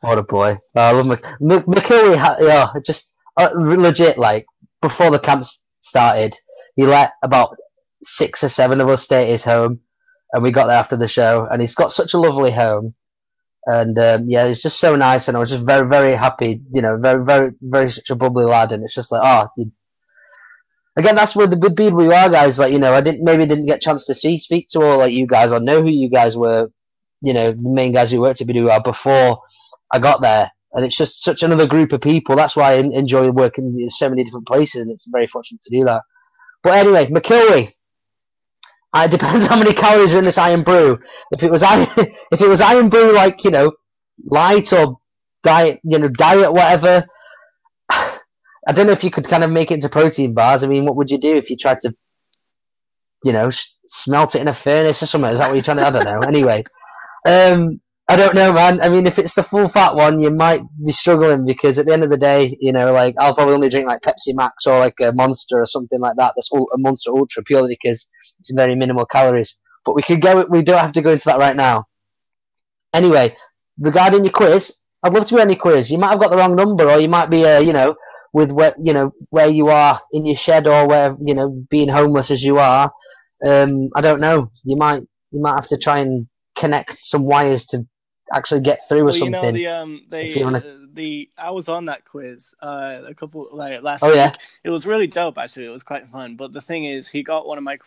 what 0.00 0.16
a 0.16 0.22
boy! 0.22 0.56
I 0.74 0.92
love 0.92 1.04
Mc- 1.06 1.40
Mc- 1.40 1.66
McKilway. 1.66 2.16
yeah, 2.40 2.72
just 2.82 3.14
uh, 3.36 3.50
legit. 3.52 4.16
Like 4.16 4.46
before 4.86 5.10
the 5.10 5.18
camp 5.18 5.44
started, 5.80 6.38
he 6.76 6.86
let 6.86 7.14
about 7.20 7.56
six 8.02 8.44
or 8.44 8.48
seven 8.48 8.80
of 8.80 8.88
us 8.88 9.02
stay 9.02 9.24
at 9.24 9.30
his 9.30 9.42
home, 9.42 9.80
and 10.32 10.44
we 10.44 10.52
got 10.52 10.66
there 10.66 10.78
after 10.78 10.96
the 10.96 11.08
show. 11.08 11.46
And 11.50 11.60
he's 11.60 11.74
got 11.74 11.90
such 11.90 12.14
a 12.14 12.18
lovely 12.18 12.52
home, 12.52 12.94
and 13.64 13.98
um, 13.98 14.26
yeah, 14.28 14.44
it's 14.44 14.62
just 14.62 14.78
so 14.78 14.94
nice. 14.94 15.26
And 15.26 15.36
I 15.36 15.40
was 15.40 15.50
just 15.50 15.66
very, 15.66 15.88
very 15.88 16.14
happy. 16.14 16.62
You 16.72 16.82
know, 16.82 16.98
very, 16.98 17.24
very, 17.24 17.50
very 17.60 17.90
such 17.90 18.10
a 18.10 18.14
bubbly 18.14 18.44
lad. 18.44 18.70
And 18.70 18.84
it's 18.84 18.94
just 18.94 19.10
like, 19.10 19.22
oh, 19.24 19.48
you... 19.56 19.72
again, 20.96 21.16
that's 21.16 21.34
where 21.34 21.48
the 21.48 21.56
good 21.56 21.74
BWR 21.74 22.30
guys. 22.30 22.60
Like, 22.60 22.72
you 22.72 22.78
know, 22.78 22.92
I 22.92 23.00
didn't 23.00 23.24
maybe 23.24 23.46
didn't 23.46 23.66
get 23.66 23.78
a 23.78 23.86
chance 23.86 24.04
to 24.04 24.14
see 24.14 24.38
speak 24.38 24.68
to 24.70 24.82
all 24.82 24.98
like 24.98 25.12
you 25.12 25.26
guys 25.26 25.50
or 25.50 25.58
know 25.58 25.82
who 25.82 25.90
you 25.90 26.10
guys 26.10 26.36
were. 26.36 26.70
You 27.22 27.32
know, 27.32 27.50
the 27.50 27.70
main 27.80 27.92
guys 27.92 28.12
who 28.12 28.20
worked 28.20 28.40
at 28.40 28.46
BWR 28.46 28.84
before 28.84 29.40
I 29.90 29.98
got 29.98 30.20
there 30.20 30.52
and 30.76 30.84
it's 30.84 30.96
just 30.96 31.24
such 31.24 31.42
another 31.42 31.66
group 31.66 31.92
of 31.92 32.02
people. 32.02 32.36
That's 32.36 32.54
why 32.54 32.74
I 32.74 32.76
enjoy 32.76 33.30
working 33.30 33.74
in 33.80 33.88
so 33.88 34.10
many 34.10 34.22
different 34.22 34.46
places, 34.46 34.82
and 34.82 34.90
it's 34.90 35.06
very 35.06 35.26
fortunate 35.26 35.62
to 35.62 35.70
do 35.70 35.84
that. 35.86 36.02
But 36.62 36.74
anyway, 36.74 37.06
McKilway. 37.06 37.70
Uh, 38.92 39.02
it 39.06 39.10
depends 39.10 39.46
how 39.48 39.58
many 39.58 39.72
calories 39.72 40.12
are 40.12 40.18
in 40.18 40.24
this 40.24 40.36
Irn-Bru. 40.36 40.98
If 41.32 41.42
it 41.42 41.50
was 41.50 41.62
iron, 41.62 41.88
if 41.96 42.40
it 42.42 42.48
was 42.48 42.60
Irn-Bru, 42.60 43.14
like 43.14 43.42
you 43.42 43.50
know, 43.50 43.72
light 44.26 44.70
or 44.74 44.98
diet, 45.42 45.80
you 45.82 45.98
know, 45.98 46.08
diet, 46.08 46.52
whatever. 46.52 47.06
I 47.88 48.72
don't 48.72 48.86
know 48.86 48.92
if 48.92 49.04
you 49.04 49.10
could 49.10 49.28
kind 49.28 49.44
of 49.44 49.50
make 49.50 49.70
it 49.70 49.74
into 49.74 49.88
protein 49.88 50.34
bars. 50.34 50.62
I 50.62 50.66
mean, 50.66 50.84
what 50.84 50.96
would 50.96 51.10
you 51.10 51.18
do 51.18 51.36
if 51.36 51.48
you 51.48 51.56
tried 51.56 51.80
to, 51.80 51.94
you 53.24 53.32
know, 53.32 53.48
smelt 53.86 54.34
it 54.34 54.42
in 54.42 54.48
a 54.48 54.54
furnace 54.54 55.02
or 55.02 55.06
something? 55.06 55.30
Is 55.30 55.38
that 55.38 55.48
what 55.48 55.54
you're 55.54 55.62
trying 55.62 55.78
to? 55.78 55.86
I 55.86 55.90
don't 55.90 56.04
know. 56.04 56.20
Anyway, 56.26 56.64
um, 57.26 57.80
I 58.08 58.14
don't 58.14 58.36
know, 58.36 58.52
man. 58.52 58.80
I 58.80 58.88
mean, 58.88 59.04
if 59.06 59.18
it's 59.18 59.34
the 59.34 59.42
full 59.42 59.68
fat 59.68 59.96
one, 59.96 60.20
you 60.20 60.30
might 60.30 60.60
be 60.84 60.92
struggling 60.92 61.44
because 61.44 61.76
at 61.76 61.86
the 61.86 61.92
end 61.92 62.04
of 62.04 62.10
the 62.10 62.16
day, 62.16 62.56
you 62.60 62.70
know, 62.72 62.92
like 62.92 63.16
I'll 63.18 63.34
probably 63.34 63.54
only 63.54 63.68
drink 63.68 63.88
like 63.88 64.02
Pepsi 64.02 64.32
Max 64.32 64.64
or 64.64 64.78
like 64.78 64.94
a 65.00 65.12
Monster 65.12 65.60
or 65.60 65.66
something 65.66 65.98
like 65.98 66.14
that. 66.16 66.34
That's 66.36 66.48
all, 66.52 66.68
a 66.72 66.78
Monster 66.78 67.10
Ultra 67.10 67.42
purely 67.42 67.76
because 67.80 68.08
it's 68.38 68.52
very 68.52 68.76
minimal 68.76 69.06
calories. 69.06 69.58
But 69.84 69.96
we 69.96 70.02
could 70.02 70.20
go. 70.20 70.46
We 70.48 70.62
don't 70.62 70.78
have 70.78 70.92
to 70.92 71.02
go 71.02 71.10
into 71.10 71.24
that 71.24 71.38
right 71.38 71.56
now. 71.56 71.86
Anyway, 72.94 73.36
regarding 73.78 74.22
your 74.22 74.32
quiz, 74.32 74.72
I'd 75.02 75.12
love 75.12 75.24
to 75.26 75.34
do 75.34 75.40
any 75.40 75.56
quiz. 75.56 75.90
You 75.90 75.98
might 75.98 76.10
have 76.10 76.20
got 76.20 76.30
the 76.30 76.36
wrong 76.36 76.54
number, 76.54 76.88
or 76.88 77.00
you 77.00 77.08
might 77.08 77.28
be, 77.28 77.44
uh, 77.44 77.60
you 77.60 77.72
know, 77.72 77.96
with 78.32 78.52
where 78.52 78.74
you 78.80 78.92
know 78.92 79.12
where 79.30 79.48
you 79.48 79.68
are 79.68 80.00
in 80.12 80.24
your 80.24 80.36
shed, 80.36 80.68
or 80.68 80.86
where 80.86 81.16
you 81.24 81.34
know 81.34 81.48
being 81.70 81.88
homeless 81.88 82.30
as 82.30 82.44
you 82.44 82.58
are. 82.58 82.92
Um, 83.44 83.90
I 83.96 84.00
don't 84.00 84.20
know. 84.20 84.48
You 84.62 84.76
might 84.76 85.02
you 85.32 85.40
might 85.40 85.56
have 85.56 85.68
to 85.68 85.76
try 85.76 85.98
and 85.98 86.28
connect 86.56 86.96
some 86.96 87.24
wires 87.24 87.66
to 87.66 87.84
actually 88.32 88.60
get 88.60 88.88
through 88.88 89.00
or 89.00 89.04
well, 89.04 89.14
something. 89.14 89.34
You 89.34 89.42
know, 89.42 89.52
the 89.52 89.66
um, 89.68 90.02
they 90.08 90.42
wanna... 90.42 90.62
the 90.92 91.30
I 91.38 91.50
was 91.50 91.68
on 91.68 91.86
that 91.86 92.04
quiz 92.04 92.54
uh 92.60 93.02
a 93.06 93.14
couple 93.14 93.48
like 93.52 93.82
last 93.82 94.02
oh, 94.02 94.08
week. 94.08 94.16
Yeah? 94.16 94.34
It 94.64 94.70
was 94.70 94.86
really 94.86 95.06
dope 95.06 95.38
actually. 95.38 95.66
It 95.66 95.70
was 95.70 95.82
quite 95.82 96.08
fun. 96.08 96.36
But 96.36 96.52
the 96.52 96.60
thing 96.60 96.84
is, 96.84 97.08
he 97.08 97.22
got 97.22 97.46
one 97.46 97.58
of 97.58 97.64
my. 97.64 97.78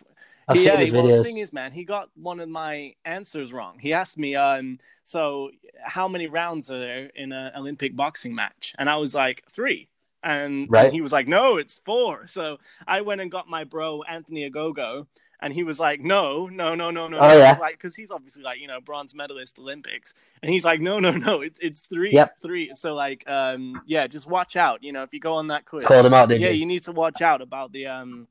I've 0.48 0.56
yeah, 0.56 0.84
well, 0.92 1.06
the 1.06 1.22
thing 1.22 1.38
is, 1.38 1.52
man, 1.52 1.70
he 1.70 1.84
got 1.84 2.10
one 2.16 2.40
of 2.40 2.48
my 2.48 2.94
answers 3.04 3.52
wrong. 3.52 3.78
He 3.78 3.92
asked 3.92 4.18
me, 4.18 4.34
um, 4.34 4.78
so 5.04 5.52
how 5.80 6.08
many 6.08 6.26
rounds 6.26 6.72
are 6.72 6.80
there 6.80 7.10
in 7.14 7.30
an 7.30 7.52
Olympic 7.54 7.94
boxing 7.94 8.34
match? 8.34 8.74
And 8.76 8.90
I 8.90 8.96
was 8.96 9.14
like, 9.14 9.44
three. 9.48 9.88
And, 10.24 10.66
right. 10.68 10.86
and 10.86 10.92
he 10.92 11.02
was 11.02 11.12
like, 11.12 11.28
no, 11.28 11.56
it's 11.56 11.78
four. 11.84 12.26
So 12.26 12.58
I 12.84 13.02
went 13.02 13.20
and 13.20 13.30
got 13.30 13.48
my 13.48 13.62
bro 13.62 14.02
Anthony 14.02 14.50
Ogogo, 14.50 15.06
and 15.42 15.52
he 15.52 15.64
was 15.64 15.80
like, 15.80 16.00
"No, 16.00 16.46
no, 16.46 16.74
no, 16.74 16.90
no, 16.90 17.08
no." 17.08 17.18
Oh 17.18 17.38
yeah, 17.38 17.56
like 17.60 17.74
because 17.74 17.96
he's 17.96 18.10
obviously 18.10 18.42
like 18.42 18.60
you 18.60 18.66
know 18.66 18.80
bronze 18.80 19.14
medalist 19.14 19.58
Olympics, 19.58 20.14
and 20.42 20.52
he's 20.52 20.64
like, 20.64 20.80
"No, 20.80 21.00
no, 21.00 21.12
no, 21.12 21.40
it's 21.40 21.58
it's 21.60 21.82
three, 21.82 22.12
yep. 22.12 22.40
three. 22.42 22.72
So 22.74 22.94
like, 22.94 23.28
um, 23.28 23.82
yeah, 23.86 24.06
just 24.06 24.26
watch 24.26 24.56
out. 24.56 24.82
You 24.82 24.92
know, 24.92 25.02
if 25.02 25.12
you 25.12 25.20
go 25.20 25.34
on 25.34 25.48
that 25.48 25.64
quiz, 25.64 25.86
call 25.86 26.02
them 26.02 26.14
out, 26.14 26.30
yeah, 26.30 26.48
you? 26.48 26.60
you 26.60 26.66
need 26.66 26.84
to 26.84 26.92
watch 26.92 27.22
out 27.22 27.40
about 27.40 27.72
the 27.72 27.86
um 27.86 28.28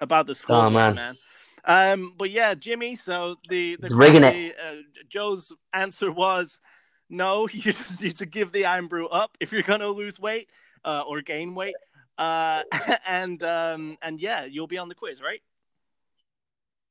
about 0.00 0.26
the 0.26 0.34
score, 0.34 0.64
oh, 0.64 0.70
man. 0.70 0.94
man. 0.94 1.16
Um, 1.64 2.14
but 2.16 2.30
yeah, 2.30 2.54
Jimmy. 2.54 2.96
So 2.96 3.36
the 3.48 3.76
the 3.80 3.94
rigging 3.94 4.24
it. 4.24 4.56
Uh, 4.58 4.76
Joe's 5.08 5.52
answer 5.72 6.10
was 6.10 6.60
no. 7.08 7.48
You 7.52 7.72
just 7.72 8.02
need 8.02 8.16
to 8.18 8.26
give 8.26 8.52
the 8.52 8.66
Irn-Bru 8.66 9.08
up 9.08 9.36
if 9.40 9.52
you're 9.52 9.62
gonna 9.62 9.88
lose 9.88 10.18
weight 10.18 10.48
uh, 10.84 11.02
or 11.06 11.20
gain 11.20 11.54
weight. 11.54 11.74
Uh, 12.18 12.62
and 13.06 13.42
um, 13.42 13.98
and 14.02 14.20
yeah, 14.20 14.44
you'll 14.44 14.66
be 14.66 14.78
on 14.78 14.88
the 14.88 14.94
quiz, 14.94 15.22
right? 15.22 15.40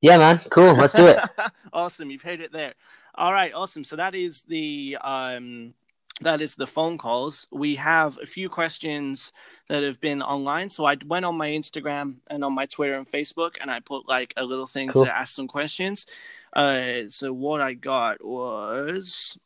Yeah, 0.02 0.18
man. 0.18 0.39
Cool. 0.50 0.74
Let's 0.74 0.93
do 0.93 1.08
it. 1.08 1.20
awesome. 1.74 2.10
You've 2.10 2.22
heard 2.22 2.39
it 2.39 2.52
there. 2.52 2.74
All 3.16 3.34
right. 3.34 3.54
Awesome. 3.54 3.84
So 3.84 3.95
that 3.97 4.16
is 4.16 4.43
the 4.43 4.97
um 5.02 5.74
that 6.22 6.41
is 6.41 6.56
the 6.56 6.68
phone 6.68 6.97
calls. 6.97 7.47
We 7.52 7.76
have 7.76 8.18
a 8.22 8.26
few 8.26 8.50
questions 8.50 9.32
that 9.70 9.84
have 9.84 10.02
been 10.02 10.22
online. 10.22 10.70
So 10.70 10.86
I 10.86 10.97
went 11.06 11.26
on 11.26 11.38
my 11.38 11.50
Instagram 11.50 12.18
and 12.28 12.43
on 12.43 12.54
my 12.54 12.66
Twitter 12.66 12.93
and 12.93 13.10
Facebook, 13.10 13.56
and 13.62 13.72
I 13.72 13.80
put 13.80 14.08
like 14.08 14.34
a 14.38 14.43
little 14.43 14.68
thing 14.68 14.89
cool. 14.89 15.06
to 15.06 15.16
ask 15.16 15.34
some 15.34 15.47
questions. 15.47 16.06
Uh, 16.54 17.08
so 17.08 17.32
what 17.32 17.62
I 17.62 17.74
got 17.74 18.24
was 18.24 19.38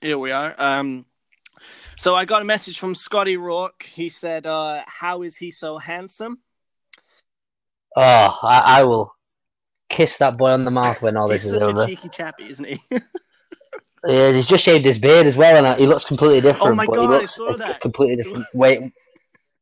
here 0.00 0.18
we 0.18 0.32
are. 0.32 0.54
Um, 0.58 1.06
so 1.96 2.14
I 2.14 2.24
got 2.24 2.42
a 2.42 2.46
message 2.46 2.78
from 2.78 2.94
Scotty 2.94 3.36
Rourke. 3.36 3.84
He 3.84 4.08
said, 4.08 4.46
uh, 4.46 4.82
"How 4.86 5.22
is 5.22 5.36
he 5.36 5.50
so 5.50 5.78
handsome?" 5.78 6.38
Oh, 7.94 8.38
I, 8.42 8.80
I 8.80 8.84
will 8.84 9.14
kiss 9.92 10.16
that 10.16 10.36
boy 10.36 10.50
on 10.50 10.64
the 10.64 10.70
mouth 10.70 11.00
when 11.02 11.16
all 11.16 11.28
this 11.28 11.44
is 11.44 11.52
over. 11.52 11.86
cheeky 11.86 12.08
chappy, 12.08 12.48
isn't 12.48 12.66
he? 12.66 12.80
yeah, 14.06 14.32
he's 14.32 14.46
just 14.46 14.64
shaved 14.64 14.84
his 14.84 14.98
beard 14.98 15.26
as 15.26 15.36
well, 15.36 15.64
and 15.64 15.80
he 15.80 15.86
looks 15.86 16.04
completely 16.04 16.40
different. 16.40 16.72
Oh 16.72 16.74
my 16.74 16.86
god, 16.86 17.00
he 17.00 17.06
looks 17.06 17.38
I 17.38 17.46
saw 17.46 17.56
that. 17.58 17.80
Completely 17.80 18.16
different 18.16 18.46
weight. 18.54 18.80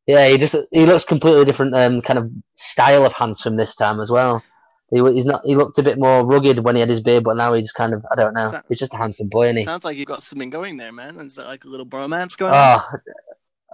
Yeah, 0.07 0.29
he 0.29 0.39
just 0.39 0.57
he 0.73 0.87
looks 0.87 1.05
completely 1.05 1.45
different 1.45 1.75
um, 1.75 2.01
kind 2.01 2.19
of 2.19 2.31
style 2.55 3.05
of 3.05 3.13
handsome 3.13 3.57
this 3.57 3.75
time 3.75 4.01
as 4.01 4.11
well. 4.11 4.43
He, 4.91 4.99
he's 5.13 5.27
not. 5.27 5.43
He 5.45 5.55
looked 5.55 5.79
a 5.79 5.83
bit 5.83 5.99
more 5.99 6.27
rugged 6.27 6.65
when 6.65 6.75
he 6.75 6.81
had 6.81 6.89
his 6.89 7.01
beard, 7.01 7.25
but 7.25 7.37
now 7.37 7.53
he's 7.53 7.71
kind 7.71 7.95
of. 7.95 8.05
I 8.11 8.17
don't 8.17 8.35
know. 8.35 8.61
He's 8.69 8.79
just 8.79 8.95
a 8.95 8.97
handsome 8.97 9.29
boy, 9.29 9.45
isn't 9.45 9.59
he? 9.59 9.65
Sounds 9.65 9.85
like 9.85 9.97
you've 9.97 10.09
got 10.09 10.23
something 10.23 10.51
going 10.51 10.79
there, 10.79 10.93
man. 10.93 11.21
Is 11.21 11.37
that 11.37 11.47
like 11.47 11.65
a 11.65 11.69
little 11.69 11.87
bromance 11.87 12.37
going? 12.37 12.53
Oh, 12.55 12.83
on? 12.93 13.01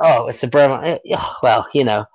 oh, 0.02 0.26
it's 0.26 0.42
a 0.42 0.48
bromance. 0.48 0.98
Well, 1.42 1.66
you 1.72 1.84
know, 1.84 2.06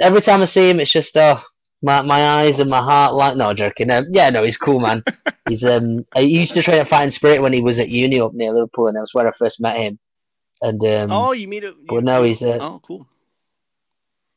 every 0.00 0.22
time 0.22 0.42
I 0.42 0.46
see 0.46 0.70
him, 0.70 0.80
it's 0.80 0.90
just 0.90 1.16
oh, 1.16 1.40
my 1.82 2.00
my 2.02 2.22
eyes 2.22 2.60
and 2.60 2.70
my 2.70 2.80
heart 2.80 3.14
like 3.14 3.36
no 3.36 3.52
joking. 3.52 3.90
Um, 3.90 4.06
yeah, 4.10 4.30
no, 4.30 4.42
he's 4.42 4.56
cool, 4.56 4.80
man. 4.80 5.02
he's 5.48 5.64
um 5.64 6.06
I 6.14 6.20
used 6.20 6.54
to 6.54 6.62
train 6.62 6.78
at 6.78 6.88
Fighting 6.88 7.10
Spirit 7.10 7.42
when 7.42 7.52
he 7.52 7.60
was 7.60 7.78
at 7.78 7.88
uni 7.88 8.20
up 8.20 8.32
near 8.34 8.52
Liverpool, 8.52 8.86
and 8.86 8.96
that 8.96 9.00
was 9.00 9.12
where 9.12 9.26
I 9.26 9.32
first 9.32 9.60
met 9.60 9.76
him. 9.76 9.98
And 10.60 10.82
um, 10.84 11.10
oh, 11.10 11.32
you 11.32 11.48
meet 11.48 11.64
him? 11.64 11.74
But 11.88 12.04
no, 12.04 12.22
he's 12.22 12.42
uh, 12.42 12.58
oh 12.60 12.80
cool. 12.82 13.06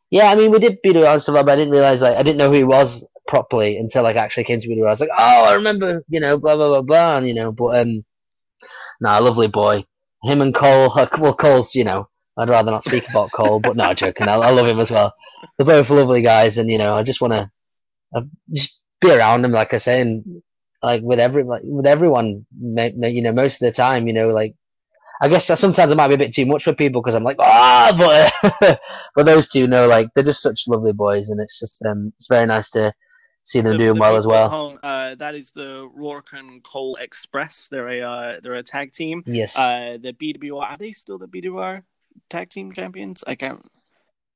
Yeah, 0.09 0.31
I 0.31 0.35
mean, 0.35 0.51
we 0.51 0.59
did 0.59 0.81
beat 0.81 0.97
around 0.97 1.19
stuff, 1.19 1.35
but 1.35 1.49
I 1.51 1.55
didn't 1.55 1.71
realize 1.71 2.01
like 2.01 2.17
I 2.17 2.23
didn't 2.23 2.37
know 2.37 2.49
who 2.49 2.55
he 2.55 2.63
was 2.63 3.07
properly 3.27 3.77
until 3.77 4.03
like 4.03 4.15
actually 4.15 4.45
came 4.45 4.59
to 4.59 4.67
me. 4.67 4.81
I 4.81 4.85
was 4.85 5.01
like, 5.01 5.09
oh, 5.17 5.45
I 5.45 5.53
remember, 5.53 6.03
you 6.09 6.19
know, 6.19 6.39
blah 6.39 6.55
blah 6.55 6.69
blah 6.69 6.81
blah, 6.81 7.17
and, 7.17 7.27
you 7.27 7.35
know. 7.35 7.51
But 7.51 7.79
um, 7.79 8.03
nah, 8.99 9.19
lovely 9.19 9.47
boy. 9.47 9.85
Him 10.23 10.41
and 10.41 10.55
Cole, 10.55 10.91
well, 11.19 11.35
Cole's, 11.35 11.75
you 11.75 11.83
know, 11.83 12.09
I'd 12.37 12.49
rather 12.49 12.71
not 12.71 12.83
speak 12.83 13.09
about 13.09 13.31
Cole, 13.31 13.59
but 13.59 13.75
no, 13.75 13.93
joking. 13.93 14.27
I, 14.27 14.35
I, 14.35 14.51
love 14.51 14.67
him 14.67 14.79
as 14.79 14.91
well. 14.91 15.13
They're 15.57 15.65
both 15.65 15.89
lovely 15.89 16.21
guys, 16.21 16.57
and 16.57 16.69
you 16.69 16.77
know, 16.77 16.93
I 16.93 17.03
just 17.03 17.21
want 17.21 17.33
to 17.33 18.29
just 18.51 18.77
be 19.01 19.11
around 19.11 19.41
them, 19.41 19.51
like 19.51 19.73
I 19.73 19.77
say, 19.77 20.01
and 20.01 20.41
like 20.81 21.01
with 21.01 21.19
every 21.19 21.43
like, 21.43 21.61
with 21.63 21.87
everyone, 21.87 22.45
you 22.61 23.21
know, 23.21 23.31
most 23.31 23.61
of 23.61 23.65
the 23.65 23.71
time, 23.71 24.07
you 24.07 24.13
know, 24.13 24.27
like 24.27 24.55
I 25.21 25.29
guess 25.29 25.45
sometimes 25.45 25.91
it 25.91 25.95
might 25.95 26.09
be 26.09 26.15
a 26.15 26.19
bit 26.19 26.33
too 26.33 26.45
much 26.45 26.63
for 26.63 26.73
people 26.73 27.01
because 27.01 27.15
I'm 27.15 27.23
like, 27.23 27.37
ah, 27.39 27.91
oh! 27.93 28.51
but 28.59 28.81
but 29.15 29.25
those 29.25 29.47
two 29.47 29.67
know, 29.67 29.87
like 29.87 30.09
they're 30.13 30.23
just 30.23 30.41
such 30.41 30.67
lovely 30.67 30.93
boys, 30.93 31.29
and 31.29 31.39
it's 31.39 31.59
just 31.59 31.83
um, 31.85 32.11
it's 32.17 32.27
very 32.27 32.45
nice 32.45 32.69
to 32.71 32.93
see 33.43 33.61
them 33.61 33.73
so 33.73 33.77
doing 33.77 33.93
the 33.93 33.99
well 34.01 34.17
as 34.17 34.27
well. 34.27 34.49
Home, 34.49 34.79
uh, 34.83 35.15
that 35.15 35.35
is 35.35 35.51
the 35.51 35.89
Rourke 35.93 36.33
and 36.33 36.61
Cole 36.63 36.97
Express. 36.99 37.67
They're 37.71 37.87
a 37.87 38.01
uh, 38.01 38.39
they're 38.43 38.55
a 38.55 38.63
tag 38.63 38.91
team. 38.91 39.23
Yes. 39.25 39.57
Uh, 39.57 39.97
the 40.01 40.11
BWR 40.11 40.61
are 40.61 40.77
they 40.77 40.91
still 40.91 41.17
the 41.17 41.27
BWR 41.27 41.83
tag 42.29 42.49
team 42.49 42.73
champions? 42.73 43.23
I 43.25 43.35
can't. 43.35 43.65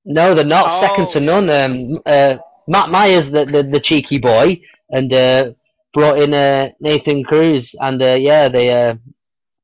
No, 0.06 0.34
they're 0.34 0.46
not. 0.46 0.68
Oh, 0.70 0.80
second 0.82 1.10
to 1.10 1.20
none. 1.20 1.50
Um, 1.50 2.00
uh, 2.06 2.38
Matt 2.68 2.90
Myers, 2.90 3.32
the, 3.32 3.46
the, 3.46 3.64
the 3.64 3.80
cheeky 3.80 4.20
boy, 4.20 4.62
and 4.90 5.12
uh, 5.12 5.52
brought 5.94 6.20
in 6.20 6.34
uh, 6.34 6.70
Nathan 6.80 7.24
Cruz, 7.24 7.76
and 7.80 8.02
uh, 8.02 8.18
yeah, 8.20 8.48
they 8.48 8.72
uh, 8.72 8.96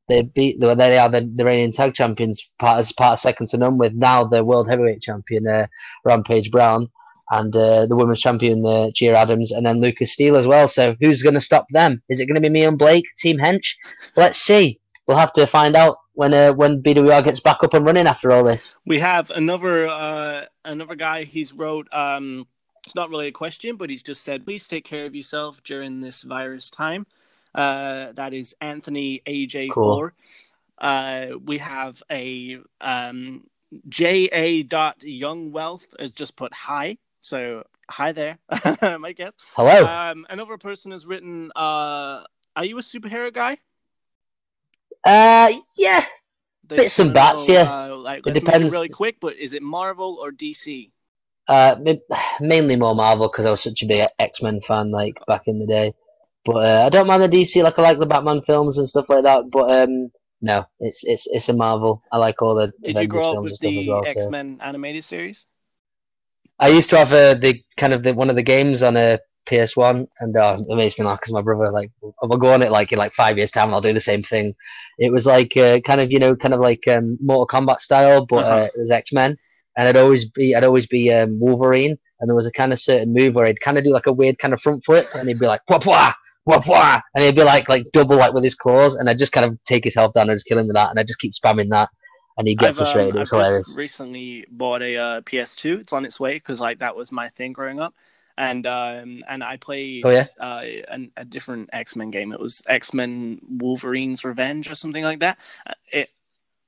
they 0.07 0.21
beat 0.21 0.59
well, 0.59 0.75
they 0.75 0.97
are 0.97 1.09
the, 1.09 1.31
the 1.35 1.45
reigning 1.45 1.71
tag 1.71 1.93
champions, 1.93 2.47
part 2.59 2.79
as 2.79 2.91
part 2.91 3.13
of 3.13 3.19
second 3.19 3.47
to 3.49 3.57
none 3.57 3.77
with 3.77 3.93
now 3.93 4.23
the 4.23 4.43
world 4.43 4.69
heavyweight 4.69 5.01
champion 5.01 5.47
uh, 5.47 5.67
Rampage 6.03 6.51
Brown 6.51 6.89
and 7.31 7.55
uh, 7.55 7.85
the 7.87 7.95
women's 7.95 8.21
champion 8.21 8.65
uh, 8.65 8.91
Gia 8.93 9.17
Adams, 9.17 9.51
and 9.51 9.65
then 9.65 9.81
Lucas 9.81 10.13
Steele 10.13 10.37
as 10.37 10.45
well. 10.45 10.67
So 10.67 10.95
who's 10.99 11.23
going 11.23 11.33
to 11.33 11.41
stop 11.41 11.67
them? 11.69 12.01
Is 12.09 12.19
it 12.19 12.27
going 12.27 12.35
to 12.35 12.41
be 12.41 12.49
me 12.49 12.63
and 12.63 12.77
Blake, 12.77 13.05
Team 13.17 13.37
Hench? 13.37 13.75
Let's 14.15 14.37
see. 14.37 14.79
We'll 15.07 15.17
have 15.17 15.33
to 15.33 15.45
find 15.45 15.75
out 15.75 15.99
when 16.13 16.33
uh, 16.33 16.53
when 16.53 16.81
BWR 16.81 17.23
gets 17.23 17.39
back 17.39 17.63
up 17.63 17.73
and 17.73 17.85
running 17.85 18.07
after 18.07 18.31
all 18.31 18.43
this. 18.43 18.79
We 18.85 18.99
have 18.99 19.29
another 19.29 19.87
uh, 19.87 20.45
another 20.63 20.95
guy. 20.95 21.23
He's 21.25 21.53
wrote. 21.53 21.87
Um, 21.93 22.47
it's 22.85 22.95
not 22.95 23.09
really 23.09 23.27
a 23.27 23.31
question, 23.31 23.75
but 23.75 23.89
he's 23.89 24.03
just 24.03 24.23
said, 24.23 24.45
"Please 24.45 24.67
take 24.67 24.85
care 24.85 25.05
of 25.05 25.15
yourself 25.15 25.63
during 25.63 26.01
this 26.01 26.23
virus 26.23 26.71
time." 26.71 27.05
Uh, 27.53 28.11
that 28.13 28.33
is 28.33 28.55
Anthony 28.59 29.21
AJ4. 29.25 29.69
Cool. 29.71 30.11
Uh, 30.77 31.27
we 31.43 31.59
have 31.59 32.03
a 32.11 32.57
um, 32.81 33.45
JA 33.87 34.63
dot 34.67 34.97
Young 35.03 35.51
Wealth 35.51 35.87
has 35.99 36.11
just 36.11 36.35
put 36.35 36.53
hi. 36.53 36.97
So 37.21 37.63
hi 37.89 38.11
there, 38.11 38.37
I 38.49 39.13
guess. 39.15 39.33
Hello. 39.53 39.85
Um, 39.85 40.25
another 40.29 40.57
person 40.57 40.91
has 40.91 41.05
written, 41.05 41.51
uh, 41.55 42.23
"Are 42.55 42.65
you 42.65 42.77
a 42.77 42.81
superhero 42.81 43.31
guy?" 43.33 43.57
Uh, 45.05 45.53
yeah, 45.77 46.03
they 46.67 46.77
bits 46.77 46.99
and 46.99 47.13
bats. 47.13 47.47
Know, 47.47 47.53
yeah, 47.53 47.85
uh, 47.85 47.95
like, 47.95 48.25
it 48.25 48.33
depends. 48.33 48.73
It 48.73 48.75
really 48.75 48.89
quick, 48.89 49.17
but 49.21 49.35
is 49.35 49.53
it 49.53 49.61
Marvel 49.61 50.17
or 50.21 50.31
DC? 50.31 50.91
Uh, 51.47 51.75
mainly 52.41 52.75
more 52.75 52.95
Marvel 52.95 53.27
because 53.27 53.45
I 53.45 53.51
was 53.51 53.61
such 53.61 53.83
a 53.83 53.85
big 53.85 54.09
X 54.19 54.41
Men 54.41 54.61
fan, 54.61 54.91
like 54.91 55.17
back 55.27 55.43
in 55.45 55.59
the 55.59 55.67
day. 55.67 55.93
But 56.43 56.57
uh, 56.57 56.83
I 56.85 56.89
don't 56.89 57.07
mind 57.07 57.23
the 57.23 57.29
DC. 57.29 57.61
Like 57.63 57.77
I 57.77 57.81
like 57.81 57.99
the 57.99 58.05
Batman 58.05 58.41
films 58.41 58.77
and 58.77 58.87
stuff 58.87 59.09
like 59.09 59.23
that. 59.23 59.49
But 59.51 59.83
um, 59.83 60.11
no, 60.41 60.65
it's 60.79 61.03
it's 61.03 61.27
it's 61.27 61.49
a 61.49 61.53
Marvel. 61.53 62.01
I 62.11 62.17
like 62.17 62.41
all 62.41 62.55
the 62.55 62.73
Did 62.83 62.95
Avengers 62.95 63.01
you 63.01 63.07
grow 63.07 63.37
up 63.37 63.43
with 63.43 63.59
the 63.59 63.89
well, 63.89 64.05
X 64.05 64.27
Men 64.29 64.57
so. 64.59 64.65
animated 64.65 65.03
series? 65.03 65.45
I 66.59 66.69
used 66.69 66.89
to 66.91 66.97
have 66.97 67.11
uh, 67.11 67.33
the 67.33 67.61
kind 67.77 67.93
of 67.93 68.03
the 68.03 68.13
one 68.13 68.29
of 68.29 68.35
the 68.35 68.43
games 68.43 68.81
on 68.81 68.95
a 68.95 69.19
PS 69.45 69.75
One, 69.75 70.07
and 70.19 70.35
uh, 70.35 70.57
it 70.69 70.75
makes 70.75 70.97
me 70.97 71.05
laugh 71.05 71.19
because 71.19 71.33
my 71.33 71.41
brother 71.41 71.71
like 71.71 71.91
I'll 72.21 72.29
go 72.37 72.53
on 72.53 72.61
it 72.61 72.71
like 72.71 72.91
in 72.91 72.97
like 72.97 73.13
five 73.13 73.37
years 73.37 73.51
time, 73.51 73.65
and 73.65 73.75
I'll 73.75 73.81
do 73.81 73.93
the 73.93 73.99
same 73.99 74.23
thing. 74.23 74.53
It 74.97 75.11
was 75.11 75.25
like 75.25 75.55
uh, 75.57 75.79
kind 75.81 76.01
of 76.01 76.11
you 76.11 76.19
know 76.19 76.35
kind 76.35 76.53
of 76.53 76.59
like 76.59 76.87
um, 76.87 77.17
Mortal 77.21 77.47
Kombat 77.47 77.79
style, 77.79 78.25
but 78.25 78.43
uh-huh. 78.43 78.55
uh, 78.55 78.65
it 78.65 78.79
was 78.79 78.91
X 78.91 79.13
Men, 79.13 79.37
and 79.77 79.87
I'd 79.87 79.97
always 79.97 80.29
be 80.29 80.55
I'd 80.55 80.65
always 80.65 80.87
be 80.87 81.11
um, 81.11 81.39
Wolverine, 81.39 81.97
and 82.19 82.29
there 82.29 82.35
was 82.35 82.47
a 82.47 82.51
kind 82.51 82.73
of 82.73 82.79
certain 82.79 83.13
move 83.13 83.35
where 83.35 83.45
I'd 83.45 83.59
kind 83.59 83.77
of 83.77 83.83
do 83.83 83.91
like 83.91 84.07
a 84.07 84.13
weird 84.13 84.39
kind 84.39 84.53
of 84.53 84.61
front 84.61 84.83
flip, 84.85 85.05
and 85.15 85.27
he'd 85.27 85.39
be 85.39 85.47
like 85.47 85.61
wah 85.69 85.79
wah 85.85 86.13
wah 86.45 86.61
wah, 86.65 87.01
and 87.15 87.25
he'd 87.25 87.35
be 87.35 87.43
like 87.43 87.67
like 87.69 87.85
double 87.93 88.17
like 88.17 88.33
with 88.33 88.43
his 88.43 88.55
claws, 88.55 88.95
and 88.95 89.09
I 89.09 89.13
just 89.13 89.31
kind 89.31 89.45
of 89.45 89.57
take 89.63 89.83
his 89.83 89.95
health 89.95 90.13
down 90.13 90.29
and 90.29 90.35
just 90.35 90.45
kill 90.45 90.59
him 90.59 90.67
with 90.67 90.75
that, 90.75 90.89
and 90.89 90.99
I 90.99 91.03
just 91.03 91.19
keep 91.19 91.33
spamming 91.33 91.69
that, 91.71 91.89
and 92.37 92.47
he'd 92.47 92.59
get 92.59 92.69
I've, 92.69 92.77
frustrated. 92.77 93.15
Um, 93.15 93.21
it's 93.21 93.31
hilarious. 93.31 93.75
recently 93.77 94.45
bought 94.49 94.81
a 94.81 94.97
uh, 94.97 95.21
PS2. 95.21 95.81
It's 95.81 95.93
on 95.93 96.05
its 96.05 96.19
way 96.19 96.35
because 96.35 96.61
like 96.61 96.79
that 96.79 96.95
was 96.95 97.11
my 97.11 97.27
thing 97.27 97.53
growing 97.53 97.79
up, 97.79 97.95
and 98.37 98.67
um 98.67 99.19
and 99.27 99.43
I 99.43 99.57
played 99.57 100.05
oh, 100.05 100.09
yeah? 100.09 100.25
uh, 100.39 100.61
a, 100.63 101.11
a 101.17 101.25
different 101.25 101.69
X 101.71 101.95
Men 101.95 102.11
game. 102.11 102.33
It 102.33 102.39
was 102.39 102.61
X 102.67 102.93
Men 102.93 103.39
Wolverine's 103.47 104.25
Revenge 104.25 104.69
or 104.69 104.75
something 104.75 105.03
like 105.03 105.19
that. 105.19 105.37
Uh, 105.65 105.73
it 105.91 106.09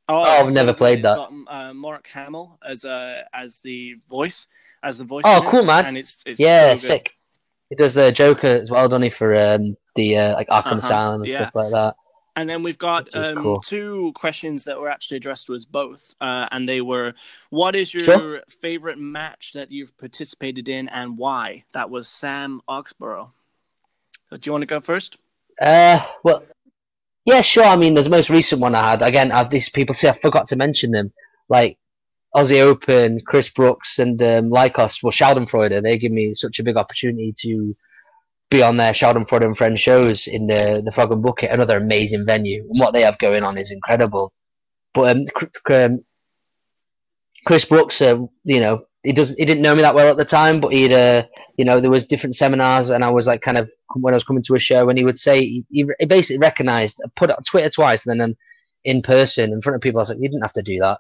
Oh, 0.09 0.20
oh 0.20 0.24
I've 0.24 0.53
never 0.53 0.74
played 0.74 1.03
that. 1.03 1.18
Got, 1.18 1.32
uh, 1.47 1.74
Mark 1.74 2.07
Hamill 2.07 2.57
as 2.65 2.86
uh, 2.86 3.24
as 3.34 3.59
the 3.59 3.95
voice, 4.09 4.47
as 4.82 4.97
the 4.97 5.03
voice. 5.03 5.24
Oh, 5.26 5.45
cool, 5.49 5.63
man! 5.63 5.86
And 5.86 5.97
it's, 5.97 6.24
it's 6.26 6.39
yeah, 6.39 6.76
so 6.76 6.88
sick. 6.88 7.13
He 7.70 7.76
does 7.76 7.95
the 7.95 8.11
Joker 8.11 8.47
as 8.47 8.72
well, 8.72 8.88
he? 9.01 9.09
For 9.09 9.36
um, 9.36 9.76
the 9.95 10.18
uh, 10.18 10.34
like 10.36 10.47
Arkham 10.47 10.65
uh-huh. 10.65 10.76
Asylum 10.78 11.22
and 11.22 11.30
yeah. 11.30 11.38
stuff 11.38 11.55
like 11.55 11.72
that. 11.72 11.95
And 12.38 12.48
then 12.48 12.62
we've 12.62 12.78
got 12.78 13.14
um, 13.16 13.36
cool. 13.36 13.62
two 13.62 14.12
questions 14.14 14.66
that 14.66 14.80
were 14.80 14.90
actually 14.90 15.18
addressed 15.18 15.48
to 15.48 15.56
us 15.56 15.66
both, 15.66 16.16
uh, 16.22 16.48
and 16.52 16.70
they 16.70 16.82
were: 16.82 17.16
What 17.50 17.76
is 17.76 17.92
your 17.92 18.04
sure. 18.04 18.42
favorite 18.62 19.00
match 19.00 19.54
that 19.54 19.72
you've 19.72 19.98
participated 19.98 20.70
in, 20.70 20.88
and 20.88 21.18
why? 21.18 21.64
That 21.74 21.90
was 21.90 22.08
Sam 22.08 22.62
Oxborough. 22.68 23.32
So 24.30 24.38
do 24.38 24.48
you 24.48 24.52
want 24.52 24.62
to 24.62 24.68
go 24.68 24.82
first? 24.82 25.18
Uh, 25.60 26.06
well, 26.24 26.44
yeah, 27.26 27.42
sure. 27.42 27.66
I 27.66 27.76
mean, 27.76 27.96
there's 27.96 28.06
the 28.06 28.12
most 28.12 28.30
recent 28.30 28.62
one 28.62 28.76
I 28.76 28.92
had. 28.92 29.02
Again, 29.02 29.32
I've, 29.32 29.50
these 29.50 29.70
people 29.70 29.96
say 29.96 30.08
I 30.08 30.14
forgot 30.14 30.46
to 30.48 30.56
mention 30.56 30.92
them, 30.92 31.14
like 31.50 31.80
Aussie 32.36 32.62
Open, 32.62 33.20
Chris 33.26 33.50
Brookes, 33.50 33.98
and 33.98 34.22
um, 34.22 34.52
Lykos. 34.52 35.02
Well, 35.02 35.12
Schadenfreude. 35.12 35.82
They 35.82 35.98
give 35.98 36.12
me 36.12 36.36
such 36.36 36.60
a 36.60 36.64
big 36.64 36.78
opportunity 36.78 37.34
to 37.40 37.76
be 38.50 38.64
on 38.64 38.78
their 38.78 38.93
Sheldon 38.93 39.26
Schadenfreude 39.26 39.45
and 39.45 39.58
Friends 39.58 39.80
shows 39.80 40.28
in 40.28 40.48
the 40.48 40.82
the 40.84 40.91
Frog 40.91 41.12
and 41.12 41.22
Bucket, 41.22 41.52
another 41.52 41.78
amazing 41.78 42.26
venue. 42.26 42.62
And 42.70 42.80
what 42.80 42.93
they 42.93 43.02
have 43.02 43.18
going 43.20 43.43
on 43.43 43.58
is 43.58 43.72
incredible. 43.72 44.34
But 44.93 45.18
um, 45.18 45.26
um, 45.74 46.06
Chris 47.45 47.66
Brookes, 47.66 48.02
uh, 48.02 48.20
you 48.43 48.60
know, 48.60 48.84
he 49.04 49.14
does 49.14 49.36
he 49.36 49.45
didn't 49.45 49.64
know 49.64 49.76
me 49.76 49.82
that 49.82 49.95
well 49.95 50.10
at 50.10 50.18
the 50.18 50.26
time, 50.26 50.60
but 50.62 50.74
he'd 50.74 50.93
uh, 50.93 51.26
you 51.58 51.66
know 51.66 51.80
there 51.80 51.91
was 51.91 52.08
different 52.08 52.36
seminars, 52.36 52.89
and 52.89 53.04
I 53.04 53.10
was 53.10 53.28
like 53.28 53.41
kind 53.41 53.58
of 53.58 53.70
when 53.95 54.14
I 54.14 54.18
was 54.18 54.24
coming 54.24 54.43
to 54.43 54.56
a 54.56 54.60
show, 54.60 54.89
and 54.89 54.98
he 54.98 55.04
would 55.04 55.20
say 55.20 55.41
he, 55.41 55.66
he 55.70 56.06
basically 56.06 56.39
recognised, 56.39 57.02
put 57.16 57.30
it 57.30 57.38
on 57.38 57.43
Twitter 57.43 57.70
twice, 57.70 58.06
and 58.06 58.20
then 58.20 58.36
in 58.84 59.02
person 59.02 59.52
in 59.52 59.62
front 59.62 59.76
of 59.76 59.82
people. 59.82 60.00
I 60.00 60.04
was 60.04 60.10
like, 60.10 60.20
you 60.20 60.30
didn't 60.30 60.41
have 60.41 60.54
to 60.54 60.62
do 60.62 60.80
that, 60.80 61.00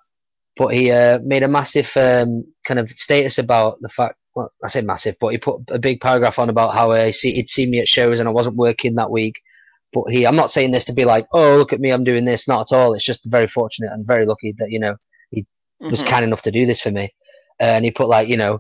but 0.57 0.67
he 0.73 0.91
uh, 0.91 1.19
made 1.23 1.43
a 1.43 1.47
massive 1.47 1.91
um, 1.95 2.45
kind 2.65 2.79
of 2.79 2.89
status 2.89 3.37
about 3.37 3.79
the 3.81 3.89
fact 3.89 4.17
well, 4.37 4.53
I 4.63 4.67
say 4.67 4.81
massive, 4.81 5.15
but 5.19 5.29
he 5.29 5.39
put 5.39 5.61
a 5.69 5.79
big 5.79 5.99
paragraph 5.99 6.37
on 6.37 6.49
about 6.49 6.75
how 6.75 6.91
uh, 6.91 7.11
see, 7.11 7.33
he'd 7.33 7.49
seen 7.49 7.71
me 7.71 7.79
at 7.79 7.87
shows 7.87 8.19
and 8.19 8.29
I 8.29 8.31
wasn't 8.31 8.55
working 8.55 8.93
that 8.93 9.09
week. 9.09 9.41
But 9.91 10.11
he, 10.11 10.27
I'm 10.27 10.35
not 10.35 10.51
saying 10.51 10.69
this 10.69 10.85
to 10.85 10.93
be 10.93 11.05
like, 11.05 11.25
oh, 11.33 11.57
look 11.57 11.73
at 11.73 11.79
me, 11.79 11.89
I'm 11.89 12.03
doing 12.03 12.23
this. 12.23 12.47
Not 12.47 12.71
at 12.71 12.77
all. 12.77 12.93
It's 12.93 13.03
just 13.03 13.25
very 13.25 13.47
fortunate 13.47 13.91
and 13.91 14.05
very 14.05 14.27
lucky 14.27 14.53
that 14.59 14.69
you 14.69 14.79
know 14.79 14.95
he 15.31 15.41
mm-hmm. 15.41 15.89
was 15.89 16.03
kind 16.03 16.23
enough 16.23 16.43
to 16.43 16.51
do 16.51 16.67
this 16.67 16.79
for 16.79 16.91
me. 16.91 17.11
Uh, 17.59 17.63
and 17.63 17.83
he 17.83 17.89
put 17.89 18.09
like, 18.09 18.27
you 18.27 18.37
know, 18.37 18.59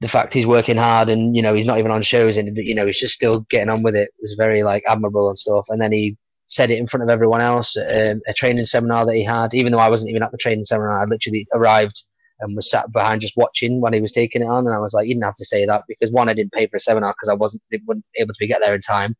the 0.00 0.08
fact 0.08 0.34
he's 0.34 0.44
working 0.46 0.76
hard 0.76 1.08
and 1.08 1.36
you 1.36 1.42
know 1.42 1.54
he's 1.54 1.66
not 1.66 1.78
even 1.78 1.92
on 1.92 2.02
shows 2.02 2.36
and 2.36 2.56
you 2.56 2.74
know 2.74 2.84
he's 2.84 2.98
just 2.98 3.14
still 3.14 3.46
getting 3.50 3.68
on 3.68 3.84
with 3.84 3.94
it 3.94 4.10
was 4.20 4.34
very 4.34 4.64
like 4.64 4.82
admirable 4.88 5.28
and 5.28 5.38
stuff. 5.38 5.66
And 5.68 5.80
then 5.80 5.92
he 5.92 6.16
said 6.46 6.72
it 6.72 6.78
in 6.78 6.88
front 6.88 7.04
of 7.04 7.10
everyone 7.10 7.40
else 7.40 7.76
at 7.76 8.16
um, 8.16 8.22
a 8.26 8.34
training 8.34 8.64
seminar 8.64 9.06
that 9.06 9.14
he 9.14 9.22
had, 9.22 9.54
even 9.54 9.70
though 9.70 9.78
I 9.78 9.88
wasn't 9.88 10.10
even 10.10 10.24
at 10.24 10.32
the 10.32 10.38
training 10.38 10.64
seminar. 10.64 11.00
I 11.00 11.04
literally 11.04 11.46
arrived 11.54 12.02
and 12.40 12.56
was 12.56 12.70
sat 12.70 12.90
behind 12.92 13.20
just 13.20 13.36
watching 13.36 13.80
when 13.80 13.92
he 13.92 14.00
was 14.00 14.12
taking 14.12 14.42
it 14.42 14.46
on. 14.46 14.66
And 14.66 14.74
I 14.74 14.78
was 14.78 14.92
like, 14.92 15.06
you 15.06 15.14
didn't 15.14 15.24
have 15.24 15.36
to 15.36 15.44
say 15.44 15.66
that 15.66 15.84
because 15.88 16.10
one, 16.10 16.28
I 16.28 16.34
didn't 16.34 16.52
pay 16.52 16.66
for 16.66 16.76
a 16.76 16.80
seminar 16.80 17.12
because 17.12 17.28
I 17.28 17.34
wasn't 17.34 17.62
wasn't 17.86 18.04
able 18.16 18.34
to 18.34 18.46
get 18.46 18.60
there 18.60 18.74
in 18.74 18.80
time. 18.80 19.16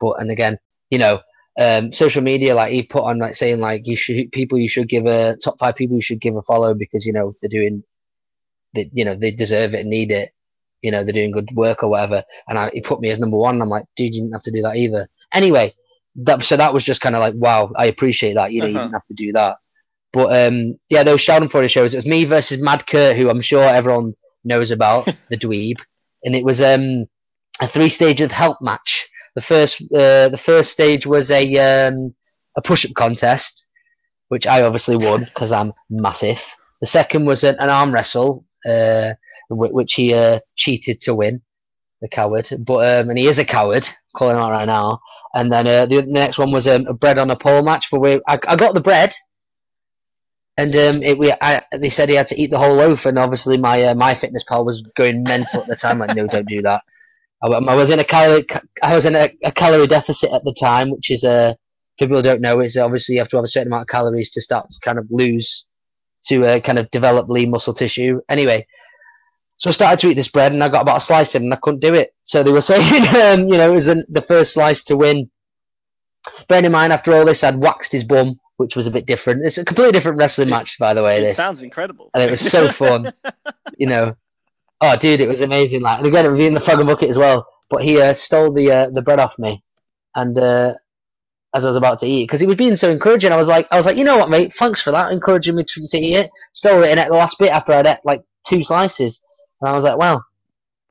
But 0.00 0.20
and 0.20 0.30
again, 0.30 0.58
you 0.90 0.98
know, 0.98 1.20
um, 1.58 1.92
social 1.92 2.22
media, 2.22 2.54
like 2.54 2.72
he 2.72 2.82
put 2.82 3.04
on 3.04 3.18
like 3.18 3.36
saying 3.36 3.60
like 3.60 3.86
you 3.86 3.96
should 3.96 4.32
people 4.32 4.58
you 4.58 4.68
should 4.68 4.88
give 4.88 5.06
a 5.06 5.36
top 5.36 5.58
five 5.58 5.76
people 5.76 5.96
you 5.96 6.02
should 6.02 6.20
give 6.20 6.36
a 6.36 6.42
follow 6.42 6.74
because 6.74 7.04
you 7.04 7.12
know 7.12 7.34
they're 7.40 7.48
doing, 7.48 7.82
they, 8.74 8.90
you 8.92 9.04
know 9.04 9.14
they 9.14 9.30
deserve 9.30 9.74
it 9.74 9.80
and 9.80 9.90
need 9.90 10.10
it. 10.10 10.32
You 10.82 10.90
know 10.90 11.04
they're 11.04 11.12
doing 11.12 11.30
good 11.30 11.50
work 11.54 11.82
or 11.82 11.88
whatever. 11.88 12.24
And 12.48 12.58
I, 12.58 12.70
he 12.70 12.80
put 12.80 13.00
me 13.00 13.10
as 13.10 13.18
number 13.18 13.36
one. 13.36 13.54
And 13.54 13.62
I'm 13.62 13.68
like, 13.68 13.84
dude, 13.96 14.14
you 14.14 14.22
didn't 14.22 14.32
have 14.32 14.42
to 14.44 14.50
do 14.50 14.62
that 14.62 14.76
either. 14.76 15.08
Anyway, 15.32 15.74
that 16.16 16.42
so 16.42 16.56
that 16.56 16.74
was 16.74 16.84
just 16.84 17.00
kind 17.00 17.14
of 17.14 17.20
like, 17.20 17.34
wow, 17.36 17.72
I 17.76 17.86
appreciate 17.86 18.34
that. 18.34 18.52
You 18.52 18.60
know, 18.60 18.66
uh-huh. 18.66 18.72
you 18.72 18.78
didn't 18.78 18.92
have 18.92 19.06
to 19.06 19.14
do 19.14 19.32
that. 19.32 19.56
But 20.14 20.46
um, 20.46 20.78
yeah, 20.88 21.02
those 21.02 21.20
Schadenfreude 21.20 21.68
shows. 21.68 21.92
It 21.92 21.98
was 21.98 22.06
me 22.06 22.24
versus 22.24 22.62
Mad 22.62 22.86
Kurt, 22.86 23.16
who 23.16 23.28
I'm 23.28 23.40
sure 23.40 23.64
everyone 23.64 24.14
knows 24.44 24.70
about, 24.70 25.06
the 25.28 25.36
dweeb, 25.36 25.80
and 26.22 26.36
it 26.36 26.44
was 26.44 26.60
um, 26.62 27.06
a 27.60 27.66
three-stage 27.66 28.20
of 28.20 28.30
help 28.30 28.58
match. 28.62 29.08
The 29.34 29.40
first, 29.40 29.82
uh, 29.82 30.28
the 30.28 30.40
first 30.40 30.70
stage 30.70 31.04
was 31.04 31.32
a 31.32 31.56
um, 31.88 32.14
a 32.56 32.62
push-up 32.62 32.94
contest, 32.94 33.66
which 34.28 34.46
I 34.46 34.62
obviously 34.62 34.96
won 34.96 35.24
because 35.24 35.50
I'm 35.50 35.72
massive. 35.90 36.40
The 36.80 36.86
second 36.86 37.24
was 37.24 37.42
an, 37.42 37.56
an 37.58 37.68
arm 37.68 37.92
wrestle, 37.92 38.44
uh, 38.64 39.14
which 39.50 39.94
he 39.94 40.14
uh, 40.14 40.38
cheated 40.54 41.00
to 41.00 41.14
win, 41.16 41.42
the 42.02 42.08
coward. 42.08 42.48
But 42.60 43.00
um, 43.00 43.10
and 43.10 43.18
he 43.18 43.26
is 43.26 43.40
a 43.40 43.44
coward, 43.44 43.88
calling 44.14 44.36
out 44.36 44.52
right 44.52 44.64
now. 44.64 45.00
And 45.34 45.52
then 45.52 45.66
uh, 45.66 45.86
the, 45.86 46.02
the, 46.02 46.06
next 46.06 46.38
one 46.38 46.52
was 46.52 46.68
um, 46.68 46.86
a 46.86 46.94
bread 46.94 47.18
on 47.18 47.32
a 47.32 47.36
pole 47.36 47.64
match. 47.64 47.90
But 47.90 47.98
we, 47.98 48.14
I, 48.28 48.38
I 48.46 48.54
got 48.54 48.74
the 48.74 48.80
bread, 48.80 49.12
and 50.56 50.74
um, 50.76 51.02
it, 51.02 51.18
we, 51.18 51.32
I, 51.40 51.62
they 51.72 51.90
said 51.90 52.08
he 52.08 52.14
had 52.14 52.28
to 52.28 52.40
eat 52.40 52.50
the 52.50 52.58
whole 52.58 52.74
loaf, 52.74 53.06
and 53.06 53.18
obviously 53.18 53.58
my 53.58 53.82
uh, 53.82 53.94
MyFitnessPal 53.94 54.64
was 54.64 54.82
going 54.96 55.22
mental 55.22 55.62
at 55.62 55.66
the 55.66 55.76
time. 55.76 55.98
Like, 55.98 56.14
no, 56.14 56.26
don't 56.26 56.48
do 56.48 56.62
that. 56.62 56.82
I, 57.42 57.48
I 57.48 57.74
was 57.74 57.90
in 57.90 57.98
a 57.98 58.04
calorie, 58.04 58.46
I 58.82 58.94
was 58.94 59.06
in 59.06 59.16
a, 59.16 59.30
a, 59.44 59.52
calorie 59.52 59.86
deficit 59.86 60.32
at 60.32 60.44
the 60.44 60.54
time, 60.54 60.90
which 60.90 61.10
is 61.10 61.24
uh, 61.24 61.54
people 61.98 62.22
don't 62.22 62.40
know, 62.40 62.60
is 62.60 62.76
obviously 62.76 63.16
you 63.16 63.20
have 63.20 63.28
to 63.30 63.36
have 63.36 63.44
a 63.44 63.48
certain 63.48 63.68
amount 63.68 63.82
of 63.82 63.88
calories 63.88 64.30
to 64.32 64.40
start 64.40 64.70
to 64.70 64.80
kind 64.80 64.98
of 64.98 65.10
lose, 65.10 65.66
to 66.26 66.44
uh, 66.46 66.60
kind 66.60 66.78
of 66.78 66.90
develop 66.90 67.28
lean 67.28 67.50
muscle 67.50 67.74
tissue. 67.74 68.20
Anyway, 68.28 68.66
So 69.56 69.70
I 69.70 69.72
started 69.72 69.98
to 70.00 70.08
eat 70.08 70.14
this 70.14 70.28
bread, 70.28 70.52
and 70.52 70.62
I 70.62 70.68
got 70.68 70.82
about 70.82 70.98
a 70.98 71.00
slice 71.00 71.34
in, 71.34 71.44
and 71.44 71.52
I 71.52 71.56
couldn't 71.56 71.80
do 71.80 71.94
it. 71.94 72.14
So 72.22 72.42
they 72.42 72.52
were 72.52 72.60
saying, 72.72 73.08
um, 73.16 73.48
you 73.48 73.56
know, 73.56 73.70
it 73.70 73.74
was 73.74 73.86
the, 73.86 74.04
the 74.08 74.22
first 74.22 74.52
slice 74.54 74.84
to 74.84 74.96
win. 74.96 75.30
Bearing 76.48 76.66
in 76.66 76.72
mind, 76.72 76.92
after 76.92 77.12
all 77.12 77.24
this, 77.24 77.44
I'd 77.44 77.58
waxed 77.58 77.92
his 77.92 78.04
bum, 78.04 78.38
which 78.56 78.76
was 78.76 78.86
a 78.86 78.90
bit 78.90 79.06
different. 79.06 79.44
It's 79.44 79.58
a 79.58 79.64
completely 79.64 79.92
different 79.92 80.18
wrestling 80.18 80.48
match, 80.50 80.78
by 80.78 80.94
the 80.94 81.02
way. 81.02 81.18
It 81.18 81.28
this 81.28 81.36
sounds 81.36 81.62
incredible, 81.62 82.10
and 82.14 82.22
it 82.22 82.30
was 82.30 82.40
so 82.40 82.68
fun. 82.68 83.12
you 83.78 83.86
know, 83.86 84.16
oh, 84.80 84.96
dude, 84.96 85.20
it 85.20 85.28
was 85.28 85.40
amazing. 85.40 85.82
Like, 85.82 85.98
and 85.98 86.06
again, 86.06 86.26
it 86.26 86.30
was 86.30 86.44
in 86.44 86.54
the 86.54 86.60
frog 86.60 86.78
and 86.78 86.88
bucket 86.88 87.10
as 87.10 87.18
well. 87.18 87.48
But 87.70 87.82
he 87.82 88.00
uh, 88.00 88.14
stole 88.14 88.52
the 88.52 88.70
uh, 88.70 88.90
the 88.90 89.02
bread 89.02 89.20
off 89.20 89.38
me, 89.38 89.62
and 90.14 90.38
uh, 90.38 90.74
as 91.54 91.64
I 91.64 91.68
was 91.68 91.76
about 91.76 92.00
to 92.00 92.06
eat, 92.06 92.24
because 92.24 92.40
he 92.40 92.46
was 92.46 92.56
being 92.56 92.76
so 92.76 92.90
encouraging, 92.90 93.32
I 93.32 93.36
was 93.36 93.48
like, 93.48 93.66
I 93.70 93.76
was 93.76 93.86
like, 93.86 93.96
you 93.96 94.04
know 94.04 94.18
what, 94.18 94.30
mate? 94.30 94.54
Thanks 94.54 94.82
for 94.82 94.90
that, 94.90 95.12
encouraging 95.12 95.56
me 95.56 95.64
to, 95.64 95.86
to 95.86 95.98
eat 95.98 96.16
it. 96.16 96.30
Stole 96.52 96.82
it 96.82 96.90
in 96.90 96.98
at 96.98 97.08
the 97.08 97.14
last 97.14 97.38
bit 97.38 97.52
after 97.52 97.72
I'd 97.72 97.86
ate 97.86 97.98
like 98.04 98.22
two 98.46 98.62
slices, 98.62 99.20
and 99.60 99.70
I 99.70 99.72
was 99.72 99.84
like, 99.84 99.98
well, 99.98 100.24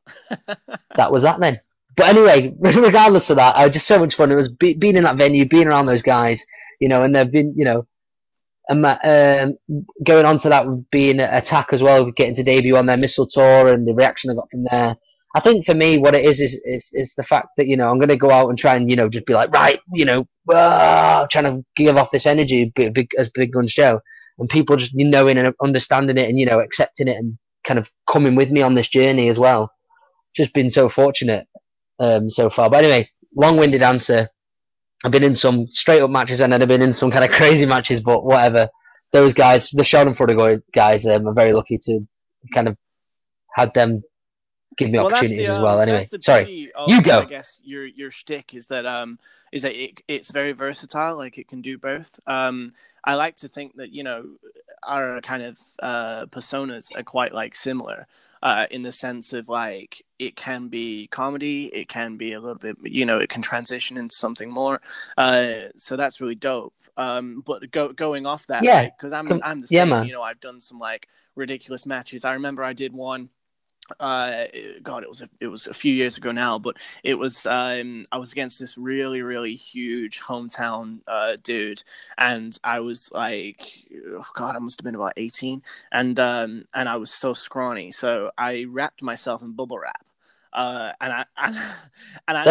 that 0.95 1.11
was 1.11 1.23
that 1.23 1.39
then. 1.39 1.59
But 1.95 2.07
anyway, 2.07 2.55
regardless 2.59 3.29
of 3.29 3.37
that, 3.37 3.55
I 3.55 3.63
had 3.63 3.73
just 3.73 3.87
so 3.87 3.99
much 3.99 4.15
fun. 4.15 4.31
It 4.31 4.35
was 4.35 4.49
be, 4.49 4.73
being 4.73 4.97
in 4.97 5.03
that 5.03 5.15
venue, 5.15 5.47
being 5.47 5.67
around 5.67 5.85
those 5.85 6.01
guys, 6.01 6.45
you 6.79 6.87
know, 6.87 7.03
and 7.03 7.13
they've 7.13 7.31
been, 7.31 7.53
you 7.55 7.65
know, 7.65 7.87
um, 8.69 9.57
going 10.03 10.25
on 10.25 10.37
to 10.39 10.49
that 10.49 10.65
being 10.91 11.19
attack 11.19 11.69
as 11.71 11.81
well, 11.81 12.11
getting 12.11 12.35
to 12.35 12.43
debut 12.43 12.77
on 12.77 12.85
their 12.85 12.97
missile 12.97 13.27
tour 13.27 13.73
and 13.73 13.87
the 13.87 13.93
reaction 13.93 14.31
I 14.31 14.35
got 14.35 14.49
from 14.49 14.65
there. 14.69 14.95
I 15.35 15.39
think 15.39 15.65
for 15.65 15.73
me, 15.73 15.97
what 15.97 16.13
it 16.13 16.25
is 16.25 16.39
is 16.39 16.61
is, 16.63 16.91
is 16.93 17.15
the 17.15 17.23
fact 17.23 17.49
that 17.57 17.67
you 17.67 17.75
know 17.75 17.89
I'm 17.89 17.97
going 17.97 18.09
to 18.09 18.17
go 18.17 18.29
out 18.29 18.49
and 18.49 18.57
try 18.57 18.75
and 18.75 18.89
you 18.89 18.95
know 18.95 19.09
just 19.09 19.25
be 19.25 19.33
like 19.33 19.51
right, 19.51 19.79
you 19.91 20.05
know, 20.05 20.27
ah, 20.53 21.25
trying 21.31 21.45
to 21.45 21.65
give 21.75 21.97
off 21.97 22.11
this 22.11 22.27
energy 22.27 22.71
big, 22.75 22.93
big, 22.93 23.09
as 23.17 23.29
Big 23.29 23.51
Gun 23.51 23.67
show, 23.67 23.99
and 24.37 24.47
people 24.47 24.75
just 24.75 24.93
knowing 24.95 25.37
and 25.37 25.53
understanding 25.61 26.17
it 26.17 26.29
and 26.29 26.39
you 26.39 26.45
know 26.45 26.59
accepting 26.59 27.07
it 27.07 27.17
and 27.17 27.37
kind 27.63 27.79
of 27.79 27.89
coming 28.07 28.35
with 28.35 28.51
me 28.51 28.61
on 28.61 28.75
this 28.75 28.87
journey 28.87 29.27
as 29.27 29.39
well. 29.39 29.71
Just 30.35 30.53
been 30.53 30.69
so 30.69 30.87
fortunate 30.87 31.47
um, 31.99 32.29
so 32.29 32.49
far. 32.49 32.69
But 32.69 32.83
anyway, 32.83 33.09
long-winded 33.35 33.81
answer. 33.81 34.29
I've 35.03 35.11
been 35.11 35.23
in 35.23 35.35
some 35.35 35.67
straight 35.67 36.01
up 36.01 36.09
matches 36.09 36.41
and 36.41 36.53
then 36.53 36.61
I've 36.61 36.67
been 36.67 36.81
in 36.81 36.93
some 36.93 37.11
kind 37.11 37.25
of 37.25 37.31
crazy 37.31 37.65
matches, 37.65 37.99
but 37.99 38.23
whatever. 38.23 38.69
Those 39.11 39.33
guys, 39.33 39.69
the 39.69 39.83
Schadenfreude 39.83 40.61
guys, 40.73 41.05
um, 41.05 41.27
are 41.27 41.33
very 41.33 41.53
lucky 41.53 41.77
to 41.83 42.07
kind 42.53 42.67
of 42.67 42.77
had 43.53 43.73
them 43.73 44.03
give 44.77 44.89
me 44.89 44.97
well, 44.97 45.07
opportunities 45.07 45.47
the, 45.47 45.53
as 45.53 45.59
well. 45.59 45.79
Um, 45.79 45.89
anyway, 45.89 46.05
sorry, 46.19 46.71
of, 46.75 46.89
you 46.89 47.01
go. 47.01 47.21
I 47.21 47.25
guess 47.25 47.59
your 47.63 47.85
your 47.85 48.11
shtick 48.11 48.53
is 48.53 48.67
that 48.67 48.85
um 48.85 49.19
is 49.51 49.61
that 49.63 49.75
it, 49.75 50.01
it's 50.07 50.31
very 50.31 50.51
versatile. 50.51 51.15
Like 51.15 51.37
it 51.37 51.47
can 51.47 51.61
do 51.61 51.77
both. 51.77 52.19
Um, 52.27 52.73
I 53.03 53.15
like 53.15 53.37
to 53.37 53.47
think 53.47 53.75
that 53.75 53.91
you 53.91 54.03
know 54.03 54.25
our 54.87 55.21
kind 55.21 55.43
of 55.43 55.57
uh, 55.81 56.25
personas 56.27 56.95
are 56.95 57.03
quite 57.03 57.33
like 57.33 57.55
similar 57.55 58.07
uh, 58.41 58.65
in 58.71 58.83
the 58.83 58.91
sense 58.91 59.33
of 59.33 59.47
like 59.47 60.03
it 60.19 60.35
can 60.35 60.67
be 60.67 61.07
comedy, 61.07 61.65
it 61.67 61.87
can 61.87 62.17
be 62.17 62.33
a 62.33 62.39
little 62.39 62.57
bit 62.57 62.77
you 62.83 63.05
know 63.05 63.19
it 63.19 63.29
can 63.29 63.41
transition 63.41 63.97
into 63.97 64.15
something 64.15 64.51
more. 64.51 64.81
Uh, 65.17 65.69
so 65.75 65.95
that's 65.95 66.19
really 66.21 66.35
dope. 66.35 66.73
Um, 66.97 67.43
but 67.45 67.71
go, 67.71 67.93
going 67.93 68.25
off 68.25 68.47
that, 68.47 68.63
yeah, 68.63 68.85
because 68.85 69.13
I'm 69.13 69.41
I'm 69.43 69.61
the 69.61 69.67
same. 69.67 69.89
Yeah. 69.89 70.03
You 70.03 70.13
know, 70.13 70.21
I've 70.21 70.39
done 70.39 70.59
some 70.59 70.79
like 70.79 71.07
ridiculous 71.35 71.85
matches. 71.85 72.25
I 72.25 72.33
remember 72.33 72.63
I 72.63 72.73
did 72.73 72.93
one 72.93 73.29
uh 73.99 74.45
god 74.81 75.03
it 75.03 75.09
was 75.09 75.21
a, 75.21 75.29
it 75.39 75.47
was 75.47 75.67
a 75.67 75.73
few 75.73 75.93
years 75.93 76.17
ago 76.17 76.31
now 76.31 76.57
but 76.57 76.77
it 77.03 77.15
was 77.15 77.45
um 77.45 78.03
i 78.11 78.17
was 78.17 78.31
against 78.31 78.59
this 78.59 78.77
really 78.77 79.21
really 79.21 79.55
huge 79.55 80.21
hometown 80.21 80.99
uh 81.07 81.35
dude. 81.43 81.83
And 82.17 82.57
i 82.63 82.79
was 82.79 83.11
like 83.13 83.85
oh 84.17 84.25
god 84.35 84.55
i 84.55 84.59
must 84.59 84.79
have 84.79 84.85
been 84.85 84.95
about 84.95 85.13
18 85.17 85.61
and 85.91 86.19
um 86.19 86.65
and 86.73 86.87
i 86.87 86.95
was 86.95 87.11
so 87.11 87.33
scrawny. 87.33 87.91
So 87.91 88.31
i 88.37 88.65
wrapped 88.69 89.01
myself 89.01 89.41
in 89.41 89.53
bubble 89.53 89.79
wrap 89.79 90.05
uh, 90.53 90.91
and 91.01 91.11
I 91.11 91.25
and, 91.37 91.55
and 92.27 92.37
I 92.37 92.43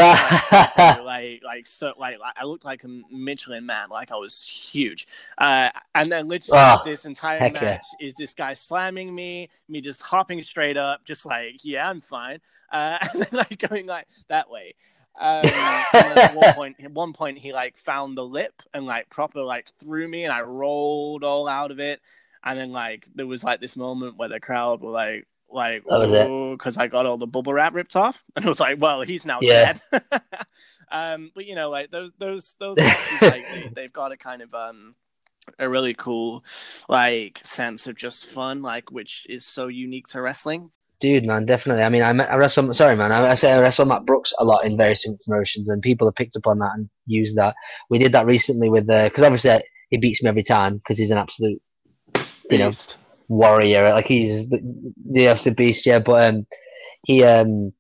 like, 0.51 1.05
like 1.05 1.43
like 1.45 1.67
so 1.67 1.93
like, 1.99 2.19
like, 2.19 2.35
I 2.37 2.45
looked 2.45 2.65
like 2.65 2.85
a 2.85 2.89
Michelin 3.11 3.65
man, 3.65 3.89
like 3.91 4.11
I 4.11 4.17
was 4.17 4.43
huge. 4.43 5.07
Uh, 5.39 5.71
and 5.95 6.11
then 6.11 6.29
literally 6.29 6.61
oh, 6.61 6.83
this 6.85 7.05
entire 7.05 7.41
match 7.41 7.87
yeah. 8.01 8.07
is 8.07 8.15
this 8.15 8.35
guy 8.35 8.55
slamming 8.55 9.15
me, 9.15 9.49
me 9.69 9.81
just 9.81 10.03
hopping 10.03 10.43
straight 10.43 10.77
up, 10.77 11.05
just 11.05 11.25
like 11.25 11.61
yeah, 11.63 11.89
I'm 11.89 12.01
fine, 12.01 12.41
uh, 12.73 12.99
and 13.13 13.23
then 13.23 13.29
like 13.33 13.59
going 13.59 13.87
like 13.87 14.07
that 14.29 14.51
way. 14.51 14.75
Um, 15.21 15.45
at 15.45 16.35
one 16.35 16.55
point, 16.55 16.77
at 16.83 16.91
one 16.91 17.13
point, 17.13 17.39
he 17.39 17.53
like 17.53 17.77
found 17.77 18.17
the 18.17 18.25
lip 18.25 18.63
and 18.73 18.87
like 18.87 19.11
proper 19.11 19.43
like 19.43 19.69
threw 19.79 20.09
me, 20.09 20.25
and 20.25 20.33
I 20.33 20.41
rolled 20.41 21.23
all 21.23 21.47
out 21.47 21.71
of 21.71 21.81
it. 21.81 22.01
And 22.45 22.59
then 22.59 22.73
like 22.73 23.07
there 23.15 23.27
was 23.27 23.45
like 23.45 23.61
this 23.61 23.77
moment 23.77 24.17
where 24.17 24.29
the 24.29 24.41
crowd 24.41 24.81
were 24.81 24.91
like 24.91 25.29
like 25.53 25.85
because 25.85 26.77
I 26.77 26.87
got 26.87 27.07
all 27.07 27.19
the 27.19 27.27
bubble 27.27 27.53
wrap 27.53 27.75
ripped 27.75 27.97
off, 27.97 28.25
and 28.37 28.45
I 28.45 28.49
was 28.49 28.61
like, 28.61 28.81
well, 28.81 29.03
he's 29.03 29.27
now 29.27 29.39
yeah. 29.41 29.75
dead. 29.91 30.03
um, 30.91 31.31
but 31.35 31.47
you 31.47 31.55
know, 31.55 31.71
like 31.71 31.91
those 31.91 32.13
those 32.19 32.57
those 32.59 32.77
matches, 32.77 33.23
like 33.23 33.45
they, 33.75 33.83
have 33.83 33.93
got 33.93 34.13
a 34.13 34.17
kind 34.17 34.43
of 34.43 34.55
um 34.55 34.95
a 35.59 35.69
really 35.69 35.95
cool 35.95 36.45
like 36.89 37.41
sense 37.43 37.87
of 37.87 37.97
just 37.97 38.27
fun, 38.27 38.63
like 38.63 38.91
which 38.91 39.27
is 39.29 39.45
so 39.45 39.69
unique 39.69 40.07
to 40.09 40.21
wrestling. 40.21 40.71
Dude, 41.01 41.25
man, 41.25 41.47
definitely. 41.47 41.83
I 41.83 41.89
mean, 41.89 42.03
I, 42.03 42.11
I 42.11 42.37
wrestle. 42.37 42.73
Sorry, 42.73 42.95
man. 42.95 43.11
I, 43.11 43.31
I 43.31 43.35
say 43.35 43.53
I 43.53 43.59
wrestle 43.59 43.87
Matt 43.87 44.07
Brooks 44.07 44.33
a 44.39 44.45
lot 44.45 44.65
in 44.65 44.77
various 44.77 45.05
promotions, 45.27 45.69
and 45.69 45.83
people 45.83 46.07
have 46.07 46.15
picked 46.15 46.37
up 46.37 46.47
on 46.47 46.61
that 46.61 46.71
and 46.75 46.89
used 47.07 47.37
that. 47.37 47.57
We 47.91 47.99
did 47.99 48.13
that 48.13 48.27
recently 48.27 48.69
with 48.69 48.87
because 48.87 49.23
uh, 49.23 49.27
obviously 49.27 49.63
he 49.91 49.99
beats 49.99 50.23
me 50.23 50.29
every 50.29 50.43
time 50.45 50.77
because 50.77 50.99
he's 50.99 51.11
an 51.11 51.19
absolute, 51.19 51.61
you 52.15 52.25
Beast. 52.49 52.99
know, 52.99 53.02
warrior. 53.33 53.91
Like 53.93 54.07
he's 54.07 54.49
the, 54.49 54.61
the 55.11 55.29
absolute 55.29 55.57
beast, 55.57 55.87
yeah. 55.87 55.99
But 55.99 56.29
um, 56.29 56.47
he 57.05 57.25
um 57.25 57.73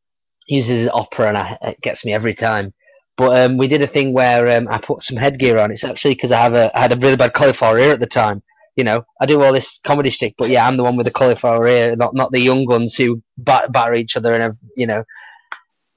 uses 0.46 0.88
opera 0.88 1.28
and 1.28 1.38
I, 1.38 1.58
it 1.62 1.80
gets 1.80 2.04
me 2.04 2.12
every 2.12 2.34
time. 2.34 2.72
But 3.16 3.44
um, 3.44 3.58
we 3.58 3.68
did 3.68 3.82
a 3.82 3.86
thing 3.86 4.14
where 4.14 4.56
um, 4.56 4.68
I 4.68 4.78
put 4.78 5.02
some 5.02 5.16
headgear 5.16 5.58
on. 5.58 5.70
It's 5.70 5.84
actually 5.84 6.14
because 6.14 6.32
I 6.32 6.40
have 6.40 6.54
a 6.54 6.76
I 6.76 6.82
had 6.82 6.92
a 6.92 6.96
really 6.96 7.16
bad 7.16 7.34
cauliflower 7.34 7.78
ear 7.78 7.92
at 7.92 8.00
the 8.00 8.06
time. 8.06 8.42
You 8.76 8.84
know, 8.84 9.04
I 9.20 9.26
do 9.26 9.42
all 9.42 9.52
this 9.52 9.78
comedy 9.84 10.08
stick, 10.08 10.34
but 10.38 10.48
yeah, 10.48 10.66
I'm 10.66 10.78
the 10.78 10.82
one 10.82 10.96
with 10.96 11.04
the 11.04 11.12
cauliflower 11.12 11.66
ear, 11.66 11.94
not 11.94 12.14
not 12.14 12.32
the 12.32 12.40
young 12.40 12.66
ones 12.66 12.94
who 12.94 13.22
bat, 13.36 13.70
batter 13.70 13.94
each 13.94 14.16
other 14.16 14.32
and 14.32 14.42
have, 14.42 14.56
you 14.76 14.86
know. 14.86 15.04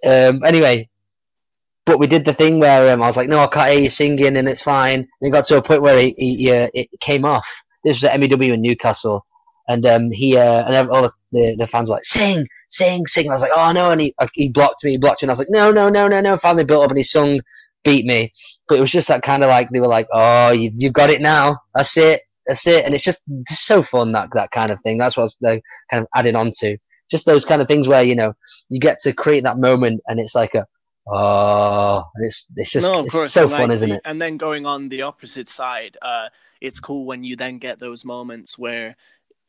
Um, 0.04 0.44
anyway, 0.44 0.90
but 1.86 2.00
we 2.00 2.08
did 2.08 2.26
the 2.26 2.34
thing 2.34 2.60
where 2.60 2.94
um, 2.94 3.02
I 3.02 3.08
was 3.08 3.16
like, 3.16 3.30
no, 3.30 3.40
I 3.40 3.48
can't 3.48 3.72
hear 3.72 3.80
you 3.80 3.90
singing, 3.90 4.36
and 4.36 4.50
it's 4.50 4.62
fine. 4.62 5.08
And 5.22 5.28
it 5.28 5.32
got 5.32 5.46
to 5.46 5.58
a 5.58 5.62
point 5.62 5.84
where 5.84 5.98
he, 6.00 6.14
he 6.18 6.52
uh, 6.52 6.68
it 6.74 6.90
came 7.00 7.24
off. 7.24 7.48
This 7.86 7.98
was 7.98 8.04
at 8.04 8.20
MEW 8.20 8.54
in 8.54 8.62
Newcastle, 8.62 9.26
and 9.68 9.86
um, 9.86 10.12
he 10.12 10.38
uh, 10.38 10.64
and 10.66 10.90
all 10.90 11.12
the, 11.32 11.56
the 11.58 11.68
fans 11.68 11.90
were 11.90 11.96
like, 11.96 12.06
"Sing, 12.06 12.48
sing, 12.70 13.06
sing!" 13.08 13.26
And 13.26 13.32
I 13.32 13.36
was 13.36 13.42
like, 13.42 13.52
"Oh 13.56 13.72
no!" 13.72 13.92
And 13.92 14.02
he 14.02 14.14
uh, 14.20 14.28
he 14.34 14.50
blocked 14.50 14.84
me, 14.84 14.92
he 14.92 14.98
blocked 14.98 15.22
me, 15.22 15.26
and 15.26 15.32
I 15.32 15.34
was 15.34 15.40
like, 15.40 15.50
"No, 15.50 15.72
no, 15.72 15.90
no, 15.90 16.08
no, 16.08 16.22
no!" 16.22 16.38
Finally 16.38 16.66
built 16.66 16.84
up, 16.84 16.92
and 16.92 16.98
he 16.98 17.04
sung, 17.04 17.40
beat 17.84 18.06
me. 18.06 18.32
But 18.68 18.78
it 18.78 18.82
was 18.82 18.92
just 18.92 19.08
that 19.08 19.24
kind 19.24 19.44
of 19.44 19.50
like 19.50 19.70
they 19.70 19.80
were 19.80 19.88
like, 19.88 20.08
"Oh, 20.14 20.52
you 20.52 20.72
you 20.76 20.92
got 20.92 21.10
it 21.10 21.22
now. 21.22 21.60
That's 21.74 21.98
it, 21.98 22.22
that's 22.46 22.66
it," 22.68 22.86
and 22.86 22.94
it's 22.94 23.04
just, 23.04 23.22
just 23.48 23.66
so 23.66 23.84
fun 23.84 24.12
that 24.14 24.30
that 24.34 24.52
kind 24.52 24.72
of 24.72 24.82
thing. 24.82 24.98
That's 24.98 25.18
what 25.18 25.32
they're 25.42 25.62
kind 25.90 26.04
of 26.04 26.08
adding 26.16 26.36
on 26.36 26.52
to. 26.60 26.78
Just 27.10 27.26
those 27.26 27.46
kind 27.46 27.62
of 27.62 27.68
things 27.68 27.88
where 27.88 28.04
you 28.04 28.16
know 28.16 28.34
you 28.70 28.80
get 28.80 29.00
to 29.02 29.14
create 29.14 29.44
that 29.44 29.60
moment, 29.60 30.02
and 30.08 30.20
it's 30.20 30.36
like 30.36 30.56
a 30.56 30.66
Oh, 31.08 32.04
it's 32.16 32.48
it's 32.56 32.72
just 32.72 32.92
no, 32.92 33.02
it's 33.02 33.32
so 33.32 33.48
fun, 33.48 33.70
isn't 33.70 33.92
it? 33.92 34.02
And 34.06 34.20
then 34.20 34.38
going 34.38 34.66
on 34.66 34.90
the 34.90 35.04
opposite 35.04 35.48
side, 35.48 35.98
uh, 36.02 36.30
it's 36.60 36.80
cool 36.80 37.06
when 37.06 37.24
you 37.24 37.36
then 37.36 37.60
get 37.60 37.78
those 37.78 38.04
moments 38.04 38.58
where 38.58 38.96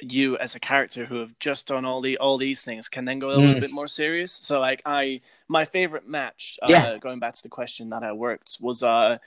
you 0.00 0.36
as 0.38 0.54
a 0.54 0.60
character 0.60 1.06
who 1.06 1.16
have 1.16 1.38
just 1.38 1.66
done 1.66 1.84
all 1.84 2.00
the 2.00 2.18
all 2.18 2.36
these 2.36 2.62
things 2.62 2.88
can 2.88 3.04
then 3.04 3.18
go 3.18 3.28
a 3.30 3.36
little 3.36 3.54
mm. 3.54 3.60
bit 3.60 3.72
more 3.72 3.86
serious. 3.86 4.32
So 4.32 4.60
like 4.60 4.82
I 4.84 5.20
my 5.48 5.64
favorite 5.64 6.06
match, 6.06 6.58
uh, 6.62 6.66
yeah. 6.68 6.98
going 6.98 7.18
back 7.18 7.34
to 7.34 7.42
the 7.42 7.48
question 7.48 7.90
that 7.90 8.02
I 8.02 8.12
worked 8.12 8.58
was 8.60 8.82
uh 8.82 9.18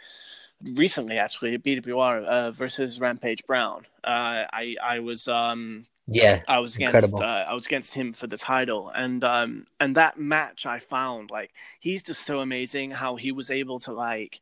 recently 0.62 1.18
actually 1.18 1.58
BWR 1.58 2.26
uh, 2.26 2.52
versus 2.52 3.00
Rampage 3.00 3.46
Brown. 3.46 3.86
Uh, 4.04 4.46
I 4.52 4.76
I 4.84 5.00
was 5.00 5.28
um 5.28 5.86
yeah 6.08 6.41
I 6.48 6.60
was 6.60 6.76
against 6.76 7.14
uh, 7.14 7.46
I 7.48 7.54
was 7.54 7.66
against 7.66 7.94
him 7.94 8.14
for 8.14 8.28
the 8.28 8.38
title 8.38 8.91
and 8.96 9.24
um 9.24 9.68
and 9.80 9.96
that 9.96 10.20
match 10.20 10.66
I 10.66 10.80
found 10.80 11.32
like 11.32 11.52
he's 11.80 12.04
just 12.04 12.26
so 12.26 12.40
amazing 12.40 12.91
how 12.91 13.16
he 13.16 13.32
was 13.32 13.50
able 13.52 13.80
to 13.80 13.94
like 13.94 14.41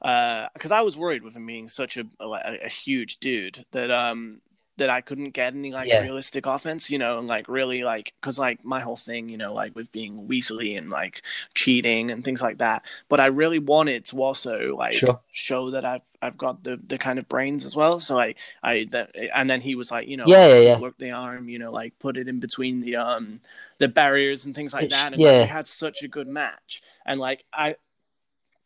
uh, 0.00 0.48
because 0.54 0.72
uh, 0.72 0.76
I 0.76 0.80
was 0.80 0.96
worried 0.96 1.22
with 1.22 1.36
him 1.36 1.46
being 1.46 1.68
such 1.68 1.96
a, 1.96 2.04
a, 2.18 2.58
a 2.64 2.68
huge 2.68 3.18
dude 3.18 3.64
that 3.70 3.90
um 3.90 4.40
that 4.78 4.88
I 4.88 5.00
couldn't 5.00 5.30
get 5.30 5.54
any 5.54 5.70
like 5.70 5.88
yeah. 5.88 6.00
realistic 6.00 6.46
offense, 6.46 6.88
you 6.88 6.98
know, 6.98 7.18
and 7.18 7.28
like 7.28 7.48
really 7.48 7.82
like 7.84 8.14
because 8.20 8.38
like 8.38 8.64
my 8.64 8.80
whole 8.80 8.96
thing, 8.96 9.28
you 9.28 9.36
know, 9.36 9.52
like 9.52 9.76
with 9.76 9.92
being 9.92 10.26
weaselly 10.26 10.78
and 10.78 10.88
like 10.88 11.22
cheating 11.54 12.10
and 12.10 12.24
things 12.24 12.40
like 12.40 12.58
that. 12.58 12.82
But 13.08 13.20
I 13.20 13.26
really 13.26 13.58
wanted 13.58 14.06
to 14.06 14.22
also 14.22 14.74
like 14.76 14.94
sure. 14.94 15.18
show 15.30 15.70
that 15.72 15.84
I've 15.84 16.02
I've 16.22 16.38
got 16.38 16.64
the 16.64 16.80
the 16.86 16.98
kind 16.98 17.18
of 17.18 17.28
brains 17.28 17.66
as 17.66 17.76
well. 17.76 17.98
So 17.98 18.18
I 18.18 18.34
I 18.62 18.86
that 18.92 19.14
and 19.34 19.48
then 19.48 19.60
he 19.60 19.74
was 19.74 19.90
like, 19.90 20.08
you 20.08 20.16
know, 20.16 20.24
yeah, 20.26 20.48
yeah, 20.48 20.60
yeah. 20.60 20.78
work 20.78 20.96
the 20.98 21.10
arm, 21.10 21.48
you 21.48 21.58
know, 21.58 21.70
like 21.70 21.98
put 21.98 22.16
it 22.16 22.28
in 22.28 22.40
between 22.40 22.80
the 22.80 22.96
um 22.96 23.40
the 23.78 23.88
barriers 23.88 24.46
and 24.46 24.54
things 24.54 24.72
like 24.72 24.90
that. 24.90 25.12
And 25.12 25.20
yeah, 25.20 25.32
like, 25.32 25.40
we 25.42 25.48
had 25.48 25.66
such 25.66 26.02
a 26.02 26.08
good 26.08 26.26
match. 26.26 26.82
And 27.04 27.20
like 27.20 27.44
I. 27.52 27.76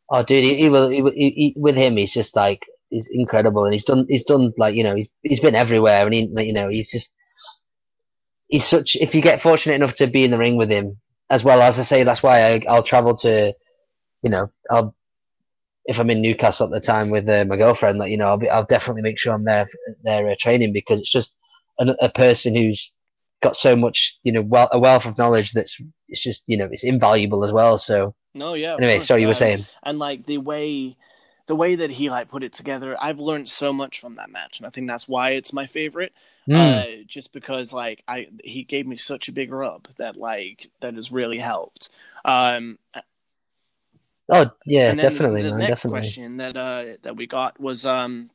Oh, 0.09 0.23
dude, 0.23 0.45
he, 0.45 0.55
he 0.55 0.69
will. 0.69 0.89
He, 0.89 1.01
he, 1.03 1.55
with 1.57 1.75
him, 1.75 1.97
he's 1.97 2.13
just 2.13 2.37
like 2.37 2.65
is 2.97 3.09
incredible, 3.13 3.65
and 3.65 3.73
he's 3.73 3.85
done 3.85 4.07
he's 4.09 4.25
done 4.25 4.53
like 4.57 4.75
you 4.75 4.85
know 4.85 4.95
he's 4.95 5.09
he's 5.23 5.41
been 5.41 5.55
everywhere, 5.55 6.05
and 6.05 6.15
he 6.15 6.29
you 6.47 6.53
know 6.53 6.69
he's 6.69 6.91
just 6.91 7.15
he's 8.49 8.65
such. 8.65 8.97
If 8.97 9.15
you 9.15 9.23
get 9.23 9.41
fortunate 9.41 9.75
enough 9.75 9.95
to 9.95 10.07
be 10.07 10.25
in 10.25 10.31
the 10.31 10.39
ring 10.39 10.57
with 10.57 10.71
him, 10.71 10.99
as 11.31 11.45
well 11.45 11.63
as 11.63 11.79
I 11.79 11.83
say, 11.83 12.05
that's 12.05 12.23
why 12.23 12.53
I, 12.53 12.63
I'll 12.69 12.83
travel 12.83 13.15
to, 13.17 13.55
you 14.23 14.31
know, 14.31 14.51
I'll 14.71 14.95
if 15.89 16.01
I'm 16.01 16.11
in 16.11 16.21
Newcastle 16.21 16.67
at 16.67 16.73
the 16.73 16.81
time 16.81 17.11
with 17.11 17.29
uh, 17.29 17.45
my 17.47 17.57
girlfriend, 17.57 17.99
like 17.99 18.11
you 18.11 18.17
know, 18.17 18.27
I'll, 18.27 18.37
be, 18.37 18.49
I'll 18.49 18.65
definitely 18.65 19.03
make 19.03 19.19
sure 19.19 19.33
I'm 19.33 19.45
there 19.45 19.69
there 20.03 20.29
uh, 20.29 20.35
training 20.39 20.73
because 20.73 21.01
it's 21.01 21.11
just 21.11 21.37
a, 21.79 21.95
a, 22.01 22.09
person 22.09 22.57
who's 22.57 22.93
got 23.41 23.57
so 23.57 23.77
much, 23.77 24.19
you 24.25 24.33
know, 24.33 24.43
well, 24.43 24.69
a 24.73 24.81
wealth 24.81 25.07
of 25.07 25.17
knowledge 25.17 25.53
that's 25.53 25.81
it's 26.09 26.23
just 26.23 26.43
you 26.47 26.57
know 26.57 26.69
it's 26.71 26.85
invaluable 26.85 27.45
as 27.45 27.53
well. 27.53 27.79
So 27.79 28.15
no, 28.35 28.55
yeah. 28.55 28.75
Anyway, 28.75 29.01
so 29.01 29.17
you 29.17 29.29
were 29.29 29.35
saying, 29.35 29.67
and 29.83 29.99
like 29.99 30.27
the 30.27 30.39
way 30.39 30.97
the 31.47 31.57
way 31.57 31.77
that 31.77 31.91
he 31.93 32.11
like 32.11 32.29
put 32.29 32.43
it 32.43 32.53
together, 32.53 32.97
I've 33.01 33.21
learned 33.21 33.49
so 33.49 33.73
much 33.73 34.01
from 34.01 34.17
that 34.17 34.31
match, 34.31 34.59
and 34.59 34.67
I 34.67 34.71
think 34.71 34.89
that's 34.89 35.09
why 35.09 35.31
it's 35.31 35.53
my 35.53 35.67
favorite. 35.67 36.13
Mm. 36.49 37.01
Uh, 37.01 37.05
just 37.07 37.33
because 37.33 37.73
like 37.73 38.03
I 38.07 38.29
he 38.43 38.63
gave 38.63 38.87
me 38.87 38.97
such 38.97 39.29
a 39.29 39.33
big 39.33 39.53
rub 39.53 39.89
that 39.99 40.17
like 40.17 40.71
that 40.81 40.95
has 40.95 41.11
really 41.11 41.39
helped. 41.39 41.89
Um, 42.25 42.79
Oh 44.29 44.51
yeah, 44.65 44.93
definitely. 44.95 45.43
The, 45.43 45.51
the 45.51 45.59
next 45.59 45.83
definitely. 45.83 46.01
question 46.01 46.37
that 46.39 46.57
uh, 46.57 46.85
that 47.03 47.17
we 47.17 47.27
got 47.27 47.61
was 47.61 47.87
um, 47.87 48.31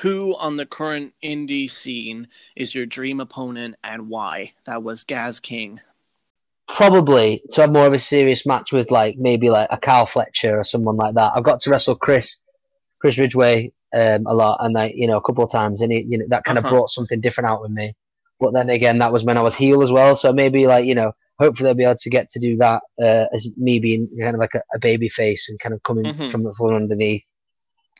who 0.00 0.36
on 0.36 0.56
the 0.56 0.66
current 0.66 1.14
indie 1.22 1.70
scene 1.70 2.28
is 2.56 2.74
your 2.74 2.86
dream 2.86 3.20
opponent 3.20 3.76
and 3.84 4.08
why? 4.08 4.54
That 4.66 4.82
was 4.82 5.04
Gaz 5.04 5.38
King. 5.38 5.80
Probably 6.66 7.42
to 7.52 7.62
have 7.62 7.72
more 7.72 7.86
of 7.86 7.92
a 7.92 7.98
serious 7.98 8.46
match 8.46 8.72
with 8.72 8.90
like 8.90 9.18
maybe 9.18 9.50
like 9.50 9.68
a 9.70 9.76
Kyle 9.76 10.06
Fletcher 10.06 10.58
or 10.58 10.64
someone 10.64 10.96
like 10.96 11.14
that. 11.14 11.32
I've 11.34 11.44
got 11.44 11.60
to 11.60 11.70
wrestle 11.70 11.96
Chris 11.96 12.39
Chris 13.00 13.18
Ridgeway 13.18 13.72
um, 13.94 14.26
a 14.26 14.34
lot 14.34 14.58
and 14.60 14.74
like 14.74 14.94
you 14.94 15.06
know 15.06 15.16
a 15.16 15.22
couple 15.22 15.44
of 15.44 15.50
times 15.50 15.80
and 15.80 15.92
it, 15.92 16.06
you 16.06 16.18
know 16.18 16.26
that 16.28 16.44
kind 16.44 16.58
of 16.58 16.64
uh-huh. 16.64 16.74
brought 16.74 16.90
something 16.90 17.20
different 17.20 17.48
out 17.48 17.62
with 17.62 17.70
me. 17.70 17.94
But 18.38 18.54
then 18.54 18.70
again, 18.70 18.98
that 18.98 19.12
was 19.12 19.24
when 19.24 19.36
I 19.36 19.42
was 19.42 19.54
heel 19.54 19.82
as 19.82 19.90
well. 19.90 20.16
So 20.16 20.32
maybe 20.32 20.66
like 20.66 20.84
you 20.84 20.94
know 20.94 21.12
hopefully 21.38 21.68
they'll 21.68 21.74
be 21.74 21.84
able 21.84 21.96
to 21.96 22.10
get 22.10 22.28
to 22.30 22.40
do 22.40 22.56
that 22.58 22.82
uh, 23.02 23.26
as 23.34 23.48
me 23.56 23.80
being 23.80 24.08
kind 24.20 24.34
of 24.34 24.40
like 24.40 24.54
a, 24.54 24.62
a 24.74 24.78
baby 24.78 25.08
face 25.08 25.48
and 25.48 25.58
kind 25.58 25.74
of 25.74 25.82
coming 25.82 26.04
mm-hmm. 26.04 26.28
from 26.28 26.44
the 26.44 26.54
from 26.54 26.74
underneath. 26.74 27.26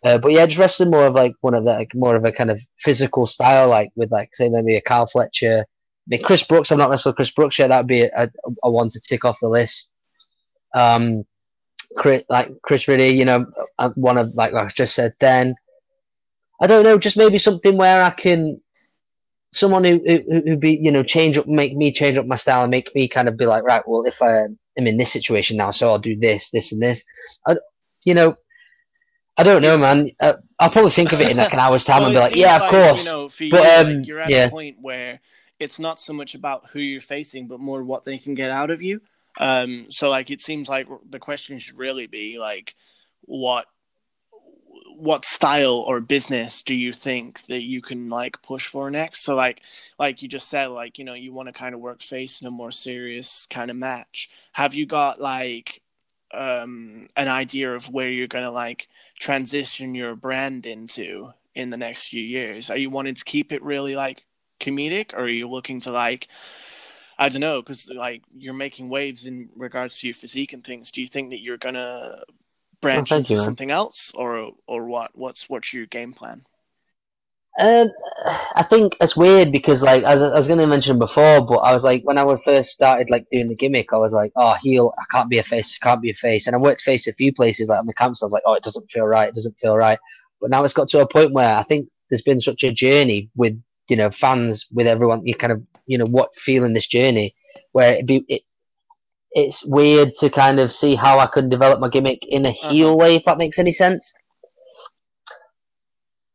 Uh, 0.03 0.17
but 0.19 0.33
yeah, 0.33 0.47
just 0.47 0.59
wrestling 0.59 0.91
more 0.91 1.07
of 1.07 1.15
like 1.15 1.35
one 1.41 1.55
of 1.55 1.65
the 1.65 1.71
like 1.71 1.95
more 1.95 2.17
of 2.17 2.25
a 2.25 2.33
kind 2.33 2.51
of 2.51 2.61
physical 2.79 3.27
style, 3.27 3.69
like 3.69 3.91
with 3.97 4.11
like 4.11 4.35
say 4.35 4.49
maybe 4.49 4.77
a 4.77 4.81
Kyle 4.81 5.07
Fletcher, 5.07 5.67
I 5.67 6.07
mean, 6.07 6.23
Chris 6.23 6.43
Brookes. 6.43 6.73
I've 6.73 6.79
not 6.79 6.91
wrestled 6.91 7.17
Chris 7.17 7.31
Brookes 7.31 7.59
yet. 7.59 7.69
That'd 7.69 7.87
be 7.87 8.03
a, 8.03 8.11
a, 8.15 8.29
a 8.65 8.71
one 8.71 8.89
to 8.91 9.01
tick 9.01 9.25
off 9.25 9.41
the 9.41 9.49
list. 9.49 9.93
Um, 10.75 11.25
Chris, 11.97 12.25
like 12.29 12.51
Chris 12.63 12.89
Riddy, 12.89 13.09
you 13.09 13.25
know, 13.25 13.47
uh, 13.79 13.91
one 13.95 14.19
of 14.19 14.35
like, 14.35 14.53
like 14.53 14.67
I 14.67 14.69
just 14.69 14.95
said. 14.95 15.15
Then 15.21 15.55
I 16.61 16.67
don't 16.67 16.85
know, 16.85 16.99
just 16.99 17.17
maybe 17.17 17.39
something 17.39 17.77
where 17.77 18.05
I 18.05 18.11
can 18.11 18.61
someone 19.53 19.85
who 19.85 20.01
who 20.07 20.43
who 20.47 20.57
be 20.57 20.79
you 20.81 20.93
know 20.93 21.03
change 21.03 21.37
up, 21.39 21.47
make 21.47 21.77
me 21.77 21.93
change 21.93 22.17
up 22.19 22.27
my 22.27 22.37
style 22.37 22.63
and 22.63 22.71
make 22.71 22.95
me 22.95 23.09
kind 23.09 23.29
of 23.29 23.37
be 23.37 23.47
like, 23.47 23.65
right, 23.65 23.83
well, 23.87 24.05
if 24.05 24.23
I 24.23 24.43
am 24.43 24.59
in 24.77 24.97
this 24.97 25.13
situation 25.13 25.57
now, 25.57 25.71
so 25.71 25.89
I'll 25.89 25.99
do 25.99 26.17
this, 26.17 26.51
this, 26.51 26.73
and 26.73 26.83
this. 26.83 27.05
I, 27.47 27.57
you 28.05 28.15
know, 28.15 28.37
I 29.37 29.43
don't 29.43 29.63
know, 29.63 29.79
man. 29.79 30.11
Uh, 30.21 30.35
I'll 30.59 30.71
probably 30.71 30.91
think 30.91 31.13
of 31.13 31.21
it 31.21 31.31
in 31.31 31.37
like 31.37 31.53
an 31.53 31.59
hour's 31.59 31.85
time 31.87 32.03
well, 32.03 32.07
and 32.07 32.15
be 32.15 32.21
like, 32.21 32.37
yeah, 32.37 32.59
like, 32.59 32.63
of 32.63 32.71
course. 32.71 33.05
You 33.05 33.11
know, 33.11 33.29
but 33.29 33.41
you, 33.41 33.59
um, 33.59 33.97
like, 33.99 34.07
you're 34.07 34.21
at 34.21 34.31
yeah. 34.31 34.45
a 34.45 34.51
point 34.51 34.77
where 34.81 35.21
it's 35.59 35.79
not 35.79 36.01
so 36.01 36.13
much 36.13 36.35
about 36.35 36.71
who 36.71 36.79
you're 36.79 37.01
facing, 37.01 37.49
but 37.49 37.61
more 37.61 37.83
what 37.83 38.05
they 38.05 38.19
can 38.19 38.35
get 38.35 38.51
out 38.51 38.71
of 38.71 38.81
you. 38.83 39.01
Um, 39.39 39.87
so 39.91 40.11
like 40.11 40.31
it 40.31 40.41
seems 40.41 40.69
like 40.69 40.89
the 41.09 41.19
question 41.19 41.59
should 41.59 41.79
really 41.79 42.07
be 42.07 42.39
like, 42.39 42.75
what 43.23 43.67
what 44.97 45.25
style 45.25 45.83
or 45.87 46.01
business 46.01 46.63
do 46.63 46.75
you 46.75 46.93
think 46.93 47.47
that 47.47 47.63
you 47.63 47.81
can 47.81 48.11
like 48.11 48.43
push 48.43 48.67
for 48.67 48.91
next? 48.91 49.25
So 49.25 49.35
like 49.35 49.63
like 49.99 50.23
you 50.23 50.29
just 50.29 50.49
said 50.49 50.67
like 50.67 50.99
you 50.99 51.05
know 51.05 51.15
you 51.15 51.33
want 51.33 51.49
to 51.49 51.53
kind 51.53 51.75
of 51.75 51.81
work 51.81 52.03
face 52.03 52.41
in 52.41 52.47
a 52.47 52.51
more 52.51 52.71
serious 52.71 53.47
kind 53.49 53.71
of 53.71 53.77
match. 53.77 54.29
Have 54.53 54.75
you 54.75 54.87
got 54.87 55.21
like 55.21 55.83
um 56.33 57.07
an 57.17 57.29
idea 57.29 57.75
of 57.75 57.89
where 57.89 58.11
you're 58.11 58.27
gonna 58.27 58.51
like 58.51 58.89
transition 59.19 59.95
your 59.95 60.15
brand 60.15 60.67
into 60.67 61.33
in 61.55 61.71
the 61.71 61.79
next 61.79 62.09
few 62.09 62.23
years? 62.23 62.71
Are 62.71 62.79
you 62.79 62.91
wanting 62.91 63.15
to 63.15 63.25
keep 63.25 63.53
it 63.53 63.63
really 63.63 63.97
like 63.97 64.25
comedic 64.61 65.15
or 65.15 65.21
are 65.21 65.29
you 65.29 65.49
looking 65.49 65.81
to 65.81 65.91
like 65.91 66.29
I 67.21 67.29
don't 67.29 67.43
know, 67.43 67.61
because 67.61 67.91
like 67.95 68.23
you're 68.35 68.55
making 68.55 68.89
waves 68.89 69.27
in 69.27 69.51
regards 69.55 69.99
to 69.99 70.07
your 70.07 70.15
physique 70.15 70.55
and 70.55 70.65
things. 70.65 70.91
Do 70.91 71.03
you 71.03 71.07
think 71.07 71.31
that 71.31 71.41
you're 71.41 71.59
gonna 71.59 72.23
branch 72.81 73.13
into 73.13 73.35
you, 73.35 73.41
something 73.41 73.71
else, 73.71 74.11
or 74.15 74.53
or 74.67 74.87
what? 74.87 75.11
What's 75.15 75.47
what's 75.47 75.75
your 75.75 75.85
game 75.85 76.15
plan? 76.15 76.47
Um, 77.59 77.91
I 78.55 78.63
think 78.63 78.97
it's 79.03 79.19
weird 79.19 79.53
because 79.53 79.83
like 79.83 80.03
as 80.05 80.23
I 80.23 80.31
was 80.35 80.47
going 80.47 80.61
to 80.61 80.67
mention 80.67 80.99
before, 80.99 81.45
but 81.45 81.59
I 81.59 81.75
was 81.75 81.85
like 81.85 82.03
when 82.05 82.17
I 82.17 82.37
first 82.43 82.71
started 82.71 83.11
like 83.11 83.27
doing 83.31 83.49
the 83.49 83.55
gimmick, 83.55 83.93
I 83.93 83.99
was 83.99 84.15
like, 84.15 84.33
oh 84.37 84.55
heel, 84.63 84.95
I 84.99 85.05
can't 85.11 85.29
be 85.29 85.39
a 85.39 85.43
face, 85.43 85.77
can't 85.77 86.01
be 86.01 86.11
a 86.11 86.15
face, 86.15 86.47
and 86.47 86.57
I 86.57 86.59
worked 86.59 86.81
face 86.81 87.07
a 87.07 87.13
few 87.13 87.35
places 87.35 87.69
like 87.69 87.81
on 87.81 87.87
the 87.87 87.93
camps. 87.93 88.23
I 88.23 88.27
was 88.27 88.33
like, 88.33 88.45
oh, 88.47 88.55
it 88.55 88.63
doesn't 88.63 88.91
feel 88.91 89.05
right, 89.05 89.29
it 89.29 89.35
doesn't 89.35 89.59
feel 89.59 89.77
right. 89.77 89.99
But 90.41 90.49
now 90.49 90.65
it's 90.65 90.73
got 90.73 90.89
to 90.89 91.01
a 91.01 91.07
point 91.07 91.35
where 91.35 91.55
I 91.55 91.65
think 91.65 91.91
there's 92.09 92.23
been 92.23 92.41
such 92.41 92.65
a 92.65 92.73
journey 92.73 93.29
with 93.37 93.61
you 93.89 93.97
know 93.97 94.11
fans, 94.11 94.67
with 94.73 94.87
everyone, 94.87 95.27
you 95.27 95.35
kind 95.35 95.53
of 95.53 95.63
you 95.91 95.99
know 95.99 96.07
what 96.07 96.37
feeling 96.37 96.73
this 96.73 96.87
journey 96.87 97.35
where 97.73 97.95
it 97.95 98.07
be 98.07 98.25
it, 98.29 98.43
it's 99.33 99.65
weird 99.65 100.15
to 100.17 100.31
kind 100.31 100.59
of 100.59 100.73
see 100.73 100.95
how 100.95 101.19
I 101.19 101.27
can 101.27 101.49
develop 101.49 101.81
my 101.81 101.89
gimmick 101.89 102.21
in 102.27 102.45
a 102.47 102.51
heel 102.51 102.89
uh-huh. 102.89 102.97
way, 102.97 103.15
if 103.17 103.25
that 103.25 103.39
makes 103.39 103.59
any 103.59 103.73
sense. 103.73 104.13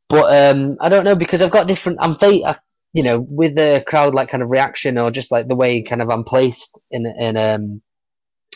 But 0.07 0.33
um, 0.33 0.77
I 0.79 0.89
don't 0.89 1.03
know 1.03 1.15
because 1.15 1.41
I've 1.41 1.51
got 1.51 1.67
different. 1.67 1.99
I'm 2.01 2.17
I, 2.21 2.57
you 2.93 3.03
know, 3.03 3.19
with 3.19 3.55
the 3.55 3.83
crowd 3.87 4.13
like 4.13 4.29
kind 4.29 4.43
of 4.43 4.49
reaction 4.49 4.97
or 4.97 5.11
just 5.11 5.31
like 5.31 5.47
the 5.47 5.55
way 5.55 5.81
kind 5.81 6.01
of 6.01 6.09
I'm 6.09 6.23
placed 6.23 6.79
in 6.91 7.05
in 7.05 7.35
um 7.37 7.81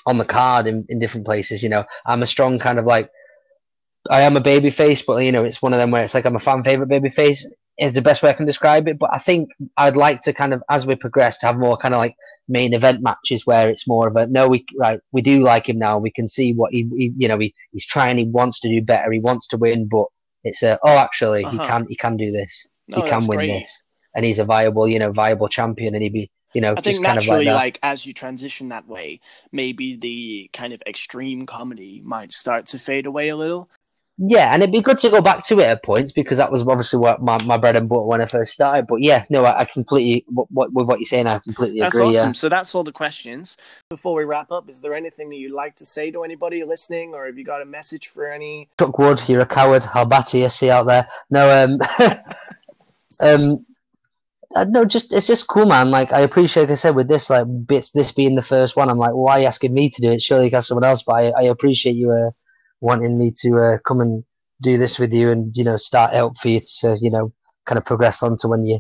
on 0.06 0.18
the 0.18 0.26
card 0.26 0.68
in, 0.68 0.86
in 0.90 1.00
different 1.00 1.26
places. 1.26 1.62
You 1.62 1.70
know, 1.70 1.86
I'm 2.06 2.24
a 2.24 2.28
strong 2.28 2.60
kind 2.60 2.80
of 2.80 2.86
like 2.86 3.10
I 4.10 4.22
am 4.22 4.38
a 4.38 4.42
baby 4.42 4.70
face, 4.70 5.02
but 5.02 5.18
you 5.18 5.32
know, 5.32 5.44
it's 5.44 5.62
one 5.62 5.74
of 5.74 5.80
them 5.80 5.92
where 5.92 6.04
it's 6.04 6.14
like 6.14 6.26
I'm 6.26 6.38
a 6.38 6.40
fan 6.40 6.64
favorite 6.64 6.88
baby 6.88 7.10
face 7.10 7.46
is 7.80 7.94
the 7.94 8.02
best 8.02 8.22
way 8.22 8.30
I 8.30 8.34
can 8.34 8.46
describe 8.46 8.88
it. 8.88 9.00
But 9.00 9.12
I 9.14 9.20
think 9.20 9.50
I'd 9.78 9.96
like 9.96 10.22
to 10.22 10.34
kind 10.34 10.54
of, 10.54 10.62
as 10.70 10.86
we 10.86 10.96
progress, 10.96 11.38
to 11.40 11.46
have 11.46 11.58
more 11.58 11.78
kind 11.78 11.94
of 11.94 12.00
like 12.00 12.16
main 12.48 12.74
event 12.74 13.02
matches 13.02 13.46
where 13.46 13.70
it's 13.70 13.88
more 13.88 14.08
of 14.08 14.16
a 14.16 14.28
no, 14.28 14.48
we 14.48 14.66
right, 14.78 15.00
we 15.12 15.22
do 15.22 15.42
like 15.42 15.70
him 15.70 15.80
now. 15.80 15.98
We 15.98 16.12
can 16.12 16.28
see 16.28 16.54
what 16.54 16.72
he, 16.72 16.90
he 16.96 17.14
you 17.18 17.28
know, 17.28 17.40
he, 17.40 17.54
he's 17.72 17.86
trying. 17.86 18.18
He 18.18 18.26
wants 18.26 18.60
to 18.62 18.70
do 18.70 18.82
better. 18.82 19.12
He 19.12 19.20
wants 19.20 19.48
to 19.48 19.58
win, 19.58 19.88
but 19.90 20.06
it's 20.44 20.64
a 20.64 20.80
oh, 20.84 20.98
actually, 20.98 21.46
uh-huh. 21.46 21.52
he 21.52 21.68
can 21.70 21.86
he 21.90 21.96
can 21.96 22.18
do 22.18 22.32
this. 22.32 22.68
No, 22.88 23.02
he 23.02 23.10
can 23.10 23.28
win 23.28 23.38
great. 23.38 23.60
this, 23.60 23.82
and 24.16 24.26
he's 24.26 24.40
a 24.40 24.46
viable, 24.46 24.88
you 24.88 25.00
know, 25.00 25.12
viable 25.12 25.48
champion, 25.48 25.96
and 25.96 26.04
he'd 26.04 26.14
be. 26.14 26.32
You 26.52 26.62
know, 26.62 26.74
I 26.76 26.82
think 26.82 27.00
naturally, 27.00 27.46
like, 27.46 27.56
like 27.56 27.80
as 27.84 28.08
you 28.08 28.14
transition 28.14 28.70
that 28.70 28.88
way, 28.88 29.20
maybe 29.52 29.96
the 29.96 30.50
kind 30.52 30.74
of 30.74 30.82
extreme 30.88 31.46
comedy 31.46 32.02
might 32.04 32.32
start 32.32 32.66
to 32.70 32.80
fade 32.80 33.06
away 33.06 33.30
a 33.30 33.36
little, 33.36 33.70
yeah, 34.22 34.54
and 34.54 34.62
it'd 34.62 34.74
be 34.74 34.82
good 34.82 35.00
to 35.00 35.10
go 35.10 35.22
back 35.22 35.46
to 35.46 35.60
it 35.62 35.64
at 35.64 35.82
points 35.82 36.12
because 36.12 36.40
that 36.40 36.52
was 36.52 36.62
obviously 36.64 37.00
what 37.00 37.22
my, 37.22 37.42
my 37.46 37.56
bread 37.56 37.78
and 37.78 37.88
butter 37.88 38.02
when 38.02 38.20
I 38.20 38.26
first 38.26 38.52
started. 38.52 38.86
But 38.86 39.02
yeah, 39.02 39.24
no, 39.30 39.46
I, 39.46 39.62
I 39.62 39.66
completely 39.66 40.26
what, 40.28 40.74
with 40.74 40.88
what 40.88 41.00
you're 41.00 41.08
saying, 41.08 41.26
I 41.26 41.40
completely 41.40 41.80
that's 41.80 41.96
agree. 41.96 42.10
Awesome. 42.10 42.30
Yeah. 42.30 42.32
So 42.34 42.50
that's 42.50 42.76
all 42.76 42.84
the 42.84 42.92
questions. 42.92 43.56
Before 43.90 44.16
we 44.16 44.26
wrap 44.26 44.52
up, 44.52 44.70
is 44.70 44.82
there 44.82 44.94
anything 44.94 45.30
that 45.30 45.38
you'd 45.38 45.54
like 45.54 45.78
to 45.78 45.86
say 45.86 46.12
to 46.12 46.24
anybody 46.24 46.62
listening, 46.66 47.14
or 47.14 47.28
have 47.28 47.38
you 47.38 47.46
got 47.46 47.62
a 47.62 47.66
message 47.66 48.10
for 48.10 48.30
any? 48.30 48.68
Chuck 48.78 49.00
Wood, 49.00 49.22
you're 49.28 49.40
a 49.40 49.46
coward. 49.46 49.86
I'll 49.94 50.06
batter 50.06 50.38
you. 50.38 50.50
See 50.50 50.70
out 50.70 50.86
there. 50.86 51.08
No, 51.30 51.64
um, 51.64 51.80
um, 53.22 53.66
uh, 54.54 54.66
no, 54.66 54.84
just 54.84 55.14
it's 55.14 55.28
just 55.28 55.48
cool, 55.48 55.66
man. 55.66 55.92
Like 55.92 56.12
I 56.12 56.20
appreciate, 56.20 56.64
like 56.64 56.72
I 56.72 56.76
said, 56.76 56.96
with 56.96 57.08
this, 57.08 57.30
like 57.30 57.46
bits, 57.66 57.92
this 57.92 58.12
being 58.12 58.36
the 58.36 58.42
first 58.42 58.76
one, 58.76 58.90
I'm 58.90 58.98
like, 58.98 59.14
why 59.14 59.34
are 59.34 59.40
you 59.40 59.46
asking 59.46 59.74
me 59.74 59.90
to 59.92 60.02
do 60.02 60.12
it? 60.12 60.22
Surely 60.22 60.46
you 60.46 60.52
got 60.52 60.66
someone 60.66 60.84
else. 60.84 61.04
But 61.04 61.14
I, 61.14 61.30
I 61.30 61.42
appreciate 61.44 61.96
you. 61.96 62.12
Uh, 62.12 62.32
wanting 62.82 63.18
me 63.18 63.32
to 63.42 63.60
uh, 63.60 63.78
come 63.86 64.02
and 64.02 64.24
do 64.62 64.78
this 64.78 65.00
with 65.00 65.14
you 65.14 65.32
and 65.32 65.56
you 65.56 65.64
know 65.64 65.78
start 65.78 66.14
help 66.14 66.38
for 66.38 66.50
you 66.50 66.62
to 66.80 66.98
you 67.02 67.10
know 67.10 67.32
kind 67.66 67.78
of 67.78 67.86
progress 67.86 68.22
on 68.24 68.38
to 68.38 68.48
when 68.48 68.66
you 68.66 68.80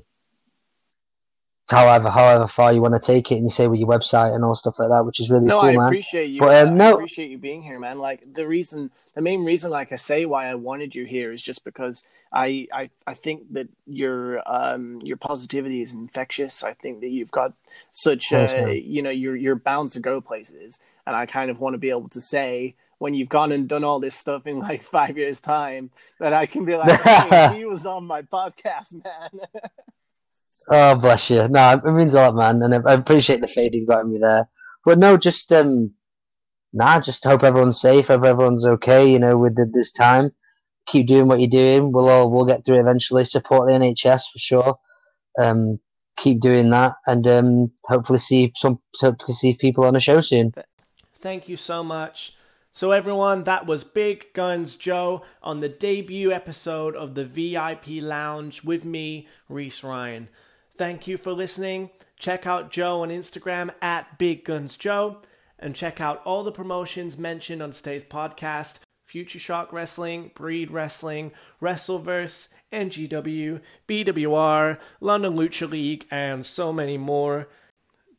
however 1.70 2.10
however 2.10 2.48
far 2.48 2.74
you 2.74 2.82
want 2.82 2.94
to 2.94 3.00
take 3.00 3.32
it 3.32 3.36
and 3.36 3.44
you 3.44 3.50
say 3.50 3.68
with 3.68 3.80
your 3.80 3.88
website 3.88 4.34
and 4.34 4.44
all 4.44 4.56
stuff 4.56 4.80
like 4.80 4.90
that 4.90 5.06
which 5.06 5.20
is 5.20 5.30
really 5.30 5.46
no, 5.46 5.62
cool 5.62 5.70
I 5.70 5.76
man. 5.76 5.86
appreciate 5.86 6.30
you 6.30 6.40
but 6.40 6.68
um, 6.68 6.76
no 6.76 6.88
I 6.88 6.92
appreciate 6.94 7.30
you 7.30 7.38
being 7.38 7.62
here 7.62 7.80
man. 7.80 8.00
Like 8.00 8.34
the 8.34 8.48
reason 8.48 8.92
the 9.14 9.22
main 9.22 9.44
reason 9.44 9.70
like 9.70 9.92
I 9.92 9.96
say 9.96 10.26
why 10.26 10.48
I 10.48 10.56
wanted 10.56 10.96
you 10.96 11.06
here 11.06 11.32
is 11.32 11.42
just 11.42 11.64
because 11.64 12.04
I 12.34 12.68
I, 12.74 12.90
I 13.06 13.14
think 13.14 13.54
that 13.54 13.70
your 13.86 14.42
um 14.52 15.00
your 15.04 15.18
positivity 15.18 15.82
is 15.82 15.94
infectious. 15.94 16.64
I 16.64 16.74
think 16.74 17.02
that 17.02 17.10
you've 17.10 17.32
got 17.32 17.54
such 17.92 18.32
a 18.32 18.76
you 18.76 19.02
know 19.02 19.12
you're 19.12 19.36
you're 19.36 19.56
bound 19.56 19.92
to 19.92 20.00
go 20.00 20.22
places. 20.22 20.80
And 21.06 21.16
I 21.16 21.26
kind 21.26 21.50
of 21.50 21.60
want 21.60 21.76
to 21.76 21.80
be 21.80 21.90
able 21.90 22.10
to 22.10 22.22
say 22.22 22.76
when 23.00 23.14
you've 23.14 23.30
gone 23.30 23.52
and 23.52 23.68
done 23.68 23.84
all 23.84 24.00
this 24.00 24.16
stuff 24.16 24.46
in 24.46 24.60
like 24.60 24.84
five 24.84 25.18
years 25.18 25.42
time 25.42 25.90
that 26.20 26.34
I 26.34 26.46
can 26.46 26.66
be 26.66 26.76
like, 26.76 27.02
hey, 27.02 27.58
he 27.58 27.66
was 27.66 27.86
on 27.86 28.06
my 28.06 28.22
podcast, 28.22 28.94
man. 28.94 29.48
oh, 30.70 30.96
bless 30.96 31.30
you. 31.30 31.48
No, 31.48 31.74
it 31.74 31.92
means 31.92 32.14
a 32.14 32.30
lot, 32.30 32.36
man. 32.36 32.62
And 32.62 32.88
I 32.88 32.94
appreciate 32.94 33.42
the 33.42 33.48
faith 33.48 33.74
you've 33.74 33.88
got 33.88 34.02
in 34.02 34.12
me 34.12 34.20
there. 34.20 34.48
But 34.86 35.00
no, 35.00 35.18
just, 35.18 35.52
um, 35.52 35.92
nah, 36.74 37.00
just 37.00 37.24
hope 37.24 37.44
everyone's 37.44 37.82
safe, 37.82 38.08
hope 38.08 38.24
everyone's 38.24 38.66
okay, 38.66 39.10
you 39.10 39.20
know, 39.20 39.38
with 39.38 39.56
the, 39.56 39.66
this 39.66 39.92
time. 39.92 40.32
Keep 40.86 41.08
doing 41.08 41.28
what 41.28 41.40
you're 41.40 41.50
doing. 41.50 41.92
We'll 41.92 42.10
all, 42.10 42.30
we'll 42.30 42.46
get 42.46 42.66
through 42.66 42.78
it 42.78 42.82
eventually. 42.82 43.24
Support 43.24 43.68
the 43.68 43.74
NHS 43.74 44.24
for 44.32 44.40
sure. 44.40 44.80
Um, 45.38 45.80
keep 46.18 46.42
doing 46.42 46.70
that, 46.72 46.96
and 47.06 47.28
um, 47.28 47.72
hopefully 47.86 48.20
see 48.20 48.52
some 48.56 48.80
hopefully 49.00 49.36
see 49.36 49.54
people 49.54 49.86
on 49.86 49.94
the 49.94 50.00
show 50.00 50.20
soon. 50.20 50.54
Thank 51.20 51.48
you 51.48 51.56
so 51.56 51.84
much. 51.84 52.34
So, 52.72 52.92
everyone, 52.92 53.44
that 53.46 53.66
was 53.66 53.84
Big 53.84 54.32
Guns 54.34 54.76
Joe 54.76 55.24
on 55.42 55.60
the 55.60 55.70
debut 55.70 56.32
episode 56.32 56.96
of 56.96 57.16
the 57.16 57.26
VIP 57.26 58.02
Lounge 58.02 58.64
with 58.64 58.86
me, 58.86 59.28
Reese 59.50 59.84
Ryan. 59.84 60.30
Thank 60.78 61.08
you 61.08 61.18
for 61.18 61.34
listening. 61.34 61.90
Check 62.16 62.46
out 62.46 62.72
Joe 62.72 63.02
on 63.02 63.10
Instagram 63.10 63.72
at 63.82 64.20
Big 64.20 64.46
Guns 64.46 64.78
Joe 64.78 65.18
and 65.58 65.76
check 65.76 66.00
out 66.00 66.22
all 66.24 66.44
the 66.44 66.52
promotions 66.52 67.18
mentioned 67.18 67.62
on 67.62 67.72
today's 67.72 68.04
podcast 68.04 68.80
Futureshock 69.12 69.72
Wrestling, 69.72 70.30
Breed 70.36 70.70
Wrestling, 70.70 71.32
Wrestleverse, 71.60 72.50
NGW, 72.72 73.62
BWR, 73.88 74.78
London 75.02 75.34
Lucha 75.34 75.68
League, 75.68 76.06
and 76.12 76.46
so 76.46 76.72
many 76.72 76.98
more. 76.98 77.50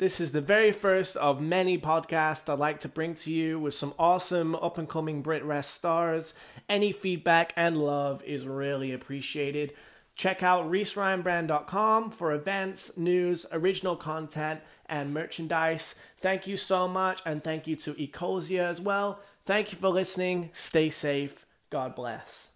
This 0.01 0.19
is 0.19 0.33
the 0.33 0.41
very 0.41 0.73
first 0.73 1.19
of 1.19 1.43
many 1.43 1.77
podcasts 1.77 2.49
I'd 2.49 2.59
like 2.59 2.81
to 2.81 2.89
bring 2.89 3.15
to 3.17 3.31
you 3.31 3.61
with 3.61 3.75
some 3.75 3.93
awesome 3.99 4.55
up 4.55 4.79
and 4.79 4.89
coming 4.89 5.23
BritWres 5.23 5.67
stars. 5.67 6.33
Any 6.71 6.91
feedback 6.91 7.53
and 7.55 7.77
love 7.77 8.25
is 8.25 8.47
really 8.47 8.95
appreciated. 8.95 9.75
Check 10.17 10.43
out 10.43 10.71
ReeseRyanBrand.com 10.71 12.13
for 12.13 12.33
events, 12.33 12.97
news, 12.97 13.45
original 13.53 13.95
content, 13.95 14.61
and 14.87 15.13
merchandise. 15.13 15.97
Thank 16.23 16.47
you 16.47 16.57
so 16.57 16.89
much, 16.89 17.21
and 17.27 17.45
thank 17.45 17.67
you 17.67 17.77
to 17.77 17.93
Ecosia 17.93 18.71
as 18.71 18.81
well. 18.81 19.21
Thank 19.45 19.71
you 19.71 19.77
for 19.77 19.91
listening. 19.91 20.49
Stay 20.55 20.89
safe. 20.89 21.45
God 21.69 21.95
bless. 21.95 22.50